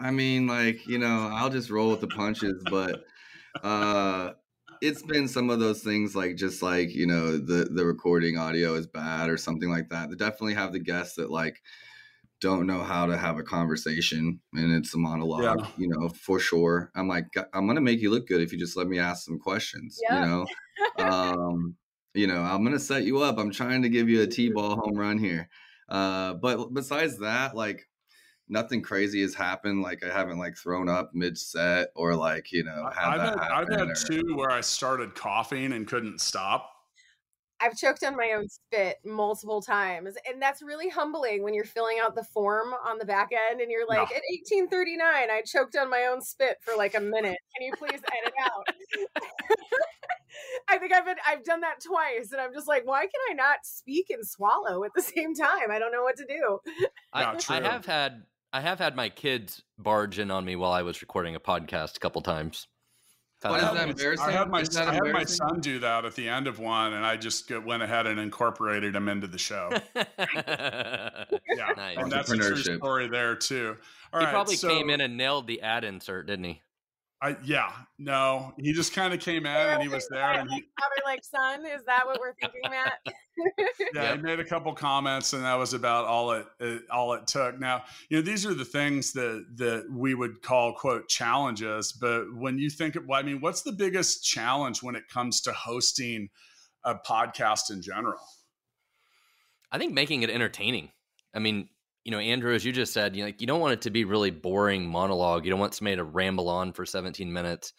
I 0.02 0.12
mean, 0.12 0.48
like, 0.48 0.88
you 0.88 0.98
know, 0.98 1.30
I'll 1.32 1.52
just 1.52 1.70
roll 1.70 1.92
with 1.92 2.02
the 2.02 2.08
punches, 2.08 2.64
but 2.70 3.04
uh 3.64 4.32
it's 4.82 5.02
been 5.02 5.28
some 5.28 5.50
of 5.50 5.60
those 5.60 5.82
things 5.84 6.16
like 6.16 6.36
just 6.36 6.62
like, 6.62 6.94
you 6.94 7.06
know, 7.08 7.38
the 7.38 7.66
the 7.72 7.86
recording 7.86 8.38
audio 8.38 8.76
is 8.76 8.88
bad 8.88 9.30
or 9.30 9.38
something 9.38 9.70
like 9.70 9.90
that. 9.90 10.10
They 10.10 10.16
definitely 10.16 10.56
have 10.56 10.72
the 10.74 10.80
guests 10.80 11.16
that 11.16 11.32
like 11.32 11.62
don't 12.42 12.68
know 12.68 12.84
how 12.84 13.06
to 13.08 13.18
have 13.18 13.38
a 13.40 13.44
conversation 13.44 14.40
and 14.54 14.74
it's 14.74 14.94
a 14.94 14.98
monologue, 14.98 15.60
Yeah. 15.62 15.68
you 15.78 15.88
know, 15.88 16.10
for 16.10 16.40
sure. 16.40 16.92
I'm 16.96 17.08
like 17.08 17.26
I'm 17.54 17.68
to 17.74 17.82
make 17.82 18.02
you 18.02 18.12
look 18.12 18.28
good 18.28 18.42
if 18.42 18.52
you 18.52 18.60
just 18.60 18.78
let 18.78 18.88
me 18.88 19.00
ask 19.00 19.26
some 19.26 19.40
questions, 19.40 20.00
Yeah. 20.02 20.22
you 20.22 20.28
know. 20.28 20.46
um 21.06 21.76
you 22.14 22.28
know, 22.28 22.42
I'm 22.42 22.64
to 22.66 22.80
set 22.80 23.04
you 23.04 23.20
up. 23.20 23.38
I'm 23.38 23.52
trying 23.52 23.82
to 23.82 23.90
give 23.90 24.08
you 24.08 24.22
a 24.22 24.28
T-ball 24.28 24.76
home 24.78 24.96
run 24.98 25.18
here. 25.18 25.50
Uh 25.90 26.34
but 26.36 26.74
besides 26.74 27.20
that, 27.20 27.56
like 27.56 27.88
nothing 28.48 28.82
crazy 28.82 29.22
has 29.22 29.34
happened. 29.34 29.82
Like 29.82 30.04
I 30.04 30.12
haven't 30.12 30.38
like 30.40 30.58
thrown 30.58 30.90
up 30.90 31.12
mid 31.14 31.38
set 31.38 31.90
or 31.96 32.16
like 32.16 32.52
you 32.52 32.64
know 32.64 32.90
had 32.96 33.08
I've 33.14 33.20
that 33.20 33.40
had, 33.40 33.52
I've 33.52 33.70
had 33.70 33.90
or- 33.90 33.96
two 33.96 34.36
where 34.36 34.52
I 34.52 34.62
started 34.62 35.16
coughing 35.16 35.74
and 35.74 35.88
couldn't 35.88 36.22
stop. 36.22 36.72
I've 37.62 37.78
choked 37.78 38.04
on 38.04 38.18
my 38.18 38.34
own 38.36 38.50
spit 38.50 38.98
multiple 39.06 39.62
times, 39.62 40.16
and 40.30 40.42
that's 40.42 40.62
really 40.62 40.90
humbling 40.90 41.42
when 41.42 41.54
you're 41.54 41.64
filling 41.64 42.00
out 42.02 42.14
the 42.14 42.26
form 42.26 42.74
on 42.86 42.98
the 42.98 43.06
back 43.06 43.30
end, 43.50 43.62
and 43.62 43.72
you're 43.72 43.88
like, 43.88 43.98
No. 43.98 44.04
"At 44.04 44.22
1839, 44.30 45.32
I 45.32 45.42
choked 45.46 45.78
on 45.78 45.90
my 45.90 46.08
own 46.12 46.22
spit 46.22 46.58
for 46.62 46.76
like 46.76 46.96
a 46.96 47.00
minute. 47.00 47.38
Can 47.56 47.66
you 47.66 47.72
please 47.78 48.02
edit 48.12 48.34
out?" 48.44 49.16
I 50.68 50.78
think 50.78 50.94
I've 50.94 51.06
been 51.06 51.16
I've 51.26 51.46
done 51.46 51.62
that 51.62 51.80
twice, 51.82 52.34
and 52.34 52.42
I'm 52.42 52.54
just 52.54 52.68
like, 52.68 52.86
"Why 52.86 53.02
can 53.02 53.22
I 53.32 53.34
not 53.34 53.60
speak 53.64 54.10
and 54.10 54.28
swallow 54.28 54.84
at 54.84 54.92
the 54.94 55.02
same 55.02 55.34
time? 55.34 55.72
I 55.72 55.80
don't 55.80 55.94
know 55.94 56.04
what 56.04 56.18
to 56.18 56.26
do." 56.26 56.60
I, 57.14 57.38
I 57.50 57.62
have 57.62 57.86
had 57.86 58.24
I 58.56 58.62
have 58.62 58.80
had 58.80 58.96
my 58.96 59.10
kids 59.10 59.62
barge 59.78 60.18
in 60.18 60.32
on 60.32 60.46
me 60.46 60.56
while 60.56 60.72
I 60.72 60.82
was 60.82 61.02
recording 61.02 61.36
a 61.36 61.42
podcast 61.42 61.98
a 61.98 62.00
couple 62.00 62.22
times. 62.22 62.68
Found 63.42 63.52
What 63.52 63.64
is 63.66 63.78
that 63.78 63.90
embarrassing? 63.90 64.30
I 64.30 64.32
had 64.32 64.50
my 64.50 64.64
I 64.78 64.94
had 64.94 65.12
my 65.12 65.26
son 65.26 65.60
do 65.60 65.78
that 65.80 66.06
at 66.06 66.16
the 66.16 66.30
end 66.30 66.48
of 66.48 66.58
one, 66.58 66.94
and 66.94 67.06
I 67.06 67.18
just 67.18 67.52
went 67.66 67.84
ahead 67.84 68.08
and 68.08 68.18
incorporated 68.18 68.96
him 68.96 69.10
into 69.10 69.28
the 69.28 69.38
show. 69.38 69.72
Yeah, 71.58 71.72
Nice. 71.76 71.98
and 71.98 72.10
that's 72.12 72.32
a 72.32 72.38
true 72.38 72.56
story 72.56 73.08
there 73.08 73.36
too. 73.36 73.76
All 74.14 74.20
he 74.22 74.26
right, 74.26 74.32
probably 74.34 74.56
so 74.56 74.70
came 74.70 74.90
in 74.90 75.02
and 75.02 75.18
nailed 75.18 75.48
the 75.48 75.62
ad 75.62 75.84
insert, 75.84 76.28
didn't 76.28 76.46
he? 76.46 76.62
I, 77.26 77.36
yeah, 77.44 77.72
no, 77.98 78.54
he 78.60 78.72
just 78.72 78.94
kind 78.94 79.12
of 79.12 79.20
came 79.20 79.48
in 79.48 79.56
and 79.56 79.82
he 79.82 79.88
was 79.88 80.08
there, 80.10 80.32
and 80.34 80.48
he 80.48 80.64
Probably 80.78 81.04
like, 81.06 81.24
"Son, 81.24 81.66
is 81.66 81.84
that 81.88 82.06
what 82.06 82.20
we're 82.20 82.36
thinking, 82.36 82.62
Matt?" 82.70 83.00
yeah, 83.96 84.04
Yep. 84.04 84.18
he 84.18 84.22
made 84.22 84.40
a 84.40 84.46
couple 84.46 84.72
comments, 84.76 85.34
and 85.34 85.44
that 85.44 85.56
was 85.56 85.74
about 85.74 86.06
all 86.06 86.34
it, 86.34 86.46
it 86.60 86.84
all 86.92 87.14
it 87.14 87.26
took. 87.26 87.60
Now, 87.60 87.84
you 88.10 88.18
know, 88.18 88.22
these 88.22 88.46
are 88.46 88.54
the 88.54 88.64
things 88.64 89.12
that 89.14 89.44
that 89.56 89.88
we 89.90 90.14
would 90.14 90.44
call 90.44 90.74
quote 90.74 91.08
challenges. 91.08 91.94
But 91.94 92.26
when 92.36 92.60
you 92.60 92.70
think, 92.70 92.96
of, 92.96 93.08
well, 93.08 93.20
I 93.20 93.24
mean, 93.24 93.42
what's 93.42 93.64
the 93.64 93.72
biggest 93.72 94.24
challenge 94.24 94.84
when 94.84 94.96
it 94.96 95.08
comes 95.12 95.42
to 95.42 95.52
hosting 95.52 96.30
a 96.84 96.94
podcast 96.94 97.72
in 97.72 97.82
general? 97.82 98.22
I 99.72 99.80
think 99.80 99.94
making 99.94 100.22
it 100.22 100.30
entertaining. 100.30 100.92
I 101.34 101.40
mean, 101.40 101.70
you 102.06 102.12
know, 102.12 102.20
Andrew, 102.20 102.54
as 102.54 102.64
you 102.64 102.72
just 102.72 102.94
said, 102.94 103.16
you 103.16 103.24
know, 103.24 103.28
like 103.28 103.42
you 103.42 103.48
don't 103.48 103.60
want 103.60 103.74
it 103.74 103.82
to 103.82 103.90
be 103.90 104.06
really 104.06 104.30
boring 104.30 104.88
monologue. 104.88 105.44
You 105.44 105.50
don't 105.52 105.60
want 105.60 105.74
somebody 105.74 105.98
to 105.98 106.04
ramble 106.04 106.48
on 106.48 106.72
for 106.72 106.86
17 106.86 107.34
minutes. 107.34 107.74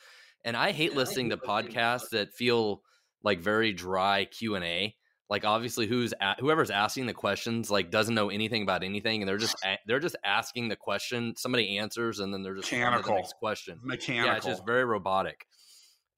And 0.45 0.57
I 0.57 0.73
hate 0.73 0.95
listening 0.95 1.31
to 1.31 1.37
podcasts 1.37 2.11
that 2.11 2.33
feel 2.35 2.83
like 3.23 3.41
very 3.41 3.73
dry 3.73 4.25
Q 4.27 4.57
and 4.57 4.65
A. 4.65 4.95
Like 5.31 5.45
obviously, 5.45 5.87
who's 5.87 6.13
a- 6.21 6.37
whoever's 6.41 6.71
asking 6.71 7.07
the 7.07 7.13
questions 7.15 7.71
like 7.71 7.91
doesn't 7.91 8.15
know 8.15 8.29
anything 8.31 8.63
about 8.63 8.85
anything, 8.85 9.23
and 9.23 9.29
they're 9.29 9.39
just 9.39 9.57
a- 9.65 9.79
they're 9.87 9.99
just 10.01 10.17
asking 10.25 10.69
the 10.69 10.77
question. 10.77 11.35
Somebody 11.37 11.79
answers, 11.79 12.21
and 12.21 12.33
then 12.33 12.43
they're 12.43 12.55
just 12.55 12.69
to 12.69 12.75
the 12.77 12.81
Mechanical. 12.81 13.15
next 13.17 13.35
question. 13.39 13.81
Mechanical. 13.83 14.27
Yeah, 14.31 14.37
it's 14.37 14.47
just 14.47 14.67
very 14.67 14.85
robotic. 14.85 15.47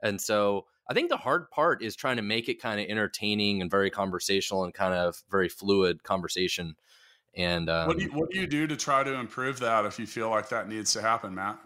And 0.03 0.21
so 0.21 0.67
I 0.91 0.95
think 0.95 1.09
the 1.09 1.17
hard 1.17 1.51
part 1.51 1.83
is 1.83 1.97
trying 1.97 2.17
to 2.17 2.23
make 2.23 2.49
it 2.49 2.61
kind 2.61 2.81
of 2.81 2.87
entertaining 2.89 3.61
and 3.63 3.71
very 3.71 3.91
conversational 3.91 4.65
and 4.65 4.73
kind 4.75 4.95
of 4.95 5.23
very 5.31 5.49
fluid 5.49 6.03
conversation. 6.03 6.75
And 7.37 7.69
um, 7.69 7.87
what 7.87 7.99
do 7.99 8.05
you 8.05 8.11
what 8.11 8.31
do 8.31 8.41
you 8.41 8.47
do 8.47 8.67
to 8.67 8.77
try 8.77 9.05
to 9.05 9.15
improve 9.15 9.59
that 9.61 9.85
if 9.85 9.99
you 9.99 10.07
feel 10.07 10.31
like 10.31 10.49
that 10.49 10.69
needs 10.69 10.93
to 10.95 11.03
happen, 11.03 11.35
Matt? 11.35 11.59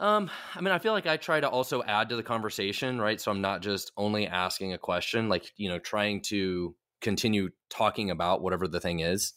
um, 0.00 0.30
I 0.54 0.60
mean, 0.60 0.72
I 0.72 0.78
feel 0.78 0.92
like 0.92 1.06
I 1.06 1.16
try 1.16 1.38
to 1.40 1.48
also 1.48 1.82
add 1.84 2.08
to 2.08 2.16
the 2.16 2.22
conversation, 2.22 3.00
right? 3.00 3.20
So 3.20 3.30
I'm 3.30 3.40
not 3.40 3.62
just 3.62 3.92
only 3.96 4.26
asking 4.26 4.72
a 4.72 4.78
question, 4.78 5.28
like 5.28 5.50
you 5.56 5.68
know, 5.68 5.78
trying 5.78 6.22
to 6.22 6.74
continue 7.00 7.50
talking 7.70 8.10
about 8.10 8.42
whatever 8.42 8.66
the 8.66 8.80
thing 8.80 9.00
is. 9.00 9.34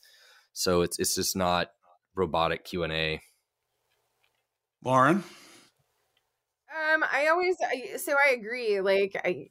So 0.53 0.82
it's 0.82 0.97
it's 0.99 1.16
just 1.16 1.36
not 1.36 1.70
robotic 2.16 2.63
Q 2.63 2.84
and 2.84 2.93
A. 2.93 3.22
Lauren, 4.84 5.24
Um, 6.93 7.03
I 7.11 7.28
always 7.28 7.55
I, 7.61 7.97
so 7.97 8.13
I 8.13 8.32
agree. 8.32 8.82
Like 8.82 9.20
I, 9.24 9.47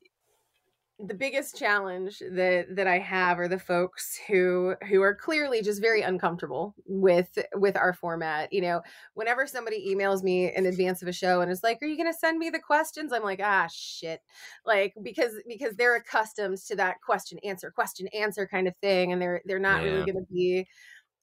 the 1.01 1.15
biggest 1.15 1.57
challenge 1.59 2.21
that 2.21 2.67
that 2.77 2.87
I 2.87 2.99
have 3.01 3.41
are 3.41 3.49
the 3.49 3.59
folks 3.59 4.17
who 4.29 4.77
who 4.89 5.03
are 5.03 5.15
clearly 5.15 5.61
just 5.61 5.81
very 5.81 6.03
uncomfortable 6.03 6.73
with 6.87 7.37
with 7.55 7.77
our 7.77 7.93
format. 7.93 8.53
You 8.53 8.61
know, 8.61 8.83
whenever 9.15 9.45
somebody 9.49 9.93
emails 9.93 10.23
me 10.23 10.55
in 10.55 10.67
advance 10.67 11.03
of 11.03 11.09
a 11.09 11.13
show 11.13 11.41
and 11.41 11.51
is 11.51 11.65
like, 11.65 11.83
"Are 11.83 11.87
you 11.87 11.97
going 11.97 12.13
to 12.13 12.17
send 12.19 12.39
me 12.39 12.49
the 12.49 12.61
questions?" 12.61 13.13
I'm 13.13 13.25
like, 13.25 13.41
"Ah, 13.43 13.67
shit!" 13.73 14.23
Like 14.65 14.95
because 15.03 15.35
because 15.49 15.75
they're 15.75 15.97
accustomed 15.97 16.59
to 16.59 16.77
that 16.77 17.01
question 17.01 17.39
answer 17.41 17.73
question 17.73 18.07
answer 18.09 18.47
kind 18.47 18.69
of 18.69 18.77
thing, 18.77 19.13
and 19.13 19.21
they're 19.21 19.43
they're 19.47 19.59
not 19.59 19.83
Yeah. 19.83 19.83
really 19.83 20.05
going 20.05 20.25
to 20.25 20.33
be 20.33 20.69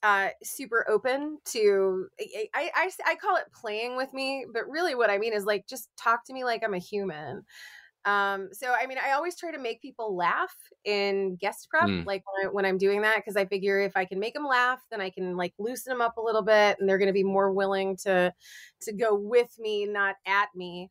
uh 0.03 0.29
super 0.43 0.85
open 0.89 1.39
to 1.45 2.07
I, 2.19 2.49
I 2.55 2.71
I 2.75 2.91
I 3.11 3.15
call 3.15 3.35
it 3.37 3.51
playing 3.53 3.95
with 3.97 4.13
me 4.13 4.47
but 4.51 4.67
really 4.67 4.95
what 4.95 5.11
i 5.11 5.19
mean 5.19 5.31
is 5.33 5.45
like 5.45 5.67
just 5.67 5.95
talk 5.95 6.25
to 6.25 6.33
me 6.33 6.43
like 6.43 6.63
i'm 6.63 6.73
a 6.73 6.79
human 6.79 7.43
um 8.05 8.49
so 8.51 8.73
i 8.79 8.87
mean 8.87 8.97
i 9.03 9.11
always 9.11 9.35
try 9.37 9.51
to 9.51 9.59
make 9.59 9.81
people 9.81 10.15
laugh 10.15 10.55
in 10.85 11.35
guest 11.35 11.67
prep 11.69 11.91
Mm. 11.91 12.05
like 12.05 12.23
when, 12.33 12.47
I, 12.47 12.49
when 12.51 12.65
i'm 12.65 12.77
doing 12.77 13.01
that 13.01 13.17
because 13.17 13.35
i 13.35 13.45
figure 13.45 13.79
if 13.79 13.95
i 13.95 14.05
can 14.05 14.19
make 14.19 14.33
them 14.33 14.45
laugh 14.47 14.79
then 14.89 15.01
i 15.01 15.09
can 15.09 15.37
like 15.37 15.53
loosen 15.59 15.91
them 15.91 16.01
up 16.01 16.17
a 16.17 16.21
little 16.21 16.41
bit 16.41 16.77
and 16.79 16.89
they're 16.89 16.97
going 16.97 17.07
to 17.07 17.13
be 17.13 17.23
more 17.23 17.51
willing 17.51 17.95
to 17.97 18.33
to 18.81 18.93
go 18.93 19.13
with 19.15 19.53
me 19.59 19.85
not 19.85 20.15
at 20.25 20.49
me 20.55 20.89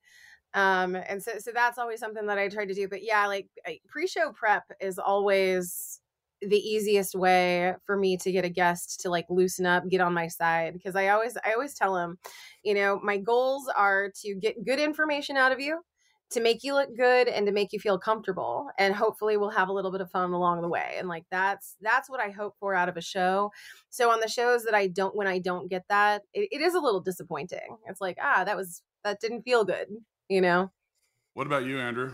um 0.54 0.96
and 0.96 1.22
so 1.22 1.32
so 1.38 1.52
that's 1.52 1.78
always 1.78 2.00
something 2.00 2.26
that 2.26 2.38
i 2.38 2.48
try 2.48 2.64
to 2.64 2.74
do 2.74 2.88
but 2.88 3.02
yeah 3.02 3.26
like 3.26 3.48
pre-show 3.88 4.32
prep 4.32 4.64
is 4.80 4.98
always 4.98 6.00
the 6.42 6.58
easiest 6.58 7.14
way 7.14 7.74
for 7.84 7.96
me 7.96 8.16
to 8.16 8.32
get 8.32 8.44
a 8.44 8.48
guest 8.48 9.00
to 9.00 9.10
like 9.10 9.26
loosen 9.28 9.66
up 9.66 9.86
get 9.88 10.00
on 10.00 10.14
my 10.14 10.26
side 10.26 10.72
because 10.72 10.96
i 10.96 11.08
always 11.08 11.36
i 11.44 11.52
always 11.52 11.74
tell 11.74 11.94
them 11.94 12.18
you 12.64 12.74
know 12.74 12.98
my 13.02 13.18
goals 13.18 13.68
are 13.76 14.10
to 14.14 14.34
get 14.36 14.64
good 14.64 14.80
information 14.80 15.36
out 15.36 15.52
of 15.52 15.60
you 15.60 15.80
to 16.30 16.40
make 16.40 16.62
you 16.62 16.74
look 16.74 16.96
good 16.96 17.28
and 17.28 17.46
to 17.46 17.52
make 17.52 17.72
you 17.72 17.80
feel 17.80 17.98
comfortable 17.98 18.68
and 18.78 18.94
hopefully 18.94 19.36
we'll 19.36 19.50
have 19.50 19.68
a 19.68 19.72
little 19.72 19.90
bit 19.90 20.00
of 20.00 20.10
fun 20.10 20.32
along 20.32 20.62
the 20.62 20.68
way 20.68 20.94
and 20.98 21.08
like 21.08 21.24
that's 21.30 21.76
that's 21.80 22.08
what 22.08 22.20
i 22.20 22.30
hope 22.30 22.54
for 22.60 22.74
out 22.74 22.88
of 22.88 22.96
a 22.96 23.00
show. 23.00 23.50
So 23.90 24.10
on 24.10 24.20
the 24.20 24.28
shows 24.28 24.64
that 24.64 24.74
i 24.74 24.86
don't 24.86 25.16
when 25.16 25.26
i 25.26 25.38
don't 25.38 25.68
get 25.68 25.84
that 25.88 26.22
it, 26.32 26.48
it 26.52 26.60
is 26.60 26.74
a 26.74 26.80
little 26.80 27.00
disappointing. 27.00 27.76
It's 27.86 28.00
like 28.00 28.18
ah 28.22 28.44
that 28.44 28.56
was 28.56 28.82
that 29.04 29.20
didn't 29.20 29.42
feel 29.42 29.64
good 29.64 29.88
you 30.30 30.40
know? 30.40 30.70
What 31.34 31.46
about 31.46 31.64
you, 31.64 31.78
Andrew? 31.78 32.12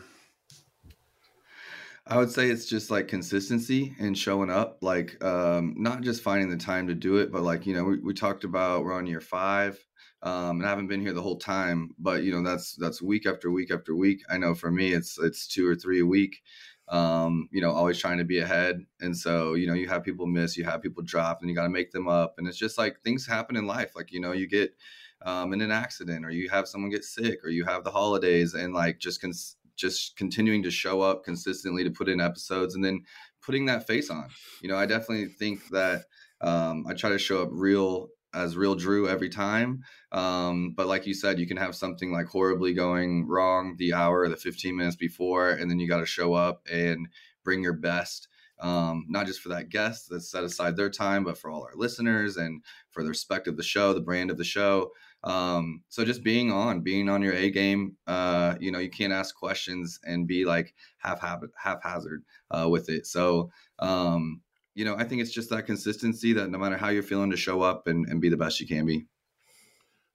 I 2.09 2.19
would 2.19 2.31
say 2.31 2.49
it's 2.49 2.67
just 2.67 2.91
like 2.91 3.09
consistency 3.09 3.95
and 3.99 4.17
showing 4.17 4.49
up, 4.51 4.79
like 4.81 5.23
um, 5.25 5.75
not 5.77 6.03
just 6.03 6.23
finding 6.23 6.51
the 6.51 6.57
time 6.57 6.87
to 6.87 6.95
do 6.95 7.17
it, 7.17 7.33
but 7.33 7.43
like, 7.43 7.67
you 7.67 7.75
know, 7.75 7.83
we, 7.85 7.99
we 7.99 8.15
talked 8.15 8.45
about 8.45 8.85
we're 8.85 8.93
on 8.93 9.07
year 9.07 9.21
five. 9.21 9.85
Um, 10.23 10.59
and 10.61 10.67
I 10.67 10.71
haven't 10.71 10.87
been 10.87 11.01
here 11.01 11.13
the 11.13 11.23
whole 11.23 11.39
time, 11.39 11.91
but 11.99 12.23
you 12.23 12.33
know, 12.33 12.43
that's 12.49 12.75
that's 12.77 13.03
week 13.03 13.27
after 13.27 13.51
week 13.51 13.71
after 13.73 13.95
week. 13.95 14.23
I 14.31 14.39
know 14.39 14.55
for 14.55 14.71
me 14.71 14.93
it's 14.93 15.19
it's 15.19 15.47
two 15.47 15.67
or 15.69 15.75
three 15.75 16.01
a 16.01 16.07
week. 16.07 16.43
Um, 16.89 17.49
you 17.51 17.61
know, 17.61 17.73
always 17.73 17.99
trying 17.99 18.19
to 18.19 18.25
be 18.25 18.39
ahead. 18.39 18.85
And 19.01 19.17
so, 19.17 19.55
you 19.55 19.67
know, 19.67 19.75
you 19.75 19.89
have 19.89 20.05
people 20.05 20.27
miss, 20.27 20.57
you 20.57 20.65
have 20.65 20.83
people 20.83 21.03
drop, 21.03 21.41
and 21.41 21.51
you 21.51 21.57
gotta 21.57 21.69
make 21.69 21.91
them 21.91 22.09
up. 22.09 22.35
And 22.39 22.47
it's 22.47 22.57
just 22.59 22.79
like 22.79 23.01
things 23.03 23.27
happen 23.27 23.57
in 23.57 23.67
life. 23.67 23.93
Like, 23.97 24.13
you 24.13 24.21
know, 24.21 24.33
you 24.33 24.49
get 24.49 24.75
um, 25.23 25.53
in 25.53 25.61
an 25.61 25.73
accident 25.73 26.25
or 26.25 26.31
you 26.31 26.49
have 26.51 26.69
someone 26.69 26.91
get 26.91 27.05
sick 27.05 27.45
or 27.45 27.51
you 27.51 27.65
have 27.65 27.85
the 27.85 27.91
holidays 27.91 28.55
and 28.55 28.73
like 28.75 28.99
just 29.01 29.21
cons- 29.21 29.57
just 29.77 30.17
continuing 30.17 30.63
to 30.63 30.71
show 30.71 31.01
up 31.01 31.25
consistently 31.25 31.85
to 31.85 31.91
put 31.91 32.09
in 32.09 32.21
episodes 32.21 32.75
and 32.75 32.85
then 32.85 33.03
putting 33.43 33.67
that 33.67 33.87
face 33.87 34.11
on. 34.11 34.29
You 34.63 34.69
know, 34.69 34.77
I 34.77 34.87
definitely 34.87 35.27
think 35.27 35.69
that 35.69 36.05
um, 36.41 36.87
I 36.89 36.95
try 36.95 37.11
to 37.11 37.19
show 37.19 37.43
up 37.43 37.49
real 37.53 38.09
as 38.35 38.57
real 38.57 38.75
Drew 38.75 39.09
every 39.09 39.31
time. 39.31 39.83
Um, 40.13 40.75
but 40.77 40.87
like 40.87 41.07
you 41.07 41.15
said, 41.15 41.39
you 41.39 41.47
can 41.47 41.57
have 41.57 41.75
something 41.75 42.13
like 42.13 42.27
horribly 42.27 42.75
going 42.75 43.27
wrong 43.27 43.77
the 43.79 43.95
hour, 43.95 44.29
the 44.29 44.37
15 44.37 44.77
minutes 44.77 44.97
before, 44.97 45.51
and 45.51 45.71
then 45.71 45.79
you 45.79 45.89
got 45.89 46.01
to 46.01 46.07
show 46.07 46.35
up 46.35 46.61
and 46.71 47.09
bring 47.45 47.63
your 47.63 47.73
best. 47.73 48.29
Um, 48.59 49.05
not 49.09 49.27
just 49.27 49.41
for 49.41 49.51
that 49.51 49.69
guest 49.69 50.09
that's 50.11 50.31
set 50.31 50.45
aside 50.45 50.77
their 50.77 50.91
time, 50.91 51.25
but 51.25 51.37
for 51.37 51.51
all 51.51 51.63
our 51.63 51.77
listeners 51.77 52.37
and 52.37 52.63
for 52.91 53.03
the 53.03 53.11
respect 53.11 53.49
of 53.49 53.57
the 53.57 53.63
show, 53.63 53.93
the 53.93 54.01
brand 54.01 54.31
of 54.31 54.39
the 54.39 54.45
show. 54.45 54.93
Um, 55.27 55.83
so 55.89 56.05
just 56.05 56.23
being 56.23 56.53
on, 56.53 56.81
being 56.81 57.09
on 57.09 57.21
your 57.21 57.35
A 57.35 57.51
game, 57.51 57.97
uh, 58.07 58.55
you 58.61 58.71
know, 58.71 58.79
you 58.79 58.89
can't 58.89 59.13
ask 59.13 59.35
questions 59.35 59.99
and 60.05 60.27
be 60.27 60.45
like 60.45 60.73
half 60.99 61.21
haphazard 61.21 62.23
uh, 62.53 62.69
with 62.71 62.89
it. 62.89 63.07
So, 63.07 63.51
um, 63.81 64.41
you 64.77 64.85
know, 64.85 64.95
I 64.97 65.03
think 65.03 65.21
it's 65.21 65.33
just 65.33 65.51
that 65.51 65.67
consistency 65.67 66.33
that 66.35 66.51
no 66.51 66.59
matter 66.59 66.77
how 66.77 66.91
you're 66.91 67.03
feeling 67.03 67.33
to 67.33 67.37
show 67.37 67.61
up 67.61 67.89
and, 67.89 68.07
and 68.09 68.21
be 68.21 68.29
the 68.29 68.37
best 68.37 68.61
you 68.61 68.69
can 68.69 68.87
be. 68.87 69.05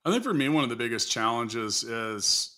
I 0.06 0.12
think 0.12 0.24
for 0.24 0.34
me, 0.34 0.48
one 0.48 0.64
of 0.64 0.70
the 0.70 0.78
biggest 0.78 1.12
challenges 1.12 1.84
is 1.84 2.58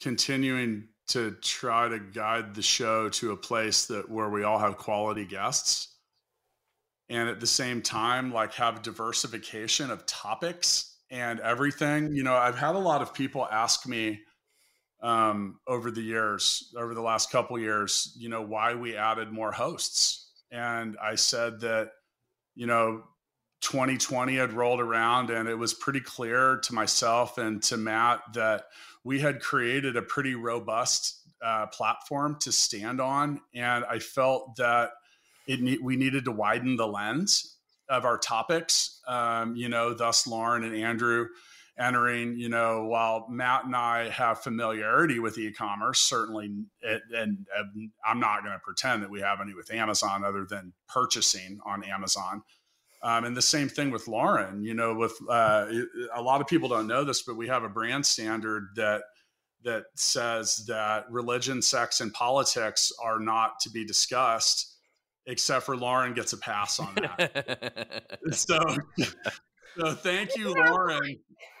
continuing 0.00 0.88
to 1.08 1.30
try 1.40 1.88
to 1.88 2.00
guide 2.00 2.56
the 2.56 2.62
show 2.62 3.08
to 3.08 3.30
a 3.30 3.36
place 3.36 3.86
that 3.86 4.10
where 4.10 4.28
we 4.28 4.42
all 4.42 4.58
have 4.58 4.76
quality 4.76 5.24
guests 5.24 5.94
and 7.08 7.28
at 7.28 7.40
the 7.40 7.46
same 7.46 7.80
time 7.80 8.32
like 8.32 8.52
have 8.54 8.82
diversification 8.82 9.90
of 9.90 10.04
topics 10.04 10.97
and 11.10 11.40
everything. 11.40 12.12
You 12.14 12.22
know, 12.22 12.34
I've 12.34 12.58
had 12.58 12.74
a 12.74 12.78
lot 12.78 13.02
of 13.02 13.14
people 13.14 13.46
ask 13.50 13.86
me 13.86 14.20
um, 15.02 15.60
over 15.66 15.90
the 15.90 16.02
years, 16.02 16.72
over 16.76 16.94
the 16.94 17.02
last 17.02 17.30
couple 17.30 17.58
years, 17.58 18.14
you 18.18 18.28
know, 18.28 18.42
why 18.42 18.74
we 18.74 18.96
added 18.96 19.32
more 19.32 19.52
hosts. 19.52 20.30
And 20.50 20.96
I 21.02 21.14
said 21.14 21.60
that, 21.60 21.90
you 22.54 22.66
know, 22.66 23.04
2020 23.60 24.36
had 24.36 24.52
rolled 24.52 24.80
around 24.80 25.30
and 25.30 25.48
it 25.48 25.54
was 25.54 25.74
pretty 25.74 26.00
clear 26.00 26.58
to 26.58 26.74
myself 26.74 27.38
and 27.38 27.62
to 27.64 27.76
Matt 27.76 28.20
that 28.34 28.64
we 29.04 29.20
had 29.20 29.40
created 29.40 29.96
a 29.96 30.02
pretty 30.02 30.34
robust 30.34 31.20
uh, 31.42 31.66
platform 31.66 32.36
to 32.40 32.52
stand 32.52 33.00
on. 33.00 33.40
And 33.54 33.84
I 33.84 33.98
felt 33.98 34.56
that 34.56 34.90
it 35.46 35.60
ne- 35.60 35.78
we 35.78 35.96
needed 35.96 36.24
to 36.26 36.32
widen 36.32 36.76
the 36.76 36.86
lens 36.86 37.57
of 37.88 38.04
our 38.04 38.18
topics. 38.18 39.00
Um, 39.06 39.56
you 39.56 39.68
know, 39.68 39.94
thus 39.94 40.26
Lauren 40.26 40.64
and 40.64 40.76
Andrew 40.76 41.28
entering. 41.78 42.36
You 42.36 42.48
know, 42.48 42.84
while 42.84 43.26
Matt 43.30 43.64
and 43.64 43.76
I 43.76 44.08
have 44.10 44.40
familiarity 44.40 45.18
with 45.18 45.38
e-commerce, 45.38 46.00
certainly, 46.00 46.64
it, 46.80 47.02
and, 47.14 47.46
I'm 48.04 48.20
not 48.20 48.42
going 48.42 48.52
to 48.52 48.60
pretend 48.60 49.02
that 49.02 49.10
we 49.10 49.20
have 49.20 49.40
any 49.40 49.54
with 49.54 49.72
Amazon 49.72 50.24
other 50.24 50.44
than 50.44 50.72
purchasing 50.88 51.60
on 51.64 51.84
Amazon. 51.84 52.42
Um, 53.02 53.24
and 53.24 53.36
the 53.36 53.42
same 53.42 53.68
thing 53.68 53.90
with 53.90 54.08
Lauren. 54.08 54.64
You 54.64 54.74
know, 54.74 54.94
with 54.94 55.14
uh, 55.28 55.66
a 56.14 56.20
lot 56.20 56.40
of 56.40 56.48
people 56.48 56.68
don't 56.68 56.88
know 56.88 57.04
this, 57.04 57.22
but 57.22 57.36
we 57.36 57.46
have 57.46 57.62
a 57.62 57.68
brand 57.68 58.04
standard 58.04 58.68
that 58.76 59.02
that 59.64 59.84
says 59.94 60.64
that 60.66 61.10
religion, 61.10 61.60
sex, 61.60 62.00
and 62.00 62.12
politics 62.12 62.92
are 63.02 63.18
not 63.18 63.58
to 63.60 63.70
be 63.70 63.84
discussed 63.84 64.77
except 65.28 65.64
for 65.66 65.76
Lauren 65.76 66.14
gets 66.14 66.32
a 66.32 66.38
pass 66.38 66.80
on 66.80 66.94
that. 66.96 68.18
so, 68.32 68.58
so 69.78 69.92
thank 69.94 70.36
you, 70.36 70.52
Lauren. 70.52 71.16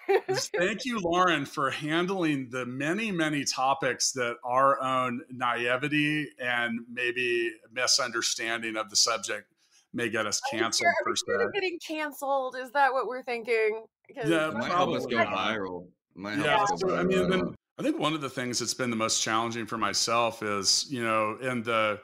thank 0.30 0.86
you, 0.86 0.98
Lauren, 0.98 1.44
for 1.44 1.70
handling 1.70 2.48
the 2.50 2.64
many, 2.64 3.12
many 3.12 3.44
topics 3.44 4.10
that 4.12 4.36
our 4.42 4.80
own 4.82 5.20
naivety 5.30 6.26
and 6.40 6.80
maybe 6.90 7.52
misunderstanding 7.70 8.76
of 8.76 8.88
the 8.88 8.96
subject 8.96 9.52
may 9.92 10.08
get 10.08 10.26
us 10.26 10.40
canceled. 10.50 10.88
Are 11.28 11.46
we 11.46 11.52
getting 11.52 11.78
canceled? 11.86 12.56
Is 12.56 12.72
that 12.72 12.92
what 12.92 13.06
we're 13.06 13.22
thinking? 13.22 13.84
Yeah, 14.24 14.50
might 14.50 14.70
help 14.70 14.96
us 14.96 15.04
go 15.04 15.18
viral. 15.18 15.86
Might 16.14 16.38
yeah, 16.38 16.64
so, 16.64 16.96
I 16.96 17.04
mean, 17.04 17.54
I 17.78 17.82
think 17.82 17.98
one 17.98 18.14
of 18.14 18.22
the 18.22 18.30
things 18.30 18.58
that's 18.58 18.74
been 18.74 18.90
the 18.90 18.96
most 18.96 19.22
challenging 19.22 19.66
for 19.66 19.78
myself 19.78 20.42
is, 20.42 20.86
you 20.90 21.04
know, 21.04 21.36
in 21.42 21.62
the 21.62 22.00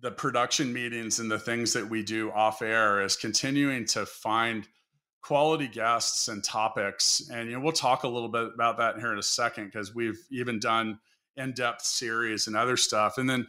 the 0.00 0.10
production 0.10 0.72
meetings 0.72 1.18
and 1.18 1.30
the 1.30 1.38
things 1.38 1.72
that 1.72 1.88
we 1.88 2.02
do 2.02 2.30
off 2.30 2.62
air 2.62 3.02
is 3.02 3.16
continuing 3.16 3.84
to 3.86 4.06
find 4.06 4.68
quality 5.22 5.68
guests 5.68 6.28
and 6.28 6.42
topics. 6.44 7.28
And 7.32 7.48
you 7.48 7.56
know 7.56 7.60
we'll 7.60 7.72
talk 7.72 8.04
a 8.04 8.08
little 8.08 8.28
bit 8.28 8.48
about 8.54 8.78
that 8.78 8.98
here 8.98 9.12
in 9.12 9.18
a 9.18 9.22
second 9.22 9.66
because 9.66 9.94
we've 9.94 10.20
even 10.30 10.60
done 10.60 10.98
in-depth 11.36 11.82
series 11.82 12.46
and 12.46 12.56
other 12.56 12.76
stuff. 12.76 13.18
And 13.18 13.28
then 13.28 13.46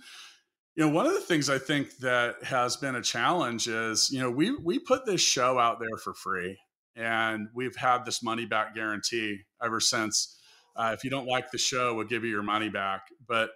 you 0.75 0.85
know 0.85 0.91
one 0.91 1.05
of 1.05 1.13
the 1.13 1.19
things 1.19 1.49
i 1.49 1.57
think 1.57 1.97
that 1.97 2.41
has 2.43 2.77
been 2.77 2.95
a 2.95 3.01
challenge 3.01 3.67
is 3.67 4.09
you 4.11 4.19
know 4.19 4.31
we 4.31 4.55
we 4.55 4.79
put 4.79 5.05
this 5.05 5.19
show 5.19 5.59
out 5.59 5.79
there 5.79 5.97
for 6.01 6.13
free 6.13 6.57
and 6.95 7.49
we've 7.53 7.75
had 7.75 8.05
this 8.05 8.23
money 8.23 8.45
back 8.45 8.75
guarantee 8.75 9.39
ever 9.63 9.79
since. 9.79 10.37
Uh, 10.75 10.91
if 10.93 11.03
you 11.03 11.09
don't 11.09 11.27
like 11.27 11.51
the 11.51 11.57
show 11.57 11.93
we'll 11.95 12.07
give 12.07 12.23
you 12.23 12.29
your 12.29 12.43
money 12.43 12.69
back. 12.69 13.07
But 13.27 13.49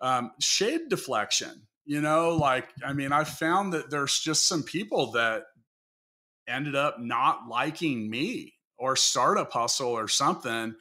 um, 0.00 0.32
shade 0.40 0.88
deflection 0.88 1.66
you 1.84 2.00
know, 2.00 2.36
like, 2.36 2.68
I 2.84 2.92
mean, 2.92 3.12
I 3.12 3.24
found 3.24 3.72
that 3.72 3.90
there's 3.90 4.18
just 4.18 4.48
some 4.48 4.62
people 4.62 5.12
that 5.12 5.44
ended 6.48 6.74
up 6.74 7.00
not 7.00 7.48
liking 7.48 8.08
me 8.08 8.54
or 8.78 8.96
startup 8.96 9.52
hustle 9.52 9.88
or 9.88 10.08
something 10.08 10.74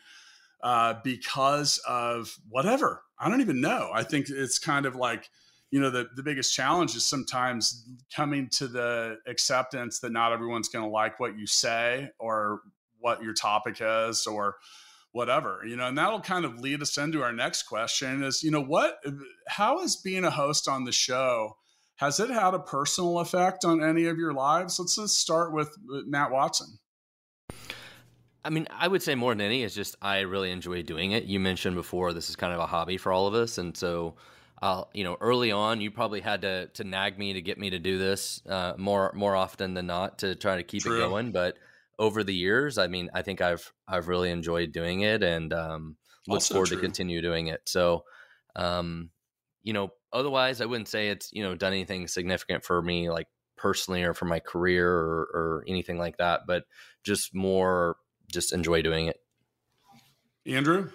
uh, 0.64 0.96
because 1.04 1.80
of 1.88 2.34
whatever. 2.50 3.02
I 3.20 3.30
don't 3.30 3.42
even 3.42 3.62
know. 3.62 3.92
I 3.94 4.04
think 4.04 4.30
it's 4.30 4.60
kind 4.60 4.86
of 4.86 4.96
like, 4.96 5.30
you 5.72 5.80
know, 5.80 5.90
the, 5.90 6.08
the 6.16 6.24
biggest 6.24 6.54
challenge 6.54 6.96
is 6.96 7.06
sometimes 7.06 7.86
coming 8.16 8.50
to 8.54 8.68
the 8.68 9.18
acceptance 9.28 10.00
that 10.00 10.12
not 10.12 10.32
everyone's 10.32 10.70
going 10.70 10.86
to 10.86 10.92
like 10.92 11.20
what 11.20 11.38
you 11.38 11.48
say 11.48 12.10
or 12.20 12.62
what 13.00 13.24
your 13.24 13.34
topic 13.34 13.78
is 13.82 14.28
or 14.28 14.56
whatever 15.14 15.62
you 15.66 15.76
know 15.76 15.88
and 15.88 15.98
that'll 15.98 16.20
kind 16.20 16.44
of 16.44 16.60
lead 16.60 16.82
us 16.82 16.98
into 16.98 17.24
our 17.24 17.32
next 17.32 17.64
question 17.64 18.24
is 18.24 18.44
you 18.44 18.52
know 18.52 18.64
what 18.64 19.00
how 19.48 19.80
is 19.80 19.96
being 19.96 20.26
a 20.26 20.32
host 20.32 20.68
on 20.68 20.84
the 20.84 20.92
show 20.92 21.56
has 21.98 22.20
it 22.20 22.30
had 22.30 22.54
a 22.54 22.60
personal 22.60 23.20
effect 23.20 23.64
on 23.64 23.84
any 23.84 24.06
of 24.06 24.18
your 24.18 24.34
lives 24.34 24.80
let's 24.80 24.96
just 24.96 25.20
start 25.20 25.54
with 25.54 25.70
matt 26.08 26.32
watson 26.32 26.80
I 28.46 28.50
mean, 28.50 28.68
I 28.72 28.88
would 28.88 29.02
say 29.02 29.16
more 29.16 29.32
than 29.32 29.42
any 29.42 29.64
is 29.64 29.74
just 29.74 29.96
I 30.02 30.20
really 30.22 30.52
enjoy 30.52 30.82
doing 30.84 31.12
it. 31.12 31.24
You 31.24 31.40
mentioned 31.40 31.76
before 31.76 32.14
this 32.14 32.30
is 32.30 32.36
kind 32.36 32.54
of 32.54 32.60
a 32.60 32.66
hobby 32.66 32.98
for 32.98 33.12
all 33.12 33.26
of 33.28 33.34
us, 33.34 33.58
and 33.58 33.76
so, 33.76 34.16
uh, 34.62 34.84
you 34.94 35.06
know, 35.06 35.18
early 35.22 35.52
on 35.52 35.80
you 35.80 35.92
probably 35.92 36.20
had 36.20 36.42
to 36.42 36.68
to 36.68 36.84
nag 36.84 37.18
me 37.18 37.34
to 37.34 37.42
get 37.42 37.58
me 37.58 37.70
to 37.70 37.80
do 37.80 37.98
this 37.98 38.42
uh, 38.50 38.74
more 38.78 39.14
more 39.16 39.36
often 39.36 39.74
than 39.76 39.88
not 39.88 40.20
to 40.20 40.36
try 40.36 40.58
to 40.58 40.64
keep 40.64 40.84
True. 40.84 40.98
it 40.98 41.08
going. 41.08 41.32
But 41.32 41.58
over 42.04 42.22
the 42.22 42.36
years, 42.36 42.78
I 42.78 42.88
mean, 42.88 43.10
I 43.14 43.22
think 43.22 43.40
I've 43.40 43.72
I've 43.88 44.10
really 44.10 44.30
enjoyed 44.30 44.74
doing 44.74 45.02
it 45.02 45.24
and 45.24 45.54
um, 45.54 45.96
look 46.28 46.36
also 46.36 46.56
forward 46.56 46.68
true. 46.68 46.76
to 46.78 46.82
continue 46.82 47.22
doing 47.22 47.48
it. 47.48 47.62
So, 47.66 48.04
um, 48.58 49.10
you 49.64 49.72
know, 49.72 49.94
otherwise, 50.12 50.60
I 50.60 50.66
wouldn't 50.66 50.90
say 50.90 51.08
it's 51.08 51.32
you 51.32 51.44
know 51.44 51.56
done 51.56 51.72
anything 51.72 52.10
significant 52.10 52.66
for 52.66 52.82
me, 52.82 53.10
like 53.10 53.28
personally 53.56 54.04
or 54.04 54.14
for 54.14 54.26
my 54.26 54.42
career 54.42 54.86
or, 54.86 55.22
or 55.34 55.66
anything 55.66 55.98
like 55.98 56.18
that. 56.18 56.42
But 56.46 56.66
just 57.06 57.34
more, 57.34 57.96
just 58.30 58.52
enjoy 58.52 58.82
doing 58.82 59.08
it. 59.08 59.18
Andrew. 60.46 60.90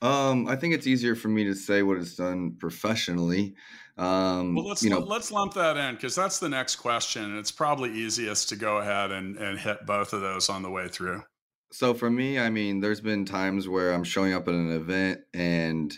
Um, 0.00 0.46
I 0.46 0.54
think 0.54 0.74
it's 0.74 0.86
easier 0.86 1.16
for 1.16 1.26
me 1.26 1.42
to 1.42 1.56
say 1.56 1.82
what 1.82 1.98
it's 1.98 2.14
done 2.14 2.54
professionally. 2.60 3.56
Um, 3.98 4.54
well, 4.54 4.66
let's 4.66 4.82
you 4.82 4.90
know, 4.90 5.00
let's 5.00 5.32
lump 5.32 5.54
that 5.54 5.76
in 5.76 5.96
because 5.96 6.14
that's 6.14 6.38
the 6.38 6.48
next 6.48 6.76
question, 6.76 7.24
and 7.24 7.38
it's 7.38 7.50
probably 7.50 7.90
easiest 7.92 8.48
to 8.50 8.56
go 8.56 8.78
ahead 8.78 9.10
and, 9.10 9.36
and 9.36 9.58
hit 9.58 9.84
both 9.86 10.12
of 10.12 10.20
those 10.20 10.48
on 10.48 10.62
the 10.62 10.70
way 10.70 10.88
through. 10.88 11.22
So 11.72 11.92
for 11.94 12.08
me, 12.08 12.38
I 12.38 12.48
mean, 12.48 12.80
there's 12.80 13.00
been 13.00 13.24
times 13.24 13.68
where 13.68 13.92
I'm 13.92 14.04
showing 14.04 14.32
up 14.32 14.48
at 14.48 14.54
an 14.54 14.70
event 14.70 15.20
and 15.34 15.92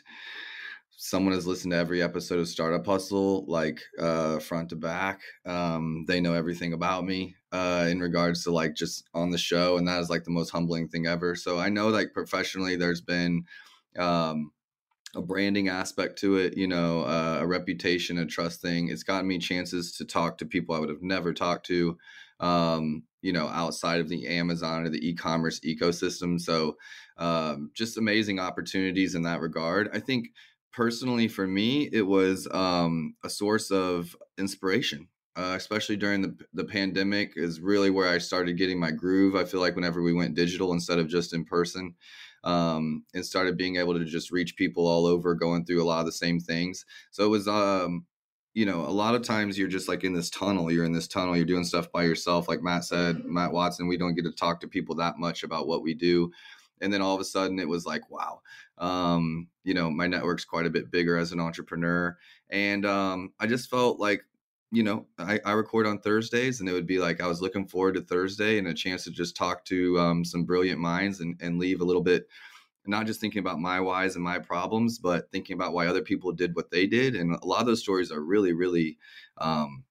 someone 0.96 1.34
has 1.34 1.46
listened 1.46 1.72
to 1.72 1.78
every 1.78 2.02
episode 2.02 2.38
of 2.38 2.48
Startup 2.48 2.84
Hustle, 2.84 3.44
like 3.46 3.80
uh, 3.98 4.38
front 4.38 4.70
to 4.70 4.76
back. 4.76 5.20
Um, 5.46 6.04
they 6.08 6.20
know 6.20 6.34
everything 6.34 6.72
about 6.72 7.04
me 7.04 7.36
uh, 7.52 7.86
in 7.88 8.00
regards 8.00 8.44
to 8.44 8.50
like 8.50 8.74
just 8.74 9.08
on 9.14 9.30
the 9.30 9.38
show, 9.38 9.76
and 9.76 9.86
that 9.88 10.00
is 10.00 10.10
like 10.10 10.24
the 10.24 10.30
most 10.30 10.50
humbling 10.50 10.88
thing 10.88 11.06
ever. 11.06 11.34
So 11.34 11.58
I 11.58 11.68
know 11.68 11.88
like 11.88 12.12
professionally, 12.12 12.76
there's 12.76 13.00
been 13.00 13.44
um, 13.98 14.52
a 15.14 15.22
branding 15.22 15.68
aspect 15.68 16.18
to 16.20 16.36
it, 16.36 16.56
you 16.56 16.68
know, 16.68 17.02
uh, 17.02 17.38
a 17.40 17.46
reputation, 17.46 18.18
a 18.18 18.26
trust 18.26 18.60
thing. 18.60 18.88
It's 18.88 19.02
gotten 19.02 19.26
me 19.26 19.38
chances 19.38 19.96
to 19.96 20.04
talk 20.04 20.38
to 20.38 20.46
people 20.46 20.74
I 20.74 20.78
would 20.78 20.88
have 20.88 21.02
never 21.02 21.32
talked 21.32 21.66
to, 21.66 21.98
um, 22.38 23.02
you 23.20 23.32
know, 23.32 23.48
outside 23.48 24.00
of 24.00 24.08
the 24.08 24.28
Amazon 24.28 24.84
or 24.84 24.88
the 24.88 25.06
e-commerce 25.06 25.60
ecosystem. 25.60 26.40
So, 26.40 26.76
um, 27.16 27.70
just 27.74 27.98
amazing 27.98 28.38
opportunities 28.38 29.14
in 29.14 29.22
that 29.22 29.40
regard. 29.40 29.90
I 29.92 29.98
think 29.98 30.28
personally 30.72 31.28
for 31.28 31.46
me, 31.46 31.88
it 31.92 32.06
was 32.06 32.46
um, 32.52 33.16
a 33.24 33.30
source 33.30 33.70
of 33.70 34.16
inspiration. 34.38 35.08
Uh, 35.36 35.54
especially 35.56 35.96
during 35.96 36.20
the 36.22 36.36
the 36.54 36.64
pandemic, 36.64 37.32
is 37.36 37.60
really 37.60 37.88
where 37.88 38.08
I 38.08 38.18
started 38.18 38.58
getting 38.58 38.80
my 38.80 38.90
groove. 38.90 39.36
I 39.36 39.44
feel 39.44 39.60
like 39.60 39.76
whenever 39.76 40.02
we 40.02 40.12
went 40.12 40.34
digital 40.34 40.72
instead 40.72 40.98
of 40.98 41.08
just 41.08 41.32
in 41.32 41.44
person, 41.44 41.94
um, 42.44 43.04
and 43.14 43.24
started 43.24 43.56
being 43.56 43.76
able 43.76 43.98
to 43.98 44.04
just 44.04 44.30
reach 44.30 44.56
people 44.56 44.86
all 44.86 45.06
over 45.06 45.34
going 45.34 45.64
through 45.64 45.82
a 45.82 45.84
lot 45.84 46.00
of 46.00 46.06
the 46.06 46.12
same 46.12 46.40
things. 46.40 46.84
So 47.10 47.24
it 47.24 47.28
was, 47.28 47.48
um, 47.48 48.06
you 48.54 48.66
know, 48.66 48.80
a 48.80 48.90
lot 48.90 49.14
of 49.14 49.22
times 49.22 49.58
you're 49.58 49.68
just 49.68 49.88
like 49.88 50.04
in 50.04 50.12
this 50.12 50.30
tunnel. 50.30 50.72
You're 50.72 50.84
in 50.84 50.92
this 50.92 51.08
tunnel. 51.08 51.36
You're 51.36 51.44
doing 51.44 51.64
stuff 51.64 51.92
by 51.92 52.02
yourself. 52.04 52.48
Like 52.48 52.62
Matt 52.62 52.84
said, 52.84 53.24
Matt 53.24 53.52
Watson, 53.52 53.86
we 53.86 53.96
don't 53.96 54.14
get 54.14 54.24
to 54.24 54.32
talk 54.32 54.60
to 54.60 54.68
people 54.68 54.94
that 54.96 55.18
much 55.18 55.42
about 55.42 55.66
what 55.68 55.82
we 55.82 55.94
do. 55.94 56.32
And 56.80 56.92
then 56.92 57.02
all 57.02 57.14
of 57.14 57.20
a 57.20 57.24
sudden 57.24 57.58
it 57.58 57.68
was 57.68 57.84
like, 57.84 58.10
wow, 58.10 58.40
um, 58.78 59.48
you 59.64 59.74
know, 59.74 59.90
my 59.90 60.06
network's 60.06 60.44
quite 60.44 60.66
a 60.66 60.70
bit 60.70 60.90
bigger 60.90 61.16
as 61.16 61.32
an 61.32 61.40
entrepreneur. 61.40 62.16
And 62.48 62.86
um, 62.86 63.32
I 63.38 63.46
just 63.46 63.68
felt 63.68 64.00
like 64.00 64.24
you 64.72 64.82
know, 64.82 65.06
I, 65.18 65.40
I, 65.44 65.52
record 65.52 65.86
on 65.86 65.98
Thursdays, 65.98 66.60
and 66.60 66.68
it 66.68 66.72
would 66.72 66.86
be 66.86 66.98
like 66.98 67.20
I 67.20 67.26
was 67.26 67.42
looking 67.42 67.66
forward 67.66 67.94
to 67.94 68.02
Thursday 68.02 68.58
and 68.58 68.68
a 68.68 68.74
chance 68.74 69.04
to 69.04 69.10
just 69.10 69.36
talk 69.36 69.64
to 69.66 69.98
um, 69.98 70.24
some 70.24 70.44
brilliant 70.44 70.80
minds 70.80 71.20
and, 71.20 71.36
and 71.40 71.58
leave 71.58 71.80
a 71.80 71.84
little 71.84 72.02
bit, 72.02 72.28
not 72.86 73.06
just 73.06 73.20
thinking 73.20 73.40
about 73.40 73.58
my 73.58 73.80
whys 73.80 74.14
and 74.14 74.22
my 74.22 74.38
problems, 74.38 74.98
but 74.98 75.30
thinking 75.32 75.54
about 75.54 75.72
why 75.72 75.86
other 75.86 76.02
people 76.02 76.30
did 76.30 76.54
what 76.54 76.70
they 76.70 76.86
did. 76.86 77.16
And 77.16 77.34
a 77.34 77.46
lot 77.46 77.60
of 77.60 77.66
those 77.66 77.80
stories 77.80 78.12
are 78.12 78.22
really, 78.22 78.52
really 78.52 78.96
um, 79.38 79.82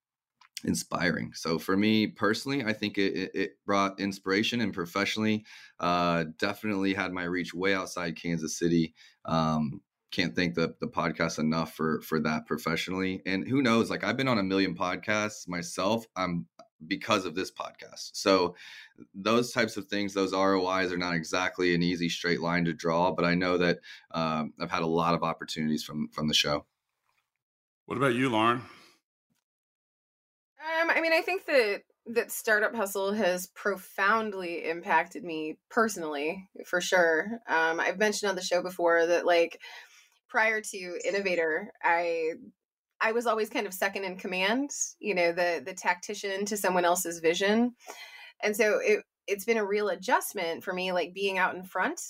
inspiring. 0.64 1.32
So 1.34 1.58
for 1.58 1.76
me 1.76 2.06
personally, 2.06 2.64
I 2.64 2.72
think 2.72 2.96
it, 2.96 3.30
it 3.34 3.50
brought 3.66 4.00
inspiration, 4.00 4.62
and 4.62 4.72
professionally, 4.72 5.44
uh, 5.78 6.24
definitely 6.38 6.94
had 6.94 7.12
my 7.12 7.24
reach 7.24 7.52
way 7.52 7.74
outside 7.74 8.20
Kansas 8.20 8.58
City. 8.58 8.94
Um, 9.26 9.82
can't 10.10 10.34
thank 10.34 10.54
the 10.54 10.74
the 10.80 10.88
podcast 10.88 11.38
enough 11.38 11.74
for 11.74 12.00
for 12.02 12.20
that 12.20 12.46
professionally. 12.46 13.22
And 13.26 13.46
who 13.46 13.62
knows? 13.62 13.90
Like 13.90 14.04
I've 14.04 14.16
been 14.16 14.28
on 14.28 14.38
a 14.38 14.42
million 14.42 14.74
podcasts 14.74 15.48
myself. 15.48 16.06
I'm 16.16 16.46
because 16.86 17.26
of 17.26 17.34
this 17.34 17.50
podcast. 17.50 18.10
So 18.14 18.56
those 19.14 19.52
types 19.52 19.76
of 19.76 19.86
things, 19.86 20.14
those 20.14 20.32
ROIs 20.32 20.92
are 20.92 20.96
not 20.96 21.14
exactly 21.14 21.74
an 21.74 21.82
easy 21.82 22.08
straight 22.08 22.40
line 22.40 22.64
to 22.64 22.72
draw, 22.72 23.12
but 23.12 23.24
I 23.24 23.34
know 23.34 23.58
that 23.58 23.80
um, 24.12 24.54
I've 24.58 24.70
had 24.70 24.82
a 24.82 24.86
lot 24.86 25.14
of 25.14 25.22
opportunities 25.22 25.84
from 25.84 26.08
from 26.08 26.28
the 26.28 26.34
show. 26.34 26.66
What 27.86 27.98
about 27.98 28.14
you, 28.14 28.30
Lauren? 28.30 28.62
Um, 30.80 30.90
I 30.90 31.00
mean, 31.00 31.12
I 31.12 31.22
think 31.22 31.46
that 31.46 31.82
that 32.06 32.30
startup 32.30 32.74
hustle 32.74 33.12
has 33.12 33.46
profoundly 33.48 34.68
impacted 34.68 35.24
me 35.24 35.58
personally, 35.70 36.48
for 36.66 36.80
sure. 36.80 37.40
Um, 37.48 37.80
I've 37.80 37.98
mentioned 37.98 38.30
on 38.30 38.36
the 38.36 38.42
show 38.42 38.62
before 38.62 39.06
that 39.06 39.26
like 39.26 39.60
prior 40.30 40.60
to 40.60 40.98
InnovateHer, 41.06 41.66
I 41.82 42.30
I 43.00 43.12
was 43.12 43.26
always 43.26 43.48
kind 43.48 43.66
of 43.66 43.74
second 43.74 44.04
in 44.04 44.16
command, 44.16 44.70
you 44.98 45.14
know, 45.14 45.32
the 45.32 45.62
the 45.64 45.74
tactician 45.74 46.44
to 46.46 46.56
someone 46.56 46.84
else's 46.84 47.20
vision. 47.20 47.74
And 48.42 48.56
so 48.56 48.78
it 48.82 49.04
it's 49.26 49.44
been 49.44 49.58
a 49.58 49.66
real 49.66 49.88
adjustment 49.88 50.64
for 50.64 50.72
me 50.72 50.92
like 50.92 51.14
being 51.14 51.38
out 51.38 51.54
in 51.54 51.62
front 51.62 52.00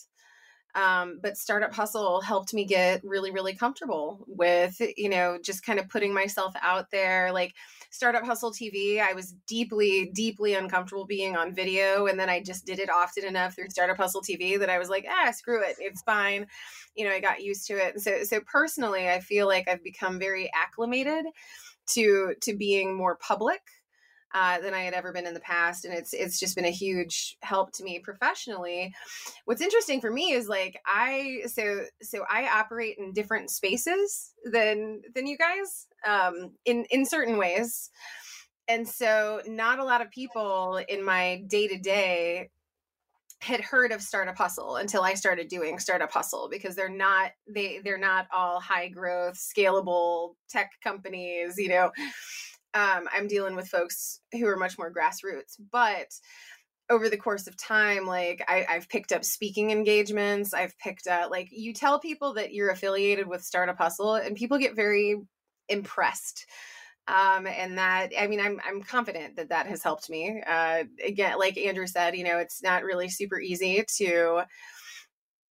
um, 0.75 1.18
but 1.23 1.37
startup 1.37 1.75
hustle 1.75 2.21
helped 2.21 2.55
me 2.55 2.64
get 2.64 3.03
really 3.05 3.31
really 3.31 3.55
comfortable 3.55 4.25
with 4.27 4.81
you 4.97 5.09
know 5.09 5.39
just 5.43 5.64
kind 5.64 5.79
of 5.79 5.89
putting 5.89 6.12
myself 6.14 6.55
out 6.62 6.91
there. 6.91 7.33
Like 7.33 7.55
startup 7.91 8.25
hustle 8.25 8.53
tv 8.53 9.01
i 9.01 9.12
was 9.12 9.35
deeply 9.49 10.11
deeply 10.14 10.55
uncomfortable 10.55 11.05
being 11.05 11.37
on 11.37 11.53
video 11.53 12.07
and 12.07 12.18
then 12.21 12.29
i 12.31 12.41
just 12.41 12.64
did 12.64 12.79
it 12.79 12.89
often 12.89 13.25
enough 13.25 13.55
through 13.55 13.68
startup 13.68 13.97
hustle 13.97 14.23
tv 14.23 14.59
that 14.59 14.71
i 14.71 14.79
was 14.79 14.89
like 14.89 15.05
ah 15.11 15.31
screw 15.33 15.61
it 15.62 15.75
it's 15.81 16.03
fine. 16.03 16.47
You 16.95 17.07
know 17.07 17.12
i 17.14 17.21
got 17.21 17.43
used 17.43 17.66
to 17.66 17.75
it. 17.75 18.01
So 18.01 18.23
so 18.23 18.41
personally 18.41 19.09
i 19.09 19.18
feel 19.18 19.47
like 19.49 19.68
i've 19.68 19.83
become 19.83 20.18
very 20.18 20.51
acclimated 20.55 21.25
to 21.89 22.35
to 22.43 22.57
being 22.57 22.95
more 22.95 23.16
public 23.16 23.61
uh, 24.33 24.61
than 24.61 24.74
I 24.74 24.83
had 24.83 24.95
ever 24.95 25.12
been 25.12 25.26
in 25.26 25.35
the 25.35 25.41
past, 25.41 25.85
and 25.85 25.93
it's 25.93 26.12
it's 26.12 26.39
just 26.39 26.55
been 26.55 26.64
a 26.64 26.70
huge 26.70 27.37
help 27.43 27.72
to 27.72 27.85
me 27.85 27.99
professionally. 27.99 28.95
What's 29.45 29.62
interesting 29.62 30.01
for 30.01 30.11
me 30.11 30.33
is 30.33 30.49
like 30.49 30.81
I 30.87 31.43
so 31.47 31.85
so 32.03 32.24
I 32.28 32.49
operate 32.49 32.97
in 32.99 33.12
different 33.12 33.51
spaces 33.51 34.33
than 34.45 35.03
than 35.14 35.26
you 35.26 35.37
guys 35.37 35.87
um, 36.07 36.53
in 36.64 36.85
in 36.91 37.05
certain 37.07 37.39
ways, 37.39 37.91
and 38.68 38.89
so 38.89 39.41
not 39.47 39.78
a 39.78 39.85
lot 39.85 40.01
of 40.01 40.11
people 40.11 40.81
in 40.89 41.05
my 41.05 41.43
day 41.49 41.66
to 41.68 41.78
day 41.78 42.51
had 43.41 43.62
heard 43.62 43.91
of 43.91 44.03
startup 44.03 44.37
hustle 44.37 44.76
until 44.76 45.03
i 45.03 45.14
started 45.14 45.49
doing 45.49 45.78
startup 45.78 46.12
hustle 46.12 46.49
because 46.51 46.76
they're 46.76 46.91
not 46.91 47.31
they 47.49 47.81
they're 47.83 47.97
not 47.97 48.26
all 48.35 48.61
high 48.61 48.89
growth 48.89 49.35
scalable 49.35 50.35
tech 50.51 50.70
companies 50.85 51.55
you 51.57 51.70
know 51.70 51.91
um, 52.75 53.09
I'm 53.12 53.27
dealing 53.27 53.57
with 53.57 53.68
folks 53.68 54.21
who 54.33 54.47
are 54.47 54.57
much 54.57 54.79
more 54.79 54.93
grassroots. 54.93 55.57
But 55.73 56.09
over 56.91 57.09
the 57.09 57.16
course 57.16 57.47
of 57.47 57.57
time, 57.57 58.07
like 58.07 58.45
I, 58.49 58.66
I've 58.68 58.89
picked 58.89 59.12
up 59.12 59.25
speaking 59.25 59.71
engagements. 59.71 60.53
I've 60.53 60.77
picked 60.79 61.07
up 61.07 61.31
like 61.31 61.49
you 61.51 61.73
tell 61.73 62.01
people 62.01 62.35
that 62.35 62.53
you're 62.53 62.71
affiliated 62.71 63.27
with 63.27 63.45
Startup 63.45 63.79
Hustle, 63.79 64.14
and 64.14 64.37
people 64.37 64.59
get 64.59 64.77
very 64.77 65.16
impressed. 65.68 66.47
Um, 67.09 67.47
and 67.47 67.79
that 67.79 68.11
I 68.18 68.27
mean, 68.27 68.41
I'm 68.41 68.61
I'm 68.66 68.83
confident 68.83 69.37
that 69.37 69.49
that 69.49 69.66
has 69.66 69.83
helped 69.83 70.11
me. 70.11 70.43
Uh, 70.47 70.85
again, 71.05 71.39
like 71.39 71.57
Andrew 71.59 71.87
said, 71.87 72.16
you 72.16 72.25
know, 72.25 72.39
it's 72.39 72.62
not 72.62 72.85
really 72.85 73.09
super 73.09 73.41
easy 73.41 73.85
to 73.97 74.45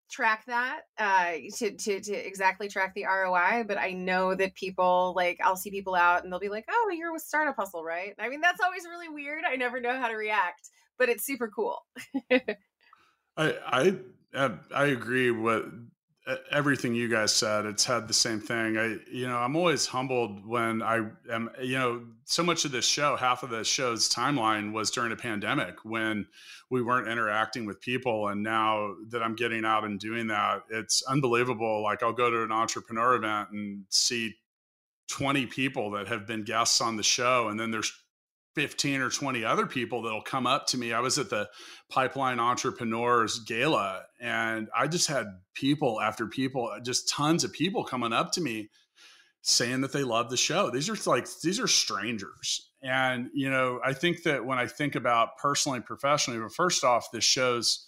track 0.09 0.45
that 0.47 0.81
uh, 0.97 1.33
to, 1.57 1.71
to 1.71 2.01
to 2.01 2.13
exactly 2.13 2.67
track 2.67 2.93
the 2.93 3.05
ROI, 3.05 3.65
but 3.67 3.77
I 3.77 3.91
know 3.93 4.33
that 4.35 4.55
people 4.55 5.13
like 5.15 5.39
I'll 5.43 5.55
see 5.55 5.71
people 5.71 5.95
out 5.95 6.23
and 6.23 6.31
they'll 6.31 6.39
be 6.39 6.49
like, 6.49 6.65
"Oh, 6.69 6.91
you're 6.95 7.13
with 7.13 7.21
Startup 7.21 7.55
Hustle, 7.55 7.83
right?" 7.83 8.13
I 8.19 8.29
mean, 8.29 8.41
that's 8.41 8.61
always 8.61 8.83
really 8.85 9.09
weird. 9.09 9.43
I 9.45 9.55
never 9.55 9.79
know 9.79 9.99
how 9.99 10.07
to 10.07 10.15
react, 10.15 10.69
but 10.97 11.09
it's 11.09 11.25
super 11.25 11.47
cool. 11.47 11.79
I 13.37 13.97
I 14.33 14.51
I 14.73 14.85
agree 14.85 15.31
with 15.31 15.65
everything 16.51 16.95
you 16.95 17.07
guys 17.07 17.33
said. 17.33 17.65
It's 17.65 17.85
had 17.85 18.07
the 18.07 18.13
same 18.13 18.39
thing. 18.39 18.77
I 18.77 18.97
you 19.11 19.27
know 19.27 19.37
I'm 19.37 19.55
always 19.55 19.85
humbled 19.85 20.45
when 20.45 20.81
I 20.81 21.07
am 21.31 21.49
you 21.61 21.77
know 21.77 22.01
so 22.25 22.43
much 22.43 22.65
of 22.65 22.71
this 22.71 22.85
show, 22.85 23.15
half 23.15 23.43
of 23.43 23.49
the 23.49 23.63
show's 23.63 24.09
timeline 24.09 24.71
was 24.71 24.91
during 24.91 25.11
a 25.11 25.15
pandemic 25.15 25.83
when 25.83 26.27
we 26.69 26.81
weren't 26.81 27.07
interacting 27.07 27.65
with 27.65 27.81
people. 27.81 28.27
And 28.27 28.43
now 28.43 28.95
that 29.09 29.23
I'm 29.23 29.35
getting 29.35 29.65
out 29.65 29.83
and 29.83 29.99
doing 29.99 30.27
that, 30.27 30.63
it's 30.69 31.01
unbelievable. 31.03 31.81
Like 31.81 32.03
I'll 32.03 32.13
go 32.13 32.29
to 32.29 32.43
an 32.43 32.51
entrepreneur 32.51 33.15
event 33.15 33.49
and 33.51 33.85
see 33.89 34.35
20 35.09 35.47
people 35.47 35.91
that 35.91 36.07
have 36.07 36.27
been 36.27 36.43
guests 36.43 36.81
on 36.81 36.97
the 36.97 37.03
show. 37.03 37.47
And 37.47 37.59
then 37.59 37.71
there's 37.71 37.91
15 38.59 38.99
or 38.99 39.09
20 39.09 39.45
other 39.45 39.65
people 39.65 40.01
that'll 40.01 40.21
come 40.21 40.45
up 40.45 40.67
to 40.67 40.77
me. 40.77 40.91
I 40.91 40.99
was 40.99 41.17
at 41.17 41.29
the 41.29 41.47
Pipeline 41.89 42.41
Entrepreneurs 42.41 43.39
Gala 43.39 44.01
and 44.19 44.67
I 44.77 44.87
just 44.87 45.07
had 45.07 45.27
people 45.53 46.01
after 46.01 46.27
people, 46.27 46.69
just 46.83 47.07
tons 47.07 47.45
of 47.45 47.53
people 47.53 47.85
coming 47.85 48.11
up 48.11 48.33
to 48.33 48.41
me 48.41 48.69
saying 49.43 49.79
that 49.79 49.93
they 49.93 50.03
love 50.03 50.29
the 50.29 50.35
show. 50.35 50.69
These 50.69 50.89
are 50.89 51.09
like 51.09 51.25
these 51.41 51.57
are 51.57 51.67
strangers. 51.67 52.69
And 52.83 53.29
you 53.33 53.49
know, 53.49 53.79
I 53.81 53.93
think 53.93 54.23
that 54.23 54.43
when 54.43 54.59
I 54.59 54.67
think 54.67 54.95
about 54.95 55.37
personally 55.37 55.77
and 55.77 55.85
professionally, 55.85 56.41
but 56.41 56.53
first 56.53 56.83
off, 56.83 57.13
this 57.13 57.23
show's 57.23 57.87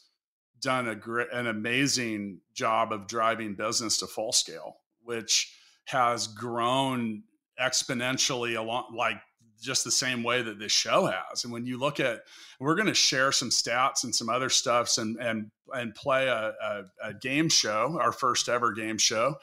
done 0.61 0.87
a 0.87 0.95
great 0.95 1.33
an 1.33 1.47
amazing 1.47 2.39
job 2.53 2.93
of 2.93 3.07
driving 3.07 3.55
business 3.55 3.97
to 3.97 4.07
full 4.07 4.31
scale, 4.31 4.77
which 5.03 5.53
has 5.87 6.27
grown 6.27 7.23
exponentially 7.61 8.57
along 8.57 8.95
like 8.95 9.17
just 9.61 9.83
the 9.83 9.91
same 9.91 10.23
way 10.23 10.41
that 10.41 10.59
this 10.59 10.71
show 10.71 11.05
has. 11.05 11.43
And 11.43 11.53
when 11.53 11.65
you 11.65 11.77
look 11.77 11.99
at, 11.99 12.21
we're 12.59 12.75
going 12.75 12.87
to 12.87 12.93
share 12.93 13.31
some 13.31 13.49
stats 13.49 14.03
and 14.03 14.13
some 14.13 14.29
other 14.29 14.49
stuffs 14.49 14.97
and 14.97 15.17
and 15.17 15.51
and 15.73 15.95
play 15.95 16.27
a, 16.27 16.53
a, 16.61 16.83
a 17.09 17.13
game 17.13 17.47
show, 17.47 17.97
our 18.01 18.11
first 18.11 18.49
ever 18.49 18.73
game 18.73 18.97
show 18.97 19.35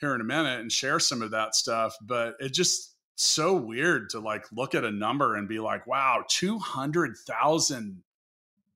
here 0.00 0.14
in 0.14 0.20
a 0.20 0.24
minute 0.24 0.60
and 0.60 0.72
share 0.72 0.98
some 0.98 1.22
of 1.22 1.32
that 1.32 1.54
stuff. 1.54 1.96
But 2.00 2.36
it 2.40 2.52
just 2.52 2.94
so 3.16 3.54
weird 3.54 4.10
to 4.10 4.20
like 4.20 4.44
look 4.52 4.74
at 4.74 4.84
a 4.84 4.90
number 4.90 5.36
and 5.36 5.48
be 5.48 5.60
like, 5.60 5.86
wow, 5.86 6.24
200,000 6.28 8.02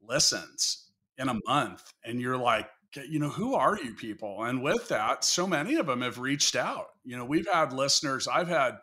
listens 0.07 0.87
in 1.17 1.29
a 1.29 1.39
month. 1.47 1.93
And 2.05 2.21
you're 2.21 2.39
like, 2.39 2.69
you 3.09 3.19
know, 3.19 3.29
who 3.29 3.55
are 3.55 3.79
you 3.79 3.95
people? 3.95 4.45
And 4.45 4.63
with 4.63 4.89
that, 4.89 5.25
so 5.25 5.47
many 5.47 5.77
of 5.77 5.87
them 5.87 6.03
have 6.03 6.19
reached 6.19 6.57
out. 6.57 6.87
You 7.05 7.17
know, 7.17 7.25
we've 7.25 7.49
had 7.53 7.73
listeners, 7.73 8.29
I've 8.29 8.49
had 8.49 8.79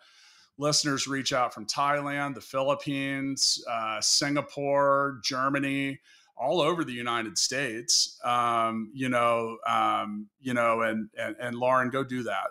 listeners 0.58 1.08
reach 1.08 1.34
out 1.34 1.53
from 1.53 1.66
Thailand, 1.66 2.36
the 2.36 2.41
Philippines, 2.41 3.64
uh, 3.70 3.99
Singapore, 4.01 5.20
Germany. 5.24 5.99
all 6.38 6.62
over 6.62 6.84
the 6.84 6.93
United 6.93 7.38
States. 7.38 8.20
Um, 8.24 8.91
you 8.93 9.10
know, 9.10 9.58
um, 9.68 10.28
you 10.39 10.53
know, 10.53 10.82
and, 10.82 11.10
and 11.18 11.36
and 11.39 11.56
Lauren, 11.56 11.89
go 11.89 12.03
do 12.03 12.24
that. 12.24 12.47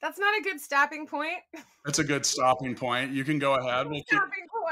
That's 0.00 0.18
not 0.18 0.38
a 0.38 0.42
good 0.42 0.60
stopping 0.60 1.06
point. 1.06 1.38
It's 1.86 1.98
a 1.98 2.04
good 2.04 2.24
stopping 2.24 2.74
point. 2.74 3.12
You 3.12 3.22
can 3.22 3.38
go 3.38 3.54
ahead. 3.54 3.86
We'll 3.86 4.02
keep, 4.02 4.20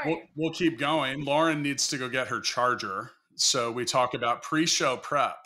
we'll, 0.05 0.21
we'll 0.35 0.53
keep 0.53 0.79
going. 0.79 1.23
Lauren 1.23 1.61
needs 1.61 1.87
to 1.89 1.97
go 1.97 2.09
get 2.09 2.27
her 2.27 2.41
charger. 2.41 3.11
So 3.35 3.71
we 3.71 3.85
talk 3.85 4.15
about 4.15 4.41
pre-show 4.41 4.97
prep 4.97 5.37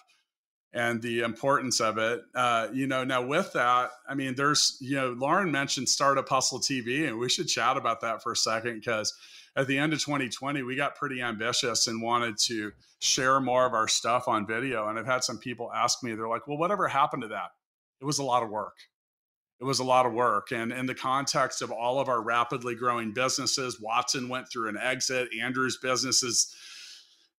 and 0.74 1.02
the 1.02 1.22
importance 1.22 1.80
of 1.80 1.98
it. 1.98 2.24
Uh, 2.34 2.68
you 2.74 2.88
know, 2.88 3.04
now 3.04 3.26
with 3.26 3.54
that, 3.54 3.92
I 4.08 4.16
mean, 4.16 4.36
there's, 4.36 4.78
you 4.82 4.96
know, 4.96 5.12
Lauren 5.12 5.52
mentioned 5.52 5.88
Startup 5.88 6.28
Hustle 6.28 6.60
TV, 6.60 7.08
and 7.08 7.20
we 7.20 7.30
should 7.30 7.48
chat 7.48 7.78
about 7.78 8.02
that 8.02 8.24
for 8.24 8.32
a 8.32 8.36
second 8.36 8.76
because 8.76 9.14
at 9.56 9.68
the 9.68 9.78
end 9.78 9.94
of 9.94 10.00
2020, 10.00 10.64
we 10.64 10.76
got 10.76 10.96
pretty 10.96 11.22
ambitious 11.22 11.88
and 11.88 12.02
wanted 12.02 12.38
to 12.40 12.72
share 13.00 13.40
more 13.40 13.66
of 13.66 13.74
our 13.74 13.88
stuff 13.88 14.28
on 14.28 14.48
video. 14.48 14.88
And 14.88 14.98
I've 14.98 15.06
had 15.06 15.24
some 15.24 15.38
people 15.38 15.72
ask 15.72 16.04
me, 16.04 16.16
they're 16.16 16.28
like, 16.28 16.48
well, 16.48 16.58
whatever 16.58 16.88
happened 16.88 17.22
to 17.22 17.28
that? 17.30 17.52
It 18.02 18.06
was 18.06 18.18
a 18.18 18.24
lot 18.24 18.42
of 18.42 18.50
work 18.50 18.76
it 19.64 19.66
was 19.66 19.80
a 19.80 19.84
lot 19.84 20.06
of 20.06 20.12
work. 20.12 20.52
And 20.52 20.74
in 20.74 20.88
the 20.88 20.94
context 20.94 21.62
of 21.62 21.72
all 21.72 21.98
of 21.98 22.10
our 22.10 22.22
rapidly 22.22 22.76
growing 22.76 23.14
businesses, 23.14 23.80
Watson 23.80 24.28
went 24.28 24.50
through 24.50 24.68
an 24.68 24.78
exit. 24.78 25.30
Andrew's 25.42 25.78
business 25.78 26.22
is, 26.22 26.54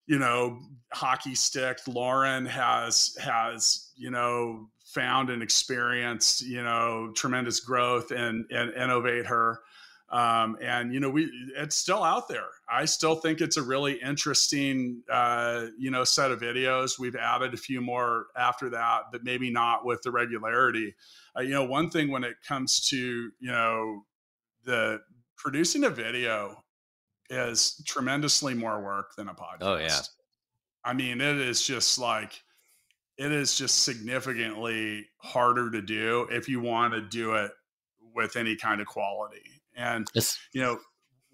you 0.06 0.18
know, 0.18 0.60
hockey 0.92 1.34
stick. 1.34 1.78
Lauren 1.86 2.46
has 2.46 3.16
has, 3.20 3.90
you 3.96 4.10
know, 4.10 4.68
found 4.84 5.30
and 5.30 5.42
experienced, 5.42 6.42
you 6.42 6.62
know, 6.62 7.12
tremendous 7.14 7.60
growth 7.60 8.10
and 8.10 8.46
and 8.50 8.72
InnovateHer. 8.72 9.56
Um, 10.10 10.58
and 10.62 10.92
you 10.92 11.00
know, 11.00 11.10
we 11.10 11.30
it's 11.56 11.76
still 11.76 12.04
out 12.04 12.28
there. 12.28 12.46
I 12.70 12.84
still 12.84 13.16
think 13.16 13.40
it's 13.40 13.56
a 13.56 13.62
really 13.62 13.94
interesting, 13.94 15.02
uh, 15.10 15.66
you 15.78 15.90
know, 15.90 16.04
set 16.04 16.30
of 16.30 16.40
videos. 16.40 16.98
We've 16.98 17.16
added 17.16 17.54
a 17.54 17.56
few 17.56 17.80
more 17.80 18.26
after 18.36 18.70
that, 18.70 19.04
but 19.10 19.24
maybe 19.24 19.50
not 19.50 19.84
with 19.84 20.02
the 20.02 20.12
regularity 20.12 20.94
uh, 21.36 21.42
you 21.42 21.50
know, 21.50 21.64
one 21.64 21.90
thing 21.90 22.10
when 22.10 22.24
it 22.24 22.36
comes 22.46 22.88
to, 22.88 22.96
you 22.96 23.50
know, 23.50 24.04
the 24.64 25.00
producing 25.36 25.84
a 25.84 25.90
video 25.90 26.63
is 27.34 27.82
tremendously 27.86 28.54
more 28.54 28.82
work 28.82 29.14
than 29.16 29.28
a 29.28 29.34
podcast. 29.34 29.62
Oh 29.62 29.76
yeah. 29.76 30.00
I 30.84 30.92
mean, 30.92 31.20
it 31.20 31.40
is 31.40 31.62
just 31.62 31.98
like 31.98 32.42
it 33.16 33.32
is 33.32 33.56
just 33.56 33.84
significantly 33.84 35.06
harder 35.18 35.70
to 35.70 35.80
do 35.80 36.26
if 36.30 36.48
you 36.48 36.60
want 36.60 36.94
to 36.94 37.00
do 37.00 37.34
it 37.34 37.52
with 38.14 38.36
any 38.36 38.56
kind 38.56 38.80
of 38.80 38.86
quality. 38.86 39.62
And 39.76 40.06
it's, 40.14 40.38
you 40.52 40.60
know, 40.60 40.78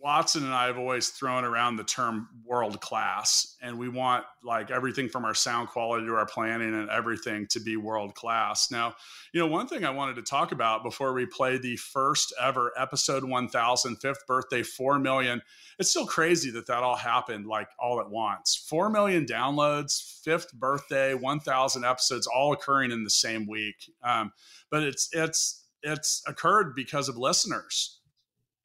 Watson 0.02 0.44
and 0.44 0.54
I 0.54 0.66
have 0.66 0.78
always 0.78 1.10
thrown 1.10 1.44
around 1.44 1.76
the 1.76 1.84
term 1.84 2.28
world 2.46 2.80
class, 2.80 3.56
and 3.60 3.78
we 3.78 3.88
want 3.88 4.24
like 4.42 4.70
everything 4.70 5.10
from 5.10 5.26
our 5.26 5.34
sound 5.34 5.68
quality 5.68 6.06
to 6.06 6.14
our 6.14 6.24
planning 6.24 6.72
and 6.72 6.88
everything 6.88 7.46
to 7.48 7.60
be 7.60 7.76
world 7.76 8.14
class. 8.14 8.70
Now, 8.70 8.94
you 9.34 9.40
know, 9.40 9.46
one 9.46 9.68
thing 9.68 9.84
I 9.84 9.90
wanted 9.90 10.16
to 10.16 10.22
talk 10.22 10.52
about 10.52 10.82
before 10.82 11.12
we 11.12 11.26
play 11.26 11.58
the 11.58 11.76
first 11.76 12.32
ever 12.40 12.72
episode 12.78 13.24
1000, 13.24 13.96
fifth 13.96 14.26
birthday, 14.26 14.62
4 14.62 14.98
million. 14.98 15.42
It's 15.78 15.90
still 15.90 16.06
crazy 16.06 16.50
that 16.52 16.66
that 16.66 16.82
all 16.82 16.96
happened 16.96 17.46
like 17.46 17.68
all 17.78 18.00
at 18.00 18.10
once. 18.10 18.56
4 18.68 18.88
million 18.88 19.26
downloads, 19.26 20.22
fifth 20.22 20.52
birthday, 20.54 21.14
1000 21.14 21.84
episodes, 21.84 22.26
all 22.26 22.52
occurring 22.52 22.90
in 22.90 23.04
the 23.04 23.10
same 23.10 23.46
week. 23.46 23.92
Um, 24.02 24.32
but 24.70 24.82
it's, 24.82 25.10
it's, 25.12 25.66
it's 25.82 26.22
occurred 26.26 26.74
because 26.74 27.08
of 27.08 27.16
listeners 27.16 27.99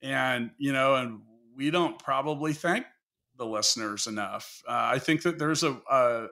and 0.02 0.52
you 0.58 0.74
know 0.74 0.96
and 0.96 1.22
we 1.56 1.72
don't 1.72 1.98
probably 2.00 2.54
thank 2.54 2.86
the 3.38 3.46
listeners 3.46 4.08
enough. 4.08 4.62
Uh, 4.68 4.90
i 4.94 5.00
think 5.00 5.22
that 5.24 5.38
there's 5.38 5.64
a, 5.64 5.78
a 5.90 6.28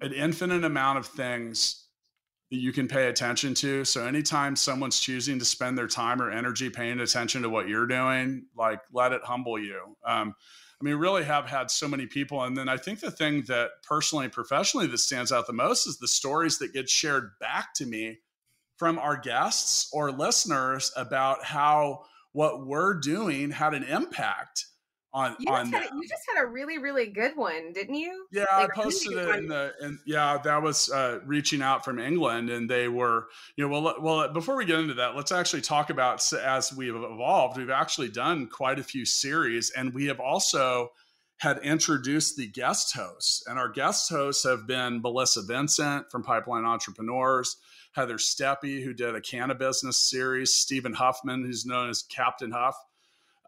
an 0.00 0.12
infinite 0.12 0.64
amount 0.64 0.98
of 0.98 1.06
things 1.06 1.86
that 2.50 2.56
you 2.56 2.72
can 2.72 2.88
pay 2.88 3.06
attention 3.06 3.54
to. 3.54 3.84
So 3.84 4.04
anytime 4.06 4.56
someone's 4.56 4.98
choosing 4.98 5.38
to 5.38 5.44
spend 5.44 5.78
their 5.78 5.86
time 5.86 6.20
or 6.20 6.30
energy 6.30 6.68
paying 6.68 6.98
attention 7.00 7.42
to 7.42 7.48
what 7.48 7.68
you're 7.68 7.86
doing 7.86 8.46
like 8.56 8.80
let 8.92 9.12
it 9.12 9.22
humble 9.24 9.58
you. 9.58 9.96
Um, 10.04 10.34
i 10.80 10.84
mean 10.84 10.96
really 10.96 11.24
have 11.24 11.46
had 11.46 11.70
so 11.70 11.86
many 11.88 12.06
people. 12.06 12.42
And 12.42 12.56
then 12.56 12.68
i 12.68 12.76
think 12.76 13.00
the 13.00 13.10
thing 13.10 13.42
that 13.42 13.70
personally 13.82 14.24
and 14.26 14.32
professionally 14.32 14.86
that 14.88 14.98
stands 14.98 15.32
out 15.32 15.46
the 15.46 15.52
most 15.52 15.86
is 15.86 15.98
the 15.98 16.08
stories 16.08 16.58
that 16.58 16.72
get 16.72 16.88
shared 16.88 17.32
back 17.40 17.74
to 17.74 17.86
me 17.86 18.18
from 18.76 18.98
our 18.98 19.16
guests 19.16 19.90
or 19.92 20.10
listeners 20.10 20.90
about 20.96 21.44
how 21.44 22.02
what 22.32 22.66
we're 22.66 22.94
doing 22.94 23.50
had 23.50 23.74
an 23.74 23.84
impact 23.84 24.66
on 25.12 25.34
you 25.40 25.52
on 25.52 25.70
just, 25.70 25.82
had, 25.82 25.94
you 25.94 26.08
just 26.08 26.22
had 26.32 26.42
a 26.42 26.46
really 26.46 26.78
really 26.78 27.06
good 27.06 27.32
one 27.36 27.72
didn't 27.72 27.96
you? 27.96 28.26
Yeah 28.30 28.44
like, 28.56 28.70
i 28.70 28.82
posted 28.82 29.12
it 29.12 29.34
in 29.36 29.48
the 29.48 29.72
and 29.80 29.98
yeah 30.06 30.38
that 30.44 30.62
was 30.62 30.90
uh, 30.90 31.18
reaching 31.26 31.62
out 31.62 31.84
from 31.84 31.98
england 31.98 32.50
and 32.50 32.70
they 32.70 32.88
were 32.88 33.26
you 33.56 33.66
know 33.66 33.80
well 33.80 33.96
well 34.00 34.32
before 34.32 34.56
we 34.56 34.64
get 34.64 34.78
into 34.78 34.94
that 34.94 35.16
let's 35.16 35.32
actually 35.32 35.62
talk 35.62 35.90
about 35.90 36.32
as 36.32 36.72
we've 36.72 36.94
evolved 36.94 37.58
we've 37.58 37.70
actually 37.70 38.08
done 38.08 38.46
quite 38.46 38.78
a 38.78 38.84
few 38.84 39.04
series 39.04 39.70
and 39.70 39.92
we 39.92 40.06
have 40.06 40.20
also 40.20 40.90
had 41.38 41.58
introduced 41.58 42.36
the 42.36 42.46
guest 42.46 42.94
hosts 42.94 43.42
and 43.48 43.58
our 43.58 43.68
guest 43.68 44.08
hosts 44.10 44.44
have 44.44 44.66
been 44.66 45.00
melissa 45.00 45.42
vincent 45.42 46.08
from 46.10 46.22
pipeline 46.22 46.64
entrepreneurs 46.64 47.56
Heather 47.92 48.18
Steppe, 48.18 48.62
who 48.62 48.92
did 48.92 49.14
a 49.14 49.20
cannabis 49.20 49.80
business 49.80 49.98
series, 49.98 50.54
Stephen 50.54 50.94
Huffman, 50.94 51.44
who's 51.44 51.66
known 51.66 51.90
as 51.90 52.02
Captain 52.02 52.52
Huff, 52.52 52.76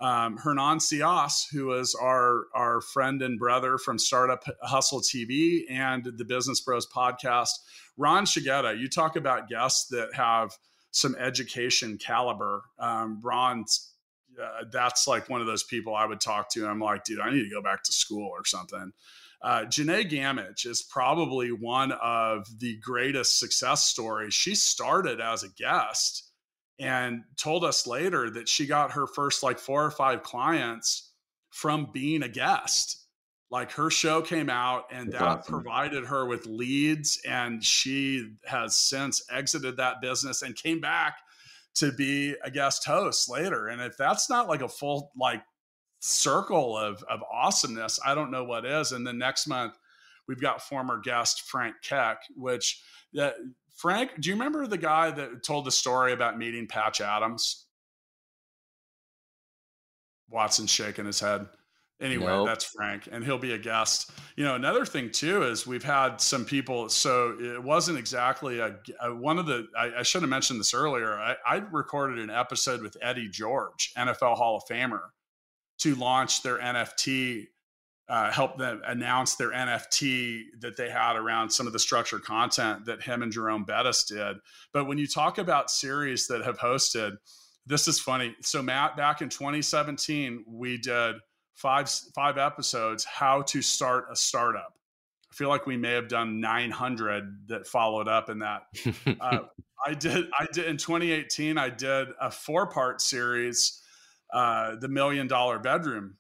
um, 0.01 0.37
Hernan 0.37 0.79
Cias, 0.79 1.47
who 1.53 1.73
is 1.73 1.95
our, 1.95 2.47
our 2.55 2.81
friend 2.81 3.23
and 3.23 3.39
brother 3.39 3.79
from 3.79 3.99
Startup 3.99 4.43
Hustle 4.63 5.01
TV 5.01 5.63
and 5.71 6.05
the 6.05 6.25
Business 6.25 6.61
Bros 6.61 6.89
podcast, 6.89 7.53
Ron 7.97 8.25
Shigeta. 8.25 8.79
You 8.79 8.89
talk 8.89 9.17
about 9.17 9.49
guests 9.49 9.89
that 9.89 10.15
have 10.15 10.51
some 10.91 11.15
education 11.17 11.99
caliber. 11.99 12.63
Um, 12.79 13.21
Ron's 13.23 13.93
uh, 14.41 14.65
that's 14.71 15.07
like 15.07 15.29
one 15.29 15.41
of 15.41 15.47
those 15.47 15.63
people 15.63 15.95
I 15.95 16.07
would 16.07 16.21
talk 16.21 16.49
to. 16.51 16.61
and 16.61 16.71
I'm 16.71 16.81
like, 16.81 17.05
dude, 17.05 17.21
I 17.21 17.31
need 17.31 17.45
to 17.45 17.51
go 17.51 17.63
back 17.63 17.83
to 17.85 17.93
school 17.93 18.29
or 18.29 18.45
something. 18.45 18.93
Uh, 19.43 19.65
Janae 19.65 20.09
Gamage 20.09 20.67
is 20.67 20.83
probably 20.83 21.51
one 21.51 21.93
of 21.93 22.47
the 22.61 22.79
greatest 22.81 23.39
success 23.39 23.85
stories. 23.87 24.35
She 24.35 24.55
started 24.55 25.21
as 25.21 25.43
a 25.43 25.49
guest 25.49 26.31
and 26.79 27.25
told 27.37 27.65
us 27.65 27.87
later 27.87 28.31
that 28.31 28.49
she 28.49 28.67
got 28.67 28.93
her 28.93 29.07
first 29.07 29.43
like 29.43 29.59
four 29.59 29.85
or 29.85 29.91
five 29.91 30.23
clients 30.23 31.13
from 31.51 31.89
being 31.93 32.23
a 32.23 32.29
guest. 32.29 32.99
Like 33.51 33.73
her 33.73 33.91
show 33.91 34.23
came 34.23 34.49
out 34.49 34.85
and 34.91 35.13
that 35.13 35.23
awesome. 35.23 35.53
provided 35.53 36.07
her 36.07 36.25
with 36.25 36.47
leads, 36.47 37.21
and 37.29 37.63
she 37.63 38.37
has 38.47 38.77
since 38.77 39.23
exited 39.31 39.77
that 39.77 40.01
business 40.01 40.41
and 40.41 40.57
came 40.57 40.81
back 40.81 41.17
to 41.75 41.93
be 41.93 42.35
a 42.43 42.51
guest 42.51 42.87
host 42.87 43.29
later. 43.29 43.69
And 43.69 43.83
if 43.83 43.97
that's 43.99 44.31
not 44.31 44.49
like 44.49 44.63
a 44.63 44.69
full 44.69 45.11
like 45.19 45.43
circle 46.03 46.77
of, 46.77 47.03
of 47.05 47.23
awesomeness. 47.33 48.01
I 48.05 48.15
don't 48.15 48.31
know 48.31 48.45
what 48.45 48.67
is. 48.67 48.93
And 48.93 49.07
then 49.07 49.19
next 49.19 49.47
month, 49.47 49.79
we've 50.27 50.41
got 50.41 50.61
former 50.61 50.99
guest 50.99 51.43
Frank 51.43 51.77
Keck, 51.83 52.19
which 52.37 52.83
uh, 53.19 53.31
Frank, 53.77 54.21
do 54.21 54.29
you 54.29 54.35
remember 54.35 54.67
the 54.67 54.79
guy 54.79 55.11
that 55.11 55.45
told 55.45 55.65
the 55.65 55.71
story 55.71 56.13
about 56.13 56.37
meeting 56.37 56.67
Patch 56.67 57.01
Adams? 57.01 57.67
Watson 60.29 60.67
shaking 60.67 61.07
his 61.07 61.21
head. 61.21 61.47
Anyway, 62.01 62.27
nope. 62.27 62.49
that's 62.49 62.65
Frank, 62.65 63.09
and 63.13 63.23
he'll 63.23 63.39
be 63.39 63.53
a 63.53 63.59
guest. 63.59 64.11
You 64.35 64.43
know, 64.43 64.57
another 64.57 64.85
thing 64.85 65.13
too 65.13 65.45
is 65.45 65.69
we've 65.69 65.85
had 65.85 66.21
some 66.21 66.45
people. 66.45 66.89
So 66.89 67.37
it 67.39 67.63
wasn't 67.63 67.97
exactly 67.97 68.59
a, 68.59 68.77
a 69.01 69.15
one 69.15 69.39
of 69.39 69.47
the. 69.47 69.69
I, 69.79 69.99
I, 69.99 70.03
should 70.03 70.23
have 70.23 70.31
mentioned 70.31 70.59
this 70.59 70.75
earlier. 70.75 71.17
I, 71.17 71.37
I 71.47 71.57
recorded 71.71 72.19
an 72.19 72.29
episode 72.29 72.83
with 72.83 72.97
Eddie 73.01 73.29
George, 73.29 73.93
NFL 73.97 74.37
Hall 74.37 74.57
of 74.57 74.65
Famer, 74.69 75.01
to 75.83 75.97
launch 75.97 76.43
their 76.43 76.59
NFT, 76.59 77.47
uh, 78.09 78.31
help 78.31 78.57
them 78.57 78.83
announce 78.87 79.35
their 79.35 79.51
NFT 79.51 80.43
that 80.61 80.77
they 80.77 80.89
had 80.89 81.17
around 81.17 81.51
some 81.51 81.67
of 81.67 81.73
the 81.73 81.79
structured 81.79 82.23
content 82.23 82.85
that 82.87 83.03
him 83.03 83.23
and 83.23 83.33
Jerome 83.33 83.65
Bettis 83.65 84.05
did. 84.05 84.37
But 84.73 84.87
when 84.87 84.99
you 84.99 85.09
talk 85.09 85.39
about 85.39 85.71
series 85.71 86.29
that 86.29 86.45
have 86.45 86.59
hosted, 86.59 87.17
this 87.67 87.89
is 87.89 87.99
funny. 87.99 88.37
So 88.43 88.63
Matt, 88.63 88.97
back 88.97 89.23
in 89.23 89.29
2017, 89.29 90.45
we 90.47 90.79
did 90.79 91.17
five 91.55 91.91
five 92.15 92.39
episodes 92.39 93.05
how 93.05 93.43
to 93.43 93.61
start 93.61 94.07
a 94.11 94.17
startup. 94.17 94.75
I 95.31 95.35
feel 95.35 95.49
like 95.49 95.67
we 95.67 95.77
may 95.77 95.93
have 95.93 96.09
done 96.09 96.41
900 96.41 97.49
that 97.49 97.67
followed 97.67 98.07
up 98.07 98.31
in 98.31 98.41
that. 98.41 98.63
Uh, 99.21 99.41
I 99.85 99.95
did 99.95 100.27
I 100.39 100.47
did 100.53 100.67
in 100.67 100.77
2018. 100.77 101.59
I 101.59 101.69
did 101.69 102.09
a 102.21 102.31
four 102.31 102.69
part 102.69 103.01
series 103.01 103.82
uh, 104.33 104.77
the 104.77 104.89
million 104.89 105.27
dollar 105.27 105.59
bedroom 105.59 106.17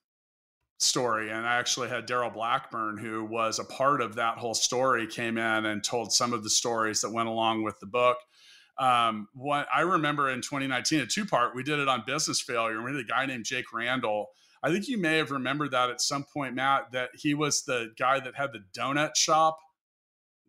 story. 0.79 1.31
And 1.31 1.47
I 1.47 1.57
actually 1.57 1.89
had 1.89 2.07
Daryl 2.07 2.33
Blackburn, 2.33 2.99
who 2.99 3.25
was 3.25 3.59
a 3.59 3.65
part 3.65 4.01
of 4.01 4.17
that 4.17 4.39
whole 4.39 4.55
story, 4.55 5.07
came 5.07 5.39
in 5.39 5.67
and 5.67 5.83
told 5.83 6.13
some 6.13 6.33
of 6.33 6.43
the 6.43 6.51
stories 6.51 7.01
that 7.01 7.11
went 7.11 7.29
along 7.29 7.63
with 7.63 7.79
the 7.81 7.87
book. 7.87 8.19
Um, 8.79 9.29
what 9.35 9.69
I 9.75 9.83
remember 9.83 10.31
in 10.31 10.41
2019, 10.41 11.01
a 11.01 11.07
two 11.07 11.25
part, 11.25 11.55
we 11.55 11.63
did 11.63 11.79
it 11.79 11.89
on 11.89 12.03
business 12.07 12.41
failure. 12.41 12.83
We 12.83 12.93
had 12.93 13.01
a 13.01 13.05
guy 13.05 13.27
named 13.27 13.45
Jake 13.45 13.73
Randall. 13.73 14.29
I 14.63 14.71
think 14.71 14.89
you 14.89 14.99
may 14.99 15.19
have 15.19 15.31
remembered 15.31 15.73
that 15.73 15.91
at 15.91 16.01
some 16.01 16.25
point, 16.25 16.55
Matt, 16.55 16.93
that 16.93 17.11
he 17.15 17.35
was 17.35 17.63
the 17.63 17.93
guy 17.99 18.21
that 18.21 18.35
had 18.35 18.53
the 18.53 18.65
donut 18.77 19.17
shop 19.17 19.59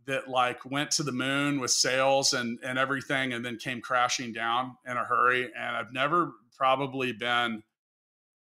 that 0.05 0.27
like 0.29 0.65
went 0.65 0.91
to 0.91 1.03
the 1.03 1.11
moon 1.11 1.59
with 1.59 1.71
sales 1.71 2.33
and 2.33 2.59
and 2.63 2.77
everything 2.77 3.33
and 3.33 3.45
then 3.45 3.57
came 3.57 3.81
crashing 3.81 4.33
down 4.33 4.75
in 4.85 4.97
a 4.97 5.03
hurry 5.03 5.49
and 5.57 5.77
i've 5.77 5.93
never 5.93 6.33
probably 6.57 7.11
been 7.11 7.63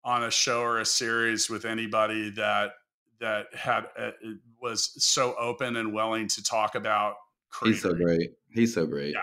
on 0.04 0.24
a 0.24 0.32
show 0.32 0.62
or 0.62 0.80
a 0.80 0.86
series 0.86 1.50
with 1.50 1.66
anybody 1.66 2.30
that 2.32 2.74
that 3.20 3.54
had 3.54 3.86
uh, 3.98 4.12
was 4.60 4.92
so 5.04 5.36
open 5.38 5.76
and 5.76 5.94
willing 5.94 6.28
to 6.28 6.44
talk 6.44 6.76
about 6.76 7.16
he's 7.64 7.82
so 7.82 7.94
great. 7.94 8.32
He's 8.54 8.74
so 8.74 8.86
great. 8.86 9.14
Yeah. 9.14 9.22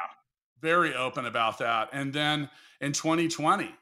Very 0.61 0.95
open 0.95 1.27
about 1.27 1.59
that. 1.59 1.89
And 1.93 2.13
then 2.13 2.49
in 2.81 2.93
2020 2.93 3.75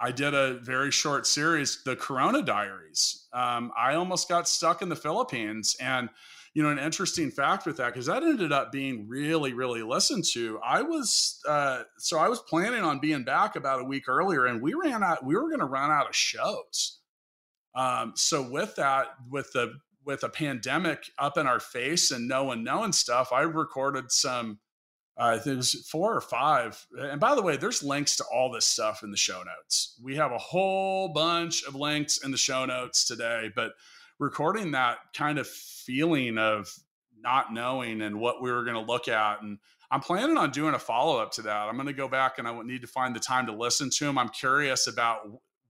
i 0.00 0.10
did 0.10 0.34
a 0.34 0.54
very 0.60 0.90
short 0.90 1.26
series 1.26 1.82
the 1.84 1.94
corona 1.94 2.42
diaries. 2.42 3.28
Um, 3.32 3.70
i 3.78 3.94
almost 3.94 4.28
got 4.28 4.48
stuck 4.48 4.82
in 4.82 4.88
the 4.88 4.96
philippines 4.96 5.76
and 5.80 6.08
you 6.52 6.62
know, 6.62 6.70
an 6.70 6.78
interesting 6.78 7.30
fact 7.30 7.64
with 7.64 7.76
that 7.76 7.92
because 7.92 8.06
that 8.06 8.22
ended 8.22 8.52
up 8.52 8.72
being 8.72 9.06
really, 9.08 9.52
really 9.52 9.82
listened 9.82 10.24
to. 10.32 10.58
I 10.64 10.82
was 10.82 11.40
uh, 11.48 11.84
so 11.98 12.18
I 12.18 12.28
was 12.28 12.40
planning 12.40 12.82
on 12.82 12.98
being 12.98 13.22
back 13.22 13.54
about 13.54 13.80
a 13.80 13.84
week 13.84 14.08
earlier, 14.08 14.46
and 14.46 14.60
we 14.60 14.74
ran 14.74 15.02
out. 15.02 15.24
We 15.24 15.36
were 15.36 15.48
going 15.48 15.60
to 15.60 15.66
run 15.66 15.90
out 15.90 16.08
of 16.08 16.16
shows. 16.16 16.98
Um, 17.74 18.14
so 18.16 18.50
with 18.50 18.74
that, 18.76 19.08
with 19.30 19.52
the 19.52 19.74
with 20.04 20.24
a 20.24 20.28
pandemic 20.28 21.04
up 21.18 21.38
in 21.38 21.46
our 21.46 21.60
face 21.60 22.10
and 22.10 22.26
no 22.26 22.44
one 22.44 22.64
knowing 22.64 22.92
stuff, 22.92 23.32
I 23.32 23.42
recorded 23.42 24.10
some. 24.10 24.58
Uh, 25.16 25.38
it 25.44 25.54
was 25.54 25.86
four 25.90 26.16
or 26.16 26.20
five. 26.20 26.84
And 26.98 27.20
by 27.20 27.34
the 27.34 27.42
way, 27.42 27.58
there's 27.58 27.82
links 27.82 28.16
to 28.16 28.24
all 28.32 28.50
this 28.50 28.64
stuff 28.64 29.02
in 29.02 29.10
the 29.10 29.18
show 29.18 29.42
notes. 29.42 30.00
We 30.02 30.16
have 30.16 30.32
a 30.32 30.38
whole 30.38 31.12
bunch 31.12 31.62
of 31.64 31.74
links 31.74 32.24
in 32.24 32.30
the 32.30 32.38
show 32.38 32.64
notes 32.64 33.04
today, 33.04 33.50
but 33.54 33.72
recording 34.20 34.72
that 34.72 34.98
kind 35.14 35.38
of 35.38 35.48
feeling 35.48 36.38
of 36.38 36.72
not 37.18 37.52
knowing 37.52 38.02
and 38.02 38.20
what 38.20 38.40
we 38.40 38.52
were 38.52 38.62
going 38.62 38.76
to 38.76 38.92
look 38.92 39.08
at. 39.08 39.42
And 39.42 39.58
I'm 39.90 40.00
planning 40.00 40.36
on 40.36 40.50
doing 40.50 40.74
a 40.74 40.78
follow 40.78 41.18
up 41.18 41.32
to 41.32 41.42
that. 41.42 41.68
I'm 41.68 41.74
going 41.74 41.86
to 41.86 41.92
go 41.92 42.06
back 42.06 42.38
and 42.38 42.46
I 42.46 42.62
need 42.62 42.82
to 42.82 42.86
find 42.86 43.16
the 43.16 43.20
time 43.20 43.46
to 43.46 43.52
listen 43.52 43.90
to 43.90 44.04
them. 44.04 44.18
I'm 44.18 44.28
curious 44.28 44.86
about 44.86 45.22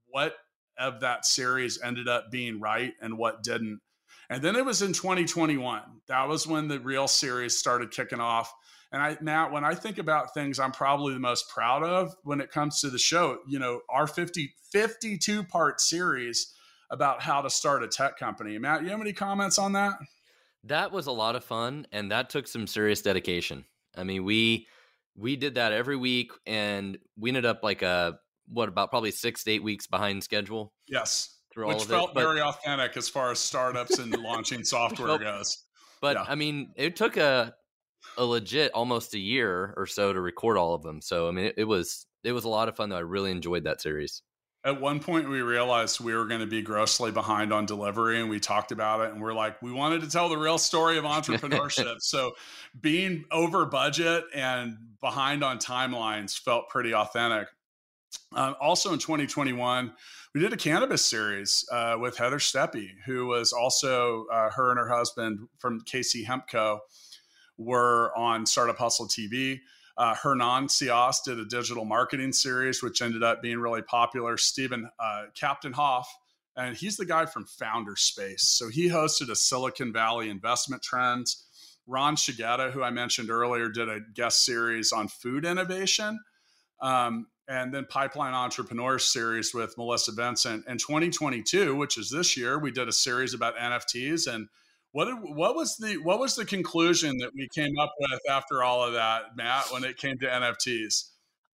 what 0.08 0.34
of 0.78 1.00
that 1.00 1.24
series 1.24 1.80
ended 1.80 2.08
up 2.08 2.30
being 2.30 2.60
right 2.60 2.92
and 3.00 3.16
what 3.16 3.42
didn't. 3.42 3.80
And 4.28 4.42
then 4.42 4.56
it 4.56 4.64
was 4.64 4.82
in 4.82 4.92
2021. 4.92 5.82
That 6.08 6.28
was 6.28 6.46
when 6.46 6.68
the 6.68 6.80
real 6.80 7.08
series 7.08 7.56
started 7.56 7.90
kicking 7.90 8.20
off. 8.20 8.52
And 8.92 9.00
I, 9.00 9.16
Matt, 9.20 9.52
when 9.52 9.64
I 9.64 9.74
think 9.74 9.98
about 9.98 10.34
things 10.34 10.58
I'm 10.58 10.72
probably 10.72 11.14
the 11.14 11.20
most 11.20 11.48
proud 11.48 11.84
of 11.84 12.14
when 12.24 12.40
it 12.40 12.50
comes 12.50 12.80
to 12.80 12.90
the 12.90 12.98
show, 12.98 13.38
you 13.48 13.60
know, 13.60 13.80
our 13.88 14.08
50, 14.08 14.52
52 14.72 15.44
part 15.44 15.80
series 15.80 16.52
about 16.90 17.22
how 17.22 17.40
to 17.40 17.50
start 17.50 17.82
a 17.82 17.88
tech 17.88 18.16
company. 18.18 18.58
Matt, 18.58 18.82
you 18.82 18.90
have 18.90 19.00
any 19.00 19.12
comments 19.12 19.58
on 19.58 19.72
that? 19.72 19.94
That 20.64 20.92
was 20.92 21.06
a 21.06 21.12
lot 21.12 21.36
of 21.36 21.44
fun 21.44 21.86
and 21.92 22.10
that 22.10 22.30
took 22.30 22.46
some 22.46 22.66
serious 22.66 23.00
dedication. 23.00 23.64
I 23.96 24.04
mean, 24.04 24.24
we 24.24 24.66
we 25.16 25.36
did 25.36 25.54
that 25.54 25.72
every 25.72 25.96
week 25.96 26.32
and 26.46 26.98
we 27.18 27.30
ended 27.30 27.46
up 27.46 27.62
like 27.62 27.82
a 27.82 28.18
what 28.48 28.68
about 28.68 28.90
probably 28.90 29.12
6 29.12 29.44
to 29.44 29.50
8 29.50 29.62
weeks 29.62 29.86
behind 29.86 30.24
schedule. 30.24 30.72
Yes. 30.88 31.36
Through 31.52 31.68
Which 31.68 31.76
all 31.76 31.82
of 31.82 31.88
felt 31.88 32.10
it. 32.10 32.14
But, 32.14 32.22
very 32.22 32.40
authentic 32.40 32.96
as 32.96 33.08
far 33.08 33.30
as 33.30 33.38
startups 33.38 33.98
and 33.98 34.16
launching 34.22 34.64
software 34.64 35.18
goes. 35.18 35.64
But 36.00 36.16
yeah. 36.16 36.24
I 36.26 36.34
mean, 36.34 36.72
it 36.76 36.96
took 36.96 37.16
a 37.16 37.54
a 38.16 38.24
legit 38.24 38.72
almost 38.72 39.14
a 39.14 39.18
year 39.18 39.74
or 39.76 39.86
so 39.86 40.12
to 40.12 40.20
record 40.20 40.56
all 40.56 40.74
of 40.74 40.82
them. 40.82 41.00
So 41.00 41.28
I 41.28 41.30
mean, 41.30 41.46
it, 41.46 41.54
it 41.58 41.64
was 41.64 42.06
it 42.24 42.32
was 42.32 42.44
a 42.44 42.48
lot 42.48 42.68
of 42.68 42.76
fun 42.76 42.90
though. 42.90 42.96
I 42.96 43.00
really 43.00 43.30
enjoyed 43.30 43.64
that 43.64 43.80
series 43.80 44.22
at 44.64 44.80
one 44.80 45.00
point 45.00 45.28
we 45.28 45.40
realized 45.40 46.00
we 46.00 46.14
were 46.14 46.26
going 46.26 46.40
to 46.40 46.46
be 46.46 46.60
grossly 46.60 47.10
behind 47.10 47.52
on 47.52 47.64
delivery 47.64 48.20
and 48.20 48.28
we 48.28 48.38
talked 48.38 48.72
about 48.72 49.00
it 49.00 49.12
and 49.12 49.20
we're 49.20 49.32
like 49.32 49.60
we 49.62 49.72
wanted 49.72 50.02
to 50.02 50.10
tell 50.10 50.28
the 50.28 50.36
real 50.36 50.58
story 50.58 50.98
of 50.98 51.04
entrepreneurship. 51.04 51.96
So 52.00 52.32
being 52.80 53.24
over 53.30 53.64
budget 53.66 54.24
and 54.34 54.76
behind 55.00 55.42
on 55.42 55.58
timelines 55.58 56.38
felt 56.38 56.68
pretty 56.68 56.94
authentic. 56.94 57.48
Um, 58.34 58.54
also 58.60 58.92
in 58.92 58.98
2021 58.98 59.92
we 60.34 60.40
did 60.40 60.52
a 60.52 60.56
cannabis 60.56 61.04
series 61.04 61.64
uh, 61.72 61.96
with 61.98 62.18
heather 62.18 62.38
steppe 62.38 62.76
who 63.06 63.26
was 63.26 63.52
also 63.52 64.26
uh, 64.32 64.50
her 64.50 64.70
and 64.70 64.78
her 64.78 64.88
husband 64.88 65.48
from 65.58 65.80
kc 65.82 66.24
hempco 66.24 66.80
were 67.56 68.12
on 68.16 68.46
startup 68.46 68.78
hustle 68.78 69.06
tv 69.06 69.60
uh, 70.00 70.14
Hernan 70.14 70.66
Cias 70.68 71.20
did 71.22 71.38
a 71.38 71.44
digital 71.44 71.84
marketing 71.84 72.32
series, 72.32 72.82
which 72.82 73.02
ended 73.02 73.22
up 73.22 73.42
being 73.42 73.58
really 73.58 73.82
popular. 73.82 74.38
Stephen 74.38 74.88
uh, 74.98 75.24
Captain 75.34 75.74
Huff, 75.74 76.10
and 76.56 76.74
he's 76.74 76.96
the 76.96 77.04
guy 77.04 77.26
from 77.26 77.44
Founder 77.44 77.96
Space. 77.96 78.44
So 78.44 78.70
he 78.70 78.88
hosted 78.88 79.28
a 79.28 79.36
Silicon 79.36 79.92
Valley 79.92 80.30
investment 80.30 80.82
trends. 80.82 81.44
Ron 81.86 82.16
Shigeta, 82.16 82.70
who 82.70 82.82
I 82.82 82.88
mentioned 82.88 83.30
earlier, 83.30 83.68
did 83.68 83.90
a 83.90 84.00
guest 84.14 84.42
series 84.42 84.90
on 84.90 85.08
food 85.08 85.44
innovation. 85.44 86.18
Um, 86.80 87.26
and 87.46 87.74
then 87.74 87.84
Pipeline 87.84 88.32
Entrepreneurs 88.32 89.04
series 89.04 89.52
with 89.52 89.76
Melissa 89.76 90.12
Vincent. 90.12 90.64
In 90.66 90.78
2022, 90.78 91.76
which 91.76 91.98
is 91.98 92.08
this 92.08 92.38
year, 92.38 92.58
we 92.58 92.70
did 92.70 92.88
a 92.88 92.92
series 92.92 93.34
about 93.34 93.54
NFTs 93.56 94.32
and 94.32 94.48
what 94.92 95.04
did, 95.06 95.14
what 95.14 95.54
was 95.54 95.76
the 95.76 95.96
what 95.98 96.18
was 96.18 96.34
the 96.34 96.44
conclusion 96.44 97.18
that 97.18 97.30
we 97.34 97.48
came 97.54 97.78
up 97.78 97.92
with 98.00 98.20
after 98.28 98.62
all 98.62 98.82
of 98.82 98.94
that, 98.94 99.36
Matt, 99.36 99.66
when 99.70 99.84
it 99.84 99.96
came 99.96 100.18
to 100.18 100.26
NFTs? 100.26 101.10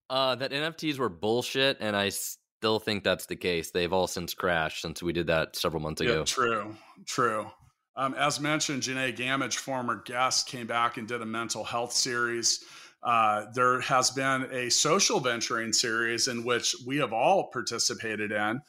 Uh, 0.09 0.35
that 0.37 0.53
NFTs 0.53 0.99
were 0.99 1.09
bullshit, 1.09 1.79
and 1.81 1.97
I 1.97 2.11
still 2.11 2.79
think 2.79 3.05
that's 3.05 3.27
the 3.27 3.37
case. 3.37 3.71
They've 3.71 3.93
all 3.93 4.07
since 4.07 4.35
crashed 4.35 4.83
since 4.83 5.03
we 5.03 5.13
did 5.13 5.27
that 5.27 5.57
several 5.57 5.83
months 5.83 6.01
ago. 6.01 6.19
Yeah, 6.19 6.25
true, 6.25 6.77
true. 7.07 7.51
Um, 7.97 8.15
as 8.15 8.41
mentioned, 8.41 8.83
Janae 8.83 9.17
Gamage, 9.17 9.57
former 9.57 10.03
guest, 10.05 10.49
came 10.49 10.67
back 10.67 10.97
and 10.97 11.09
did 11.09 11.23
a 11.23 11.27
mental 11.27 11.65
health 11.65 11.93
series. 11.93 12.63
Uh, 13.03 13.47
there 13.55 13.81
has 13.81 14.11
been 14.11 14.49
a 14.53 14.71
social 14.71 15.21
venturing 15.21 15.73
series 15.73 16.29
in 16.29 16.45
which 16.45 16.75
we 16.87 16.99
have 16.99 17.13
all 17.13 17.51
participated 17.53 18.33
in. 18.33 18.61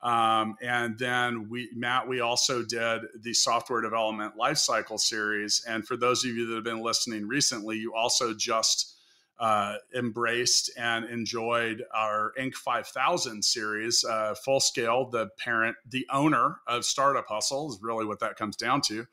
Um, 0.00 0.56
and 0.62 0.96
then 0.98 1.48
we, 1.48 1.70
Matt, 1.74 2.08
we 2.08 2.20
also 2.20 2.62
did 2.62 3.02
the 3.20 3.34
software 3.34 3.80
development 3.80 4.34
lifecycle 4.38 5.00
series. 5.00 5.64
And 5.66 5.86
for 5.86 5.96
those 5.96 6.24
of 6.24 6.30
you 6.30 6.46
that 6.46 6.54
have 6.54 6.64
been 6.64 6.82
listening 6.82 7.26
recently, 7.26 7.78
you 7.78 7.94
also 7.94 8.32
just 8.32 8.94
uh, 9.40 9.76
embraced 9.96 10.70
and 10.76 11.04
enjoyed 11.04 11.84
our 11.94 12.32
Inc. 12.38 12.54
5000 12.54 13.44
series, 13.44 14.04
uh, 14.04 14.34
full 14.34 14.60
scale. 14.60 15.10
The 15.10 15.28
parent, 15.38 15.76
the 15.88 16.06
owner 16.12 16.56
of 16.66 16.84
Startup 16.84 17.26
Hustle 17.26 17.70
is 17.70 17.78
really 17.80 18.04
what 18.04 18.20
that 18.20 18.36
comes 18.36 18.56
down 18.56 18.80
to. 18.82 19.06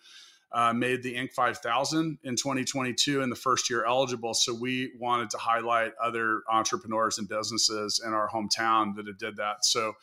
Uh, 0.52 0.72
made 0.72 1.04
the 1.04 1.16
Inc. 1.16 1.32
5000 1.34 2.20
in 2.24 2.36
2022 2.36 3.22
in 3.22 3.30
the 3.30 3.36
first 3.36 3.70
year 3.70 3.86
eligible. 3.86 4.34
So 4.34 4.54
we 4.54 4.94
wanted 5.00 5.30
to 5.32 5.38
highlight 5.38 5.94
other 6.02 6.42
entrepreneurs 6.50 7.18
and 7.18 7.28
businesses 7.28 8.02
in 8.04 8.14
our 8.14 8.30
hometown 8.30 8.96
that 8.96 9.08
have 9.08 9.18
did 9.18 9.36
that. 9.38 9.66
So 9.66 9.94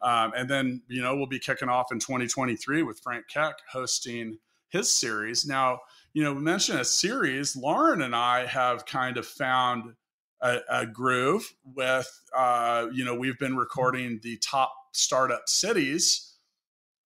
um, 0.00 0.32
and 0.36 0.48
then, 0.48 0.82
you 0.88 1.02
know, 1.02 1.16
we'll 1.16 1.26
be 1.26 1.38
kicking 1.38 1.68
off 1.68 1.90
in 1.90 1.98
2023 1.98 2.82
with 2.82 3.00
Frank 3.00 3.26
Keck 3.28 3.56
hosting 3.70 4.38
his 4.68 4.90
series. 4.90 5.46
Now, 5.46 5.80
you 6.12 6.22
know, 6.22 6.32
we 6.32 6.40
mentioned 6.40 6.80
a 6.80 6.84
series. 6.84 7.56
Lauren 7.56 8.02
and 8.02 8.14
I 8.14 8.46
have 8.46 8.86
kind 8.86 9.16
of 9.16 9.26
found 9.26 9.94
a, 10.40 10.58
a 10.70 10.86
groove 10.86 11.52
with, 11.64 12.08
uh, 12.36 12.86
you 12.92 13.04
know, 13.04 13.14
we've 13.14 13.38
been 13.38 13.56
recording 13.56 14.20
the 14.22 14.36
top 14.38 14.72
startup 14.92 15.48
cities. 15.48 16.36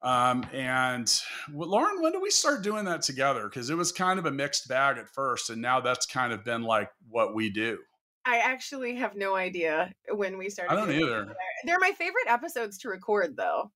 Um, 0.03 0.45
and 0.53 1.12
Lauren, 1.53 2.03
when 2.03 2.12
did 2.12 2.22
we 2.22 2.30
start 2.30 2.62
doing 2.62 2.84
that 2.86 3.03
together? 3.03 3.45
Because 3.45 3.70
it 3.70 3.76
was 3.76 3.93
kind 3.93 4.18
of 4.18 4.26
a 4.26 4.32
mixed 4.32 4.68
bag 4.68 4.99
at 4.99 5.09
first, 5.09 5.49
and 5.49 5.62
now 5.62 5.80
that's 5.80 6.07
kind 6.07 6.33
of 6.33 6.45
been 6.45 6.62
like 6.62 6.91
what 7.08 7.34
we 7.34 7.50
do. 7.50 7.79
I 8.24 8.38
actually 8.38 8.94
have 8.96 9.16
no 9.16 9.34
idea 9.34 9.92
when 10.12 10.38
we 10.38 10.49
started. 10.49 10.72
I 10.72 10.76
don't 10.76 10.92
either. 10.92 11.34
They're 11.64 11.80
my 11.80 11.92
favorite 11.92 12.28
episodes 12.28 12.78
to 12.78 12.88
record, 12.88 13.36
though. 13.36 13.70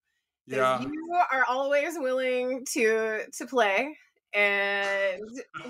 Yeah, 0.47 0.81
you 0.81 1.15
are 1.33 1.45
always 1.49 1.95
willing 1.99 2.65
to 2.73 3.23
to 3.37 3.47
play, 3.47 3.97
and 4.33 5.21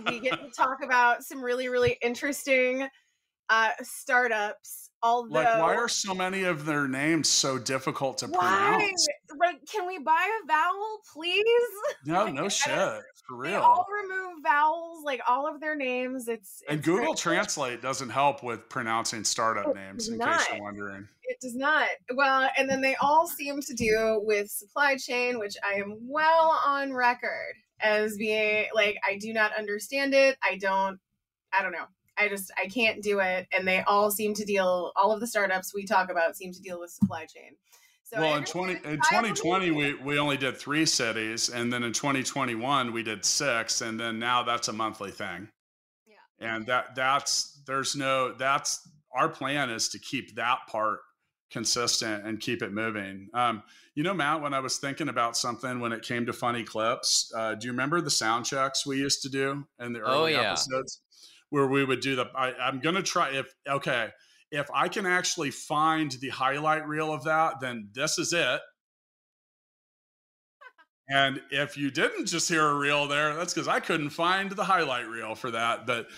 we 0.07 0.21
get 0.21 0.39
to 0.41 0.51
talk 0.57 0.79
about 0.85 1.25
some 1.25 1.43
really 1.43 1.69
really 1.69 1.97
interesting 2.03 2.87
uh, 3.49 3.71
startups. 3.83 4.91
Although, 5.07 5.35
like, 5.35 5.61
why 5.61 5.77
are 5.77 5.89
so 5.89 6.15
many 6.15 6.43
of 6.43 6.65
their 6.65 6.89
names 6.89 7.29
so 7.29 7.59
difficult 7.59 8.19
to 8.19 8.27
why? 8.27 8.41
pronounce? 8.41 9.07
Like, 9.39 9.65
can 9.71 9.87
we 9.87 9.99
buy 9.99 10.41
a 10.43 10.47
vowel, 10.47 11.01
please? 11.13 11.45
No, 12.05 12.25
like, 12.25 12.35
no 12.35 12.49
shit, 12.49 13.03
for 13.27 13.37
real. 13.37 13.53
They 13.53 13.57
all 13.57 13.87
remove 14.03 14.43
vowels, 14.43 15.05
like 15.05 15.21
all 15.29 15.47
of 15.47 15.61
their 15.61 15.75
names. 15.75 16.29
It's, 16.29 16.63
and 16.69 16.83
Google 16.83 17.15
Translate 17.15 17.83
doesn't 17.83 18.11
help 18.11 18.43
with 18.43 18.69
pronouncing 18.69 19.25
startup 19.25 19.69
it 19.69 19.75
names. 19.77 20.09
In 20.09 20.19
not. 20.19 20.39
case 20.39 20.49
you're 20.53 20.63
wondering, 20.63 21.09
it 21.25 21.39
does 21.41 21.57
not. 21.57 21.89
Well, 22.15 22.49
and 22.57 22.69
then 22.69 22.81
they 22.81 22.97
all 22.97 23.27
seem 23.27 23.61
to 23.61 23.75
do 23.75 24.21
with 24.25 24.51
supply 24.51 24.97
chain, 24.97 25.39
which 25.39 25.57
I 25.65 25.75
am 25.81 25.97
well 26.03 26.61
on 26.65 26.93
record 26.93 27.55
as 27.81 28.17
being 28.17 28.67
like 28.75 28.97
I 29.05 29.19
do 29.19 29.33
not 29.33 29.53
understand 29.57 30.15
it. 30.15 30.37
I 30.43 30.57
don't. 30.57 30.99
I 31.53 31.63
don't 31.63 31.73
know. 31.73 31.87
I 32.19 32.29
just 32.29 32.53
I 32.63 32.67
can't 32.69 33.03
do 33.03 33.21
it. 33.21 33.47
And 33.57 33.67
they 33.67 33.83
all 33.83 34.11
seem 34.11 34.35
to 34.35 34.45
deal 34.45 34.93
all 34.97 35.13
of 35.13 35.21
the 35.21 35.27
startups 35.27 35.75
we 35.75 35.85
talk 35.85 36.11
about 36.11 36.37
seem 36.37 36.53
to 36.53 36.61
deal 36.61 36.81
with 36.81 36.91
supply 36.91 37.27
chain. 37.27 37.57
So 38.05 38.21
well, 38.21 38.37
in 38.37 38.45
twenty 38.45 38.79
in 38.85 39.01
twenty 39.01 39.33
twenty, 39.33 39.73
we 39.73 39.95
we 39.95 40.19
only 40.19 40.37
did 40.37 40.57
three 40.57 40.87
cities, 40.87 41.49
and 41.49 41.73
then 41.73 41.83
in 41.83 41.93
twenty 41.93 42.23
twenty 42.23 42.55
one, 42.55 42.93
we 42.93 43.03
did 43.03 43.25
six, 43.25 43.81
and 43.81 43.99
then 43.99 44.21
now 44.21 44.45
that's 44.45 44.69
a 44.69 44.73
monthly 44.73 45.11
thing. 45.11 45.49
Yeah. 46.07 46.15
And 46.39 46.67
that 46.67 46.95
that's 46.95 47.61
there's 47.67 47.97
no 47.97 48.33
that's 48.33 48.89
our 49.13 49.29
plan 49.29 49.71
is 49.71 49.89
to 49.89 49.99
keep 49.99 50.37
that 50.37 50.59
part 50.69 51.01
consistent 51.51 52.25
and 52.25 52.39
keep 52.39 52.63
it 52.63 52.73
moving. 52.73 53.29
Um, 53.35 53.63
you 53.97 54.03
know, 54.03 54.15
Matt, 54.15 54.43
when 54.43 54.55
I 54.55 54.61
was 54.61 54.79
thinking 54.79 55.09
about 55.09 55.37
something 55.37 55.81
when 55.81 55.93
it 55.93 56.03
came 56.03 56.27
to 56.27 56.33
funny 56.33 56.63
clips, 56.63 57.33
uh, 57.35 57.55
do 57.55 57.67
you 57.67 57.73
remember 57.73 58.01
the 58.01 58.11
sound 58.11 58.45
checks 58.45 58.87
we 58.87 58.99
used 58.99 59.23
to 59.23 59.29
do 59.29 59.67
in 59.81 59.93
the 59.93 60.03
Oh, 60.03 60.21
early 60.21 60.33
yeah. 60.33 60.51
episodes 60.53 61.01
where 61.51 61.67
we 61.67 61.85
would 61.85 62.01
do 62.01 62.17
the? 62.17 62.27
I, 62.37 62.55
I'm 62.55 62.81
gonna 62.81 63.03
try 63.03 63.31
if 63.31 63.53
okay 63.69 64.09
if 64.53 64.69
I 64.73 64.89
can 64.89 65.07
actually 65.07 65.51
find 65.51 66.11
the 66.21 66.29
highlight 66.29 66.87
reel 66.87 67.13
of 67.13 67.25
that, 67.25 67.55
then 67.61 67.89
this 67.95 68.19
is 68.19 68.33
it. 68.33 68.61
And 71.09 71.41
if 71.51 71.77
you 71.77 71.91
didn't 71.91 72.27
just 72.27 72.49
hear 72.49 72.67
a 72.67 72.75
reel 72.75 73.07
there, 73.07 73.35
that's 73.35 73.55
because 73.55 73.69
I 73.69 73.79
couldn't 73.81 74.11
find 74.11 74.51
the 74.51 74.65
highlight 74.65 75.07
reel 75.09 75.35
for 75.37 75.53
that. 75.53 75.87
But 75.87 76.09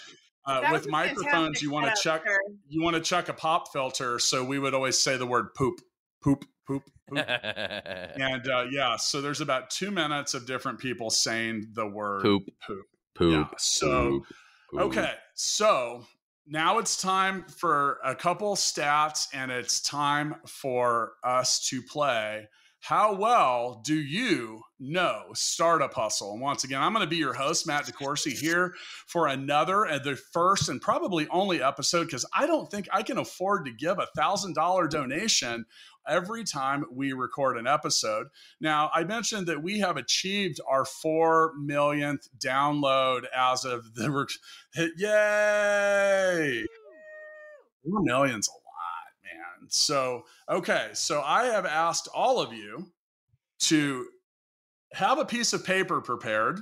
uh, 0.47 0.63
That 0.63 0.73
with 0.73 0.81
was 0.83 0.87
a 0.87 0.91
microphones, 0.91 1.61
you 1.61 1.71
want 1.71 1.95
to 1.95 2.03
check 2.03 2.23
sir. 2.27 2.39
you 2.69 2.83
want 2.83 2.97
to 2.97 3.03
check 3.03 3.29
a 3.29 3.35
pop 3.35 3.71
filter. 3.73 4.19
So 4.19 4.43
we 4.45 4.59
would 4.59 4.73
always 4.73 4.99
say 4.99 5.19
the 5.19 5.27
word 5.27 5.49
poop, 5.55 5.81
poop, 6.23 6.45
poop, 6.67 6.85
poop. 7.09 7.19
and 7.29 8.49
uh, 8.49 8.65
yeah, 8.71 8.97
so 8.97 9.21
there's 9.21 9.43
about 9.43 9.69
two 9.69 9.91
minutes 9.91 10.33
of 10.33 10.47
different 10.47 10.79
people 10.79 11.11
saying 11.11 11.67
the 11.75 11.87
word 11.87 12.23
Poop. 12.23 12.45
poop. 12.67 12.87
Poop. 13.15 13.33
Yeah, 13.33 13.47
so- 13.59 14.11
poop, 14.11 14.23
Okay, 14.77 15.13
so 15.35 16.05
now 16.47 16.79
it's 16.79 17.01
time 17.01 17.45
for 17.45 18.01
a 18.05 18.15
couple 18.15 18.55
stats, 18.55 19.29
and 19.33 19.51
it's 19.51 19.81
time 19.81 20.35
for 20.47 21.13
us 21.25 21.67
to 21.69 21.81
play. 21.83 22.47
How 22.81 23.15
well 23.15 23.81
do 23.83 23.95
you 23.95 24.61
know 24.79 25.25
Startup 25.35 25.93
Hustle? 25.93 26.33
And 26.33 26.41
once 26.41 26.65
again, 26.65 26.83
I'm 26.83 26.93
going 26.93 27.05
to 27.05 27.11
be 27.11 27.17
your 27.17 27.33
host, 27.33 27.67
Matt 27.67 27.87
DeCoursey, 27.87 28.33
here 28.33 28.75
for 29.07 29.27
another 29.27 29.85
and 29.85 30.05
the 30.05 30.17
first 30.17 30.69
and 30.69 30.81
probably 30.81 31.27
only 31.31 31.63
episode 31.63 32.05
because 32.05 32.27
I 32.35 32.47
don't 32.47 32.71
think 32.71 32.89
I 32.93 33.03
can 33.03 33.19
afford 33.19 33.65
to 33.65 33.73
give 33.73 33.99
a 33.99 34.07
thousand 34.17 34.55
dollar 34.55 34.87
donation 34.87 35.65
every 36.09 36.45
time 36.45 36.85
we 36.93 37.13
record 37.13 37.57
an 37.57 37.67
episode. 37.67 38.29
Now, 38.61 38.91
I 38.95 39.05
mentioned 39.05 39.47
that 39.47 39.63
we 39.63 39.79
have 39.81 39.97
achieved 39.97 40.61
our 40.69 40.85
4 40.85 41.55
millionth 41.59 42.29
download 42.39 43.25
as 43.37 43.65
of 43.65 43.95
the 43.95 44.11
rec- 44.11 44.29
yay! 44.97 46.67
4 47.89 48.03
million's 48.03 48.49
a 48.49 48.53
lot, 48.53 49.13
man. 49.25 49.69
So, 49.69 50.25
okay, 50.49 50.89
so 50.93 51.23
I 51.23 51.47
have 51.47 51.67
asked 51.67 52.09
all 52.15 52.41
of 52.41 52.53
you 52.53 52.93
to 53.61 54.07
have 54.93 55.19
a 55.19 55.25
piece 55.25 55.53
of 55.53 55.65
paper 55.65 56.01
prepared. 56.01 56.61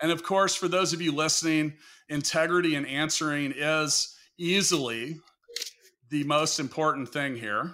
And 0.00 0.12
of 0.12 0.22
course, 0.22 0.54
for 0.54 0.68
those 0.68 0.92
of 0.92 1.02
you 1.02 1.12
listening, 1.12 1.74
integrity 2.08 2.74
in 2.74 2.86
answering 2.86 3.52
is 3.56 4.16
easily 4.38 5.18
the 6.10 6.24
most 6.24 6.58
important 6.60 7.08
thing 7.10 7.36
here. 7.36 7.72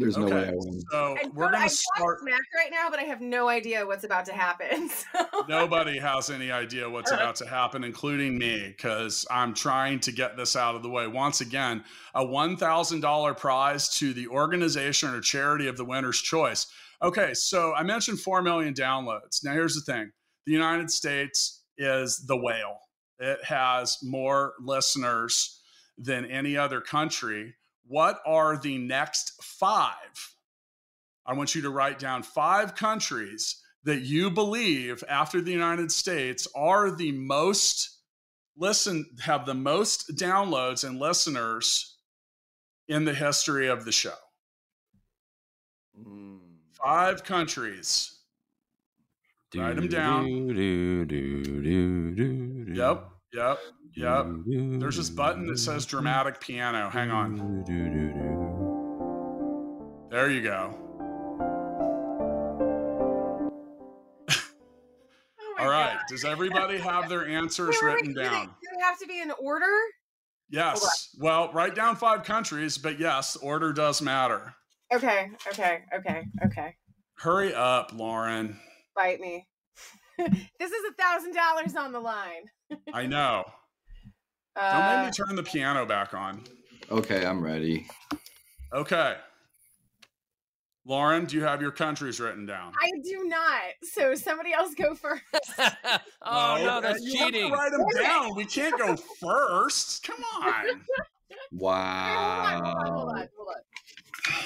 There's 0.00 0.16
no 0.16 0.26
way 0.26 0.32
Okay, 0.32 0.48
I 0.50 0.52
win. 0.54 0.80
so 0.92 1.16
I'm 1.20 1.34
we're 1.34 1.46
so- 1.46 1.50
going 1.50 1.62
I'm 1.62 1.68
to 1.68 1.74
start. 1.96 2.20
smacked 2.20 2.42
right 2.54 2.70
now, 2.70 2.88
but 2.88 3.00
I 3.00 3.02
have 3.02 3.20
no 3.20 3.48
idea 3.48 3.84
what's 3.84 4.04
about 4.04 4.24
to 4.26 4.32
happen. 4.32 4.88
So. 5.12 5.44
Nobody 5.48 5.98
has 5.98 6.30
any 6.30 6.52
idea 6.52 6.88
what's 6.88 7.10
about 7.10 7.34
to 7.36 7.46
happen, 7.48 7.82
including 7.82 8.38
me, 8.38 8.68
because 8.76 9.26
I'm 9.30 9.54
trying 9.54 9.98
to 10.00 10.12
get 10.12 10.36
this 10.36 10.54
out 10.54 10.76
of 10.76 10.82
the 10.84 10.88
way. 10.88 11.06
Once 11.08 11.40
again, 11.40 11.82
a 12.14 12.24
$1,000 12.24 13.36
prize 13.36 13.88
to 13.98 14.12
the 14.12 14.28
organization 14.28 15.12
or 15.14 15.20
charity 15.20 15.66
of 15.66 15.76
the 15.76 15.84
winner's 15.84 16.20
choice. 16.20 16.66
Okay, 17.02 17.34
so 17.34 17.74
I 17.74 17.82
mentioned 17.82 18.20
4 18.20 18.42
million 18.42 18.74
downloads. 18.74 19.42
Now, 19.44 19.52
here's 19.52 19.74
the 19.74 19.80
thing 19.92 20.12
the 20.46 20.52
United 20.52 20.90
States 20.90 21.64
is 21.76 22.24
the 22.26 22.36
whale, 22.36 22.78
it 23.18 23.42
has 23.44 23.98
more 24.02 24.54
listeners 24.60 25.57
than 25.98 26.24
any 26.24 26.56
other 26.56 26.80
country. 26.80 27.54
What 27.86 28.20
are 28.24 28.56
the 28.56 28.78
next 28.78 29.42
five? 29.42 30.34
I 31.26 31.34
want 31.34 31.54
you 31.54 31.62
to 31.62 31.70
write 31.70 31.98
down 31.98 32.22
five 32.22 32.74
countries 32.74 33.62
that 33.84 34.00
you 34.00 34.30
believe 34.30 35.04
after 35.08 35.40
the 35.40 35.52
United 35.52 35.92
States 35.92 36.46
are 36.54 36.90
the 36.90 37.12
most 37.12 37.98
listen 38.56 39.06
have 39.20 39.46
the 39.46 39.54
most 39.54 40.16
downloads 40.16 40.86
and 40.86 40.98
listeners 40.98 41.96
in 42.88 43.04
the 43.04 43.14
history 43.14 43.68
of 43.68 43.84
the 43.84 43.92
show. 43.92 44.14
Mm. 45.98 46.40
Five 46.72 47.24
countries. 47.24 48.14
Write 49.54 49.78
'em 49.78 49.88
down. 49.88 50.26
Do, 50.26 50.54
do, 50.54 51.04
do, 51.06 51.42
do, 51.62 52.14
do, 52.14 52.72
Yep, 52.74 53.08
yep, 53.32 53.58
yep. 53.98 54.26
There's 54.46 54.96
this 54.96 55.10
button 55.10 55.46
that 55.46 55.58
says 55.58 55.84
dramatic 55.86 56.40
piano. 56.40 56.88
Hang 56.90 57.10
on. 57.10 57.64
There 60.10 60.30
you 60.30 60.40
go. 60.42 60.74
Oh 65.40 65.56
All 65.58 65.68
right. 65.68 65.94
God. 65.94 66.02
Does 66.08 66.24
everybody 66.24 66.78
have 66.78 67.08
their 67.08 67.26
answers 67.26 67.76
Wait, 67.82 67.86
written 67.86 68.08
wait, 68.08 68.14
do 68.14 68.22
they- 68.22 68.28
down? 68.28 68.46
Do 68.46 68.68
they 68.76 68.82
have 68.82 68.98
to 69.00 69.06
be 69.06 69.20
in 69.20 69.32
order? 69.40 69.66
Yes. 70.50 71.10
Well, 71.18 71.52
write 71.52 71.74
down 71.74 71.96
five 71.96 72.24
countries, 72.24 72.78
but 72.78 72.98
yes, 72.98 73.36
order 73.36 73.72
does 73.72 74.00
matter. 74.00 74.54
Okay, 74.94 75.28
okay, 75.48 75.80
okay, 75.94 76.24
okay. 76.46 76.74
Hurry 77.18 77.52
up, 77.52 77.92
Lauren. 77.94 78.58
Bite 78.96 79.20
me. 79.20 79.46
this 80.18 80.70
is 80.70 80.82
a 80.90 80.94
thousand 81.02 81.34
dollars 81.34 81.76
on 81.76 81.92
the 81.92 82.00
line. 82.00 82.44
I 82.94 83.04
know. 83.06 83.44
Don't 84.58 84.82
Uh, 84.82 84.96
make 84.96 85.06
me 85.06 85.12
turn 85.12 85.36
the 85.36 85.42
piano 85.42 85.86
back 85.86 86.14
on. 86.14 86.42
Okay, 86.90 87.24
I'm 87.24 87.40
ready. 87.42 87.86
Okay. 88.72 89.16
Lauren, 90.84 91.26
do 91.26 91.36
you 91.36 91.42
have 91.44 91.60
your 91.62 91.70
countries 91.70 92.18
written 92.18 92.44
down? 92.46 92.72
I 92.82 92.90
do 93.04 93.24
not. 93.28 93.60
So 93.82 94.14
somebody 94.14 94.52
else 94.52 94.74
go 94.74 94.94
first. 94.94 95.22
oh 96.22 96.58
no, 96.64 96.80
that's 96.80 97.02
you 97.02 97.18
have 97.18 97.28
to 97.28 97.32
cheating. 97.34 97.52
write 97.52 97.70
them 97.72 97.84
down. 98.02 98.34
We 98.34 98.46
can't 98.46 98.76
go 98.78 98.96
first. 99.20 100.02
Come 100.06 100.24
on. 100.42 100.52
Hold 100.52 100.66
on, 100.70 100.80
Wow. 101.52 102.62
hold 102.64 102.76
on, 102.76 102.92
hold 102.92 103.08
on, 103.10 103.28
hold 103.36 103.48
on. 103.48 104.42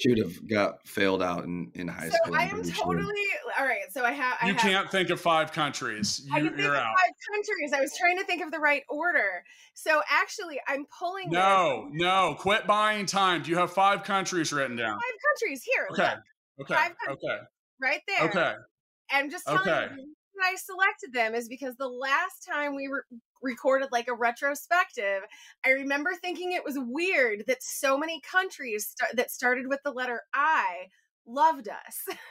Should 0.00 0.18
have 0.18 0.48
got 0.48 0.86
failed 0.88 1.22
out 1.22 1.44
in, 1.44 1.70
in 1.74 1.86
high 1.88 2.08
So 2.08 2.16
school. 2.22 2.34
I 2.34 2.38
I'm 2.44 2.48
am 2.48 2.54
pretty 2.56 2.72
sure. 2.72 2.84
totally 2.94 3.24
all 3.58 3.66
right. 3.66 3.82
So 3.90 4.04
I 4.04 4.12
have. 4.12 4.38
I 4.40 4.46
You 4.48 4.54
have, 4.54 4.62
can't 4.62 4.90
think 4.90 5.10
of 5.10 5.20
five 5.20 5.52
countries. 5.52 6.26
I 6.32 6.38
You, 6.38 6.44
can 6.44 6.52
think 6.54 6.62
you're 6.62 6.74
of 6.74 6.80
out. 6.80 6.94
five 6.98 7.12
countries. 7.34 7.72
I 7.74 7.80
was 7.80 7.96
trying 7.98 8.16
to 8.18 8.24
think 8.24 8.42
of 8.42 8.50
the 8.50 8.58
right 8.58 8.82
order. 8.88 9.44
So 9.74 10.00
actually, 10.10 10.58
I'm 10.66 10.86
pulling 10.98 11.26
this- 11.30 11.34
No, 11.38 11.88
no. 11.92 12.36
Quit 12.38 12.66
buying 12.66 13.04
time. 13.06 13.42
Do 13.42 13.50
you 13.50 13.56
have 13.58 13.72
five 13.72 14.02
countries 14.04 14.52
written 14.52 14.76
down? 14.76 14.94
five 14.98 15.18
countries 15.28 15.62
here. 15.62 15.86
Okay. 15.92 16.02
look, 16.58 16.70
Okay. 16.70 16.74
Five 16.74 16.96
countries. 16.98 17.18
Okay. 17.30 17.38
right 17.80 18.00
there. 18.08 18.28
Okay. 18.28 18.54
I'm 19.10 19.30
just 19.30 19.44
telling 19.46 19.60
Okay. 19.68 19.88
you, 19.96 20.14
the 20.40 20.46
reason 20.46 20.54
I 20.54 20.56
selected 20.56 21.12
them 21.12 21.34
is 21.34 21.48
because 21.48 21.76
the 21.76 21.88
last 21.88 22.46
time 22.50 22.74
we 22.74 22.86
re- 22.88 23.18
recorded 23.42 23.88
like 23.92 24.08
a 24.08 24.14
retrospective, 24.14 25.22
I 25.64 25.70
remember 25.70 26.10
thinking 26.20 26.52
it 26.52 26.64
was 26.64 26.78
weird 26.78 27.44
that 27.46 27.62
so 27.62 27.96
many 27.98 28.20
countries 28.20 28.88
sta- 28.90 29.14
that 29.14 29.30
started 29.30 29.66
with 29.68 29.80
the 29.84 29.92
letter 29.92 30.22
I 30.34 30.86
loved 31.26 31.68
us, 31.68 32.16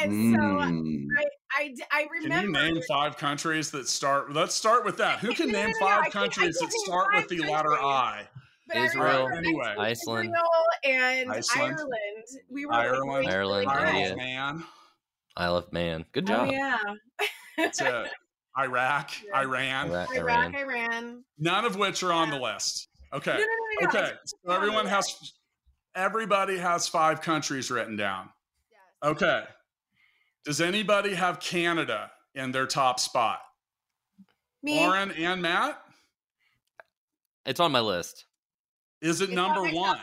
and 0.00 0.34
so 0.34 0.40
Mm. 0.40 1.06
I 1.56 1.68
d- 1.68 1.82
I 1.90 2.02
Can 2.04 2.22
remember. 2.22 2.46
you 2.46 2.52
name 2.74 2.82
five 2.88 3.16
countries 3.16 3.70
that 3.72 3.88
start? 3.88 4.32
Let's 4.32 4.54
start 4.54 4.84
with 4.84 4.96
that. 4.98 5.18
Who 5.20 5.34
can 5.34 5.48
No, 5.50 5.58
no, 5.60 5.66
name 5.66 5.74
no, 5.80 5.86
no, 5.86 5.92
five 5.92 6.02
can't- 6.04 6.12
countries 6.12 6.56
that 6.58 6.70
start 6.72 7.14
with 7.14 7.28
the 7.28 7.40
letter. 7.40 7.72
I? 7.74 8.28
but 8.68 8.78
Israel, 8.78 9.28
Anyway. 9.36 9.74
Iceland. 9.78 10.24
Israel 10.26 10.64
and 10.84 11.30
Iceland. 11.30 11.74
Ireland. 11.78 12.26
We 12.50 12.66
were 12.66 12.72
Ireland. 12.72 13.08
like, 13.26 13.28
Ireland, 13.28 13.66
really 13.66 13.66
Isle 13.66 13.88
India. 13.96 14.10
of 14.12 14.16
Man. 14.16 14.64
Isle 15.36 15.56
of 15.56 15.72
Man. 15.72 16.04
Good 16.12 16.28
Oh 16.30 16.46
job. 16.46 16.50
yeah. 16.52 16.78
That's 17.56 17.80
it. 17.80 18.08
Iraq, 18.58 19.10
Yeah. 19.26 19.40
Iran. 19.42 19.90
Iraq, 19.90 20.14
Iraq, 20.16 20.54
Iran. 20.54 20.54
Iran. 20.54 21.24
None 21.38 21.64
of 21.64 21.76
which 21.76 22.02
are 22.02 22.12
on 22.12 22.30
the 22.30 22.38
list. 22.38 22.88
Okay. 23.12 23.32
No, 23.32 23.38
no, 23.38 23.44
no, 23.44 23.80
no, 23.80 23.88
Okay. 23.88 24.12
it's 24.22 24.30
So 24.32 24.36
on 24.50 24.54
the 24.54 24.54
everyone 24.56 24.86
has, 24.86 25.32
everybody 25.94 26.56
has 26.58 26.88
five 26.88 27.20
countries 27.20 27.70
written 27.70 27.96
down. 27.96 28.30
Yes. 28.70 29.10
Okay. 29.12 29.44
Does 30.44 30.60
anybody 30.60 31.14
have 31.14 31.38
Canada 31.40 32.10
in 32.34 32.50
their 32.52 32.66
top 32.66 32.98
spot? 33.00 33.40
Me. 34.62 34.76
Lauren 34.80 35.10
and 35.12 35.42
Matt? 35.42 35.80
It's 37.44 37.60
on 37.60 37.72
my 37.72 37.80
list. 37.80 38.24
Is 39.02 39.20
it 39.20 39.24
It's 39.24 39.32
number 39.34 39.60
on 39.60 39.74
one? 39.74 39.98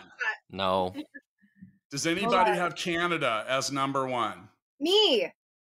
No. 0.51 0.93
Does 1.91 2.07
anybody 2.07 2.51
have 2.51 2.75
Canada 2.75 3.45
as 3.47 3.71
number 3.71 4.07
one? 4.07 4.47
Me. 4.79 5.31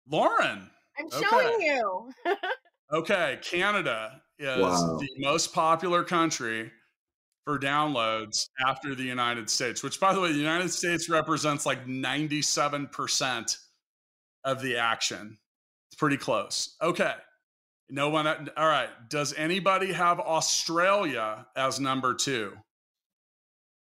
Lauren. 0.09 0.71
I'm 0.99 1.07
Okay. 1.07 1.23
showing 1.31 1.61
you. 1.61 2.13
Okay, 2.91 3.39
Canada 3.43 4.23
is 4.39 4.59
Wow. 4.63 4.97
the 4.99 5.09
most 5.19 5.53
popular 5.53 6.03
country 6.03 6.73
for 7.45 7.59
downloads 7.59 8.49
after 8.67 8.95
the 8.95 9.03
United 9.03 9.51
States, 9.51 9.83
which, 9.83 10.01
by 10.01 10.15
the 10.15 10.21
way, 10.23 10.33
the 10.33 10.39
United 10.39 10.71
States 10.71 11.07
represents 11.11 11.67
like 11.67 11.85
97% 11.87 13.59
of 14.45 14.63
the 14.63 14.79
action. 14.79 15.37
It's 15.91 15.99
pretty 15.99 16.17
close. 16.17 16.77
Okay. 16.81 17.15
No 17.91 18.09
one. 18.09 18.27
Uh, 18.27 18.47
all 18.57 18.67
right. 18.69 18.89
Does 19.11 19.35
anybody 19.35 19.93
have 19.93 20.19
Australia 20.19 21.47
as 21.57 21.79
number 21.79 22.15
two? 22.15 22.57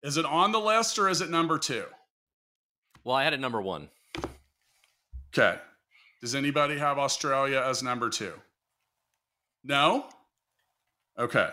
Is 0.05 0.17
it 0.17 0.25
on 0.25 0.53
the 0.53 0.61
list 0.61 0.97
or 1.01 1.09
is 1.09 1.21
it 1.21 1.29
number 1.31 1.59
two? 1.59 1.87
Well, 3.03 3.17
I 3.17 3.25
had 3.25 3.33
it 3.33 3.41
number 3.41 3.61
one. 3.61 3.89
Okay. 5.33 5.59
Does 6.21 6.35
anybody 6.35 6.79
have 6.79 6.99
Australia 6.99 7.63
as 7.67 7.83
number 7.83 8.11
two? 8.11 8.33
No? 9.65 10.07
Okay. 11.19 11.51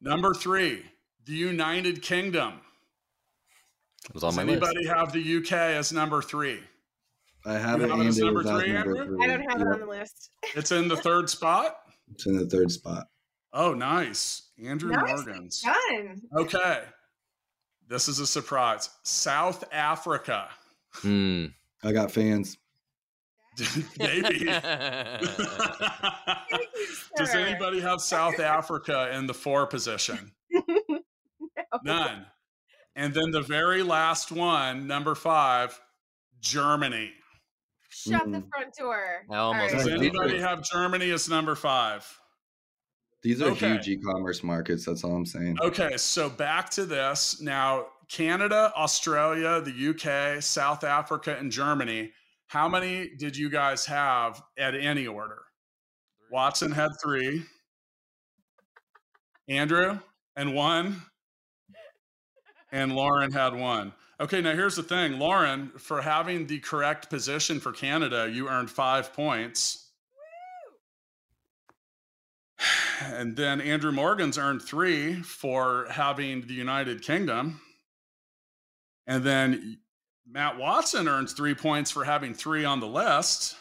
Number 0.00 0.34
three, 0.34 0.82
the 1.24 1.32
United 1.32 2.02
Kingdom. 2.02 2.60
It 4.08 4.14
was 4.14 4.22
on 4.22 4.30
Does 4.30 4.36
my 4.36 4.42
anybody 4.42 4.78
list. 4.84 4.90
have 4.94 5.12
the 5.12 5.36
UK 5.38 5.52
as 5.52 5.92
number 5.92 6.22
three? 6.22 6.60
I 7.44 7.54
have 7.54 7.78
You 7.80 7.86
it. 7.86 7.90
have 7.90 7.98
it 7.98 8.00
and 8.00 8.08
as 8.08 8.18
number 8.18 8.38
was 8.42 8.46
as 8.50 8.60
three, 8.60 8.76
Andrew? 8.76 9.18
I 9.22 9.26
don't 9.26 9.40
have 9.50 9.60
it 9.60 9.66
on 9.68 9.80
the 9.80 9.86
list. 9.86 10.30
It's 10.54 10.70
in 10.72 10.88
the 10.88 10.96
third 10.96 11.30
spot. 11.30 11.76
It's 12.12 12.26
in 12.26 12.36
the 12.36 12.46
third 12.46 12.70
spot. 12.70 13.06
Oh, 13.52 13.72
nice. 13.72 14.50
Andrew 14.62 14.90
Nicely 14.90 15.12
Morgans. 15.32 15.60
Done. 15.62 16.20
Okay. 16.36 16.82
This 17.88 18.08
is 18.08 18.18
a 18.20 18.26
surprise. 18.26 18.90
South 19.02 19.64
Africa. 19.72 20.48
Hmm. 20.92 21.46
I 21.82 21.92
got 21.92 22.10
fans. 22.10 22.58
Maybe. 23.98 24.44
Does 27.16 27.34
anybody 27.34 27.80
have 27.80 28.00
South 28.00 28.38
Africa 28.40 29.10
in 29.14 29.26
the 29.26 29.34
four 29.34 29.66
position? 29.66 30.32
No. 30.50 31.00
None. 31.82 32.26
And 32.94 33.12
then 33.12 33.30
the 33.30 33.42
very 33.42 33.82
last 33.82 34.32
one, 34.32 34.86
number 34.86 35.14
five, 35.14 35.78
Germany. 36.40 37.12
Shut 37.88 38.30
the 38.30 38.38
Mm. 38.38 38.48
front 38.50 38.74
door. 38.78 39.24
I 39.30 39.36
almost 39.36 39.74
Does 39.74 39.84
Right. 39.86 39.98
anybody 39.98 40.38
have 40.38 40.62
Germany 40.62 41.10
as 41.10 41.28
number 41.28 41.54
five? 41.54 42.06
These 43.22 43.42
are 43.42 43.50
Okay. 43.50 43.72
huge 43.72 43.88
e-commerce 43.88 44.42
markets. 44.42 44.84
That's 44.84 45.02
all 45.02 45.16
I'm 45.16 45.26
saying. 45.26 45.56
Okay, 45.60 45.96
so 45.96 46.28
back 46.30 46.70
to 46.70 46.86
this. 46.86 47.40
Now, 47.40 47.86
Canada, 48.08 48.72
Australia, 48.76 49.60
the 49.60 49.72
UK, 49.72 50.40
South 50.40 50.84
Africa, 50.84 51.36
and 51.38 51.50
Germany. 51.50 52.12
How 52.48 52.68
many 52.68 53.10
did 53.16 53.36
you 53.36 53.50
guys 53.50 53.86
have 53.86 54.40
at 54.56 54.74
any 54.74 55.06
order? 55.06 55.42
Watson 56.30 56.70
had 56.70 56.90
three. 57.02 57.42
Andrew 59.48 59.98
and 60.36 60.54
one. 60.54 61.02
And 62.72 62.94
Lauren 62.94 63.32
had 63.32 63.54
one. 63.54 63.92
Okay, 64.18 64.40
now 64.40 64.54
here's 64.54 64.76
the 64.76 64.82
thing. 64.82 65.18
Lauren, 65.18 65.70
for 65.78 66.00
having 66.00 66.46
the 66.46 66.58
correct 66.60 67.10
position 67.10 67.60
for 67.60 67.72
Canada, 67.72 68.30
you 68.32 68.48
earned 68.48 68.70
five 68.70 69.12
points. 69.12 69.90
And 73.04 73.36
then 73.36 73.60
Andrew 73.60 73.92
Morgans 73.92 74.38
earned 74.38 74.62
three 74.62 75.16
for 75.16 75.86
having 75.90 76.46
the 76.46 76.54
United 76.54 77.02
Kingdom. 77.02 77.60
And 79.06 79.22
then 79.22 79.78
Matt 80.28 80.58
Watson 80.58 81.08
earns 81.08 81.32
three 81.32 81.54
points 81.54 81.90
for 81.90 82.04
having 82.04 82.34
three 82.34 82.64
on 82.64 82.80
the 82.80 82.86
list. 82.86 83.56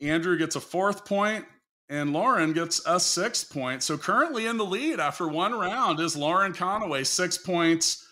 Andrew 0.00 0.38
gets 0.38 0.56
a 0.56 0.60
fourth 0.60 1.04
point, 1.04 1.44
and 1.88 2.12
Lauren 2.12 2.52
gets 2.52 2.80
a 2.86 2.98
sixth 2.98 3.50
point. 3.50 3.82
So 3.82 3.98
currently 3.98 4.46
in 4.46 4.56
the 4.56 4.64
lead 4.64 5.00
after 5.00 5.28
one 5.28 5.52
round 5.52 6.00
is 6.00 6.16
Lauren 6.16 6.52
Conaway, 6.52 7.04
six 7.06 7.36
points, 7.36 8.06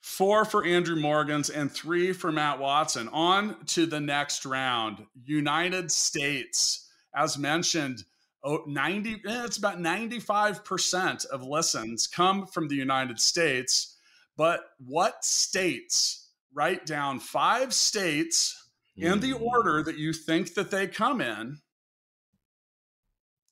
four 0.00 0.44
for 0.44 0.64
Andrew 0.64 0.96
Morgans, 0.96 1.50
and 1.50 1.70
three 1.70 2.12
for 2.12 2.30
Matt 2.30 2.58
Watson. 2.58 3.08
On 3.08 3.56
to 3.66 3.86
the 3.86 4.00
next 4.00 4.46
round 4.46 5.04
United 5.24 5.90
States. 5.90 6.88
As 7.14 7.38
mentioned, 7.38 8.04
oh, 8.42 8.62
90, 8.66 9.12
eh, 9.26 9.44
it's 9.44 9.56
about 9.56 9.78
95% 9.78 11.26
of 11.26 11.42
listens 11.42 12.06
come 12.06 12.46
from 12.46 12.68
the 12.68 12.74
United 12.74 13.20
States. 13.20 13.93
But 14.36 14.64
what 14.78 15.24
states? 15.24 16.30
Write 16.52 16.86
down 16.86 17.18
five 17.20 17.74
states 17.74 18.54
in 18.96 19.20
the 19.20 19.32
Hmm. 19.32 19.42
order 19.42 19.82
that 19.82 19.98
you 19.98 20.12
think 20.12 20.54
that 20.54 20.70
they 20.70 20.86
come 20.86 21.20
in. 21.20 21.58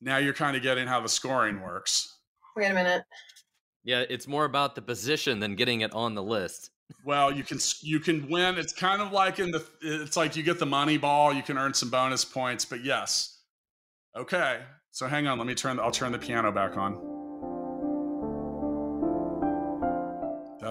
Now 0.00 0.16
you're 0.18 0.34
kind 0.34 0.56
of 0.56 0.62
getting 0.62 0.86
how 0.86 1.00
the 1.00 1.08
scoring 1.08 1.60
works. 1.60 2.18
Wait 2.56 2.66
a 2.66 2.74
minute. 2.74 3.04
Yeah, 3.84 4.04
it's 4.08 4.26
more 4.28 4.44
about 4.44 4.74
the 4.74 4.82
position 4.82 5.40
than 5.40 5.56
getting 5.56 5.80
it 5.80 5.92
on 5.92 6.14
the 6.14 6.22
list. 6.22 6.70
Well, 7.04 7.32
you 7.32 7.42
can 7.42 7.58
you 7.80 7.98
can 8.00 8.28
win. 8.28 8.58
It's 8.58 8.72
kind 8.72 9.00
of 9.02 9.12
like 9.12 9.38
in 9.38 9.50
the 9.50 9.64
it's 9.80 10.16
like 10.16 10.36
you 10.36 10.42
get 10.42 10.58
the 10.58 10.66
money 10.66 10.98
ball, 10.98 11.32
you 11.32 11.42
can 11.42 11.56
earn 11.58 11.74
some 11.74 11.90
bonus 11.90 12.24
points, 12.24 12.64
but 12.64 12.84
yes. 12.84 13.40
Okay. 14.16 14.62
So 14.90 15.06
hang 15.08 15.26
on, 15.26 15.38
let 15.38 15.46
me 15.46 15.54
turn 15.54 15.80
I'll 15.80 15.90
turn 15.90 16.12
the 16.12 16.18
piano 16.18 16.52
back 16.52 16.76
on. 16.76 17.11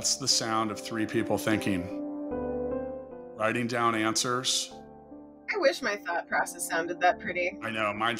That's 0.02 0.16
the 0.16 0.28
sound 0.28 0.72
of 0.72 0.80
three 0.80 1.06
people 1.06 1.38
thinking. 1.38 1.86
Writing 3.38 3.68
down 3.68 3.94
answers. 3.94 4.74
I 5.54 5.60
wish 5.60 5.84
my 5.84 5.96
thought 5.96 6.28
process 6.28 6.68
sounded 6.68 7.00
that 7.02 7.20
pretty. 7.20 7.60
I 7.62 7.70
know 7.70 7.94
mine 7.94 8.18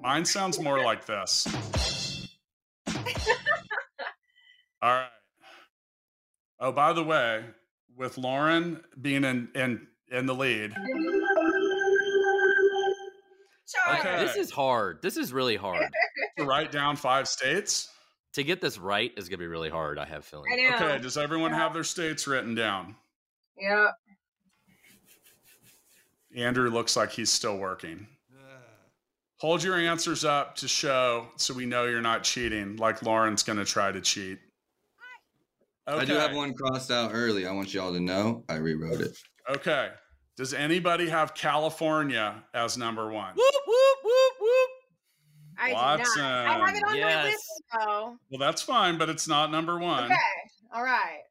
mine 0.00 0.24
sounds 0.24 0.60
more 0.60 0.84
like 0.84 1.06
this. 1.06 1.48
All 4.80 4.92
right. 4.92 5.08
Oh, 6.60 6.70
by 6.70 6.92
the 6.92 7.02
way, 7.02 7.46
with 7.96 8.16
Lauren 8.16 8.80
being 9.02 9.24
in 9.24 9.48
in 9.56 9.88
in 10.12 10.26
the 10.26 10.34
lead, 10.36 10.72
Okay. 13.98 14.24
This 14.24 14.36
is 14.36 14.52
hard. 14.52 15.02
This 15.02 15.16
is 15.16 15.32
really 15.32 15.56
hard. 15.56 15.90
to 16.38 16.44
write 16.44 16.70
down 16.70 16.94
five 16.94 17.26
states. 17.26 17.90
To 18.34 18.44
get 18.44 18.60
this 18.60 18.78
right 18.78 19.12
is 19.16 19.28
gonna 19.28 19.38
be 19.38 19.46
really 19.46 19.70
hard. 19.70 19.98
I 19.98 20.04
have 20.04 20.20
a 20.20 20.22
feeling. 20.22 20.52
I 20.52 20.56
know. 20.56 20.76
Okay, 20.76 21.02
does 21.02 21.16
everyone 21.16 21.52
have 21.52 21.72
their 21.72 21.84
states 21.84 22.26
written 22.26 22.54
down? 22.54 22.96
Yeah. 23.58 23.90
Andrew 26.36 26.68
looks 26.68 26.96
like 26.96 27.12
he's 27.12 27.30
still 27.30 27.56
working. 27.56 28.06
Hold 29.38 29.62
your 29.62 29.76
answers 29.76 30.24
up 30.24 30.56
to 30.56 30.68
show 30.68 31.28
so 31.36 31.54
we 31.54 31.66
know 31.66 31.84
you're 31.84 32.00
not 32.00 32.24
cheating, 32.24 32.76
like 32.76 33.02
Lauren's 33.02 33.42
going 33.42 33.58
to 33.58 33.64
try 33.64 33.92
to 33.92 34.00
cheat. 34.00 34.38
Okay. 35.86 36.00
I 36.00 36.04
do 36.04 36.14
have 36.14 36.34
one 36.34 36.54
crossed 36.54 36.90
out 36.90 37.10
early. 37.12 37.46
I 37.46 37.52
want 37.52 37.74
y'all 37.74 37.92
to 37.92 38.00
know. 38.00 38.42
I 38.48 38.56
rewrote 38.56 39.00
it. 39.00 39.16
Okay. 39.50 39.90
Does 40.36 40.54
anybody 40.54 41.08
have 41.08 41.34
California 41.34 42.42
as 42.54 42.78
number 42.78 43.12
one? 43.12 43.34
Whoop 43.36 43.54
whoop. 43.66 43.93
I 45.64 45.68
do 45.70 45.74
Watson. 45.74 46.22
not. 46.22 46.46
I 46.46 46.58
have 46.66 46.76
it 46.76 46.84
on 46.84 46.92
my 46.92 46.96
Yes. 46.98 47.24
list 47.32 47.62
though. 47.72 48.16
Well, 48.30 48.38
that's 48.38 48.62
fine, 48.62 48.98
but 48.98 49.08
it's 49.08 49.26
not 49.28 49.50
number 49.50 49.78
one. 49.78 50.04
Okay. 50.04 50.16
All 50.74 50.82
right. 50.82 51.22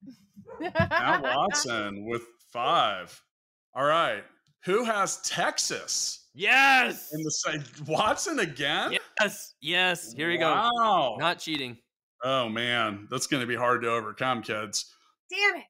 Matt 0.59 1.21
Watson 1.23 2.05
with 2.05 2.23
five. 2.51 3.19
All 3.75 3.85
right. 3.85 4.23
Who 4.65 4.83
has 4.85 5.17
Texas 5.21 6.29
Yes. 6.33 7.11
in 7.13 7.21
the 7.23 7.31
same? 7.31 7.63
Watson 7.87 8.39
again? 8.39 8.97
Yes. 9.19 9.55
Yes. 9.61 10.13
Here 10.13 10.29
we 10.29 10.37
go. 10.37 10.49
Wow. 10.49 11.17
Not 11.19 11.39
cheating. 11.39 11.77
Oh 12.23 12.47
man, 12.47 13.07
that's 13.11 13.27
going 13.27 13.41
to 13.41 13.47
be 13.47 13.55
hard 13.55 13.81
to 13.81 13.89
overcome, 13.89 14.41
kids. 14.41 14.93
Damn 15.29 15.57
it. 15.57 15.65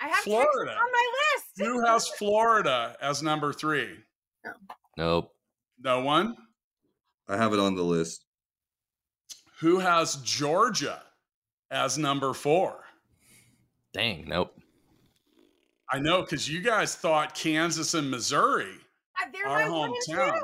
I 0.00 0.08
have 0.08 0.16
Florida. 0.18 0.48
Texas 0.70 0.78
on 0.80 0.92
my 0.92 1.10
list. 1.34 1.46
Who 1.58 1.86
has 1.86 2.08
Florida 2.08 2.96
as 3.02 3.22
number 3.22 3.52
three? 3.52 3.96
No. 4.44 4.52
Nope. 4.96 5.30
No 5.80 6.00
one. 6.00 6.36
I 7.28 7.36
have 7.36 7.52
it 7.52 7.58
on 7.60 7.74
the 7.74 7.82
list. 7.82 8.24
Who 9.60 9.78
has 9.78 10.16
Georgia 10.16 11.02
as 11.70 11.96
number 11.96 12.34
four? 12.34 12.84
Dang. 13.92 14.26
Nope. 14.28 14.54
I 15.90 15.98
know 16.00 16.22
because 16.22 16.48
you 16.48 16.60
guys 16.60 16.94
thought 16.96 17.34
Kansas 17.34 17.94
and 17.94 18.10
Missouri. 18.10 18.72
Uh, 19.20 19.26
They're 19.32 19.46
Our 19.46 19.68
my 19.70 19.88
hometowns. 20.08 20.40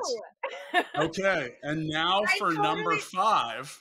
Okay, 0.97 1.55
and 1.65 1.89
now 1.89 2.23
I 2.23 2.39
for 2.39 2.53
number 2.53 2.97
five. 2.97 3.77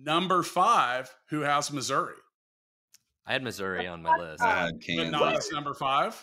Number 0.00 0.42
five, 0.42 1.12
who 1.28 1.40
has 1.40 1.72
Missouri? 1.72 2.14
I 3.26 3.32
had 3.32 3.42
Missouri 3.42 3.86
on 3.86 4.02
my 4.02 4.16
list. 4.16 4.42
I 4.42 4.66
had 4.66 4.74
But 4.78 4.86
Kansas. 4.86 5.10
not 5.12 5.36
as 5.36 5.50
number 5.50 5.74
five. 5.74 6.16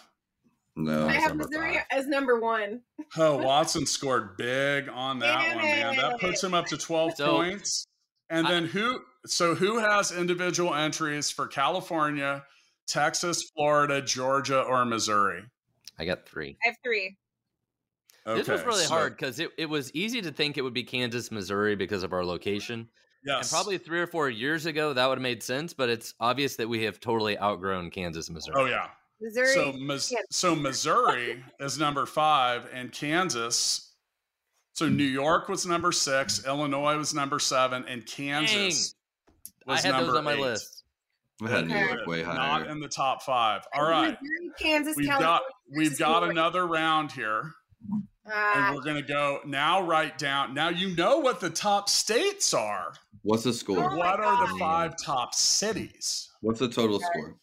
No, 0.78 1.08
I 1.08 1.14
have 1.14 1.36
Missouri 1.36 1.74
five. 1.74 1.84
as 1.92 2.08
number 2.08 2.40
one. 2.40 2.82
Oh, 3.18 3.38
Watson 3.38 3.86
scored 3.86 4.38
big 4.38 4.90
on 4.90 5.18
that 5.20 5.40
Damn 5.40 5.56
one, 5.56 5.66
man. 5.66 5.96
That 5.96 6.20
puts 6.20 6.44
him 6.44 6.54
up 6.54 6.66
to 6.68 6.78
12 6.78 7.16
So- 7.16 7.38
points. 7.38 7.88
And 8.30 8.46
I- 8.46 8.52
then 8.52 8.66
who 8.66 9.00
so 9.26 9.56
who 9.56 9.80
has 9.80 10.12
individual 10.12 10.74
entries 10.76 11.32
for 11.32 11.48
California, 11.48 12.44
Texas, 12.88 13.50
Florida, 13.56 14.02
Georgia, 14.02 14.62
or 14.62 14.86
Missouri? 14.86 15.44
I 15.98 16.06
got 16.06 16.28
three. 16.28 16.58
I 16.64 16.68
have 16.68 16.76
three. 16.84 17.18
this 18.26 18.48
was 18.48 18.64
really 18.64 18.84
so- 18.84 18.90
hard 18.90 19.16
because 19.18 19.40
it, 19.40 19.52
it 19.58 19.66
was 19.68 19.92
easy 19.94 20.22
to 20.22 20.32
think 20.32 20.58
it 20.58 20.62
would 20.62 20.74
be 20.74 20.84
Kansas, 20.84 21.32
Missouri 21.32 21.76
because 21.76 22.04
of 22.04 22.14
our 22.14 22.24
location. 22.26 22.88
Yes. 23.26 23.52
And 23.52 23.56
probably 23.58 23.78
three 23.78 24.00
or 24.00 24.08
four 24.08 24.30
years 24.30 24.66
ago, 24.68 24.94
that 24.94 25.08
would 25.08 25.18
have 25.18 25.24
made 25.24 25.42
sense, 25.42 25.74
but 25.74 25.90
it's 25.90 26.14
obvious 26.20 26.56
that 26.58 26.70
we 26.70 26.84
have 26.84 27.00
totally 27.00 27.38
outgrown 27.40 27.90
Kansas 27.90 28.30
Missouri. 28.30 28.56
Oh 28.58 28.66
yeah. 28.66 28.88
Missouri. 29.20 29.54
So, 29.54 29.74
Mis- 29.74 30.14
so 30.30 30.56
Missouri 30.56 31.44
is 31.60 31.78
number 31.80 32.06
five, 32.06 32.70
and 32.74 32.92
Kansas. 32.92 33.94
So 34.74 34.88
New 34.88 35.04
York 35.04 35.50
was 35.50 35.66
number 35.66 35.92
six, 35.92 36.46
Illinois 36.46 36.98
was 36.98 37.14
number 37.14 37.40
seven, 37.40 37.84
and 37.88 38.06
Kansas 38.06 38.94
I 39.68 39.72
was 39.72 39.84
had 39.84 39.94
those 39.96 40.02
number 40.06 40.18
on 40.20 40.24
my 40.24 40.34
eight. 40.34 40.40
list. 40.40 40.84
I 41.44 41.50
had 41.50 41.68
New 41.68 41.76
York 41.76 42.06
way 42.08 42.22
Not 42.24 42.68
in 42.68 42.80
the 42.80 42.88
top 42.88 43.22
five. 43.24 43.62
All 43.74 43.86
I 43.86 43.88
mean, 43.90 44.10
right, 44.12 44.18
Missouri, 44.22 44.52
Kansas, 44.60 44.96
we've 44.96 45.08
California. 45.08 45.40
got 45.40 45.42
we've 45.76 45.98
got 46.00 46.24
another 46.30 46.68
round 46.68 47.12
here, 47.12 47.52
Ah, 48.32 48.68
and 48.68 48.76
we're 48.76 48.84
gonna 48.84 49.02
go 49.02 49.40
now. 49.46 49.82
Write 49.82 50.18
down 50.20 50.54
now. 50.54 50.70
You 50.70 50.96
know 50.96 51.18
what 51.20 51.40
the 51.40 51.50
top 51.50 51.90
states 51.90 52.54
are. 52.54 52.94
What's 53.24 53.44
the 53.44 53.54
score? 53.54 53.80
Oh 53.80 53.90
my 53.90 53.96
what 53.98 54.20
are 54.20 54.48
the 54.48 54.60
five 54.60 54.94
top 55.04 55.34
cities? 55.34 56.30
What's 56.42 56.60
the 56.60 56.70
total 56.70 57.00
score? 57.00 57.36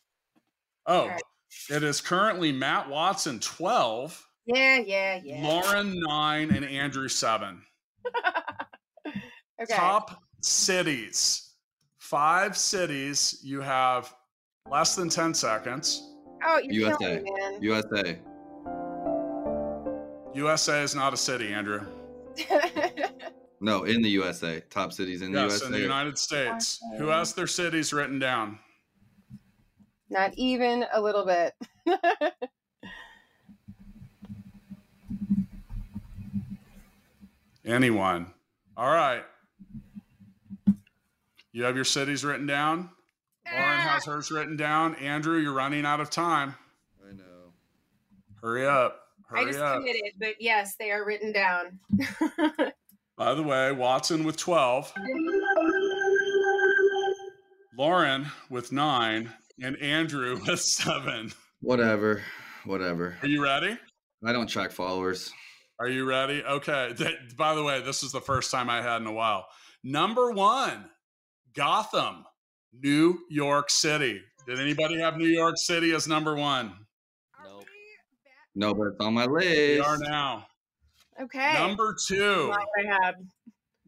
Oh, 0.87 1.01
Alright. 1.03 1.23
It 1.70 1.82
is 1.82 2.01
currently 2.01 2.53
Matt 2.53 2.89
Watson 2.89 3.39
twelve, 3.41 4.27
yeah, 4.47 4.78
yeah, 4.78 5.20
yeah. 5.23 5.43
Lauren 5.43 5.99
nine, 6.01 6.51
and 6.51 6.65
Andrew 6.65 7.09
seven. 7.09 7.62
okay. 9.07 9.74
Top 9.74 10.23
cities. 10.43 11.53
Five 11.99 12.57
cities. 12.57 13.41
You 13.43 13.61
have 13.61 14.15
less 14.70 14.95
than 14.95 15.09
10 15.09 15.35
seconds. 15.35 16.15
Oh, 16.45 16.61
you're 16.62 16.91
USA. 16.91 17.20
me, 17.23 17.31
man. 17.39 17.62
USA. 17.62 18.19
USA 20.35 20.82
is 20.82 20.95
not 20.95 21.15
a 21.15 21.16
city, 21.16 21.53
Andrew. 21.53 21.81
No, 23.61 23.85
in 23.85 24.03
the 24.03 24.11
USA. 24.11 24.61
Top 24.69 24.93
cities 24.93 25.23
in 25.23 25.32
the 25.32 25.41
yes, 25.41 25.53
USA. 25.53 25.66
in 25.66 25.73
the 25.73 25.81
United 25.81 26.19
States. 26.19 26.78
Who 26.99 27.07
has 27.07 27.32
their 27.32 27.47
cities 27.47 27.95
written 27.95 28.19
down? 28.19 28.59
Not 30.10 30.35
even 30.36 30.85
a 30.93 31.01
little 31.01 31.24
bit. 31.24 31.55
Anyone. 37.64 38.26
All 38.76 38.90
right. 38.90 39.24
You 41.52 41.62
have 41.64 41.76
your 41.76 41.85
cities 41.85 42.24
written 42.24 42.47
down? 42.47 42.90
Lauren 43.47 43.78
ah. 43.78 43.93
has 43.94 44.05
hers 44.05 44.31
written 44.31 44.56
down. 44.56 44.94
Andrew, 44.97 45.39
you're 45.39 45.52
running 45.52 45.86
out 45.86 46.01
of 46.01 46.10
time. 46.10 46.55
I 47.02 47.12
know. 47.12 47.52
Hurry 48.43 48.66
up. 48.66 49.01
Hurry 49.28 49.40
I 49.40 49.44
just 49.47 49.59
up. 49.60 49.78
committed, 49.78 50.12
but 50.18 50.35
yes, 50.40 50.76
they 50.76 50.90
are 50.90 51.05
written 51.06 51.32
down. 51.32 51.78
By 53.16 53.35
the 53.35 53.43
way, 53.43 53.70
Watson 53.70 54.24
with 54.24 54.36
12, 54.36 54.93
Lauren 57.78 58.26
with 58.51 58.72
nine, 58.72 59.32
and 59.62 59.76
Andrew 59.81 60.40
with 60.47 60.60
seven. 60.60 61.32
Whatever. 61.60 62.22
Whatever. 62.64 63.16
Are 63.22 63.28
you 63.28 63.43
ready? 63.43 63.76
I 64.24 64.32
don't 64.32 64.47
track 64.47 64.70
followers. 64.72 65.31
Are 65.78 65.89
you 65.89 66.05
ready? 66.05 66.43
Okay. 66.44 66.94
Th- 66.97 67.16
by 67.36 67.55
the 67.55 67.62
way, 67.62 67.81
this 67.82 68.02
is 68.02 68.12
the 68.12 68.20
first 68.20 68.51
time 68.51 68.70
I 68.70 68.81
had 68.81 69.01
in 69.01 69.06
a 69.06 69.12
while. 69.12 69.47
Number 69.82 70.31
one, 70.31 70.89
Gotham, 71.55 72.24
New 72.72 73.18
York 73.28 73.70
City. 73.70 74.20
Did 74.47 74.60
anybody 74.60 74.98
have 74.98 75.16
New 75.16 75.26
York 75.28 75.56
City 75.59 75.93
as 75.93 76.06
number 76.09 76.35
one? 76.36 76.72
Nope. 77.44 77.64
No, 78.55 78.74
but 78.74 78.89
it's 78.89 79.01
on 79.01 79.14
my 79.14 79.26
list. 79.26 79.47
We 79.47 79.76
list. 79.78 79.89
are 79.89 79.98
now. 79.98 80.47
Okay. 81.20 81.55
Number 81.55 81.94
two, 82.06 82.52
I 82.52 82.86
had. 82.86 83.14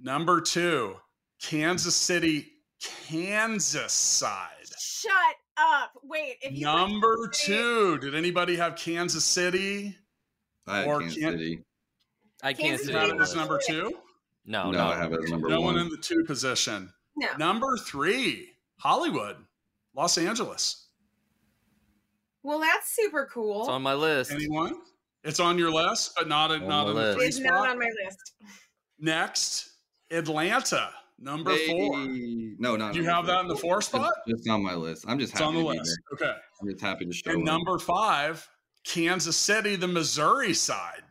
number 0.00 0.40
two, 0.40 0.96
Kansas 1.42 1.94
City, 1.96 2.46
Kansas 2.80 3.92
side. 3.92 4.48
Shut 4.78 5.12
up. 5.58 5.92
Wait, 6.02 6.36
if 6.42 6.52
you 6.52 6.64
Number 6.66 7.28
City- 7.32 7.52
two, 7.54 7.98
did 7.98 8.14
anybody 8.14 8.56
have 8.56 8.76
Kansas 8.76 9.24
City? 9.24 9.96
I 10.66 10.78
had 10.78 10.86
Or 10.88 11.00
Kansas 11.00 11.18
can't- 11.18 11.34
City. 11.38 11.64
I 12.42 12.52
can't 12.52 12.58
Kansas 12.68 12.86
see 12.86 12.92
You 12.92 12.98
City 12.98 13.06
had 13.06 13.16
it 13.16 13.20
it. 13.20 13.22
as 13.22 13.34
number 13.34 13.60
two? 13.66 13.98
No, 14.44 14.70
no, 14.70 14.78
no. 14.78 14.86
I 14.88 14.96
have 14.96 15.12
it 15.12 15.22
as 15.24 15.30
number 15.30 15.48
No 15.48 15.60
one. 15.60 15.74
one 15.74 15.84
in 15.84 15.88
the 15.90 15.96
two 15.96 16.24
position. 16.24 16.92
No. 17.16 17.28
Number 17.38 17.76
three, 17.78 18.52
Hollywood, 18.78 19.36
Los 19.94 20.18
Angeles. 20.18 20.88
Well, 22.42 22.60
that's 22.60 22.94
super 22.94 23.26
cool. 23.32 23.60
It's 23.62 23.68
on 23.70 23.82
my 23.82 23.94
list. 23.94 24.30
Anyone? 24.30 24.80
It's 25.24 25.40
on 25.40 25.58
your 25.58 25.72
list, 25.72 26.12
but 26.16 26.28
not 26.28 26.52
in, 26.52 26.62
On 26.62 26.68
not 26.68 26.84
the 26.84 26.90
in 26.90 26.96
the 26.96 27.02
list. 27.02 27.18
three 27.18 27.26
it's 27.26 27.36
spot. 27.38 27.46
not 27.52 27.68
on 27.70 27.78
my 27.78 27.90
list. 28.04 28.34
Next, 28.98 29.70
Atlanta, 30.10 30.90
number 31.18 31.56
four. 31.66 31.96
No, 32.58 32.76
not 32.76 32.92
Do 32.92 32.98
you 33.00 33.04
number 33.04 33.10
have 33.16 33.26
that 33.26 33.40
in 33.40 33.48
the 33.48 33.56
four 33.56 33.78
It's, 33.78 33.86
spot? 33.88 34.12
it's 34.26 34.48
on 34.48 34.62
my 34.62 34.74
list. 34.74 35.04
I'm 35.08 35.18
just 35.18 35.32
It's 35.32 35.40
happy 35.40 35.48
on 35.48 35.54
the 35.54 35.62
to 35.68 35.72
be 35.72 35.78
list. 35.78 35.98
there. 36.18 36.28
Okay. 36.30 36.38
I'm 36.62 36.68
just 36.70 36.80
happy 36.82 37.06
to 37.06 37.12
show 37.12 37.30
And 37.30 37.40
up. 37.40 37.44
number 37.46 37.78
five, 37.78 38.48
Kansas 38.84 39.36
City, 39.36 39.76
the 39.76 39.88
Missouri 39.88 40.54
side. 40.54 41.02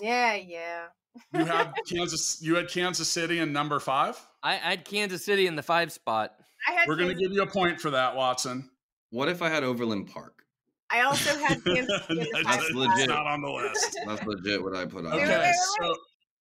Yeah, 0.00 0.34
yeah. 0.34 0.84
You 1.32 1.44
had 1.44 1.72
Kansas. 1.90 2.38
You 2.40 2.54
had 2.54 2.68
Kansas 2.68 3.08
City 3.08 3.40
in 3.40 3.52
number 3.52 3.80
five. 3.80 4.18
I, 4.42 4.52
I 4.54 4.56
had 4.56 4.84
Kansas 4.84 5.24
City 5.24 5.46
in 5.46 5.56
the 5.56 5.62
five 5.62 5.90
spot. 5.90 6.34
I 6.68 6.72
had 6.72 6.88
We're 6.88 6.96
going 6.96 7.08
to 7.08 7.14
give 7.14 7.32
you 7.32 7.42
a 7.42 7.46
point 7.46 7.80
for 7.80 7.90
that, 7.90 8.14
Watson. 8.14 8.70
What 9.10 9.28
if 9.28 9.42
I 9.42 9.48
had 9.48 9.64
Overland 9.64 10.08
Park? 10.12 10.44
I 10.90 11.00
also 11.02 11.36
had 11.38 11.62
Kansas 11.64 12.06
City 12.06 12.28
That's 12.32 12.46
That's 12.46 12.70
legit. 12.72 13.08
not 13.08 13.26
on 13.26 13.42
the 13.42 13.50
list. 13.50 13.98
That's 14.06 14.22
legit 14.24 14.62
what 14.62 14.76
I 14.76 14.84
put 14.86 15.04
on. 15.06 15.12
Wait, 15.12 15.22
Okay, 15.24 15.38
wait, 15.38 15.40
wait, 15.40 15.54
so 15.82 15.96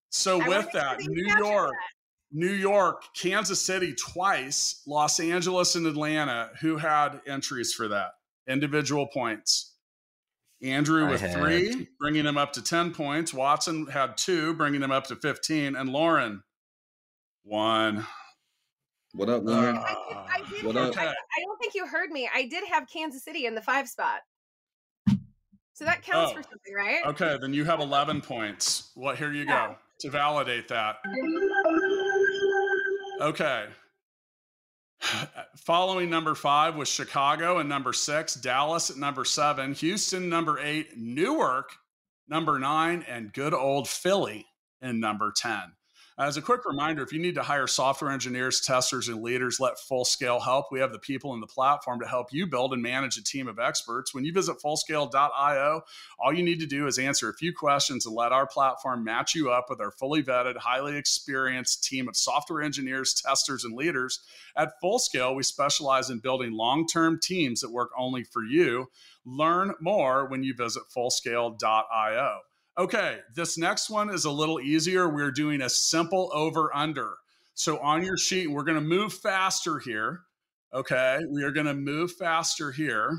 so 0.10 0.42
I 0.42 0.48
with 0.48 0.72
that, 0.74 1.00
New 1.02 1.36
York, 1.40 1.72
that. 1.72 1.97
New 2.32 2.52
York, 2.52 3.04
Kansas 3.16 3.62
City 3.62 3.94
twice, 3.96 4.82
Los 4.86 5.20
Angeles 5.20 5.76
and 5.76 5.88
Atlanta. 5.88 6.50
Who 6.62 6.78
had 6.78 7.22
entries 7.28 7.74
for 7.74 7.88
that? 7.88 8.12
Individual 8.48 9.08
points. 9.08 9.74
Andrew 10.62 11.08
with 11.10 11.22
had- 11.22 11.34
three, 11.34 11.88
bringing 12.00 12.26
him 12.26 12.38
up 12.38 12.52
to 12.54 12.62
10 12.64 12.94
points. 12.94 13.34
Watson 13.34 13.86
had 13.88 14.18
two, 14.18 14.54
bringing 14.56 14.82
him 14.82 14.92
up 14.92 15.06
to 15.08 15.16
15. 15.16 15.76
And 15.76 15.90
Lauren, 15.90 16.44
one. 17.44 18.06
What 19.14 19.30
up, 19.30 19.44
Lauren? 19.44 19.78
Uh, 19.78 19.82
I 19.82 20.40
did, 20.40 20.48
I 20.48 20.50
did 20.50 20.66
What 20.66 20.76
have, 20.76 20.90
up? 20.90 20.98
I, 20.98 21.06
I 21.08 21.44
don't 21.46 21.58
think 21.60 21.76
you 21.76 21.88
heard 21.88 22.10
me. 22.10 22.30
I 22.34 22.48
did 22.48 22.64
have 22.70 22.88
Kansas 22.92 23.24
City 23.24 23.46
in 23.46 23.56
the 23.56 23.62
five 23.62 23.88
spot. 23.88 24.20
So 25.74 25.86
that 25.86 26.02
counts 26.02 26.32
Oh. 26.32 26.36
for 26.38 26.42
something, 26.44 26.74
right? 26.76 27.06
Okay, 27.06 27.38
then 27.40 27.54
you 27.54 27.64
have 27.64 27.80
11 27.80 28.22
points. 28.22 28.92
What? 28.96 29.18
Here 29.18 29.32
you 29.32 29.46
go 29.46 29.76
to 30.00 30.10
validate 30.10 30.68
that. 30.70 30.96
Okay. 33.20 33.66
Following 35.58 36.10
number 36.10 36.36
five 36.36 36.76
was 36.76 36.88
Chicago 36.88 37.58
and 37.58 37.70
number 37.70 37.94
six, 37.94 38.36
Dallas 38.36 38.90
at 38.90 38.98
number 38.98 39.26
seven, 39.26 39.74
Houston 39.74 40.30
number 40.30 40.60
eight, 40.60 40.98
Newark 40.98 41.72
number 42.28 42.60
nine, 42.60 43.04
and 43.08 43.34
good 43.34 43.54
old 43.54 43.88
Philly 43.88 44.46
in 44.82 45.00
number 45.00 45.34
10. 45.36 45.60
As 46.20 46.36
a 46.36 46.42
quick 46.42 46.66
reminder, 46.66 47.04
if 47.04 47.14
you 47.14 47.20
need 47.20 47.36
to 47.36 47.44
hire 47.44 47.68
software 47.68 48.10
engineers, 48.10 48.60
testers, 48.60 49.08
and 49.08 49.22
leaders, 49.22 49.60
let 49.60 49.78
Full 49.78 50.04
Scale 50.04 50.40
help. 50.40 50.72
We 50.72 50.80
have 50.80 50.92
the 50.92 50.98
people 50.98 51.36
in 51.36 51.42
the 51.42 51.46
platform 51.46 52.00
to 52.00 52.08
help 52.08 52.34
you 52.34 52.48
build 52.48 52.74
and 52.74 52.82
manage 52.82 53.18
a 53.18 53.24
team 53.24 53.48
of 53.48 53.60
experts. 53.60 54.16
When 54.16 54.26
you 54.26 54.34
visit 54.34 54.58
fullscale.io, 54.58 55.82
all 56.20 56.34
you 56.34 56.42
need 56.42 56.60
to 56.60 56.66
do 56.66 56.88
is 56.88 56.98
answer 56.98 57.30
a 57.30 57.36
few 57.36 57.54
questions 57.54 58.08
and 58.08 58.16
let 58.16 58.32
our 58.32 58.48
platform 58.48 59.04
match 59.04 59.36
you 59.36 59.52
up 59.52 59.68
with 59.70 59.80
our 59.80 59.92
fully 59.92 60.24
vetted, 60.24 60.58
highly 60.58 60.98
experienced 60.98 61.84
team 61.84 62.08
of 62.08 62.18
software 62.18 62.64
engineers, 62.64 63.22
testers, 63.24 63.64
and 63.64 63.76
leaders. 63.76 64.20
At 64.56 64.82
Fullscale, 64.84 65.36
we 65.36 65.44
specialize 65.44 66.10
in 66.10 66.18
building 66.18 66.52
long 66.52 66.88
term 66.88 67.20
teams 67.22 67.62
that 67.62 67.72
work 67.72 67.92
only 67.96 68.24
for 68.24 68.44
you. 68.44 68.88
Learn 69.24 69.76
more 69.80 70.26
when 70.28 70.44
you 70.44 70.56
visit 70.56 70.82
fullscale.io. 70.96 72.40
Okay, 72.78 73.20
this 73.34 73.58
next 73.58 73.90
one 73.90 74.12
is 74.12 74.26
a 74.26 74.32
little 74.32 74.60
easier. 74.60 75.10
We're 75.10 75.32
doing 75.32 75.62
a 75.62 75.70
simple 75.70 76.30
over 76.32 76.70
under. 76.76 77.16
So 77.56 77.80
on 77.80 78.04
your 78.04 78.18
sheet, 78.18 78.52
we're 78.52 78.64
going 78.64 78.76
to 78.76 78.82
move 78.82 79.14
faster 79.14 79.80
here. 79.80 80.22
Okay, 80.74 81.20
we 81.32 81.44
are 81.44 81.52
going 81.52 81.66
to 81.66 81.74
move 81.74 82.12
faster 82.12 82.72
here. 82.72 83.18